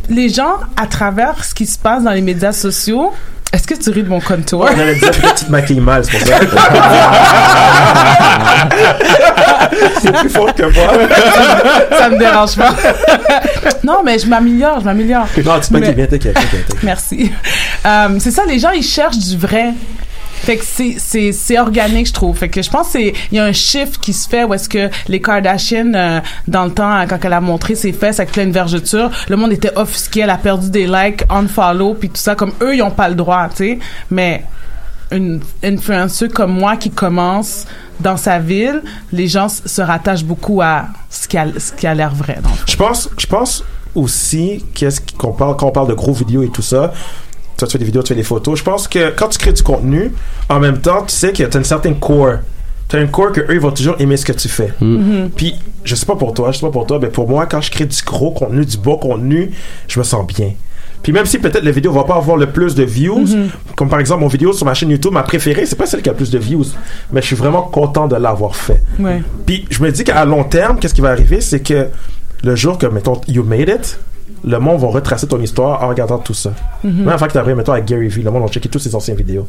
les 0.08 0.28
gens 0.28 0.54
à 0.76 0.86
travers 0.86 1.44
ce 1.44 1.54
qui 1.54 1.66
se 1.66 1.78
passe 1.78 2.02
dans 2.04 2.12
les 2.12 2.22
médias 2.22 2.52
sociaux. 2.52 3.12
Est-ce 3.52 3.66
que 3.66 3.74
tu 3.74 3.90
ris 3.90 4.04
de 4.04 4.08
mon 4.08 4.20
contour? 4.20 4.60
On 4.60 4.66
allait 4.78 4.94
dire 4.94 5.10
que 5.10 5.38
tu 5.38 5.44
te 5.46 5.50
maquilles 5.50 5.80
mal, 5.80 6.04
c'est 6.04 6.18
pour 6.18 6.26
ça. 6.28 6.38
c'est 10.00 10.12
plus 10.12 10.28
fort 10.28 10.54
que 10.54 10.62
moi. 10.62 10.92
ça 11.98 12.08
me 12.10 12.18
dérange 12.18 12.54
pas. 12.56 12.74
non, 13.84 14.02
mais 14.04 14.18
je 14.20 14.26
m'améliore, 14.28 14.78
je 14.80 14.84
m'améliore. 14.84 15.26
Non, 15.44 15.58
tu 15.60 15.66
te 15.68 15.72
maquilles 15.72 15.88
Mais- 15.88 15.94
bien, 15.94 16.06
t'inquiète, 16.06 16.34
t'inquiète. 16.34 16.66
t'inquiète. 16.68 16.82
Merci. 16.84 17.32
Euh, 17.86 18.08
c'est 18.20 18.30
ça, 18.30 18.42
les 18.46 18.58
gens, 18.60 18.70
ils 18.70 18.84
cherchent 18.84 19.18
du 19.18 19.36
vrai. 19.36 19.72
Fait 20.42 20.56
que 20.56 20.64
c'est, 20.64 21.32
c'est, 21.32 21.58
organique, 21.58 22.08
je 22.08 22.12
trouve. 22.12 22.36
Fait 22.36 22.48
que 22.48 22.62
je 22.62 22.70
pense 22.70 22.86
que 22.86 22.92
c'est, 22.92 23.12
il 23.30 23.36
y 23.36 23.38
a 23.38 23.44
un 23.44 23.52
shift 23.52 23.98
qui 23.98 24.12
se 24.12 24.28
fait 24.28 24.44
où 24.44 24.54
est-ce 24.54 24.68
que 24.68 24.88
les 25.08 25.20
Kardashian, 25.20 25.92
euh, 25.94 26.20
dans 26.48 26.64
le 26.64 26.72
temps, 26.72 27.04
quand 27.08 27.18
elle 27.22 27.32
a 27.32 27.40
montré 27.40 27.74
ses 27.74 27.92
fesses 27.92 28.20
avec 28.20 28.32
plein 28.32 28.46
de 28.46 28.52
vergetures, 28.52 29.10
le 29.28 29.36
monde 29.36 29.52
était 29.52 29.76
offusqué, 29.76 30.20
elle 30.20 30.30
a 30.30 30.38
perdu 30.38 30.70
des 30.70 30.86
likes, 30.86 31.24
unfollow, 31.30 31.94
puis 31.94 32.08
tout 32.08 32.16
ça, 32.16 32.34
comme 32.34 32.52
eux, 32.62 32.74
ils 32.74 32.82
ont 32.82 32.90
pas 32.90 33.08
le 33.08 33.14
droit, 33.14 33.48
tu 33.48 33.56
sais. 33.56 33.78
Mais, 34.10 34.44
une 35.12 35.40
influenceur 35.62 36.28
comme 36.28 36.52
moi 36.52 36.76
qui 36.76 36.90
commence 36.90 37.66
dans 37.98 38.16
sa 38.16 38.38
ville, 38.38 38.82
les 39.12 39.28
gens 39.28 39.48
se 39.48 39.82
rattachent 39.82 40.24
beaucoup 40.24 40.62
à 40.62 40.86
ce 41.08 41.26
qui 41.28 41.36
a, 41.36 41.46
ce 41.58 41.72
qui 41.72 41.86
a 41.86 41.94
l'air 41.94 42.14
vrai. 42.14 42.38
Je 42.66 42.76
pense, 42.76 43.10
je 43.18 43.26
pense 43.26 43.64
aussi 43.94 44.64
qu'est-ce 44.74 45.00
qu'on 45.18 45.32
parle 45.32 45.56
quand 45.56 45.66
on 45.66 45.72
parle 45.72 45.88
de 45.88 45.94
gros 45.94 46.12
vidéos 46.12 46.42
et 46.42 46.50
tout 46.50 46.62
ça. 46.62 46.92
Toi, 47.60 47.68
tu 47.68 47.72
fais 47.72 47.78
des 47.78 47.84
vidéos, 47.84 48.02
tu 48.02 48.08
fais 48.08 48.14
des 48.14 48.22
photos. 48.22 48.58
Je 48.58 48.64
pense 48.64 48.88
que 48.88 49.10
quand 49.10 49.28
tu 49.28 49.38
crées 49.38 49.52
du 49.52 49.62
contenu, 49.62 50.12
en 50.48 50.60
même 50.60 50.78
temps, 50.80 51.02
tu 51.06 51.14
sais 51.14 51.30
que 51.30 51.42
tu 51.42 51.56
as 51.56 51.58
une 51.58 51.64
certaine 51.64 51.98
core. 51.98 52.38
Tu 52.88 52.96
as 52.96 53.00
une 53.00 53.10
core 53.10 53.32
que 53.32 53.42
eux 53.42 53.52
ils 53.52 53.60
vont 53.60 53.70
toujours 53.70 53.96
aimer 53.98 54.16
ce 54.16 54.24
que 54.24 54.32
tu 54.32 54.48
fais. 54.48 54.72
Mhm. 54.80 55.30
Puis, 55.36 55.54
je 55.84 55.94
sais 55.94 56.06
pas 56.06 56.16
pour 56.16 56.32
toi, 56.32 56.52
je 56.52 56.58
sais 56.58 56.66
pas 56.66 56.72
pour 56.72 56.86
toi, 56.86 56.98
mais 57.00 57.08
pour 57.08 57.28
moi, 57.28 57.44
quand 57.44 57.60
je 57.60 57.70
crée 57.70 57.84
du 57.84 58.02
gros 58.02 58.30
contenu, 58.30 58.64
du 58.64 58.78
beau 58.78 58.96
contenu, 58.96 59.50
je 59.88 59.98
me 59.98 60.04
sens 60.04 60.26
bien. 60.26 60.52
Puis 61.02 61.12
même 61.12 61.26
si 61.26 61.38
peut-être 61.38 61.64
la 61.64 61.70
vidéo 61.70 61.92
va 61.92 62.04
pas 62.04 62.16
avoir 62.16 62.36
le 62.36 62.46
plus 62.46 62.74
de 62.74 62.82
views, 62.82 63.26
comme 63.76 63.88
par 63.88 64.00
exemple 64.00 64.20
mon 64.20 64.28
vidéo 64.28 64.52
sur 64.52 64.66
ma 64.66 64.74
chaîne 64.74 64.90
YouTube, 64.90 65.12
ma 65.12 65.22
préférée, 65.22 65.64
c'est 65.64 65.76
pas 65.76 65.86
celle 65.86 66.02
qui 66.02 66.08
a 66.08 66.12
le 66.12 66.16
plus 66.16 66.30
de 66.30 66.38
views, 66.38 66.66
mais 67.12 67.22
je 67.22 67.26
suis 67.26 67.36
vraiment 67.36 67.62
content 67.62 68.06
de 68.06 68.16
l'avoir 68.16 68.54
fait. 68.54 68.82
Ouais. 68.98 69.22
Puis 69.46 69.66
je 69.70 69.82
me 69.82 69.90
dis 69.90 70.04
qu'à 70.04 70.24
long 70.24 70.44
terme, 70.44 70.78
qu'est-ce 70.78 70.94
qui 70.94 71.00
va 71.00 71.10
arriver, 71.10 71.40
c'est 71.40 71.60
que 71.60 71.88
le 72.42 72.56
jour 72.56 72.78
que, 72.78 72.86
mettons, 72.86 73.20
you 73.28 73.42
made 73.42 73.68
it, 73.68 73.98
le 74.44 74.58
monde 74.58 74.80
va 74.80 74.88
retracer 74.88 75.26
ton 75.26 75.40
histoire 75.40 75.82
en 75.82 75.88
regardant 75.88 76.18
tout 76.18 76.34
ça. 76.34 76.52
Mhm. 76.84 76.92
Même 77.04 77.08
afin 77.10 77.26
que 77.26 77.32
tu 77.32 77.38
arrives, 77.38 77.56
mettons, 77.56 77.72
à 77.72 77.80
Gary 77.80 78.08
Vee, 78.08 78.22
le 78.22 78.30
monde 78.30 78.42
va 78.42 78.48
checker 78.48 78.68
toutes 78.68 78.82
ses 78.82 78.94
anciennes 78.94 79.16
vidéos. 79.16 79.46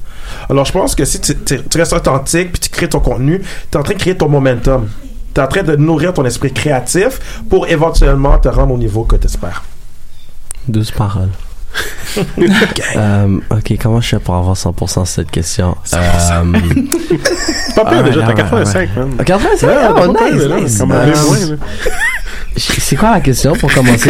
Alors 0.49 0.65
je 0.65 0.71
pense 0.71 0.95
que 0.95 1.05
si 1.05 1.19
tu, 1.21 1.35
tu- 1.37 1.61
tu 1.63 1.77
restes 1.77 1.93
authentique, 1.93 2.51
puis 2.51 2.59
tu 2.59 2.69
crées 2.69 2.89
ton 2.89 2.99
contenu, 2.99 3.39
tu 3.39 3.45
es 3.73 3.77
en 3.77 3.83
train 3.83 3.93
de 3.93 3.99
créer 3.99 4.15
ton 4.17 4.27
momentum. 4.29 4.87
Tu 5.33 5.39
es 5.39 5.43
en 5.43 5.47
train 5.47 5.63
de 5.63 5.75
nourrir 5.77 6.13
ton 6.13 6.25
esprit 6.25 6.51
créatif 6.51 7.41
pour 7.49 7.67
éventuellement 7.67 8.37
te 8.37 8.49
rendre 8.49 8.73
au 8.73 8.77
niveau 8.77 9.03
que 9.05 9.15
tu 9.15 9.27
espères. 9.27 9.63
Douze 10.67 10.91
paroles. 10.91 11.29
Euh, 12.97 13.39
ok, 13.49 13.77
comment 13.81 14.01
je 14.01 14.09
fais 14.09 14.19
pour 14.19 14.35
avoir 14.35 14.55
100% 14.57 15.05
cette 15.05 15.31
question? 15.31 15.77
Euh, 15.93 15.97
Pas 17.75 17.85
pire, 17.85 17.99
ah, 17.99 18.03
déjà, 18.03 18.21
t'as 18.21 18.27
ouais, 18.27 18.33
85, 18.35 18.79
ouais. 18.79 18.89
man. 18.97 19.15
Ah, 19.17 19.23
85? 19.23 19.67
Ouais, 19.67 19.75
oh, 19.95 20.07
nice, 20.33 20.43
là, 20.47 20.59
nice. 20.59 21.53
C'est 22.57 22.95
quoi 22.97 23.11
la 23.11 23.21
question 23.21 23.53
pour 23.55 23.73
commencer? 23.73 24.09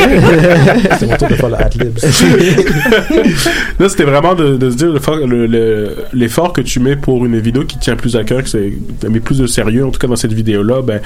C'est 0.99 1.05
mon 1.07 1.15
tour 1.15 1.27
de 1.29 1.35
faire 1.35 1.49
le 1.49 1.55
ad-libs. 1.55 1.99
Là, 3.79 3.87
c'était 3.89 4.03
vraiment 4.03 4.33
de, 4.33 4.57
de 4.57 4.69
se 4.71 4.75
dire 4.75 4.89
l'effort 4.91 5.15
le- 5.17 5.45
le- 5.45 5.95
l'effort 6.13 6.51
que 6.51 6.61
tu 6.61 6.79
mets 6.79 6.95
pour 6.95 7.25
une 7.25 7.39
vidéo 7.39 7.63
qui 7.65 7.77
tient 7.77 7.95
plus 7.95 8.15
à 8.15 8.23
cœur, 8.23 8.41
que 8.43 8.49
c'est 8.49 8.73
tu 8.99 9.09
mets 9.09 9.19
plus 9.19 9.37
de 9.39 9.47
sérieux, 9.47 9.85
en 9.85 9.91
tout 9.91 9.99
cas 9.99 10.07
dans 10.07 10.15
cette 10.15 10.33
vidéo-là, 10.33 10.81
ben, 10.81 10.99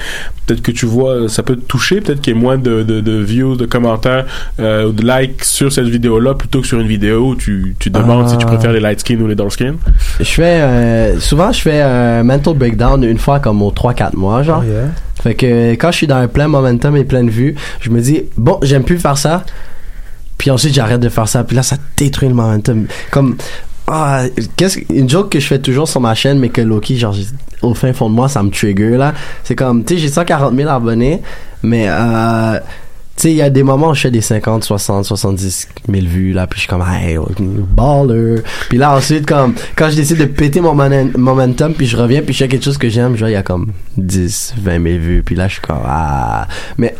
peut-être 0.46 0.62
que 0.62 0.70
tu 0.72 0.86
vois, 0.86 1.28
ça 1.28 1.42
peut 1.42 1.56
te 1.56 1.66
toucher, 1.66 2.00
peut-être 2.00 2.20
qu'il 2.20 2.34
y 2.34 2.36
ait 2.36 2.40
moins 2.40 2.56
de, 2.58 2.82
de, 2.82 3.00
de 3.00 3.18
views, 3.22 3.56
de 3.56 3.66
commentaires, 3.66 4.24
euh, 4.58 4.86
ou 4.88 4.92
de 4.92 5.02
likes 5.06 5.44
sur 5.44 5.70
cette 5.72 5.88
vidéo-là, 5.88 6.34
plutôt 6.34 6.62
que 6.62 6.66
sur 6.66 6.80
une 6.80 6.88
vidéo 6.88 7.28
où 7.28 7.34
tu, 7.36 7.76
tu 7.78 7.90
demandes 7.90 8.28
si 8.28 8.38
tu 8.38 8.44
Ah. 8.48 8.52
préfères 8.52 8.72
les 8.72 8.80
light 8.80 9.00
skin 9.00 9.20
ou 9.20 9.26
les 9.26 9.34
dark 9.34 9.52
skin. 9.52 9.74
Je 10.18 10.24
fais 10.24 10.42
euh, 10.62 11.20
souvent 11.20 11.52
je 11.52 11.60
fais 11.60 11.80
un 11.82 12.22
mental 12.22 12.54
breakdown 12.54 13.04
une 13.04 13.18
fois 13.18 13.40
comme 13.40 13.60
aux 13.62 13.70
3-4 13.72 14.16
mois 14.16 14.42
genre. 14.42 14.62
Oh, 14.64 14.68
yeah. 14.70 14.88
Fait 15.26 15.34
que 15.34 15.72
quand 15.72 15.90
je 15.90 15.96
suis 15.96 16.06
dans 16.06 16.18
un 16.18 16.28
plein 16.28 16.46
momentum 16.46 16.96
et 16.96 17.02
pleine 17.02 17.28
vue, 17.28 17.56
je 17.80 17.90
me 17.90 18.00
dis 18.00 18.22
bon, 18.36 18.60
j'aime 18.62 18.84
plus 18.84 18.96
faire 18.96 19.18
ça. 19.18 19.44
Puis 20.38 20.52
ensuite 20.52 20.72
j'arrête 20.72 21.00
de 21.00 21.08
faire 21.08 21.26
ça, 21.26 21.42
puis 21.42 21.56
là 21.56 21.64
ça 21.64 21.78
détruit 21.96 22.28
le 22.28 22.34
momentum. 22.36 22.86
Comme 23.10 23.36
ah, 23.88 24.22
qu'est-ce 24.56 24.78
une 24.88 25.10
joke 25.10 25.30
que 25.30 25.40
je 25.40 25.46
fais 25.48 25.58
toujours 25.58 25.88
sur 25.88 26.00
ma 26.00 26.14
chaîne 26.14 26.38
mais 26.38 26.50
que 26.50 26.60
Loki 26.60 26.96
genre 26.96 27.16
au 27.62 27.74
fin 27.74 27.92
fond 27.92 28.08
de 28.08 28.14
moi 28.14 28.28
ça 28.28 28.40
me 28.44 28.50
trigger 28.50 28.90
là. 28.96 29.14
C'est 29.42 29.56
comme 29.56 29.84
tu 29.84 29.94
sais 29.94 30.00
j'ai 30.00 30.08
140 30.10 30.54
000 30.54 30.70
abonnés 30.70 31.22
mais 31.64 31.86
euh 31.88 32.60
sais, 33.22 33.30
il 33.30 33.36
y 33.36 33.42
a 33.42 33.50
des 33.50 33.62
moments 33.62 33.90
où 33.90 33.94
je 33.94 34.02
fais 34.02 34.10
des 34.10 34.20
50, 34.20 34.64
60, 34.64 35.04
70 35.04 35.68
000 35.88 36.06
vues, 36.06 36.32
là, 36.32 36.46
puis 36.46 36.58
je 36.58 36.62
suis 36.62 36.68
comme, 36.68 36.82
hey, 36.82 37.18
baller. 37.74 38.42
Puis 38.68 38.78
là, 38.78 38.94
ensuite, 38.96 39.26
comme, 39.26 39.54
quand 39.76 39.90
je 39.90 39.96
décide 39.96 40.18
de 40.18 40.26
péter 40.26 40.60
mon 40.60 40.74
momentum, 40.74 41.74
puis 41.74 41.86
je 41.86 41.96
reviens, 41.96 42.22
puis 42.22 42.34
je 42.34 42.38
fais 42.38 42.48
quelque 42.48 42.64
chose 42.64 42.78
que 42.78 42.88
j'aime, 42.88 43.16
genre, 43.16 43.28
il 43.28 43.32
y 43.32 43.36
a 43.36 43.42
comme 43.42 43.72
10, 43.96 44.54
20 44.58 44.82
000 44.82 44.98
vues, 44.98 45.22
puis 45.24 45.34
là, 45.34 45.48
je 45.48 45.54
suis 45.54 45.62
comme, 45.62 45.82
ah. 45.84 46.46
Mais 46.78 46.94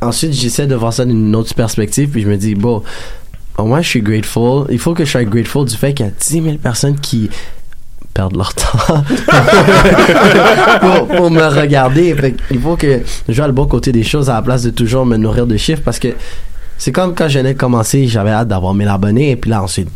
ensuite, 0.00 0.32
j'essaie 0.32 0.66
de 0.66 0.74
voir 0.74 0.92
ça 0.92 1.04
d'une 1.04 1.34
autre 1.36 1.54
perspective, 1.54 2.08
puis 2.08 2.22
je 2.22 2.28
me 2.28 2.36
dis, 2.36 2.54
bon, 2.54 2.82
au 3.58 3.64
moins, 3.64 3.82
je 3.82 3.88
suis 3.88 4.02
grateful. 4.02 4.66
Il 4.70 4.78
faut 4.78 4.94
que 4.94 5.04
je 5.04 5.10
sois 5.10 5.24
grateful 5.24 5.66
du 5.66 5.76
fait 5.76 5.92
qu'il 5.92 6.06
y 6.06 6.08
a 6.08 6.12
10 6.12 6.42
000 6.42 6.56
personnes 6.58 6.98
qui 6.98 7.28
perdent 8.18 8.36
leur 8.36 8.52
temps 8.52 8.78
pour, 10.80 11.06
pour 11.06 11.30
me 11.30 11.46
regarder. 11.46 12.12
Fait 12.14 12.34
il 12.50 12.60
faut 12.60 12.76
que 12.76 13.00
je 13.28 13.34
vois 13.36 13.46
le 13.46 13.52
bon 13.52 13.66
côté 13.66 13.92
des 13.92 14.02
choses 14.02 14.28
à 14.28 14.34
la 14.34 14.42
place 14.42 14.64
de 14.64 14.70
toujours 14.70 15.06
me 15.06 15.16
nourrir 15.16 15.46
de 15.46 15.56
chiffres 15.56 15.82
parce 15.84 16.00
que 16.00 16.08
c'est 16.78 16.90
comme 16.90 17.14
quand 17.14 17.28
je 17.28 17.38
venais 17.38 17.54
de 17.54 17.58
commencer, 17.58 18.08
j'avais 18.08 18.30
hâte 18.30 18.48
d'avoir 18.48 18.74
1000 18.74 18.88
abonnés 18.88 19.30
et 19.30 19.36
puis 19.36 19.52
là 19.52 19.62
ensuite 19.62 19.88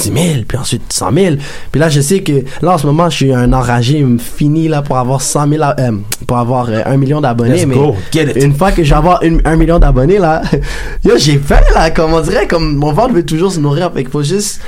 10 0.00 0.12
000, 0.12 0.16
puis 0.48 0.58
ensuite 0.58 0.92
100 0.92 1.12
000. 1.12 1.36
Puis 1.70 1.80
là, 1.80 1.88
je 1.88 2.00
sais 2.00 2.20
que 2.24 2.42
là, 2.62 2.74
en 2.74 2.78
ce 2.78 2.84
moment, 2.84 3.08
je 3.08 3.14
suis 3.14 3.32
un 3.32 3.52
enragé 3.52 4.04
fini 4.18 4.66
là 4.66 4.82
pour 4.82 4.98
avoir 4.98 5.20
100 5.22 5.48
000, 5.48 5.62
euh, 5.62 5.92
pour 6.26 6.36
avoir 6.38 6.68
euh, 6.68 6.80
un 6.84 6.96
million 6.96 7.20
d'abonnés. 7.20 7.64
Mais 7.64 7.76
go, 7.76 7.94
une 8.34 8.54
fois 8.56 8.72
que 8.72 8.82
je 8.82 8.90
vais 8.90 8.96
avoir 8.96 9.22
une- 9.22 9.40
million 9.56 9.78
d'abonnés 9.78 10.18
là, 10.18 10.42
yo, 11.04 11.12
j'ai 11.16 11.38
faim 11.38 11.60
là, 11.76 11.92
comme 11.92 12.12
on 12.12 12.20
dirait, 12.20 12.48
comme 12.48 12.74
mon 12.74 12.92
ventre 12.92 13.14
veut 13.14 13.24
toujours 13.24 13.52
se 13.52 13.60
nourrir. 13.60 13.92
Fait 13.92 14.02
qu'il 14.02 14.10
faut 14.10 14.24
juste 14.24 14.60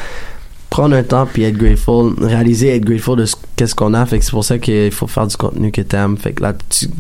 prendre 0.77 0.95
un 0.95 1.03
temps 1.03 1.25
puis 1.25 1.43
être 1.43 1.57
grateful, 1.57 2.13
réaliser, 2.21 2.77
être 2.77 2.85
grateful 2.85 3.17
de 3.17 3.25
ce 3.25 3.35
qu'est-ce 3.57 3.75
qu'on 3.75 3.95
a. 3.95 4.05
Fait 4.05 4.19
que 4.19 4.25
c'est 4.27 4.31
pour 4.31 4.45
ça 4.45 4.59
qu'il 4.59 4.93
faut 4.93 5.07
faire 5.07 5.27
du 5.27 5.35
contenu 5.35 5.73
que 5.73 5.81
t'aimes. 5.81 6.19
Fait 6.19 6.35
que 6.35 6.43
là, 6.43 6.53
tu, 6.69 6.89
tu 6.89 6.93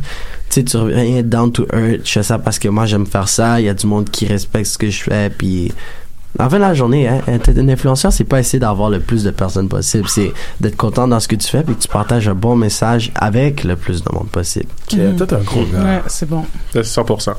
sais, 0.48 0.64
tu 0.64 0.78
reviens 0.78 1.22
down 1.22 1.52
to 1.52 1.66
earth. 1.74 2.00
Je 2.02 2.12
fais 2.12 2.22
ça 2.22 2.38
parce 2.38 2.58
que 2.58 2.68
moi, 2.68 2.86
j'aime 2.86 3.04
faire 3.04 3.28
ça. 3.28 3.60
Il 3.60 3.66
y 3.66 3.68
a 3.68 3.74
du 3.74 3.86
monde 3.86 4.08
qui 4.08 4.24
respecte 4.24 4.64
ce 4.64 4.78
que 4.78 4.88
je 4.88 5.02
fais. 5.02 5.28
Puis, 5.28 5.72
la 6.38 6.48
fin 6.48 6.56
de 6.56 6.62
la 6.62 6.72
journée, 6.72 7.06
hein, 7.06 7.20
être 7.28 7.50
un 7.50 7.68
influenceur, 7.68 8.14
c'est 8.14 8.24
pas 8.24 8.40
essayer 8.40 8.58
d'avoir 8.58 8.88
le 8.88 9.00
plus 9.00 9.24
de 9.24 9.30
personnes 9.30 9.68
possible. 9.68 10.08
C'est 10.08 10.32
d'être 10.58 10.76
content 10.76 11.06
dans 11.06 11.20
ce 11.20 11.28
que 11.28 11.36
tu 11.36 11.46
fais 11.46 11.62
puis 11.62 11.74
que 11.74 11.82
tu 11.82 11.88
partages 11.88 12.28
un 12.28 12.34
bon 12.34 12.56
message 12.56 13.12
avec 13.14 13.62
le 13.62 13.76
plus 13.76 14.02
de 14.02 14.10
monde 14.10 14.28
possible. 14.28 14.70
Toi, 14.88 15.26
t'es 15.26 15.34
un 15.34 15.40
gros 15.40 15.64
gars. 15.66 15.84
Ouais, 15.84 16.02
c'est 16.06 16.26
bon. 16.26 16.46
C'est 16.72 16.80
100%. 16.80 17.34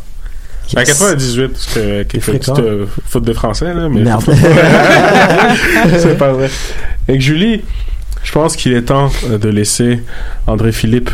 À 0.75 0.81
Yes. 0.81 0.99
98, 0.99 1.47
parce 1.47 1.65
que 1.67 2.19
fréquent. 2.19 2.53
petites 2.53 2.65
euh, 2.65 2.85
fautes 3.05 3.23
de 3.23 3.33
français, 3.33 3.73
là, 3.73 3.87
mais. 3.89 4.01
Merde. 4.01 4.23
c'est 5.97 6.17
pas 6.17 6.31
vrai. 6.33 6.49
Et 7.07 7.13
que 7.13 7.23
Julie, 7.23 7.61
je 8.23 8.31
pense 8.31 8.55
qu'il 8.55 8.73
est 8.73 8.83
temps 8.83 9.09
euh, 9.29 9.37
de 9.37 9.49
laisser 9.49 10.01
André 10.45 10.71
Philippe 10.71 11.09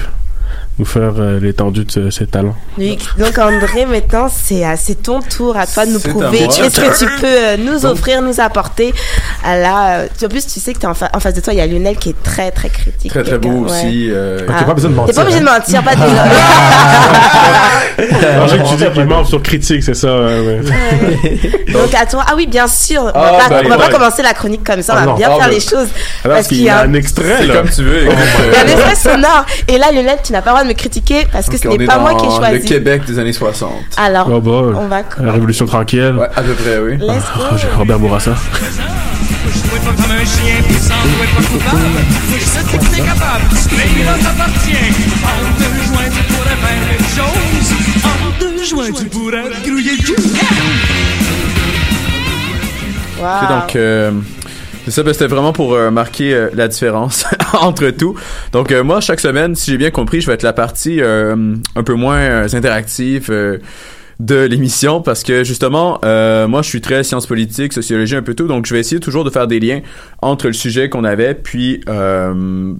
nous 0.79 0.85
faire 0.85 1.11
euh, 1.19 1.39
l'étendue 1.39 1.85
de 1.85 2.09
ses 2.09 2.25
talents. 2.25 2.55
Donc 2.77 3.37
André, 3.37 3.85
maintenant 3.85 4.27
c'est 4.33 4.65
à- 4.65 4.75
c'est 4.75 5.03
ton 5.03 5.19
tour 5.21 5.55
à 5.55 5.67
toi 5.67 5.85
de 5.85 5.91
nous 5.91 5.97
à 5.97 6.09
prouver 6.09 6.47
qu'est-ce 6.47 6.81
que 6.81 6.97
tu 6.97 7.05
peux 7.21 7.27
euh, 7.27 7.57
nous 7.57 7.85
offrir, 7.85 8.21
nous 8.23 8.39
apporter. 8.39 8.91
Ah 9.43 9.55
Là, 9.57 9.99
euh, 9.99 10.07
en 10.25 10.29
plus 10.29 10.47
tu 10.47 10.59
sais 10.59 10.73
que 10.73 10.79
t'es 10.79 10.87
en, 10.87 10.95
fa- 10.95 11.11
en 11.13 11.19
face 11.19 11.35
de 11.35 11.41
toi, 11.41 11.53
il 11.53 11.59
y 11.59 11.61
a 11.61 11.67
Lionel 11.67 11.97
qui 11.97 12.09
est 12.09 12.23
très 12.23 12.49
très 12.51 12.69
critique. 12.69 13.11
Très 13.11 13.23
très 13.23 13.37
beau 13.37 13.49
ouais. 13.49 13.69
aussi. 13.71 14.07
euh, 14.09 14.39
Ok, 14.49 14.65
pas 14.65 14.73
besoin 14.73 14.89
de 14.89 14.95
T'es 14.95 15.01
mentir. 15.01 15.15
pas 15.15 15.21
obligé 15.21 15.39
de 15.39 15.47
hein. 15.47 15.53
mentir, 15.59 15.83
pas 15.83 15.95
de 15.95 16.01
j'ai 18.49 18.57
que 18.57 18.69
tu 18.69 18.75
dis 18.75 18.91
qu'il 18.93 19.05
ment 19.05 19.23
sur 19.25 19.41
critique, 19.43 19.83
c'est 19.83 19.93
ça. 19.93 20.07
ouais, 20.07 20.39
ouais. 20.39 20.61
Donc 21.71 21.93
à 21.93 22.05
toi, 22.05 22.25
ah 22.27 22.33
oui, 22.35 22.47
bien 22.47 22.67
sûr. 22.67 23.01
On 23.13 23.19
va 23.19 23.31
Ah, 23.45 23.49
pas, 23.49 23.49
bah, 23.49 23.61
on 23.65 23.69
va 23.69 23.77
pas 23.77 23.89
commencer 23.89 24.23
la 24.23 24.33
chronique 24.33 24.63
comme 24.63 24.81
ça. 24.81 24.93
On 24.93 24.97
Ah 24.97 24.99
va 25.01 25.05
non. 25.11 25.15
bien 25.15 25.27
Ah, 25.31 25.35
faire 25.37 25.47
bah. 25.47 25.53
les 25.53 25.59
choses 25.59 25.87
Alors, 26.23 26.37
parce 26.37 26.47
qu'il 26.47 26.61
y 26.63 26.69
a 26.69 26.79
un 26.81 26.93
extrait, 26.93 27.45
là. 27.45 27.55
comme 27.57 27.69
tu 27.69 27.83
veux. 27.83 28.03
écoute, 28.05 28.15
il 28.39 28.45
y 28.51 28.55
a 28.55 28.61
un 28.61 28.67
euh, 28.67 28.71
extrait 28.71 28.95
sonore. 29.11 29.45
Et 29.67 29.77
là, 29.77 29.91
Lionel, 29.91 30.17
tu 30.23 30.33
n'as 30.33 30.41
pas 30.41 30.62
le 30.62 30.62
droit 30.63 30.65
de 30.65 30.69
me 30.69 30.73
critiquer 30.73 31.25
parce 31.31 31.47
que 31.49 31.57
ce 31.57 31.67
n'est 31.67 31.83
est 31.83 31.87
pas 31.87 31.99
moi 31.99 32.15
qui 32.15 32.25
ai 32.25 32.29
le 32.29 32.35
choisi. 32.35 32.65
Québec 32.67 33.01
des 33.05 33.19
années 33.19 33.33
60. 33.33 33.71
Alors, 33.97 34.27
Oh, 34.31 34.39
bah, 34.39 34.51
on 34.79 34.87
va. 34.87 35.01
La 35.21 35.31
Révolution 35.31 35.65
tranquille. 35.65 36.15
Ouais, 36.17 36.27
à 36.35 36.41
peu 36.41 36.53
près, 36.53 36.77
oui. 36.79 36.97
Let's 36.97 37.23
Oh, 37.37 37.55
Robert 37.77 37.99
Bourassa. 37.99 38.31
Jouer 38.33 39.79
pas 39.79 39.91
comme 40.01 40.11
un 40.11 40.25
chien, 40.25 40.55
puis 40.67 40.75
sans 40.75 40.93
jouer 41.03 41.27
pas 41.35 41.43
coupable. 41.43 41.81
Oui, 42.31 42.37
je 42.39 42.45
sais 42.45 42.63
que 42.77 42.83
t'es 42.95 43.01
capable, 43.01 43.43
mais 43.71 43.83
il 43.97 44.23
t'appartient. 44.23 44.71
En 45.23 45.59
deux 45.59 45.83
joints, 45.87 46.09
tu 46.09 46.23
pourrais 46.33 46.55
faire 46.55 46.81
quelque 46.89 47.09
chose. 47.15 48.05
En 48.05 48.39
deux 48.39 48.63
joints, 48.63 48.91
tu 48.97 49.05
pourrais 49.09 49.43
te 49.49 49.69
grouiller 49.69 49.91
le 49.91 50.03
cul. 50.03 50.15
Wow. 53.19 53.27
Ok, 53.29 53.49
donc, 53.49 53.75
euh, 53.75 54.11
c'est 54.85 54.91
ça, 54.91 55.03
ben, 55.03 55.13
c'était 55.13 55.27
vraiment 55.27 55.53
pour 55.53 55.73
euh, 55.73 55.91
marquer 55.91 56.33
euh, 56.33 56.49
la 56.53 56.67
différence 56.67 57.25
entre 57.53 57.89
tout. 57.89 58.15
Donc, 58.51 58.71
euh, 58.71 58.83
moi, 58.83 59.01
chaque 59.01 59.19
semaine, 59.19 59.55
si 59.55 59.71
j'ai 59.71 59.77
bien 59.77 59.91
compris, 59.91 60.21
je 60.21 60.27
vais 60.27 60.33
être 60.33 60.43
la 60.43 60.53
partie 60.53 61.01
euh, 61.01 61.55
un 61.75 61.83
peu 61.83 61.93
moins 61.93 62.53
interactive 62.53 63.31
de 64.19 64.45
l'émission 64.45 65.01
parce 65.01 65.23
que, 65.23 65.43
justement, 65.43 65.99
euh, 66.03 66.47
moi, 66.47 66.61
je 66.61 66.69
suis 66.69 66.81
très 66.81 67.03
sciences 67.03 67.27
politiques, 67.27 67.73
sociologie, 67.73 68.15
un 68.15 68.21
peu 68.21 68.33
tout, 68.33 68.47
donc 68.47 68.65
je 68.65 68.73
vais 68.73 68.79
essayer 68.79 68.99
toujours 68.99 69.23
de 69.23 69.29
faire 69.29 69.47
des 69.47 69.59
liens 69.59 69.81
entre 70.21 70.47
le 70.47 70.53
sujet 70.53 70.89
qu'on 70.89 71.03
avait, 71.03 71.33
puis... 71.33 71.81
Euh, 71.87 72.73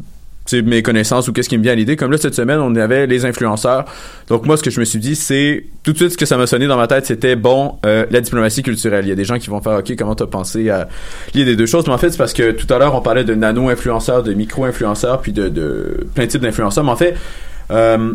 mes 0.62 0.82
connaissances 0.82 1.28
ou 1.28 1.34
qu'est-ce 1.34 1.50
qui 1.50 1.58
me 1.58 1.64
vient 1.64 1.74
à 1.74 1.76
l'idée. 1.76 1.96
Comme 1.96 2.12
là, 2.12 2.18
cette 2.18 2.36
semaine, 2.36 2.60
on 2.60 2.76
avait 2.76 3.08
les 3.08 3.26
influenceurs. 3.26 3.86
Donc, 4.28 4.46
moi, 4.46 4.58
ce 4.58 4.64
que 4.64 4.70
je 4.70 4.80
me 4.80 4.86
suis 4.86 5.00
dit, 5.00 5.16
c'est 5.16 5.66
tout 5.84 5.94
de 5.94 5.98
suite 5.98 6.12
ce 6.12 6.18
que 6.18 6.26
ça 6.26 6.38
m'a 6.38 6.48
sonné 6.48 6.68
dans 6.68 6.78
ma 6.78 6.88
tête, 6.88 7.06
c'était 7.06 7.36
bon, 7.36 7.78
euh, 7.86 8.06
la 8.12 8.22
diplomatie 8.22 8.64
culturelle. 8.64 9.06
Il 9.06 9.10
y 9.10 9.12
a 9.12 9.16
des 9.16 9.26
gens 9.26 9.38
qui 9.38 9.50
vont 9.50 9.62
faire, 9.62 9.80
OK, 9.80 9.94
comment 9.98 10.16
t'as 10.16 10.28
pensé 10.28 10.70
à 10.70 10.88
lier 11.34 11.46
des 11.46 11.56
deux 11.56 11.66
choses? 11.66 11.86
Mais 11.88 11.94
en 11.94 11.98
fait, 11.98 12.12
c'est 12.12 12.18
parce 12.18 12.34
que 12.34 12.52
tout 12.52 12.72
à 12.74 12.78
l'heure, 12.78 12.96
on 12.96 13.02
parlait 13.02 13.24
de 13.24 13.36
nano-influenceurs, 13.36 14.24
de 14.24 14.34
micro-influenceurs, 14.34 15.22
puis 15.22 15.32
de, 15.32 15.50
de 15.50 16.08
plein 16.14 16.26
de 16.26 16.30
types 16.30 16.42
d'influenceurs. 16.42 16.84
Mais 16.84 16.92
en 16.92 16.96
fait, 16.96 17.16
euh, 17.72 18.14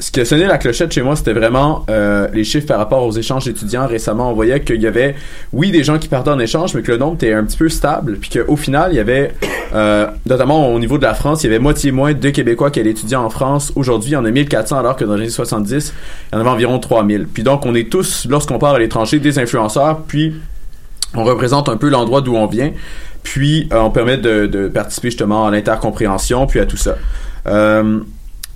ce 0.00 0.12
qui 0.12 0.20
a 0.20 0.24
sonné 0.24 0.46
la 0.46 0.58
clochette 0.58 0.92
chez 0.92 1.02
moi, 1.02 1.16
c'était 1.16 1.32
vraiment 1.32 1.84
euh, 1.90 2.28
les 2.32 2.44
chiffres 2.44 2.66
par 2.68 2.78
rapport 2.78 3.04
aux 3.04 3.10
échanges 3.10 3.46
d'étudiants. 3.46 3.86
Récemment, 3.86 4.30
on 4.30 4.32
voyait 4.32 4.60
qu'il 4.60 4.80
y 4.80 4.86
avait, 4.86 5.16
oui, 5.52 5.72
des 5.72 5.82
gens 5.82 5.98
qui 5.98 6.06
partaient 6.06 6.30
en 6.30 6.38
échange, 6.38 6.74
mais 6.74 6.82
que 6.82 6.92
le 6.92 6.98
nombre 6.98 7.14
était 7.14 7.32
un 7.32 7.42
petit 7.42 7.56
peu 7.56 7.68
stable. 7.68 8.16
Puis 8.18 8.30
qu'au 8.30 8.54
final, 8.54 8.92
il 8.92 8.96
y 8.96 9.00
avait, 9.00 9.34
euh, 9.74 10.06
notamment 10.24 10.72
au 10.72 10.78
niveau 10.78 10.98
de 10.98 11.02
la 11.02 11.14
France, 11.14 11.42
il 11.42 11.48
y 11.48 11.50
avait 11.50 11.58
moitié 11.58 11.90
moins 11.90 12.14
de 12.14 12.30
Québécois 12.30 12.70
qui 12.70 12.78
allaient 12.78 12.90
étudier 12.90 13.16
en 13.16 13.28
France. 13.28 13.72
Aujourd'hui, 13.74 14.10
il 14.10 14.14
y 14.14 14.16
en 14.16 14.24
a 14.24 14.30
1400, 14.30 14.78
alors 14.78 14.94
que 14.94 15.04
dans 15.04 15.16
les 15.16 15.22
années 15.22 15.30
70, 15.30 15.92
il 16.32 16.34
y 16.34 16.38
en 16.38 16.40
avait 16.42 16.50
environ 16.50 16.78
3000. 16.78 17.26
Puis 17.26 17.42
donc, 17.42 17.66
on 17.66 17.74
est 17.74 17.90
tous, 17.90 18.26
lorsqu'on 18.30 18.58
part 18.58 18.74
à 18.74 18.78
l'étranger, 18.78 19.18
des 19.18 19.40
influenceurs, 19.40 20.02
puis 20.02 20.34
on 21.14 21.24
représente 21.24 21.68
un 21.68 21.76
peu 21.76 21.88
l'endroit 21.88 22.20
d'où 22.20 22.36
on 22.36 22.46
vient. 22.46 22.70
Puis, 23.24 23.68
euh, 23.72 23.80
on 23.80 23.90
permet 23.90 24.16
de, 24.16 24.46
de 24.46 24.68
participer 24.68 25.08
justement 25.10 25.48
à 25.48 25.50
l'intercompréhension, 25.50 26.46
puis 26.46 26.60
à 26.60 26.66
tout 26.66 26.76
ça. 26.76 26.96
Euh, 27.48 28.00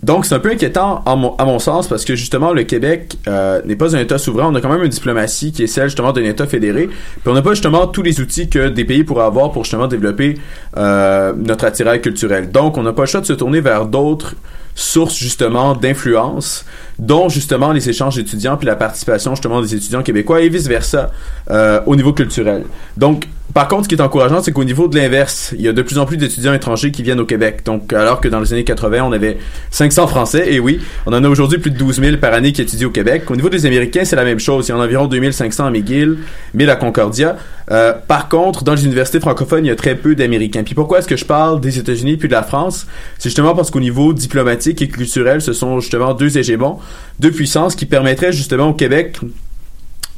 donc, 0.02 0.26
c'est 0.26 0.34
un 0.34 0.40
peu 0.40 0.50
inquiétant 0.50 1.02
à 1.06 1.14
mon, 1.14 1.58
sens 1.60 1.86
parce 1.86 2.04
que 2.04 2.16
justement, 2.16 2.52
le 2.52 2.64
Québec 2.64 3.18
euh, 3.28 3.62
n'est 3.64 3.76
pas 3.76 3.94
un 3.94 4.00
État 4.00 4.18
souverain. 4.18 4.48
On 4.50 4.54
a 4.56 4.60
quand 4.60 4.68
même 4.68 4.82
une 4.82 4.88
diplomatie 4.88 5.52
qui 5.52 5.62
est 5.62 5.68
celle 5.68 5.84
justement 5.84 6.12
d'un 6.12 6.24
État 6.24 6.46
fédéré. 6.46 6.88
Puis 6.88 7.22
on 7.26 7.34
n'a 7.34 7.42
pas 7.42 7.50
justement 7.50 7.86
tous 7.86 8.02
les 8.02 8.20
outils 8.20 8.48
que 8.48 8.68
des 8.68 8.84
pays 8.84 9.04
pourraient 9.04 9.24
avoir 9.24 9.52
pour 9.52 9.62
justement 9.62 9.86
développer 9.86 10.34
euh, 10.76 11.32
notre 11.36 11.66
attirail 11.66 12.00
culturel. 12.00 12.50
Donc, 12.50 12.78
on 12.78 12.82
n'a 12.82 12.92
pas 12.92 13.02
le 13.02 13.06
choix 13.06 13.20
de 13.20 13.26
se 13.26 13.32
tourner 13.32 13.60
vers 13.60 13.86
d'autres 13.86 14.34
sources 14.74 15.16
justement 15.16 15.74
d'influence, 15.76 16.64
dont 16.98 17.28
justement 17.28 17.72
les 17.72 17.88
échanges 17.88 18.16
d'étudiants 18.16 18.56
puis 18.56 18.66
la 18.66 18.74
participation 18.74 19.34
justement 19.34 19.60
des 19.60 19.74
étudiants 19.74 20.02
québécois 20.02 20.40
et 20.40 20.48
vice 20.48 20.66
versa 20.66 21.10
euh, 21.50 21.80
au 21.86 21.94
niveau 21.94 22.12
culturel. 22.12 22.64
Donc 22.96 23.28
par 23.54 23.68
contre, 23.68 23.84
ce 23.84 23.88
qui 23.88 23.94
est 23.94 24.00
encourageant, 24.00 24.42
c'est 24.42 24.52
qu'au 24.52 24.64
niveau 24.64 24.88
de 24.88 24.96
l'inverse, 24.96 25.54
il 25.56 25.62
y 25.62 25.68
a 25.68 25.72
de 25.72 25.82
plus 25.82 25.98
en 25.98 26.06
plus 26.06 26.16
d'étudiants 26.16 26.54
étrangers 26.54 26.90
qui 26.90 27.02
viennent 27.02 27.20
au 27.20 27.26
Québec. 27.26 27.60
Donc, 27.64 27.92
alors 27.92 28.20
que 28.20 28.28
dans 28.28 28.40
les 28.40 28.52
années 28.52 28.64
80, 28.64 29.04
on 29.04 29.12
avait 29.12 29.38
500 29.70 30.06
Français, 30.06 30.52
et 30.52 30.58
oui, 30.58 30.80
on 31.06 31.12
en 31.12 31.22
a 31.22 31.28
aujourd'hui 31.28 31.58
plus 31.58 31.70
de 31.70 31.76
12 31.76 32.00
000 32.00 32.16
par 32.16 32.32
année 32.32 32.52
qui 32.52 32.62
étudient 32.62 32.86
au 32.86 32.90
Québec. 32.90 33.30
Au 33.30 33.36
niveau 33.36 33.50
des 33.50 33.66
Américains, 33.66 34.04
c'est 34.04 34.16
la 34.16 34.24
même 34.24 34.38
chose. 34.38 34.68
Il 34.68 34.70
y 34.70 34.74
en 34.74 34.80
a 34.80 34.84
environ 34.84 35.06
2500 35.06 35.66
à 35.66 35.70
McGill, 35.70 36.18
1000 36.54 36.70
à 36.70 36.76
Concordia. 36.76 37.36
Euh, 37.70 37.92
par 38.06 38.28
contre, 38.28 38.64
dans 38.64 38.74
les 38.74 38.84
universités 38.84 39.20
francophones, 39.20 39.64
il 39.64 39.68
y 39.68 39.72
a 39.72 39.76
très 39.76 39.96
peu 39.96 40.14
d'Américains. 40.14 40.62
Puis 40.62 40.74
pourquoi 40.74 40.98
est-ce 40.98 41.08
que 41.08 41.16
je 41.16 41.24
parle 41.24 41.60
des 41.60 41.78
États-Unis 41.78 42.16
puis 42.16 42.28
de 42.28 42.34
la 42.34 42.42
France? 42.42 42.86
C'est 43.18 43.28
justement 43.28 43.54
parce 43.54 43.70
qu'au 43.70 43.80
niveau 43.80 44.12
diplomatique 44.12 44.82
et 44.82 44.88
culturel, 44.88 45.40
ce 45.40 45.52
sont 45.52 45.80
justement 45.80 46.14
deux 46.14 46.38
hégémons, 46.38 46.78
deux 47.20 47.30
puissances 47.30 47.74
qui 47.74 47.86
permettraient 47.86 48.32
justement 48.32 48.68
au 48.68 48.74
Québec 48.74 49.18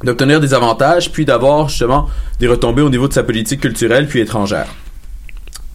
d'obtenir 0.04 0.40
des 0.40 0.54
avantages, 0.54 1.10
puis 1.10 1.24
d'avoir 1.24 1.68
justement 1.68 2.08
des 2.38 2.46
retombées 2.46 2.82
au 2.82 2.90
niveau 2.90 3.08
de 3.08 3.12
sa 3.12 3.22
politique 3.22 3.60
culturelle 3.60 4.06
puis 4.06 4.20
étrangère. 4.20 4.66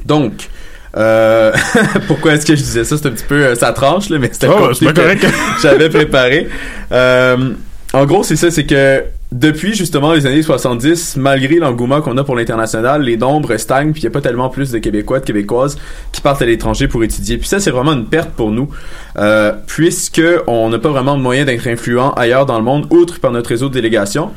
Donc, 0.06 0.50
euh, 0.98 1.52
pourquoi 2.08 2.34
est-ce 2.34 2.46
que 2.46 2.56
je 2.56 2.62
disais 2.62 2.84
ça? 2.84 2.98
C'est 2.98 3.08
un 3.08 3.12
petit 3.12 3.26
peu, 3.26 3.46
euh, 3.46 3.56
ça 3.56 3.72
tranche, 3.74 4.10
là, 4.10 4.18
mais 4.20 4.30
c'était 4.32 4.48
Oh, 4.48 4.72
correct. 4.94 5.26
j'avais 5.62 5.90
préparé. 5.90 6.48
Euh, 6.92 7.54
en 7.94 8.06
gros, 8.06 8.24
c'est 8.24 8.36
ça, 8.36 8.50
c'est 8.52 8.66
que 8.66 9.04
depuis 9.32 9.76
justement 9.76 10.14
les 10.14 10.26
années 10.26 10.42
70, 10.42 11.18
malgré 11.18 11.56
l'engouement 11.56 12.02
qu'on 12.02 12.18
a 12.18 12.24
pour 12.24 12.36
l'international, 12.36 13.04
les 13.04 13.16
nombres 13.16 13.58
stagnent, 13.58 13.92
puis 13.92 14.02
il 14.02 14.06
n'y 14.06 14.10
a 14.10 14.12
pas 14.12 14.22
tellement 14.22 14.50
plus 14.50 14.72
de 14.72 14.80
Québécois, 14.80 15.20
de 15.20 15.26
Québécoises 15.26 15.78
qui 16.12 16.22
partent 16.22 16.42
à 16.42 16.46
l'étranger 16.46 16.88
pour 16.88 17.04
étudier. 17.04 17.38
Puis 17.38 17.48
ça, 17.48 17.60
c'est 17.60 17.70
vraiment 17.70 17.94
une 17.94 18.08
perte 18.08 18.32
pour 18.32 18.52
nous, 18.52 18.70
euh, 19.18 19.54
puisque 19.68 20.24
on 20.48 20.70
n'a 20.70 20.80
pas 20.80 20.90
vraiment 20.90 21.16
de 21.16 21.22
moyen 21.22 21.46
d'être 21.46 21.68
influent 21.68 22.12
ailleurs 22.14 22.48
dans 22.48 22.58
le 22.58 22.64
monde, 22.64 22.88
outre 22.90 23.20
par 23.20 23.32
notre 23.32 23.50
réseau 23.50 23.70
de 23.70 23.74
délégation. 23.74 24.32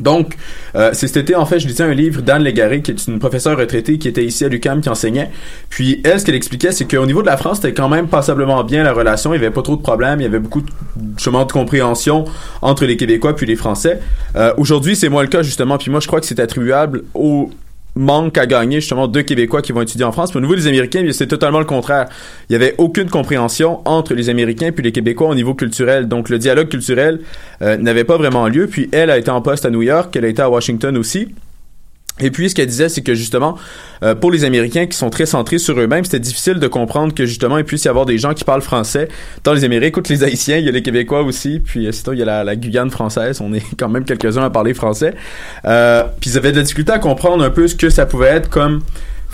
Donc, 0.00 0.36
euh, 0.74 0.90
c'est 0.92 1.06
cet 1.06 1.18
été, 1.18 1.34
en 1.34 1.46
fait, 1.46 1.60
je 1.60 1.68
lisais 1.68 1.84
un 1.84 1.94
livre 1.94 2.22
d'Anne 2.22 2.42
Légaré, 2.42 2.82
qui 2.82 2.90
est 2.90 3.06
une 3.06 3.18
professeure 3.18 3.58
retraitée 3.58 3.98
qui 3.98 4.08
était 4.08 4.24
ici 4.24 4.44
à 4.44 4.48
l'UQAM, 4.48 4.80
qui 4.80 4.88
enseignait. 4.88 5.30
Puis, 5.68 6.00
elle, 6.04 6.18
ce 6.18 6.24
qu'elle 6.24 6.34
expliquait, 6.34 6.72
c'est 6.72 6.90
qu'au 6.90 7.06
niveau 7.06 7.22
de 7.22 7.26
la 7.26 7.36
France, 7.36 7.58
c'était 7.58 7.74
quand 7.74 7.88
même 7.88 8.08
passablement 8.08 8.64
bien 8.64 8.82
la 8.82 8.92
relation. 8.92 9.32
Il 9.34 9.36
y 9.36 9.44
avait 9.44 9.54
pas 9.54 9.62
trop 9.62 9.76
de 9.76 9.82
problèmes. 9.82 10.20
Il 10.20 10.24
y 10.24 10.26
avait 10.26 10.38
beaucoup, 10.38 10.62
de, 10.62 10.70
justement, 11.16 11.44
de 11.44 11.52
compréhension 11.52 12.24
entre 12.62 12.84
les 12.86 12.96
Québécois 12.96 13.36
puis 13.36 13.46
les 13.46 13.56
Français. 13.56 14.00
Euh, 14.36 14.52
Aujourd'hui, 14.56 14.96
c'est 14.96 15.08
moins 15.08 15.22
le 15.22 15.28
cas, 15.28 15.42
justement. 15.42 15.78
Puis 15.78 15.90
moi, 15.90 16.00
je 16.00 16.06
crois 16.06 16.20
que 16.20 16.26
c'est 16.26 16.40
attribuable 16.40 17.04
au 17.14 17.50
manque 17.96 18.38
à 18.38 18.46
gagner 18.46 18.80
justement 18.80 19.08
deux 19.08 19.22
Québécois 19.22 19.62
qui 19.62 19.72
vont 19.72 19.82
étudier 19.82 20.04
en 20.04 20.12
France. 20.12 20.34
Au 20.36 20.40
niveau 20.40 20.54
des 20.54 20.66
Américains, 20.66 21.06
c'est 21.12 21.26
totalement 21.26 21.58
le 21.58 21.64
contraire. 21.64 22.08
Il 22.48 22.52
y 22.52 22.56
avait 22.56 22.74
aucune 22.78 23.08
compréhension 23.08 23.80
entre 23.84 24.14
les 24.14 24.28
Américains 24.28 24.72
puis 24.72 24.82
les 24.82 24.92
Québécois 24.92 25.28
au 25.28 25.34
niveau 25.34 25.54
culturel. 25.54 26.08
Donc 26.08 26.28
le 26.28 26.38
dialogue 26.38 26.68
culturel 26.68 27.20
euh, 27.62 27.76
n'avait 27.76 28.04
pas 28.04 28.16
vraiment 28.16 28.48
lieu. 28.48 28.66
Puis 28.66 28.88
elle 28.92 29.10
a 29.10 29.18
été 29.18 29.30
en 29.30 29.42
poste 29.42 29.64
à 29.64 29.70
New 29.70 29.82
York, 29.82 30.14
elle 30.16 30.24
a 30.24 30.28
été 30.28 30.42
à 30.42 30.50
Washington 30.50 30.96
aussi. 30.96 31.28
Et 32.20 32.30
puis, 32.30 32.50
ce 32.50 32.54
qu'elle 32.54 32.66
disait, 32.66 32.88
c'est 32.88 33.02
que 33.02 33.14
justement, 33.14 33.56
euh, 34.02 34.14
pour 34.14 34.30
les 34.30 34.44
Américains 34.44 34.86
qui 34.86 34.96
sont 34.96 35.10
très 35.10 35.26
centrés 35.26 35.58
sur 35.58 35.78
eux-mêmes, 35.78 36.04
c'était 36.04 36.20
difficile 36.20 36.54
de 36.54 36.66
comprendre 36.66 37.14
que 37.14 37.26
justement, 37.26 37.58
il 37.58 37.64
puisse 37.64 37.84
y 37.84 37.88
avoir 37.88 38.06
des 38.06 38.18
gens 38.18 38.34
qui 38.34 38.44
parlent 38.44 38.62
français. 38.62 39.08
Dans 39.44 39.52
les 39.52 39.64
Amériques, 39.64 39.88
écoute 39.90 40.08
les 40.08 40.22
Haïtiens, 40.24 40.58
il 40.58 40.64
y 40.64 40.68
a 40.68 40.72
les 40.72 40.82
Québécois 40.82 41.22
aussi, 41.22 41.60
puis 41.60 41.86
euh, 41.86 41.92
sinon, 41.92 42.12
il 42.12 42.18
y 42.18 42.22
a 42.22 42.26
la, 42.26 42.44
la 42.44 42.56
Guyane 42.56 42.90
française. 42.90 43.40
On 43.40 43.52
est 43.52 43.62
quand 43.78 43.88
même 43.88 44.04
quelques-uns 44.04 44.44
à 44.44 44.50
parler 44.50 44.74
français. 44.74 45.14
Euh, 45.64 46.04
puis 46.20 46.30
ils 46.30 46.36
avaient 46.38 46.52
de 46.52 46.58
la 46.58 46.62
difficulté 46.62 46.92
à 46.92 46.98
comprendre 46.98 47.42
un 47.44 47.50
peu 47.50 47.66
ce 47.66 47.74
que 47.74 47.90
ça 47.90 48.06
pouvait 48.06 48.28
être 48.28 48.48
comme 48.48 48.80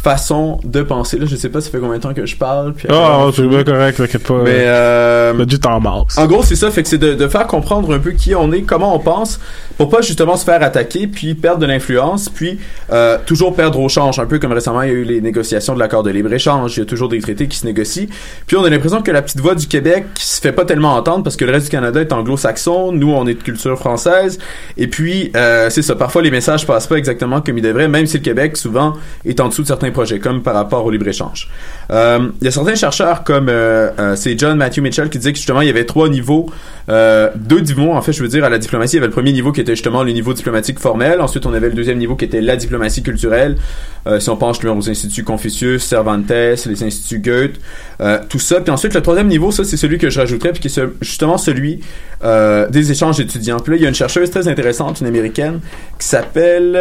façon 0.06 0.60
de 0.62 0.82
penser. 0.82 1.18
Là, 1.18 1.26
je 1.26 1.34
sais 1.34 1.48
pas, 1.48 1.60
ça 1.60 1.68
fait 1.68 1.80
combien 1.80 1.96
de 1.96 2.02
temps 2.02 2.14
que 2.14 2.26
je 2.26 2.36
parle. 2.36 2.74
Puis 2.74 2.86
Ah, 2.90 3.28
c'est 3.34 3.46
bien 3.46 3.64
correct, 3.64 3.96
t'inquiète 3.96 4.22
pas. 4.22 4.40
Mais 4.44 4.64
euh, 4.66 5.44
du 5.44 5.58
temps 5.58 5.80
max. 5.80 6.16
en 6.16 6.26
gros, 6.26 6.44
c'est 6.44 6.54
ça, 6.54 6.70
fait 6.70 6.82
que 6.84 6.88
c'est 6.88 6.98
de, 6.98 7.14
de 7.14 7.26
faire 7.28 7.46
comprendre 7.48 7.92
un 7.92 7.98
peu 7.98 8.12
qui 8.12 8.34
on 8.34 8.52
est, 8.52 8.62
comment 8.62 8.94
on 8.94 9.00
pense, 9.00 9.40
pour 9.76 9.88
pas 9.88 10.00
justement 10.00 10.36
se 10.36 10.44
faire 10.44 10.62
attaquer, 10.62 11.06
puis 11.06 11.34
perdre 11.34 11.58
de 11.58 11.66
l'influence, 11.66 12.28
puis 12.28 12.58
euh, 12.92 13.18
toujours 13.26 13.54
perdre 13.54 13.80
au 13.80 13.88
change, 13.88 14.18
un 14.18 14.26
peu 14.26 14.38
comme 14.38 14.52
récemment 14.52 14.82
il 14.82 14.88
y 14.88 14.92
a 14.92 14.94
eu 14.94 15.04
les 15.04 15.20
négociations 15.20 15.74
de 15.74 15.78
l'accord 15.78 16.02
de 16.02 16.10
libre-échange, 16.10 16.76
il 16.76 16.80
y 16.80 16.82
a 16.82 16.86
toujours 16.86 17.08
des 17.08 17.20
traités 17.20 17.46
qui 17.46 17.58
se 17.58 17.66
négocient, 17.66 18.06
puis 18.46 18.56
on 18.56 18.64
a 18.64 18.70
l'impression 18.70 19.02
que 19.02 19.10
la 19.10 19.22
petite 19.22 19.40
voix 19.40 19.54
du 19.54 19.66
Québec 19.66 20.06
se 20.18 20.40
fait 20.40 20.52
pas 20.52 20.64
tellement 20.64 20.94
entendre 20.94 21.24
parce 21.24 21.36
que 21.36 21.44
le 21.44 21.52
reste 21.52 21.66
du 21.66 21.70
Canada 21.70 22.00
est 22.00 22.12
anglo-saxon, 22.12 22.92
nous 22.92 23.12
on 23.12 23.26
est 23.26 23.34
de 23.34 23.42
culture 23.42 23.78
française, 23.78 24.38
et 24.76 24.86
puis 24.86 25.30
euh, 25.36 25.70
c'est 25.70 25.82
ça, 25.82 25.94
parfois 25.94 26.22
les 26.22 26.30
messages 26.30 26.66
passent 26.66 26.86
pas 26.86 26.96
exactement 26.96 27.40
comme 27.40 27.58
ils 27.58 27.62
devraient, 27.62 27.88
même 27.88 28.06
si 28.06 28.18
le 28.18 28.22
Québec 28.22 28.56
souvent 28.56 28.94
est 29.24 29.40
en 29.40 29.48
dessous 29.48 29.62
de 29.62 29.66
certains 29.66 29.90
projets, 29.90 30.18
comme 30.18 30.42
par 30.42 30.54
rapport 30.54 30.84
au 30.84 30.90
libre-échange. 30.90 31.48
Euh, 31.90 32.28
il 32.40 32.44
y 32.44 32.48
a 32.48 32.50
certains 32.50 32.74
chercheurs 32.74 33.24
comme 33.24 33.48
euh, 33.48 33.90
euh, 33.98 34.16
c'est 34.16 34.38
John 34.38 34.56
Matthew 34.56 34.80
Mitchell 34.80 35.08
qui 35.08 35.18
disait 35.18 35.32
que 35.32 35.38
justement 35.38 35.60
il 35.60 35.66
y 35.66 35.70
avait 35.70 35.84
trois 35.84 36.08
niveaux, 36.08 36.46
euh, 36.88 37.30
deux 37.36 37.60
niveaux 37.60 37.92
en 37.92 38.02
fait 38.02 38.12
je 38.12 38.22
veux 38.22 38.28
dire 38.28 38.44
à 38.44 38.48
la 38.48 38.58
diplomatie. 38.58 38.96
Il 38.96 38.98
y 38.98 39.00
avait 39.00 39.08
le 39.08 39.12
premier 39.12 39.32
niveau 39.32 39.52
qui 39.52 39.60
était 39.66 39.74
justement 39.74 40.04
le 40.04 40.12
niveau 40.12 40.32
diplomatique 40.32 40.78
formel. 40.78 41.20
Ensuite 41.20 41.44
on 41.46 41.52
avait 41.52 41.68
le 41.68 41.74
deuxième 41.74 41.98
niveau 41.98 42.14
qui 42.14 42.24
était 42.24 42.40
la 42.40 42.56
diplomatie 42.56 43.02
culturelle. 43.02 43.56
Euh, 44.06 44.20
si 44.20 44.30
on 44.30 44.36
pense 44.36 44.64
aux 44.64 44.90
instituts 44.90 45.24
Confucius, 45.24 45.84
Cervantes, 45.84 46.30
les 46.30 46.84
instituts 46.84 47.18
Goethe, 47.18 47.60
euh, 48.00 48.18
tout 48.28 48.38
ça. 48.38 48.60
Puis 48.60 48.70
ensuite 48.70 48.94
le 48.94 49.02
troisième 49.02 49.26
niveau 49.26 49.50
ça 49.50 49.64
c'est 49.64 49.76
celui 49.76 49.98
que 49.98 50.08
je 50.08 50.20
rajouterais 50.20 50.52
puis 50.52 50.60
qui 50.60 50.68
est 50.68 50.82
justement 51.00 51.38
celui 51.38 51.80
euh, 52.24 52.68
des 52.68 52.92
échanges 52.92 53.18
étudiants. 53.18 53.58
Puis 53.58 53.72
là 53.72 53.76
il 53.78 53.82
y 53.82 53.86
a 53.86 53.88
une 53.88 53.94
chercheuse 53.94 54.30
très 54.30 54.46
intéressante, 54.46 55.00
une 55.00 55.08
américaine 55.08 55.60
qui 55.98 56.06
s'appelle 56.06 56.72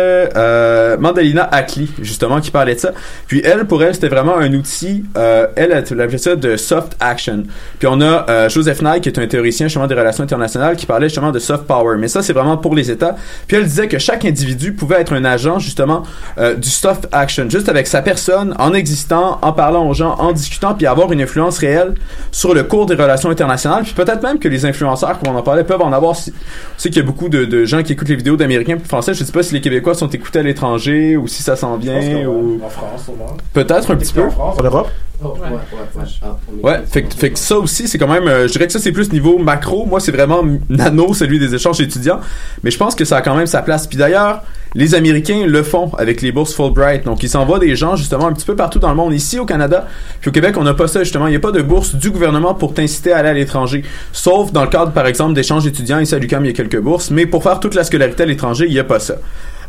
Mandalina 1.00 1.44
Ackley 1.52 1.88
justement 2.02 2.40
qui 2.40 2.52
parlait 2.52 2.76
de 2.76 2.80
ça. 2.80 2.92
Puis 3.28 3.42
elle 3.44 3.66
pour 3.66 3.84
elle 3.84 3.96
c'était 3.96 4.10
vraiment 4.10 4.38
un 4.38 4.54
outil. 4.54 5.06
elle 5.16 5.72
elle 5.72 6.02
appelait 6.02 6.18
ça 6.18 6.36
de 6.36 6.56
soft 6.58 6.96
action. 7.00 7.44
Puis 7.80 7.88
on 7.92 8.02
a 8.02 8.50
Joseph 8.50 8.82
Nye 8.84 9.02
qui 9.02 9.10
est 9.10 9.20
un 9.20 9.28
théoricien 9.28 9.68
justement 9.68 9.88
des 9.88 9.96
relations 9.96 10.24
internationales 10.24 10.76
qui 10.76 10.86
parlait 10.86 11.08
justement 11.08 11.32
de 11.32 11.40
soft 11.40 11.64
power. 11.64 11.98
Mais 11.98 12.08
ça 12.08 12.22
c'est 12.22 12.34
vraiment 12.34 12.58
pour 12.58 12.75
les 12.76 12.92
États. 12.92 13.16
Puis 13.48 13.58
elle 13.58 13.64
disait 13.64 13.88
que 13.88 13.98
chaque 13.98 14.26
individu 14.26 14.74
pouvait 14.74 15.02
être 15.02 15.14
un 15.14 15.26
agent 15.26 15.60
justement 15.60 16.04
euh, 16.38 16.56
du 16.56 16.70
soft 16.70 17.08
action, 17.12 17.50
juste 17.50 17.70
avec 17.70 17.88
sa 17.88 18.02
personne, 18.02 18.54
en 18.60 18.74
existant, 18.74 19.40
en 19.42 19.54
parlant 19.54 19.88
aux 19.88 19.94
gens, 19.94 20.16
en 20.20 20.32
discutant, 20.34 20.74
puis 20.76 20.86
avoir 20.86 21.12
une 21.12 21.22
influence 21.22 21.58
réelle 21.58 21.96
sur 22.32 22.54
le 22.54 22.64
cours 22.64 22.86
des 22.86 22.96
relations 22.96 23.30
internationales. 23.30 23.84
Puis 23.84 23.94
peut-être 23.94 24.22
même 24.22 24.40
que 24.40 24.48
les 24.48 24.66
influenceurs, 24.66 25.20
comme 25.20 25.34
on 25.34 25.38
en 25.38 25.44
parlait, 25.44 25.64
peuvent 25.64 25.82
en 25.82 25.94
avoir. 25.94 26.16
Si- 26.16 26.32
On 26.32 26.80
sait 26.80 26.90
qu'il 26.90 27.02
y 27.02 27.06
a 27.06 27.08
beaucoup 27.08 27.30
de, 27.30 27.46
de 27.46 27.66
gens 27.66 27.82
qui 27.84 27.94
écoutent 27.94 28.10
les 28.10 28.16
vidéos 28.16 28.36
d'Américains 28.36 28.76
et 28.76 28.80
de 28.80 28.88
Français. 28.88 29.14
Je 29.14 29.24
sais 29.24 29.32
pas 29.32 29.44
si 29.44 29.54
les 29.54 29.62
Québécois 29.62 29.94
sont 29.96 30.10
écoutés 30.10 30.40
à 30.40 30.44
l'étranger 30.44 31.18
ou 31.18 31.28
si 31.28 31.42
ça 31.44 31.56
s'en 31.56 31.78
vient 31.78 32.28
ou 32.28 32.60
En 32.64 32.70
France, 32.70 33.06
au 33.08 33.16
moins. 33.16 33.36
peut-être 33.54 33.92
un 33.92 33.96
petit 33.96 34.14
peu. 34.14 34.24
En 34.38 34.56
Europe? 34.64 34.90
Ouais, 36.64 36.82
fait, 36.90 37.04
que- 37.04 37.14
fait 37.16 37.30
que 37.32 37.40
ça 37.40 37.58
aussi, 37.58 37.88
c'est 37.88 37.98
quand 37.98 38.08
même, 38.12 38.28
euh, 38.28 38.48
je 38.48 38.52
dirais 38.54 38.68
que 38.68 38.74
ça 38.74 38.80
c'est 38.80 38.92
plus 38.92 39.12
niveau 39.12 39.38
macro. 39.38 39.86
Moi, 39.86 40.00
c'est 40.00 40.12
vraiment 40.12 40.44
nano, 40.70 41.14
celui 41.14 41.40
des 41.40 41.54
échanges 41.56 41.80
étudiants. 41.82 42.20
Mais 42.64 42.72
je 42.72 42.78
pense 42.78 42.96
que 42.96 43.06
ça 43.06 43.18
a 43.18 43.22
quand 43.22 43.36
même 43.36 43.48
sa 43.48 43.62
place. 43.62 43.88
Puis 43.88 43.98
d'ailleurs, 43.98 44.42
les 44.74 44.94
Américains 44.94 45.46
le 45.48 45.64
font 45.64 45.92
avec 45.98 46.22
les 46.22 46.32
bourses 46.34 46.54
Fulbright. 46.54 47.06
Donc, 47.06 47.24
ils 47.24 47.30
s'envoient 47.30 47.60
des 47.60 47.76
gens 47.78 47.96
justement 47.96 48.28
un 48.28 48.34
petit 48.34 48.46
peu 48.46 48.56
partout 48.56 48.80
dans 48.80 48.90
le 48.90 48.96
monde. 48.96 49.14
Ici 49.14 49.40
au 49.40 49.46
Canada, 49.46 49.88
puis 50.20 50.30
au 50.30 50.34
Québec, 50.34 50.56
on 50.58 50.64
n'a 50.64 50.74
pas 50.74 50.88
ça 50.88 51.04
justement. 51.04 51.28
Il 51.28 51.32
n'y 51.32 51.38
a 51.38 51.40
pas 51.40 51.52
de 51.54 51.62
bourse 51.62 51.96
du 51.96 52.12
gouvernement 52.12 52.54
pour 52.54 52.74
t'inciter 52.74 53.14
à 53.14 53.18
aller 53.20 53.30
à 53.30 53.34
l'étranger. 53.34 53.84
Sauf 54.12 54.52
dans 54.52 54.64
le 54.64 54.70
cadre, 54.70 54.92
par 54.92 55.08
exemple, 55.08 55.34
d'échanges 55.34 55.66
étudiants. 55.66 56.00
Ici 56.00 56.14
à 56.14 56.20
l'UQAM, 56.20 56.44
il 56.44 56.50
y 56.50 56.52
a 56.52 56.54
quelques 56.54 56.80
bourses. 56.80 57.10
Mais 57.10 57.26
pour 57.26 57.42
faire 57.44 57.60
toute 57.62 57.74
la 57.76 57.84
scolarité 57.86 58.24
à 58.24 58.26
l'étranger, 58.26 58.66
il 58.68 58.74
n'y 58.74 58.80
a 58.80 58.84
pas 58.84 59.00
ça. 59.00 59.16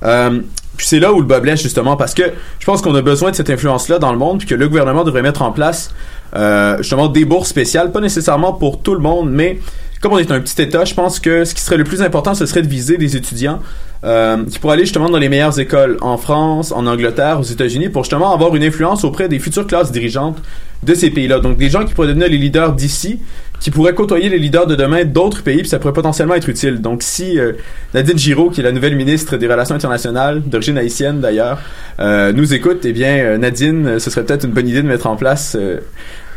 Euh, 0.02 0.40
puis 0.76 0.86
c'est 0.86 1.00
là 1.00 1.12
où 1.12 1.20
le 1.20 1.26
bas 1.26 1.40
blesse 1.40 1.62
justement 1.62 1.96
parce 1.96 2.12
que 2.12 2.22
je 2.58 2.66
pense 2.66 2.82
qu'on 2.82 2.94
a 2.94 3.02
besoin 3.02 3.30
de 3.30 3.36
cette 3.36 3.48
influence-là 3.48 3.98
dans 3.98 4.12
le 4.12 4.18
monde 4.18 4.38
puis 4.38 4.46
que 4.46 4.54
le 4.54 4.68
gouvernement 4.68 5.04
devrait 5.04 5.22
mettre 5.22 5.42
en 5.42 5.50
place 5.50 5.90
euh, 6.34 6.78
justement 6.78 7.08
des 7.08 7.24
bourses 7.24 7.48
spéciales, 7.48 7.92
pas 7.92 8.00
nécessairement 8.00 8.52
pour 8.52 8.82
tout 8.82 8.94
le 8.94 9.00
monde, 9.00 9.30
mais 9.30 9.58
comme 10.00 10.12
on 10.12 10.18
est 10.18 10.30
un 10.30 10.40
petit 10.40 10.60
État, 10.60 10.84
je 10.84 10.94
pense 10.94 11.18
que 11.18 11.44
ce 11.44 11.54
qui 11.54 11.60
serait 11.60 11.78
le 11.78 11.84
plus 11.84 12.02
important, 12.02 12.34
ce 12.34 12.44
serait 12.46 12.62
de 12.62 12.68
viser 12.68 12.98
des 12.98 13.16
étudiants 13.16 13.60
euh, 14.04 14.44
qui 14.44 14.58
pourraient 14.58 14.74
aller 14.74 14.84
justement 14.84 15.08
dans 15.08 15.18
les 15.18 15.28
meilleures 15.28 15.58
écoles 15.58 15.96
en 16.02 16.18
France, 16.18 16.70
en 16.72 16.86
Angleterre, 16.86 17.40
aux 17.40 17.44
États-Unis, 17.44 17.88
pour 17.88 18.04
justement 18.04 18.32
avoir 18.32 18.54
une 18.54 18.62
influence 18.62 19.04
auprès 19.04 19.28
des 19.28 19.38
futures 19.38 19.66
classes 19.66 19.90
dirigeantes 19.90 20.36
de 20.82 20.94
ces 20.94 21.10
pays-là. 21.10 21.40
Donc 21.40 21.56
des 21.56 21.70
gens 21.70 21.84
qui 21.84 21.94
pourraient 21.94 22.08
devenir 22.08 22.28
les 22.28 22.36
leaders 22.36 22.74
d'ici, 22.74 23.20
qui 23.60 23.70
pourrait 23.70 23.94
côtoyer 23.94 24.28
les 24.28 24.38
leaders 24.38 24.66
de 24.66 24.74
demain 24.76 25.04
d'autres 25.04 25.42
pays, 25.42 25.58
puis 25.58 25.68
ça 25.68 25.78
pourrait 25.78 25.92
potentiellement 25.94 26.34
être 26.34 26.48
utile. 26.48 26.80
Donc 26.80 27.02
si 27.02 27.38
euh, 27.38 27.52
Nadine 27.94 28.18
Giraud, 28.18 28.50
qui 28.50 28.60
est 28.60 28.64
la 28.64 28.72
nouvelle 28.72 28.96
ministre 28.96 29.36
des 29.36 29.46
Relations 29.46 29.74
internationales, 29.74 30.42
d'origine 30.44 30.78
haïtienne 30.78 31.20
d'ailleurs, 31.20 31.58
euh, 32.00 32.32
nous 32.32 32.52
écoute, 32.54 32.80
eh 32.84 32.92
bien 32.92 33.16
euh, 33.18 33.38
Nadine, 33.38 33.86
euh, 33.86 33.98
ce 33.98 34.10
serait 34.10 34.24
peut-être 34.24 34.44
une 34.44 34.52
bonne 34.52 34.68
idée 34.68 34.82
de 34.82 34.88
mettre 34.88 35.06
en 35.06 35.16
place 35.16 35.56
euh, 35.58 35.78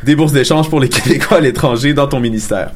des 0.04 0.16
bourses 0.16 0.32
d'échange 0.32 0.70
pour 0.70 0.80
les 0.80 0.90
Québécois 0.90 1.38
à 1.38 1.42
l'étranger 1.42 1.94
dans 1.94 2.08
ton 2.08 2.20
ministère. 2.20 2.72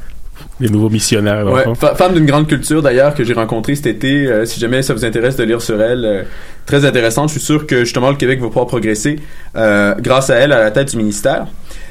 Les 0.60 0.68
nouveaux 0.68 0.90
missionnaires. 0.90 1.46
Ouais, 1.46 1.64
femme 1.96 2.14
d'une 2.14 2.26
grande 2.26 2.46
culture 2.46 2.82
d'ailleurs 2.82 3.14
que 3.14 3.24
j'ai 3.24 3.32
rencontrée 3.32 3.74
cet 3.74 3.86
été. 3.86 4.26
euh, 4.26 4.44
si 4.44 4.60
jamais 4.60 4.82
ça 4.82 4.94
vous 4.94 5.04
intéresse 5.04 5.36
de 5.36 5.44
lire 5.44 5.60
sur 5.62 5.80
elle, 5.82 6.04
euh, 6.04 6.22
très 6.66 6.84
intéressante. 6.84 7.28
Je 7.28 7.34
suis 7.38 7.44
sûr 7.44 7.66
que 7.66 7.80
justement 7.80 8.10
le 8.10 8.16
Québec 8.16 8.40
va 8.40 8.48
pouvoir 8.48 8.66
progresser 8.66 9.18
euh, 9.56 9.94
grâce 9.98 10.30
à 10.30 10.36
elle 10.36 10.52
à 10.52 10.60
la 10.60 10.70
tête 10.70 10.90
du 10.90 10.96
ministère. 10.96 11.46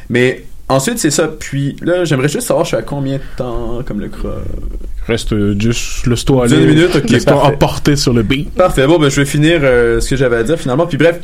Mais 0.09 0.43
ensuite 0.75 0.99
c'est 0.99 1.11
ça. 1.11 1.27
Puis 1.27 1.75
là 1.81 2.05
j'aimerais 2.05 2.29
juste 2.29 2.47
savoir 2.47 2.65
je 2.65 2.69
suis 2.69 2.77
à 2.77 2.81
combien 2.81 3.17
de 3.17 3.23
temps 3.37 3.81
comme 3.85 3.99
le 3.99 4.09
Reste 5.07 5.33
euh, 5.33 5.55
juste 5.59 6.05
le 6.05 6.15
Dix 6.15 6.53
aller. 6.55 6.65
minutes, 6.65 6.95
ok, 6.95 7.33
emporter 7.33 7.95
sur 7.97 8.13
le 8.13 8.23
beat. 8.23 8.53
Parfait. 8.53 8.87
Bon, 8.87 8.97
ben, 8.99 9.09
je 9.09 9.19
vais 9.19 9.25
finir 9.25 9.59
euh, 9.61 9.99
ce 9.99 10.09
que 10.09 10.15
j'avais 10.15 10.37
à 10.37 10.43
dire 10.43 10.57
finalement. 10.57 10.87
Puis 10.87 10.97
bref, 10.97 11.19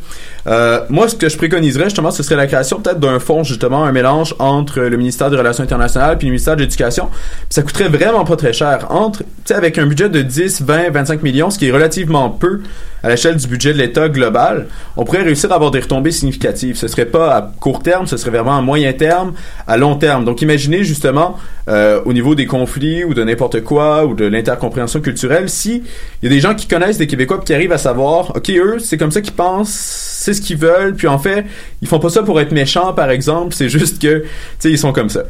euh, 0.48 0.82
moi, 0.90 1.08
ce 1.08 1.16
que 1.16 1.30
je 1.30 1.38
préconiserais 1.38 1.86
justement, 1.86 2.12
ce 2.12 2.22
serait 2.22 2.36
la 2.36 2.48
création 2.48 2.82
peut-être 2.82 3.00
d'un 3.00 3.20
fonds, 3.20 3.44
justement, 3.44 3.86
un 3.86 3.94
mélange 3.94 4.36
entre 4.40 4.82
le 4.82 4.98
ministère 4.98 5.30
des 5.30 5.38
Relations 5.38 5.64
internationales 5.64 6.18
puis 6.18 6.28
le 6.28 6.32
ministère 6.32 6.58
de 6.58 6.62
l'Éducation. 6.62 7.10
Ça 7.50 7.62
coûterait 7.62 7.88
vraiment 7.88 8.26
pas 8.26 8.36
très 8.36 8.52
cher. 8.52 8.88
Entre, 8.90 9.20
tu 9.20 9.26
sais, 9.46 9.54
avec 9.54 9.78
un 9.78 9.86
budget 9.86 10.10
de 10.10 10.22
10, 10.22 10.62
20, 10.62 10.90
25 10.92 11.24
millions, 11.24 11.50
ce 11.50 11.58
qui 11.58 11.68
est 11.68 11.72
relativement 11.72 12.30
peu 12.30 12.60
à 13.04 13.10
l'échelle 13.10 13.36
du 13.36 13.48
budget 13.48 13.74
de 13.74 13.78
l'État 13.78 14.10
global, 14.10 14.68
on 14.98 15.06
pourrait 15.06 15.24
réussir 15.24 15.52
à 15.52 15.56
avoir 15.56 15.72
des 15.72 15.80
retombées 15.80 16.12
significatives. 16.12 16.76
Ce 16.76 16.88
serait 16.88 17.06
pas 17.06 17.36
à 17.36 17.52
court 17.60 17.82
terme, 17.82 18.08
ce 18.08 18.18
serait 18.18 18.32
vraiment 18.32 18.58
à 18.58 18.62
moyen 18.62 18.94
terme, 18.94 19.34
à 19.68 19.78
long 19.78 19.96
terme. 19.96 20.26
Donc 20.26 20.42
imaginez 20.42 20.84
justement 20.84 21.38
euh, 21.68 22.02
au 22.06 22.14
niveau 22.14 22.36
des 22.36 22.46
conflits 22.46 23.04
ou 23.04 23.14
de 23.14 23.24
n'importe 23.24 23.62
quoi 23.62 24.06
ou 24.06 24.16
de 24.16 24.26
l'intercompréhension 24.26 25.02
culturelle, 25.02 25.50
si 25.50 25.84
il 26.22 26.30
y 26.30 26.32
a 26.32 26.36
des 26.36 26.42
gens 26.42 26.56
qui 26.56 26.68
connaissent 26.68 26.98
des 26.98 27.08
Québécois 27.08 27.42
qui 27.46 27.54
arrivent 27.54 27.72
à 27.72 27.78
savoir, 27.78 28.36
ok 28.36 28.50
eux 28.50 28.78
c'est 28.80 28.98
comme 28.98 29.12
ça 29.12 29.22
qu'ils 29.22 29.34
pensent, 29.34 29.70
c'est 29.70 30.34
ce 30.34 30.42
qu'ils 30.42 30.58
veulent, 30.58 30.96
puis 30.96 31.08
en 31.08 31.20
fait 31.20 31.46
ils 31.82 31.88
font 31.88 32.00
pas 32.00 32.10
ça 32.10 32.24
pour 32.24 32.40
être 32.42 32.52
méchants 32.52 32.94
par 32.94 33.12
exemple, 33.12 33.54
c'est 33.54 33.70
juste 33.70 34.02
que 34.02 34.20
tu 34.20 34.28
sais 34.60 34.72
ils 34.72 34.78
sont 34.78 34.94
comme 34.94 35.10
ça. 35.10 35.24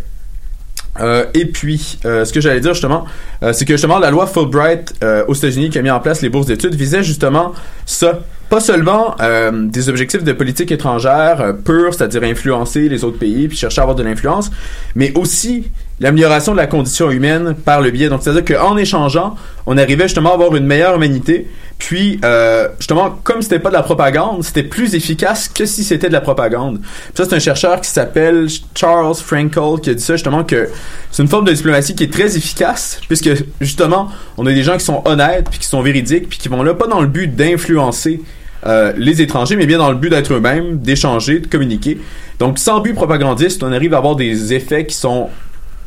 Euh, 0.99 1.25
et 1.33 1.45
puis, 1.45 1.99
euh, 2.05 2.25
ce 2.25 2.33
que 2.33 2.41
j'allais 2.41 2.59
dire 2.59 2.73
justement, 2.73 3.05
euh, 3.43 3.53
c'est 3.53 3.65
que 3.65 3.73
justement 3.73 3.99
la 3.99 4.11
loi 4.11 4.27
Fulbright 4.27 4.93
aux 5.27 5.33
États-Unis 5.33 5.69
qui 5.69 5.77
a 5.77 5.81
mis 5.81 5.89
en 5.89 5.99
place 5.99 6.21
les 6.21 6.29
bourses 6.29 6.47
d'études 6.47 6.75
visait 6.75 7.03
justement 7.03 7.53
ça. 7.85 8.19
Pas 8.49 8.59
seulement 8.59 9.15
des 9.51 9.89
objectifs 9.89 10.23
de 10.23 10.33
politique 10.33 10.71
étrangère 10.71 11.53
purs, 11.63 11.93
c'est-à-dire 11.93 12.23
influencer 12.23 12.89
les 12.89 13.03
autres 13.03 13.19
pays 13.19 13.47
puis 13.47 13.55
chercher 13.55 13.81
à 13.81 13.83
avoir 13.83 13.95
de 13.95 14.01
l'influence, 14.01 14.49
mais 14.95 15.15
aussi 15.15 15.69
l'amélioration 15.99 16.53
de 16.53 16.57
la 16.57 16.67
condition 16.67 17.11
humaine 17.11 17.55
par 17.65 17.81
le 17.81 17.91
biais. 17.91 18.09
Donc, 18.09 18.21
c'est-à-dire 18.23 18.57
qu'en 18.57 18.77
échangeant, 18.77 19.35
on 19.65 19.77
arrivait 19.77 20.05
justement 20.05 20.31
à 20.31 20.33
avoir 20.33 20.55
une 20.55 20.65
meilleure 20.65 20.95
humanité. 20.95 21.47
Puis, 21.77 22.19
euh, 22.25 22.67
justement, 22.77 23.19
comme 23.23 23.41
c'était 23.41 23.59
pas 23.59 23.69
de 23.69 23.73
la 23.73 23.83
propagande, 23.83 24.43
c'était 24.43 24.63
plus 24.63 24.95
efficace 24.95 25.47
que 25.47 25.65
si 25.65 25.83
c'était 25.83 26.07
de 26.07 26.13
la 26.13 26.21
propagande. 26.21 26.81
Puis 26.81 27.13
ça, 27.15 27.25
c'est 27.25 27.35
un 27.35 27.39
chercheur 27.39 27.79
qui 27.79 27.89
s'appelle 27.89 28.47
Charles 28.75 29.15
Frankel 29.15 29.79
qui 29.81 29.89
a 29.89 29.93
dit 29.93 30.03
ça 30.03 30.15
justement 30.15 30.43
que 30.43 30.69
c'est 31.11 31.23
une 31.23 31.29
forme 31.29 31.45
de 31.45 31.53
diplomatie 31.53 31.95
qui 31.95 32.03
est 32.03 32.13
très 32.13 32.35
efficace 32.35 32.99
puisque 33.07 33.29
justement, 33.61 34.09
on 34.37 34.45
a 34.45 34.51
des 34.51 34.63
gens 34.63 34.77
qui 34.77 34.83
sont 34.83 35.01
honnêtes 35.05 35.49
puis 35.49 35.59
qui 35.59 35.67
sont 35.67 35.81
véridiques 35.81 36.27
puis 36.27 36.37
qui 36.37 36.49
vont 36.49 36.63
là 36.63 36.73
pas 36.73 36.87
dans 36.87 36.99
le 36.99 37.07
but 37.07 37.33
d'influencer 37.33 38.21
euh, 38.65 38.91
les 38.97 39.21
étrangers, 39.21 39.55
mais 39.55 39.65
bien 39.65 39.77
dans 39.77 39.89
le 39.89 39.97
but 39.97 40.09
d'être 40.09 40.33
eux-mêmes, 40.33 40.79
d'échanger, 40.79 41.39
de 41.39 41.47
communiquer. 41.47 41.97
Donc, 42.39 42.59
sans 42.59 42.81
but 42.81 42.93
propagandiste, 42.93 43.63
on 43.63 43.71
arrive 43.71 43.93
à 43.93 43.99
avoir 43.99 44.17
des 44.17 44.53
effets 44.53 44.85
qui 44.85 44.95
sont 44.95 45.29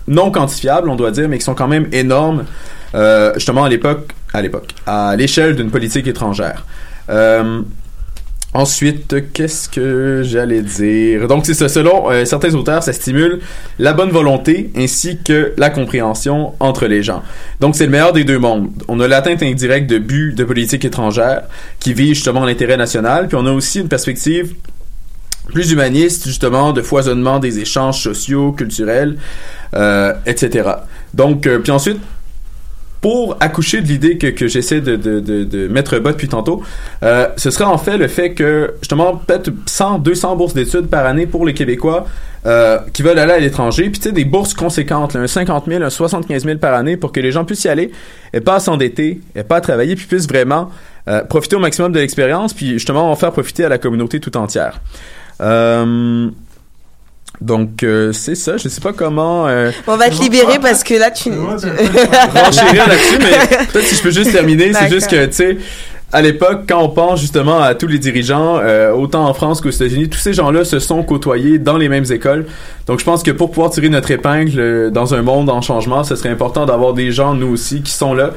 non 0.08 0.30
quantifiables, 0.30 0.88
on 0.88 0.96
doit 0.96 1.10
dire, 1.10 1.28
mais 1.28 1.38
qui 1.38 1.44
sont 1.44 1.54
quand 1.54 1.68
même 1.68 1.88
énormes, 1.92 2.44
euh, 2.94 3.32
justement 3.34 3.64
à 3.64 3.68
l'époque, 3.68 4.12
à 4.32 4.42
l'époque, 4.42 4.74
à 4.86 5.14
l'échelle 5.16 5.56
d'une 5.56 5.70
politique 5.70 6.06
étrangère. 6.06 6.64
Euh, 7.10 7.62
ensuite, 8.54 9.32
qu'est-ce 9.32 9.68
que 9.68 10.22
j'allais 10.24 10.62
dire? 10.62 11.28
Donc 11.28 11.46
c'est. 11.46 11.68
Selon 11.68 12.10
euh, 12.10 12.24
certains 12.24 12.54
auteurs, 12.54 12.82
ça 12.82 12.92
stimule 12.92 13.40
la 13.78 13.92
bonne 13.92 14.10
volonté 14.10 14.70
ainsi 14.76 15.18
que 15.22 15.52
la 15.56 15.70
compréhension 15.70 16.54
entre 16.60 16.86
les 16.86 17.02
gens. 17.02 17.22
Donc 17.60 17.76
c'est 17.76 17.84
le 17.84 17.90
meilleur 17.90 18.12
des 18.12 18.24
deux 18.24 18.38
mondes. 18.38 18.70
On 18.88 19.00
a 19.00 19.08
l'atteinte 19.08 19.42
indirecte 19.42 19.88
de 19.88 19.98
buts 19.98 20.34
de 20.36 20.44
politique 20.44 20.84
étrangère 20.84 21.42
qui 21.80 21.94
vise 21.94 22.14
justement 22.14 22.44
l'intérêt 22.44 22.76
national, 22.76 23.28
puis 23.28 23.36
on 23.40 23.46
a 23.46 23.52
aussi 23.52 23.80
une 23.80 23.88
perspective 23.88 24.54
plus 25.48 25.73
humaniste, 25.73 26.27
justement, 26.27 26.73
de 26.73 26.82
foisonnement 26.82 27.39
des 27.39 27.59
échanges 27.59 28.02
sociaux, 28.02 28.52
culturels, 28.52 29.16
euh, 29.74 30.14
etc. 30.27 30.70
Donc, 31.14 31.47
euh, 31.47 31.59
puis 31.59 31.73
ensuite, 31.73 31.98
pour 33.02 33.36
accoucher 33.40 33.81
de 33.81 33.89
l'idée 33.89 34.16
que, 34.16 34.28
que 34.28 34.47
j'essaie 34.47 34.81
de, 34.81 34.94
de, 34.94 35.19
de, 35.19 35.43
de 35.43 35.66
mettre 35.66 35.98
bas 35.98 36.12
depuis 36.12 36.28
tantôt, 36.28 36.62
euh, 37.02 37.27
ce 37.36 37.51
serait 37.51 37.64
en 37.64 37.77
fait 37.77 37.98
le 37.98 38.06
fait 38.06 38.32
que, 38.32 38.74
justement, 38.78 39.16
peut-être 39.16 39.51
100, 39.66 39.98
200 39.98 40.36
bourses 40.36 40.55
d'études 40.55 40.86
par 40.86 41.05
année 41.05 41.27
pour 41.27 41.44
les 41.44 41.52
Québécois 41.52 42.06
euh, 42.47 42.78
qui 42.93 43.02
veulent 43.02 43.19
aller 43.19 43.32
à 43.32 43.39
l'étranger, 43.40 43.90
puis 43.90 43.98
tu 43.98 44.09
sais, 44.09 44.12
des 44.12 44.24
bourses 44.24 44.55
conséquentes, 44.55 45.14
là, 45.14 45.20
un 45.20 45.27
50 45.27 45.64
000, 45.66 45.82
un 45.82 45.90
75 45.90 46.44
000 46.44 46.59
par 46.59 46.74
année 46.74 46.97
pour 46.97 47.10
que 47.10 47.19
les 47.19 47.32
gens 47.32 47.44
puissent 47.44 47.64
y 47.64 47.69
aller 47.69 47.90
et 48.32 48.40
pas 48.40 48.60
s'endetter, 48.60 49.20
et 49.35 49.43
pas 49.43 49.60
travailler, 49.60 49.97
puis 49.97 50.06
puissent 50.06 50.28
vraiment 50.28 50.70
euh, 51.09 51.24
profiter 51.24 51.56
au 51.56 51.60
maximum 51.60 51.90
de 51.90 51.98
l'expérience, 51.98 52.55
puis 52.55 52.70
justement 52.70 53.10
en 53.10 53.16
faire 53.16 53.32
profiter 53.32 53.64
à 53.64 53.69
la 53.69 53.78
communauté 53.78 54.20
tout 54.20 54.36
entière. 54.36 54.81
Euh, 55.43 56.28
donc 57.40 57.82
euh, 57.82 58.12
c'est 58.12 58.36
ça, 58.36 58.56
je 58.56 58.69
sais 58.69 58.81
pas 58.81 58.93
comment. 58.93 59.48
euh, 59.48 59.73
On 59.89 59.97
va 59.97 60.09
te 60.10 60.23
libérer 60.23 60.59
parce 60.60 60.85
que 60.85 60.94
là, 60.94 61.10
tu. 61.10 61.31
renchérir 61.35 62.89
là-dessus, 62.89 63.19
mais 63.19 63.66
peut-être 63.73 63.86
si 63.86 63.97
je 63.97 64.02
peux 64.02 64.10
juste 64.10 64.32
terminer, 64.32 64.73
c'est 64.73 64.89
juste 64.89 65.10
que, 65.10 65.27
tu 65.27 65.32
sais, 65.32 65.59
à 66.12 66.20
l'époque, 66.20 66.64
quand 66.69 66.81
on 66.82 66.90
pense 66.90 67.20
justement 67.20 67.60
à 67.60 67.74
tous 67.74 67.86
les 67.86 67.98
dirigeants, 67.98 68.59
euh, 68.59 68.93
autant 68.93 69.27
en 69.27 69.35
France 69.35 69.60
qu'aux 69.60 69.70
États-Unis, 69.70 70.09
tous 70.10 70.19
ces 70.19 70.35
gens-là 70.35 70.64
se 70.64 70.78
sont 70.78 71.02
côtoyés 71.02 71.59
dans 71.59 71.78
les 71.78 71.89
mêmes 71.89 72.05
écoles. 72.10 72.47
Donc, 72.86 73.01
je 73.01 73.05
pense 73.05 73.23
que 73.23 73.31
pour 73.31 73.51
pouvoir 73.51 73.70
tirer 73.70 73.89
notre 73.89 74.10
épingle 74.10 74.60
euh, 74.60 74.90
dans 74.90 75.14
un 75.14 75.23
monde 75.23 75.48
en 75.48 75.62
changement, 75.62 76.05
ce 76.05 76.14
serait 76.14 76.28
important 76.28 76.66
d'avoir 76.66 76.93
des 76.93 77.12
gens, 77.12 77.35
nous 77.35 77.48
aussi, 77.48 77.81
qui 77.82 77.93
sont 77.93 78.12
là, 78.12 78.32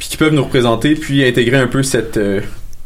puis 0.00 0.08
qui 0.08 0.16
peuvent 0.16 0.34
nous 0.34 0.42
représenter, 0.42 0.96
puis 0.96 1.24
intégrer 1.24 1.56
un 1.56 1.68
peu 1.68 1.82
cette... 1.84 2.18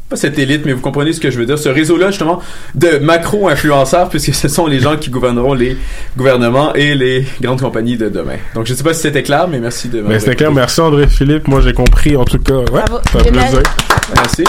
pas 0.08 0.16
cette 0.16 0.38
élite, 0.38 0.62
mais 0.66 0.72
vous 0.72 0.80
comprenez 0.80 1.12
ce 1.12 1.20
que 1.20 1.30
je 1.30 1.38
veux 1.38 1.46
dire. 1.46 1.58
Ce 1.58 1.68
réseau-là, 1.68 2.08
justement, 2.10 2.40
de 2.74 2.98
macro-influenceurs, 2.98 4.08
puisque 4.08 4.34
ce 4.34 4.48
sont 4.48 4.66
les 4.66 4.80
gens 4.80 4.96
qui 4.96 5.10
gouverneront 5.10 5.54
les 5.54 5.76
gouvernements 6.16 6.74
et 6.74 6.94
les 6.94 7.26
grandes 7.40 7.60
compagnies 7.60 7.96
de 7.96 8.08
demain. 8.08 8.36
Donc, 8.54 8.66
je 8.66 8.74
sais 8.74 8.84
pas 8.84 8.94
si 8.94 9.00
c'était 9.00 9.22
clair, 9.22 9.48
mais 9.48 9.60
merci 9.60 9.88
de 9.88 10.00
m'avoir 10.00 10.20
c'était 10.20 10.36
clair. 10.36 10.52
Merci 10.52 10.80
André 10.80 11.06
Philippe. 11.08 11.48
Moi, 11.48 11.60
j'ai 11.60 11.72
compris. 11.72 12.16
En 12.16 12.24
tout 12.24 12.38
cas, 12.38 12.54
ouais. 12.54 12.64
Bravo. 12.66 12.98
Ça 13.12 13.18
fait 13.20 13.30
Lionel. 13.30 13.50
plaisir. 13.50 13.62
Merci. 14.14 14.44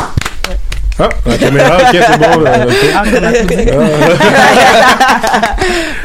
Ah, 0.97 1.09
la 1.25 1.37
caméra, 1.37 1.77
ok, 1.77 1.87
c'est 1.91 2.17
bon. 2.19 2.45
euh, 2.45 2.65
ok. 2.65 2.75
Ah, 2.95 3.03
qu'on 3.03 3.23
a 3.23 3.27
applaudi. 3.27 3.65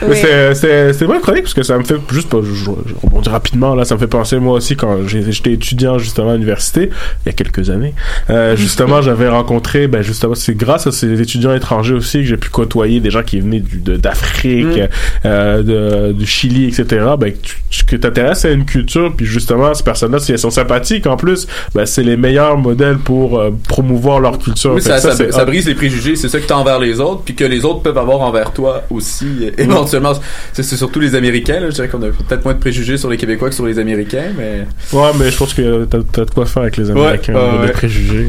Mais 0.03 0.09
Oui. 0.09 0.17
c'est- 0.21 0.55
c'est 0.55 0.93
c'est 0.95 1.05
vrai 1.05 1.21
chronique 1.21 1.43
parce 1.43 1.55
que 1.55 1.63
ça 1.63 1.77
me 1.77 1.85
fait 1.85 1.97
juste 2.11 2.29
je, 2.43 2.65
je 2.65 2.71
rebondis 3.03 3.29
rapidement 3.29 3.75
là 3.75 3.85
ça 3.85 3.95
me 3.95 4.01
fait 4.01 4.07
penser 4.07 4.39
moi 4.39 4.55
aussi 4.55 4.75
quand 4.75 5.07
j'ai- 5.07 5.31
j'étais 5.31 5.53
étudiant 5.53 5.99
justement 5.99 6.31
à 6.31 6.33
l'université 6.35 6.89
il 7.25 7.27
y 7.27 7.29
a 7.29 7.33
quelques 7.33 7.69
années 7.69 7.93
euh, 8.31 8.57
justement 8.57 9.03
j'avais 9.03 9.29
rencontré 9.29 9.87
ben 9.89 10.01
justement 10.03 10.35
c'est 10.35 10.55
grâce 10.57 10.87
à 10.87 10.93
ces 10.93 11.21
étudiants 11.21 11.55
étrangers 11.55 11.95
aussi 11.95 12.19
que 12.21 12.25
j'ai 12.25 12.37
pu 12.39 12.49
côtoyer 12.49 13.01
des 13.01 13.11
gens 13.11 13.23
qui 13.23 13.41
venaient 13.41 13.61
du- 13.61 13.79
de- 13.81 13.97
d'Afrique 13.97 14.67
Mm. 14.79 14.89
euh, 15.27 15.63
de, 15.63 16.13
du 16.13 16.27
Chili 16.27 16.67
etc 16.69 17.05
ben 17.19 17.33
que 17.33 17.39
tu 17.71 17.85
que 17.85 17.97
t'intéresses 17.97 18.45
à 18.47 18.51
une 18.51 18.65
culture 18.65 19.13
puis 19.15 19.27
justement 19.27 19.75
ces 19.75 19.83
personnes 19.85 20.13
là 20.13 20.19
si 20.19 20.33
elles 20.33 20.39
sont 20.39 20.51
sympathiques 20.51 21.07
en 21.07 21.17
plus 21.17 21.47
ben 21.75 21.85
c'est 21.85 22.03
les 22.03 22.17
meilleurs 22.17 22.57
modèles 22.57 22.97
pour 22.99 23.39
euh, 23.39 23.51
promouvoir 23.69 24.19
leur 24.21 24.39
culture 24.39 24.80
Oui, 24.81 25.33
ça, 25.33 25.45
brise 25.45 25.67
les 25.67 25.75
préjugés. 25.75 26.17
C'est 26.17 26.29
ça 26.29 26.39
que 26.41 26.47
t'as 26.47 26.55
envers 26.57 26.79
les 26.79 27.01
autres, 27.01 27.23
puis 27.25 27.35
que 27.35 27.45
les 27.45 27.65
autres 27.65 27.81
peuvent 27.83 27.99
avoir 27.99 28.21
envers 28.21 28.53
toi 28.53 28.83
aussi, 28.91 29.27
euh, 29.43 29.51
éventuellement. 29.59 30.13
C'est 30.53 30.63
c'est 30.63 30.77
surtout 30.77 31.01
les 31.01 31.15
Américains, 31.15 31.61
là. 31.61 31.71
Je 31.71 31.75
dirais 31.75 31.89
qu'on 31.89 32.03
a 32.03 32.07
peut-être 32.09 32.45
moins 32.45 32.55
de 32.55 32.61
préjugés 32.61 32.97
sur 32.97 33.11
les 33.11 33.17
Québécois 33.17 33.49
que 33.49 33.55
sur 33.55 33.67
les 33.67 33.79
Américains, 33.79 34.31
mais... 34.37 34.67
Ouais, 34.93 35.11
mais 35.19 35.31
je 35.31 35.37
pense 35.37 35.55
que 35.55 35.85
t'as, 35.85 35.99
de 36.25 36.31
quoi 36.31 36.47
faire 36.47 36.63
avec 36.63 36.77
les 36.77 36.91
Américains, 36.91 37.35
Ouais, 37.35 37.59
des 37.61 37.67
ouais. 37.67 37.73
préjugés. 37.73 38.29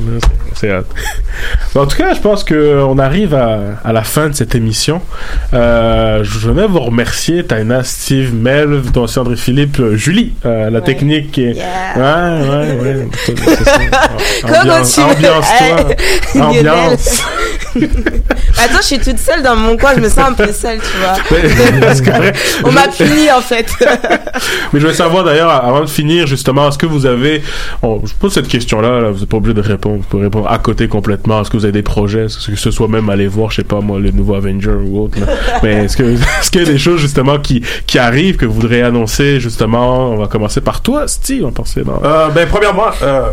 c'est, 0.56 0.72
en 1.76 1.86
tout 1.86 1.98
cas, 1.98 2.14
je 2.14 2.20
pense 2.20 2.44
que 2.44 2.82
on 2.84 2.98
arrive 2.98 3.34
à, 3.34 3.60
à 3.84 3.94
la 3.94 4.04
fin 4.04 4.30
de 4.30 4.34
cette 4.36 4.56
émission. 4.56 5.02
Euh, 5.54 6.24
je 6.24 6.40
venais 6.40 6.68
vous 6.68 6.80
remercier, 6.80 7.44
Taina, 7.44 7.84
Steve, 7.84 8.34
Mel, 8.34 8.82
toi 8.94 9.04
aussi 9.04 9.20
André 9.20 9.36
Philippe, 9.36 9.80
euh, 9.80 9.96
Julie, 9.96 10.34
euh, 10.46 10.70
la 10.70 10.82
technique. 10.82 11.32
Qui 11.32 11.44
est... 11.44 11.56
Ouais, 11.56 12.02
ouais, 12.02 12.78
ouais. 12.82 13.08
Ambiance-toi. 14.62 15.06
Ambiance. 16.42 17.24
Attends, 17.76 18.82
je 18.82 18.86
suis 18.86 19.00
toute 19.00 19.18
seule 19.18 19.42
dans 19.42 19.56
mon 19.56 19.78
coin, 19.78 19.94
je 19.96 20.02
me 20.02 20.10
sens 20.10 20.30
un 20.30 20.34
peu 20.34 20.52
seule, 20.52 20.80
tu 20.80 20.98
vois. 20.98 21.16
C'est 21.94 22.06
correct. 22.06 22.38
On 22.64 22.72
m'a 22.72 22.88
puni 22.88 23.32
en 23.32 23.42
fait. 23.42 23.68
Mais 23.80 24.80
je 24.80 24.80
voulais 24.80 24.94
savoir 24.94 25.24
d'ailleurs, 25.24 25.50
avant 25.50 25.82
de 25.82 25.90
finir, 25.90 26.28
justement, 26.28 26.68
est-ce 26.68 26.78
que 26.78 26.86
vous 26.86 27.06
avez. 27.06 27.42
je 27.82 28.14
pose 28.20 28.34
cette 28.34 28.48
question-là, 28.48 29.00
là, 29.00 29.12
vous 29.12 29.20
n'êtes 29.20 29.30
pas 29.30 29.38
obligé 29.38 29.54
de 29.54 29.62
répondre. 29.62 29.98
Vous 29.98 30.08
pouvez 30.08 30.24
répondre 30.24 30.52
à 30.52 30.60
côté 30.60 30.88
complètement. 30.88 31.42
Est-ce 31.42 31.50
que 31.50 31.58
vous 31.58 31.66
avez 31.66 31.72
des 31.72 31.82
projets? 31.82 32.26
Est-ce 32.26 32.52
que 32.52 32.56
ce 32.56 32.72
soit 32.72 32.88
même 32.88 33.10
aller 33.10 33.28
voir, 33.28 33.52
je 33.52 33.58
sais 33.58 33.64
pas 33.64 33.80
moi, 33.80 34.00
le 34.00 34.12
nouveau 34.12 34.36
Avenger 34.36 34.76
ou 34.86 35.04
autre 35.04 35.20
là? 35.20 35.28
Mais 35.64 35.86
est-ce 35.86 35.98
que 35.98 36.04
est-ce 36.40 36.52
qu'il 36.52 36.62
y 36.62 36.66
a 36.66 36.72
des 36.72 36.78
choses 36.78 37.00
justement 37.00 37.40
qui, 37.40 37.64
qui 37.88 38.00
arrivent 38.00 38.38
que 38.38 38.46
vous 38.46 38.54
voudriez 38.54 38.84
annoncer 38.84 39.40
justement? 39.40 40.12
On 40.12 40.18
va 40.18 40.28
commencer 40.28 40.62
par 40.62 40.82
toi, 40.82 41.08
Steve. 41.08 41.46
On 41.46 41.52
passer 41.52 41.84
dans. 41.84 42.02
Euh, 42.04 42.30
ben, 42.30 42.48
premièrement, 42.50 42.88
euh, 43.02 43.30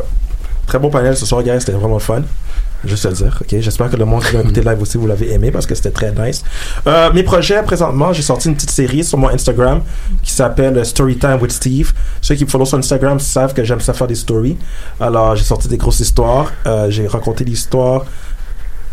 très 0.66 0.78
bon 0.78 0.90
panel 0.90 1.16
ce 1.16 1.26
soir, 1.26 1.42
guys. 1.42 1.60
C'était 1.60 1.72
vraiment 1.72 1.98
fun. 1.98 2.22
Juste 2.84 3.06
à 3.06 3.10
le 3.10 3.16
dire, 3.16 3.36
ok? 3.40 3.60
J'espère 3.60 3.90
que 3.90 3.96
le 3.96 4.04
monde 4.04 4.22
qui 4.22 4.34
va 4.34 4.40
écouter 4.40 4.62
le 4.62 4.70
live 4.70 4.80
aussi, 4.80 4.98
vous 4.98 5.06
l'avez 5.06 5.32
aimé 5.32 5.50
parce 5.50 5.66
que 5.66 5.74
c'était 5.74 5.90
très 5.90 6.12
nice. 6.12 6.44
Euh, 6.86 7.12
mes 7.12 7.24
projets, 7.24 7.60
présentement, 7.62 8.12
j'ai 8.12 8.22
sorti 8.22 8.48
une 8.48 8.54
petite 8.54 8.70
série 8.70 9.02
sur 9.02 9.18
mon 9.18 9.28
Instagram 9.28 9.82
qui 10.22 10.32
s'appelle 10.32 10.84
Storytime 10.86 11.38
with 11.40 11.50
Steve. 11.50 11.92
Ceux 12.20 12.36
qui 12.36 12.44
me 12.44 12.48
follow 12.48 12.64
sur 12.64 12.78
Instagram 12.78 13.18
savent 13.18 13.52
que 13.52 13.64
j'aime 13.64 13.80
ça 13.80 13.92
faire 13.94 14.06
des 14.06 14.14
stories. 14.14 14.56
Alors, 15.00 15.34
j'ai 15.34 15.44
sorti 15.44 15.66
des 15.66 15.76
grosses 15.76 16.00
histoires. 16.00 16.52
Euh, 16.66 16.88
j'ai 16.88 17.08
raconté 17.08 17.44
l'histoire. 17.44 18.04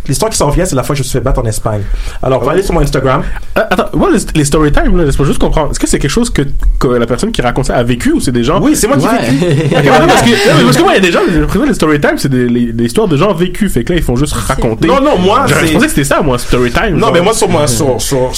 L'histoire 0.08 0.30
qui 0.32 0.38
s'en 0.38 0.50
vient, 0.50 0.66
c'est 0.66 0.76
la 0.76 0.84
fois 0.84 0.94
que 0.94 0.98
je 0.98 1.04
me 1.04 1.08
suis 1.10 1.18
fait 1.18 1.24
battre 1.24 1.40
en 1.42 1.46
Espagne. 1.46 1.82
Alors, 2.22 2.42
on 2.42 2.46
va 2.46 2.52
aller 2.52 2.62
sur 2.64 2.74
mon 2.74 2.82
Instagram. 2.82 3.24
Ah, 3.56 3.68
attends, 3.72 3.86
moi, 3.98 4.10
les, 4.12 4.20
les 4.36 4.46
story 4.46 4.72
time, 4.72 4.96
là, 4.98 5.04
laisse-moi 5.06 5.28
juste 5.28 5.40
comprendre. 5.40 5.72
Est-ce 5.72 5.80
que 5.80 5.88
c'est 5.88 6.00
quelque 6.00 6.12
chose 6.12 6.30
que, 6.30 6.44
que 6.80 6.88
la 6.88 7.06
personne 7.06 7.32
qui 7.32 7.42
raconte 7.42 7.66
ça 7.66 7.76
a 7.76 7.84
vécu 7.84 8.12
ou 8.12 8.20
c'est 8.20 8.32
des 8.32 8.44
gens 8.44 8.62
Oui, 8.62 8.76
c'est 8.76 8.88
moi 8.88 8.98
qui 8.98 9.06
Ouais. 9.08 9.30
vécu. 9.30 9.46
Ok, 9.76 9.84
ouais, 9.84 9.90
parce, 10.08 10.22
que, 10.22 10.30
non, 10.30 10.58
mais 10.58 10.64
parce 10.64 10.78
que 10.78 10.82
moi, 10.84 10.92
il 10.94 10.96
y 10.96 10.98
a 10.98 11.02
des 11.02 11.12
gens, 11.12 11.20
j'ai 11.30 11.40
l'impression 11.40 11.62
que 11.64 11.68
les 11.68 11.74
story 11.74 12.00
time, 12.02 12.18
c'est 12.18 12.30
des, 12.30 12.48
les- 12.48 12.74
des 12.74 12.84
histoires 12.86 13.08
de 13.08 13.18
gens 13.18 13.34
vécus. 13.34 13.72
Fait 13.74 13.84
que 13.84 13.94
là, 13.94 14.00
ils 14.00 14.04
font 14.04 14.16
juste 14.16 14.34
raconter. 14.34 14.88
Non, 14.88 15.02
non, 15.02 15.18
moi, 15.18 15.46
Je 15.48 15.54
c'est- 15.54 15.74
pensais 15.74 15.86
que 15.86 15.90
c'était 15.92 16.04
ça, 16.04 16.22
moi, 16.22 16.38
story 16.38 16.72
time. 16.72 16.94
Non, 16.94 17.00
genre. 17.08 17.14
mais 17.14 17.22
moi, 17.22 17.34
sur, 17.34 17.50
moi, 17.50 17.68
sur, 17.68 18.02
sur, 18.02 18.36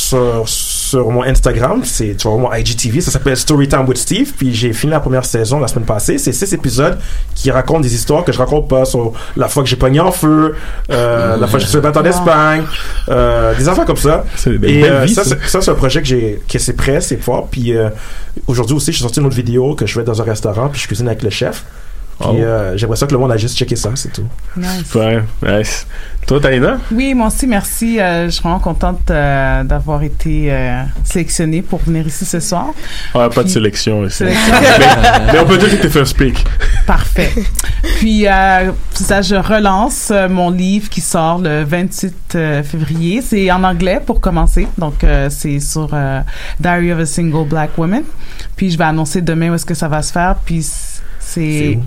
sur, 0.88 1.10
mon 1.12 1.24
Instagram, 1.24 1.82
c'est, 1.84 2.16
tu 2.16 2.28
vois, 2.28 2.38
mon 2.38 2.54
IGTV, 2.54 3.02
ça 3.02 3.12
s'appelle 3.12 3.36
Storytime 3.36 3.86
with 3.88 3.98
Steve, 3.98 4.34
puis 4.38 4.54
j'ai 4.54 4.74
fini 4.74 4.92
la 4.92 5.00
première 5.00 5.26
saison 5.26 5.60
la 5.60 5.68
semaine 5.68 5.86
passée. 5.86 6.18
C'est 6.18 6.32
six 6.32 6.52
épisodes 6.54 6.98
qui 7.36 7.52
racontent 7.52 7.80
des 7.80 7.94
histoires 7.94 8.24
que 8.24 8.32
je 8.32 8.38
raconte 8.38 8.68
pas 8.68 8.86
sur 8.86 9.14
la 9.36 9.48
fois 9.48 9.64
que 9.64 9.70
j'ai 9.70 9.76
pogné 9.76 10.00
en 10.00 10.12
feu, 10.12 10.56
euh, 10.90 11.38
la 11.38 11.48
fois 11.48 11.60
que 11.60 11.66
je 11.66 11.70
suis 11.70 11.80
battu 11.80 12.00
en 12.00 12.06
Espagne, 12.06 12.64
euh, 13.10 13.56
des 13.56 13.68
affaires 13.68 13.86
comme 13.86 13.98
ça. 13.98 14.24
Et 14.64 14.84
euh, 14.84 15.08
ça, 15.08 15.24
ça. 15.24 15.30
c'est, 15.30 15.50
ça, 15.50 15.62
c'est 15.62 15.72
un 15.72 15.76
projet 15.76 16.02
que 16.02 16.08
j'ai, 16.08 16.42
que 16.48 16.60
c'est 16.60 16.74
prêt, 16.74 17.02
c'est 17.02 17.18
fort. 17.18 17.48
Puis 17.50 17.74
aujourd'hui 18.48 18.76
aussi, 18.76 18.92
j'ai 18.92 19.02
sorti 19.02 19.20
une 19.20 19.26
autre 19.26 19.36
vidéo 19.36 19.76
que 19.76 19.86
je 19.86 19.94
fais 19.94 20.04
dans 20.04 20.22
un 20.22 20.26
restaurant, 20.26 20.70
puis 20.70 20.82
je 20.82 20.88
cuisine 20.88 21.08
avec 21.08 21.24
le 21.24 21.30
chef. 21.30 21.64
Puis 22.20 22.28
Oh. 22.30 22.36
euh, 22.36 22.76
j'aimerais 22.78 22.96
ça 22.98 23.06
que 23.06 23.12
le 23.12 23.20
monde 23.20 23.32
a 23.32 23.38
juste 23.38 23.58
checké 23.58 23.76
ça, 23.76 23.92
c'est 23.96 24.12
tout. 24.12 24.26
Nice. 24.56 24.94
Ouais, 24.96 25.22
nice. 25.46 25.86
Toi, 26.26 26.42
Taïna? 26.42 26.80
Oui, 26.92 27.14
moi 27.14 27.28
aussi, 27.28 27.48
merci. 27.48 28.00
Euh, 28.02 28.26
je 28.26 28.32
suis 28.32 28.42
vraiment 28.42 28.60
contente 28.60 29.10
euh, 29.12 29.64
d'avoir 29.64 30.04
été 30.04 30.52
euh, 30.52 30.82
sélectionnée 31.06 31.62
pour 31.62 31.80
venir 31.80 32.06
ici 32.06 32.26
ce 32.26 32.40
soir. 32.42 32.68
Ouais, 33.16 33.30
pas 33.30 33.36
de 33.36 33.42
Puis- 33.44 33.52
sélection 33.52 34.04
ici. 34.06 34.18
Sélection. 34.18 34.54
mais, 34.80 35.34
mais 35.34 35.40
on 35.40 35.46
peut 35.46 35.58
dire 35.58 35.70
que 35.70 35.76
t'es 35.82 35.90
first 35.90 36.18
pick. 36.18 36.44
Parfait. 36.86 37.32
Puis, 38.00 38.28
euh, 38.28 38.72
ça, 38.94 39.22
je 39.22 39.36
relance 39.36 40.10
euh, 40.12 40.28
mon 40.28 40.50
livre 40.50 40.90
qui 40.90 41.00
sort 41.02 41.38
le 41.40 41.64
28 41.64 42.16
euh, 42.36 42.64
février. 42.64 43.22
C'est 43.22 43.50
en 43.52 43.64
anglais 43.64 44.02
pour 44.06 44.20
commencer. 44.20 44.68
Donc, 44.78 45.04
euh, 45.06 45.30
c'est 45.30 45.60
sur 45.62 45.90
euh, 45.94 46.20
Diary 46.60 46.92
of 46.92 47.00
a 47.00 47.06
Single 47.06 47.48
Black 47.48 47.78
Woman. 47.78 48.04
Puis, 48.58 48.72
je 48.72 48.78
vais 48.78 48.84
annoncer 48.86 49.22
demain 49.22 49.52
où 49.52 49.54
est-ce 49.54 49.66
que 49.66 49.76
ça 49.76 49.88
va 49.88 50.02
se 50.02 50.12
faire. 50.12 50.36
Puis, 50.44 50.66
c'est... 51.28 51.78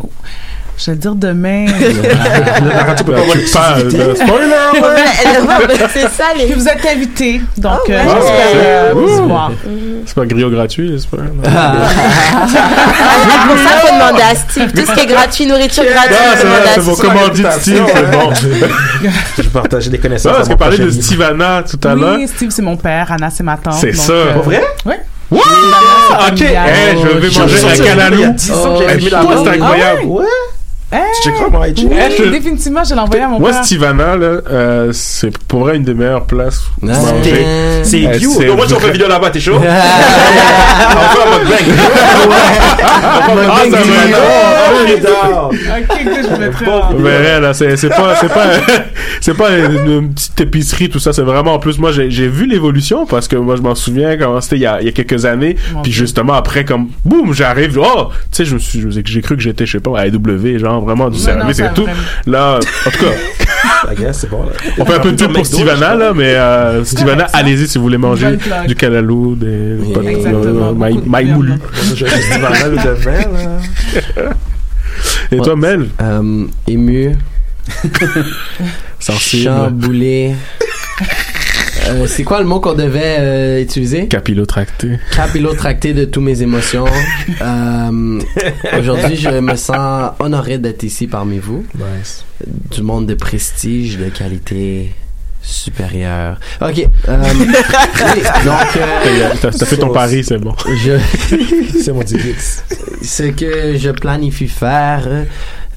Je 0.83 0.87
vais 0.87 0.93
le 0.93 0.99
dire 0.99 1.15
demain. 1.15 1.67
La 2.75 2.85
radio 2.85 3.05
peut 3.05 3.13
pas 3.13 3.19
avoir 3.21 3.37
l'exclusivité. 3.37 4.15
spoiler 4.15 4.47
c'est 5.93 6.09
ça 6.09 6.25
les. 6.35 6.47
Puis, 6.47 6.55
vous 6.55 6.67
êtes 6.69 6.87
invités. 6.91 7.43
Donc, 7.59 7.81
Oh, 7.85 7.89
ouais. 7.91 7.97
euh, 7.97 8.15
j'espère 8.15 8.47
euh, 8.55 8.93
vous 8.95 9.29
voir. 9.29 9.53
C'est 10.07 10.15
pas 10.15 10.25
griot 10.25 10.49
gratuit, 10.49 10.89
j'espère. 10.91 11.21
non? 11.21 11.43
Ah, 11.53 12.47
pour 13.47 13.59
ça, 13.59 13.71
faut 13.83 13.93
demander 13.95 14.23
à 14.23 14.35
Steve. 14.35 14.73
Tout 14.73 14.87
ce 14.87 14.93
qui 14.95 15.01
est 15.01 15.07
gratuit, 15.07 15.45
nourriture 15.47 15.85
gratuite, 15.85 16.17
Ah, 16.19 16.35
c'est 16.41 16.47
à 16.47 16.75
c'est 16.75 16.81
mon 16.83 16.95
Steve. 16.95 17.11
commandit 17.11 17.43
de 17.43 17.51
Steve, 17.51 17.85
c'est 17.95 18.11
bon. 18.11 18.33
Je 19.37 19.43
partage 19.51 19.89
des 19.91 19.99
connaissances. 19.99 20.33
Non, 20.33 20.37
parce 20.39 20.49
que 20.49 20.55
parler 20.55 20.79
de 20.79 20.85
livre. 20.87 21.03
Stivana 21.03 21.63
tout 21.69 21.81
à 21.87 21.95
l'heure. 21.95 22.17
Oui, 22.17 22.27
Steve, 22.27 22.49
c'est 22.51 22.63
mon 22.63 22.79
père. 22.79 23.13
Anna, 23.13 23.29
c'est 23.29 23.43
ma 23.43 23.59
tante. 23.59 23.75
C'est 23.75 23.93
ça. 23.95 24.13
euh, 24.13 24.33
Pour 24.35 24.45
vrai? 24.45 24.63
Oui. 24.87 24.95
Wow! 25.31 25.41
Ok, 26.29 26.41
hey, 26.41 26.97
je 27.01 27.07
vais 27.09 27.41
manger 27.41 27.67
un 27.81 27.85
canalou. 27.85 28.17
Il 28.17 28.21
y 28.21 28.25
a 28.25 28.29
10 28.31 28.51
ans 28.53 28.79
que 28.79 28.83
j'avais 28.85 28.97
mis 28.97 29.11
la 29.11 29.21
Toi, 29.21 29.35
main. 29.35 29.45
c'est 29.45 29.51
incroyable. 29.51 30.03
Ouais. 30.07 30.25
Hey! 30.93 31.01
Tu 31.23 31.31
mon 31.53 31.65
IG? 31.65 31.87
Oui, 31.89 31.97
je- 32.19 32.25
définitivement, 32.31 32.83
je 32.83 32.95
l'ai 32.95 33.01
envoyé 33.01 33.23
à 33.23 33.29
mon 33.29 33.39
Moi, 33.39 33.51
père. 33.51 33.65
Stivana, 33.65 34.17
là, 34.17 34.27
euh, 34.51 34.91
c'est 34.93 35.37
pour 35.39 35.61
vrai 35.61 35.77
une 35.77 35.85
des 35.85 35.95
meilleures 35.95 36.25
places 36.25 36.63
pour 36.81 36.91
Ah, 36.91 37.13
manger. 37.13 37.45
C'est 37.85 38.07
Euh, 38.07 38.19
Donc, 38.49 38.57
moi, 38.57 38.67
si 38.67 38.75
on 38.75 38.81
fait 38.81 38.91
vidéo 38.91 39.07
là-bas, 39.09 39.31
t'es 39.31 39.39
chaud? 39.41 39.55
On 39.59 39.61
fait 39.61 41.23
un 41.23 41.31
mode 41.31 41.49
bang. 41.49 41.65
Ah, 43.03 43.63
ça 43.71 43.77
va 43.77 44.91
être 44.91 45.03
bon. 45.03 45.49
Ok, 45.49 46.05
que 46.05 46.23
je 46.29 46.41
mettrai 46.41 46.65
Bon, 46.65 46.81
Mais 46.99 47.41
là, 47.41 47.55
c'est 47.55 47.77
c'est 47.77 47.89
pas 47.89 48.15
c'est 48.21 48.29
pas 48.29 48.47
c'est 49.21 49.35
pas 49.37 49.51
une, 49.59 49.91
une 49.91 50.13
petite 50.15 50.41
épicerie 50.41 50.89
tout 50.89 50.99
ça, 50.99 51.13
c'est 51.13 51.23
vraiment 51.23 51.55
en 51.55 51.59
plus 51.59 51.79
moi 51.79 51.93
j'ai 51.93 52.11
j'ai 52.11 52.29
vu 52.29 52.47
l'évolution 52.47 53.07
parce 53.07 53.29
que 53.29 53.37
moi 53.37 53.57
je 53.57 53.63
m'en 53.63 53.75
souviens 53.75 54.17
quand 54.17 54.41
c'était 54.41 54.57
il 54.57 54.63
y 54.63 54.67
a, 54.67 54.81
il 54.81 54.87
y 54.87 54.89
a 54.89 54.93
quelques 54.93 55.25
années, 55.27 55.57
puis 55.83 55.93
justement 55.93 56.35
après 56.35 56.65
comme 56.65 56.89
boum, 57.05 57.33
j'arrive 57.35 57.79
oh, 57.83 58.09
tu 58.09 58.29
sais 58.33 58.45
je 58.45 58.55
me 58.55 58.59
suis 58.59 58.81
je- 58.81 59.01
j'ai 59.05 59.21
cru 59.23 59.37
que 59.37 59.43
j'étais 59.43 59.67
je 59.67 59.73
sais 59.73 59.81
pas 59.81 59.99
à 59.99 60.03
AW 60.07 60.59
genre 60.59 60.80
vraiment 60.81 61.09
du 61.11 61.19
service 61.19 61.59
non, 61.61 61.67
et 61.67 61.75
tout. 61.75 61.83
vraiment. 61.85 61.99
Là 62.27 62.59
en 62.87 62.91
tout 62.91 62.99
cas, 63.05 63.93
I 63.93 63.95
guess, 63.97 64.19
c'est 64.21 64.31
bon, 64.31 64.45
là. 64.45 64.53
on 64.79 64.85
fait 64.85 64.95
un 64.95 64.99
peu 65.01 65.13
de 65.13 65.27
pour 65.27 65.47
Stivana 65.47 65.95
là 65.95 66.13
mais 66.15 66.35
euh, 66.35 66.85
Stivana 66.85 67.27
allez-y 67.33 67.67
si 67.69 67.79
vous 67.79 67.85
voulez 67.85 67.99
manger 67.99 68.37
du 68.67 68.75
calalou, 68.75 69.35
des 69.37 69.47
euh, 69.47 70.73
maï- 70.75 70.95
beaucoup 70.95 71.05
de 71.07 71.09
maï 71.11 71.25
viande. 71.27 71.37
moulu. 71.39 71.53
Je 71.95 72.05
vais 72.05 72.11
juste 72.11 72.29
dire 72.31 72.41
mal 72.41 72.73
de 72.73 72.91
vin, 72.91 73.13
là. 73.13 74.31
Et 75.33 75.37
toi 75.39 75.57
Mel, 75.57 75.89
Euh, 76.03 76.45
ému, 76.67 77.17
sensible, 78.99 79.45
chamboulé. 79.45 80.35
Euh, 81.91 82.07
c'est 82.07 82.23
quoi 82.25 82.39
le 82.41 82.47
mot 82.47 82.61
qu'on 82.61 82.75
devait 82.75 83.17
euh, 83.19 83.61
utiliser? 83.63 84.07
capillotracté. 84.07 84.99
Capillotracté 85.15 85.93
de 85.93 86.05
toutes 86.05 86.23
mes 86.23 86.41
émotions. 86.43 86.85
Euh, 87.43 88.21
Aujourd'hui, 88.79 89.17
je 89.17 89.29
me 89.41 89.57
sens 89.57 90.13
honoré 90.19 90.59
d'être 90.59 90.83
ici 90.85 91.07
parmi 91.07 91.39
vous. 91.39 91.65
Nice. 91.75 92.25
Du 92.71 92.83
monde 92.83 93.07
de 93.07 93.15
prestige, 93.15 93.99
de 93.99 94.09
qualité 94.09 94.93
supérieure. 95.43 96.39
Ok. 96.61 96.87
euh, 97.09 97.17
oui, 97.35 97.47
donc, 98.45 98.77
euh, 98.77 99.31
T'as 99.41 99.51
fait 99.67 99.77
ton 99.79 99.89
pari, 99.89 100.23
c'est 100.23 100.39
bon. 100.39 100.55
je, 100.85 100.99
C'est 101.81 101.93
mon 101.93 102.03
Digix. 102.03 102.63
ce 103.03 103.23
que 103.25 103.77
je 103.79 103.91
planifie 103.91 104.49
faire, 104.49 105.09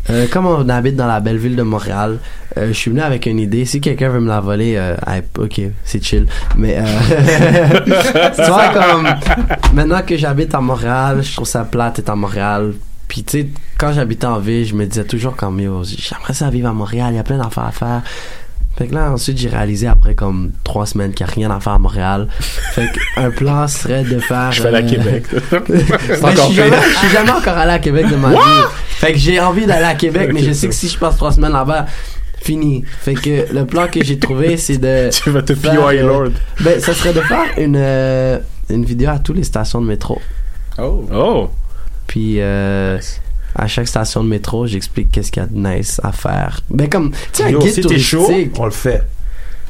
euh, 0.09 0.27
comme 0.27 0.45
on 0.45 0.67
habite 0.69 0.95
dans 0.95 1.07
la 1.07 1.19
belle 1.19 1.37
ville 1.37 1.55
de 1.55 1.63
Montréal, 1.63 2.19
euh, 2.57 2.67
je 2.67 2.73
suis 2.73 2.91
venu 2.91 3.01
avec 3.01 3.25
une 3.25 3.39
idée. 3.39 3.65
Si 3.65 3.81
quelqu'un 3.81 4.09
veut 4.09 4.19
me 4.19 4.27
la 4.27 4.41
voler, 4.41 4.75
euh, 4.77 4.95
ok, 5.37 5.61
c'est 5.83 6.03
chill. 6.03 6.27
Mais 6.55 6.77
euh, 6.77 6.83
tu 8.35 8.43
vois, 8.43 8.69
comme 8.69 9.07
maintenant 9.73 10.01
que 10.01 10.17
j'habite 10.17 10.53
à 10.53 10.61
Montréal, 10.61 11.23
je 11.23 11.33
trouve 11.33 11.47
ça 11.47 11.63
plate 11.63 11.97
d'être 11.97 12.09
à 12.09 12.15
Montréal. 12.15 12.73
Puis 13.07 13.23
tu 13.23 13.41
sais, 13.41 13.49
quand 13.77 13.93
j'habitais 13.93 14.27
en 14.27 14.39
ville, 14.39 14.65
je 14.65 14.75
me 14.75 14.85
disais 14.85 15.05
toujours 15.05 15.35
comme 15.35 15.59
yo, 15.59 15.83
j'aimerais 15.83 16.33
ça 16.33 16.49
vivre 16.49 16.69
à 16.69 16.73
Montréal. 16.73 17.09
Il 17.11 17.15
y 17.15 17.19
a 17.19 17.23
plein 17.23 17.37
d'affaires 17.37 17.65
à 17.65 17.71
faire. 17.71 18.01
Fait 18.77 18.87
que 18.87 18.95
là, 18.95 19.11
ensuite, 19.11 19.37
j'ai 19.37 19.49
réalisé 19.49 19.87
après 19.87 20.15
comme 20.15 20.51
trois 20.63 20.87
semaines 20.87 21.13
qu'il 21.13 21.25
n'y 21.25 21.31
a 21.31 21.35
rien 21.35 21.51
à 21.51 21.59
faire 21.59 21.73
à 21.73 21.79
Montréal. 21.79 22.27
Fait 22.39 22.89
qu'un 22.91 23.29
plan 23.29 23.67
serait 23.67 24.03
de 24.03 24.17
faire. 24.19 24.51
Je 24.51 24.61
fais 24.63 24.71
la 24.71 24.79
euh, 24.79 24.89
Québec. 24.89 25.25
ben, 25.51 25.61
je, 25.69 26.41
suis 26.41 26.55
jamais, 26.55 26.77
je 26.81 26.97
suis 26.97 27.09
jamais 27.09 27.31
encore 27.31 27.57
allé 27.57 27.71
à 27.71 27.79
Québec 27.79 28.09
de 28.09 28.15
ma 28.15 28.31
vie. 28.31 28.37
Fait 28.87 29.13
que 29.13 29.19
j'ai 29.19 29.39
envie 29.39 29.67
d'aller 29.67 29.85
à 29.85 29.93
Québec, 29.93 30.31
mais 30.33 30.41
je 30.41 30.51
sais 30.53 30.67
que 30.67 30.73
si 30.73 30.87
je 30.87 30.97
passe 30.97 31.17
trois 31.17 31.31
semaines 31.31 31.51
là-bas, 31.51 31.85
fini. 32.43 32.83
Fait 33.01 33.13
que 33.13 33.53
le 33.53 33.65
plan 33.65 33.87
que 33.87 34.03
j'ai 34.03 34.19
trouvé, 34.19 34.57
c'est 34.57 34.77
de. 34.77 35.09
tu 35.23 35.29
vas 35.29 35.41
te 35.41 35.55
faire, 35.55 35.75
POI 35.75 35.93
euh, 35.93 36.07
Lord. 36.07 36.31
Ben, 36.61 36.79
ça 36.79 36.93
serait 36.93 37.13
de 37.13 37.21
faire 37.21 37.45
une, 37.57 37.77
euh, 37.77 38.39
une 38.69 38.85
vidéo 38.85 39.09
à 39.09 39.19
toutes 39.19 39.37
les 39.37 39.43
stations 39.43 39.81
de 39.81 39.87
métro. 39.87 40.21
Oh. 40.77 41.05
Oh. 41.13 41.49
Puis, 42.07 42.41
euh, 42.41 42.99
à 43.55 43.67
chaque 43.67 43.87
station 43.87 44.23
de 44.23 44.29
métro, 44.29 44.65
j'explique 44.67 45.11
qu'est-ce 45.11 45.31
qu'il 45.31 45.41
y 45.43 45.45
a 45.45 45.49
de 45.49 45.55
nice 45.77 45.99
à 46.03 46.11
faire. 46.11 46.59
Ben, 46.69 46.89
comme, 46.89 47.11
tu 47.11 47.17
sais, 47.33 47.43
un 47.43 47.49
Yo, 47.49 47.59
guide 47.59 47.73
si 47.73 47.81
t'es 47.81 47.99
chaud, 47.99 48.25
touristique. 48.25 48.51
on 48.59 48.65
le 48.65 48.71
fait. 48.71 49.03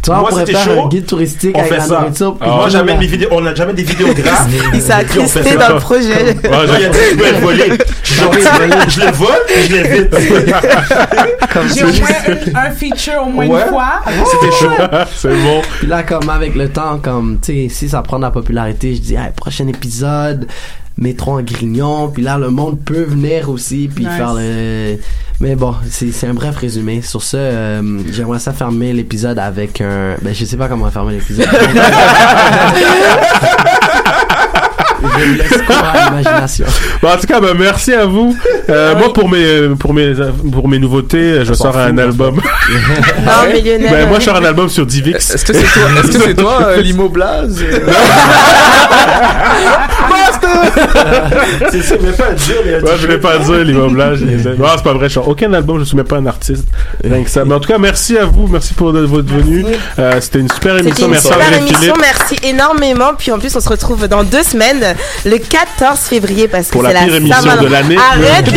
Tu 0.01 0.09
vois, 0.09 0.21
on 0.21 0.25
pourrait 0.25 0.45
faire 0.45 0.63
chaud, 0.65 0.83
un 0.83 0.87
guide 0.89 1.05
touristique 1.05 1.55
On 1.55 1.59
avec 1.59 1.71
fait 1.71 1.77
la 1.77 1.83
ça. 1.85 1.99
nourriture. 2.01 2.35
puis 2.37 2.47
Moi, 2.49 2.57
moi, 2.57 2.67
jamais 2.69 2.97
des 2.97 3.07
vidéos, 3.07 3.29
on 3.31 3.39
n'a 3.39 3.55
jamais 3.55 3.71
des 3.73 3.83
vidéographes. 3.83 4.47
Il 4.73 4.81
s'est 4.81 5.27
ça. 5.27 5.55
dans 5.67 5.75
le 5.75 5.79
projet. 5.79 6.23
Ouais, 6.23 6.35
Il 6.43 6.47
a 6.53 6.77
j'ai- 6.77 6.89
dit, 6.89 6.97
je 7.19 7.71
le. 7.71 7.77
Je 8.89 9.11
vole, 9.15 9.29
puis 9.47 9.63
je 9.69 9.73
l'évite. 9.75 10.15
J'ai 11.73 11.83
au 11.83 11.87
moins 11.87 12.61
un, 12.63 12.67
un 12.67 12.71
feature 12.71 13.23
au 13.25 13.29
moins 13.29 13.47
Ouais. 13.47 13.61
une 13.61 13.67
fois. 13.69 14.01
C'était 14.05 14.55
chaud. 14.57 14.71
c'est 15.15 15.29
bon. 15.43 15.61
Puis 15.79 15.87
là, 15.87 16.03
comme 16.03 16.29
avec 16.29 16.55
le 16.55 16.69
temps, 16.69 16.99
comme, 17.01 17.39
tu 17.41 17.69
sais, 17.69 17.73
si 17.73 17.89
ça 17.89 18.01
prend 18.01 18.17
de 18.17 18.23
la 18.23 18.31
popularité, 18.31 18.95
je 18.95 19.01
dis, 19.01 19.15
hey, 19.15 19.31
prochain 19.35 19.67
épisode, 19.67 20.47
métro 20.97 21.33
en 21.39 21.41
grignon, 21.41 22.09
puis 22.09 22.23
là 22.23 22.37
le 22.37 22.49
monde 22.49 22.79
peut 22.83 23.03
venir 23.03 23.49
aussi 23.49 23.89
puis 23.93 24.05
Nice. 24.05 24.15
faire 24.17 24.33
le 24.35 24.97
mais 25.39 25.55
bon, 25.55 25.75
c'est 25.89 26.11
c'est 26.11 26.27
un 26.27 26.33
bref 26.33 26.55
résumé. 26.55 27.01
Sur 27.01 27.21
ce, 27.23 27.35
euh, 27.37 27.81
j'aimerais 28.11 28.39
ça 28.39 28.53
fermer 28.53 28.93
l'épisode 28.93 29.39
avec 29.39 29.81
un 29.81 30.15
ben 30.21 30.33
je 30.33 30.45
sais 30.45 30.57
pas 30.57 30.67
comment 30.69 30.89
fermer 30.91 31.13
l'épisode. 31.15 31.47
je 35.01 35.25
me 35.25 35.35
laisse 35.37 35.61
quoi 35.65 35.75
à 35.75 36.09
l'imagination. 36.09 36.65
Bon, 37.01 37.09
en 37.09 37.17
tout 37.17 37.27
cas, 37.27 37.39
ben, 37.39 37.53
merci 37.57 37.93
à 37.93 38.05
vous. 38.05 38.35
Euh, 38.69 38.95
Moi, 38.95 39.11
pour 39.13 39.29
mes, 39.29 39.69
pour 39.77 39.93
mes, 39.93 40.13
pour 40.51 40.67
mes 40.67 40.79
nouveautés, 40.79 41.43
je 41.43 41.53
sors 41.53 41.77
un 41.77 41.97
album. 41.97 42.39
Non, 43.25 43.53
millionnaire. 43.53 43.91
Ben, 43.91 44.07
moi, 44.09 44.19
je 44.19 44.25
sors 44.25 44.35
un 44.37 44.45
album 44.45 44.69
sur 44.69 44.85
Divix. 44.85 45.33
Est-ce 45.33 45.45
que 45.45 45.53
c'est 45.53 45.63
toi, 45.63 45.83
est-ce 45.99 46.11
que 46.11 46.23
c'est 46.23 46.35
toi, 46.35 46.57
euh, 46.67 46.81
Limo 46.81 47.09
Blaze? 47.09 47.63
c'est 51.71 51.81
ça, 51.81 51.95
mais 52.01 52.11
pas 52.11 52.25
à 52.27 52.31
dire, 52.33 52.55
mais 52.65 52.73
Ouais, 52.81 52.91
je 52.97 53.05
voulais 53.05 53.17
pas 53.19 53.37
dire 53.37 53.55
l'immeublage. 53.63 54.19
Non, 54.21 54.67
c'est 54.75 54.83
pas 54.83 54.93
vrai. 54.93 55.09
Je 55.09 55.19
aucun 55.19 55.53
album, 55.53 55.79
je 55.79 55.83
suis 55.85 55.95
même 55.97 56.05
pas 56.05 56.17
un 56.17 56.25
artiste. 56.25 56.65
Rien 57.03 57.23
que 57.23 57.29
ça. 57.29 57.45
Mais 57.45 57.53
en 57.55 57.59
tout 57.59 57.69
cas, 57.71 57.77
merci 57.77 58.17
à 58.17 58.25
vous. 58.25 58.47
Merci 58.47 58.73
pour 58.73 58.91
votre 58.91 59.33
venue. 59.33 59.65
Euh, 59.99 60.19
C'était 60.21 60.39
une 60.39 60.49
super 60.49 60.73
C'était 60.77 60.87
émission. 60.87 61.05
une 61.07 61.11
Merci 61.13 61.27
super 61.27 61.53
émission, 61.57 61.77
Philippe. 61.79 61.95
merci 61.99 62.35
énormément. 62.47 63.11
Puis 63.17 63.31
en 63.31 63.39
plus, 63.39 63.55
on 63.55 63.59
se 63.59 63.69
retrouve 63.69 64.07
dans 64.07 64.23
deux 64.23 64.43
semaines, 64.43 64.95
le 65.25 65.37
14 65.37 65.99
février, 65.99 66.47
parce 66.47 66.67
que 66.67 66.73
Pour 66.73 66.85
c'est 66.85 66.93
la 66.93 67.01
pire 67.01 67.15
émission 67.15 67.55
de 67.61 67.67
l'année. 67.67 67.97
Arrête 67.97 68.45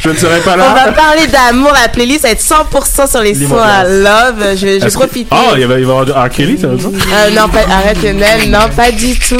Je 0.00 0.10
ne 0.10 0.16
serai 0.16 0.40
pas 0.40 0.54
On 0.54 0.74
va 0.74 0.86
là. 0.86 0.92
parler 0.92 1.26
d'amour, 1.28 1.72
la 1.80 1.88
playlist 1.88 2.22
va 2.22 2.30
être 2.30 2.40
100% 2.42 3.08
sur 3.10 3.20
les 3.20 3.34
sons 3.34 3.56
à 3.56 3.84
love. 3.84 4.56
Je 4.56 4.66
vais, 4.66 4.80
je 4.80 4.86
Est-ce 4.86 4.96
que- 4.98 5.02
profiter. 5.04 5.28
Ah, 5.30 5.52
il 5.56 5.66
va 5.66 5.78
il 5.78 5.86
va 5.86 5.92
y 5.92 5.96
avoir 5.98 6.04
du 6.04 6.12
R. 6.12 6.28
Kelly, 6.28 6.58
ça 6.58 6.66
veut 6.68 6.76
dire? 6.76 6.88
Euh, 6.90 7.30
non, 7.30 7.48
pas, 7.48 7.60
arrête 7.70 8.02
Lionel, 8.02 8.50
non, 8.50 8.68
pas 8.74 8.90
du 8.90 9.18
tout. 9.18 9.36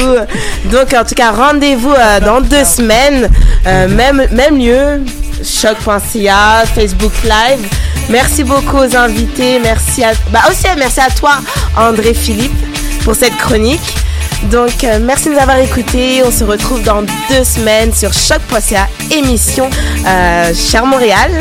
Donc, 0.71 0.93
en 0.93 1.03
tout 1.03 1.15
cas, 1.15 1.22
rendez-vous 1.31 1.93
euh, 1.93 2.19
dans 2.19 2.41
deux 2.41 2.63
semaines, 2.63 3.29
euh, 3.65 3.87
même, 3.87 4.27
même 4.31 4.57
lieu, 4.57 5.03
choc.ca, 5.43 6.63
Facebook 6.73 7.13
Live. 7.23 7.67
Merci 8.09 8.43
beaucoup 8.43 8.77
aux 8.77 8.95
invités, 8.95 9.59
merci 9.59 10.03
à, 10.03 10.11
bah 10.31 10.41
aussi 10.49 10.65
merci 10.77 10.99
à 10.99 11.09
toi, 11.09 11.35
André 11.77 12.13
Philippe, 12.13 12.55
pour 13.03 13.15
cette 13.15 13.35
chronique. 13.37 13.95
Donc, 14.51 14.83
euh, 14.83 14.99
merci 15.01 15.29
de 15.29 15.35
nous 15.35 15.39
avoir 15.39 15.57
écoutés. 15.59 16.21
On 16.25 16.31
se 16.31 16.43
retrouve 16.43 16.83
dans 16.83 17.01
deux 17.01 17.43
semaines 17.45 17.93
sur 17.93 18.11
choc.ca, 18.11 18.87
émission 19.11 19.69
Cher 20.53 20.85
Montréal. 20.85 21.31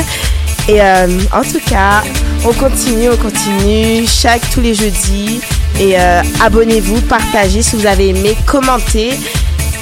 Et 0.68 0.80
en 0.80 1.42
tout 1.42 1.59
cas, 1.68 2.04
on 2.44 2.52
continue, 2.52 3.10
on 3.10 3.16
continue 3.16 4.06
chaque 4.06 4.48
tous 4.50 4.60
les 4.60 4.74
jeudis. 4.74 5.40
Et 5.80 5.96
abonnez-vous, 6.40 7.00
partagez 7.00 7.62
si 7.62 7.74
vous 7.74 7.86
avez 7.86 8.10
aimé, 8.10 8.36
commentez. 8.46 9.18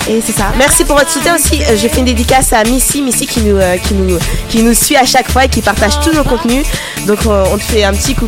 Et 0.09 0.21
c'est 0.21 0.33
ça. 0.33 0.53
Merci 0.59 0.85
pour 0.85 0.97
votre 0.97 1.11
soutien 1.11 1.37
aussi. 1.37 1.63
Euh, 1.63 1.77
Je 1.77 1.87
fais 1.89 1.99
une 1.99 2.07
dédicace 2.07 2.53
à 2.53 2.65
Missy, 2.65 3.03
Missy 3.03 3.27
qui 3.27 3.41
nous, 3.43 3.57
euh, 3.57 3.77
qui 3.77 3.95
nous, 3.95 4.19
qui 4.49 4.63
nous 4.63 4.75
suit 4.75 4.97
à 4.97 5.05
chaque 5.05 5.31
fois 5.31 5.45
et 5.45 5.49
qui 5.49 5.63
partage 5.63 6.01
tous 6.01 6.13
nos 6.13 6.25
contenus. 6.25 6.67
Donc 7.07 7.19
on, 7.27 7.31
on 7.53 7.59
te 7.59 7.63
fait 7.63 7.85
un 7.85 7.93
petit 7.93 8.15
coucou 8.15 8.19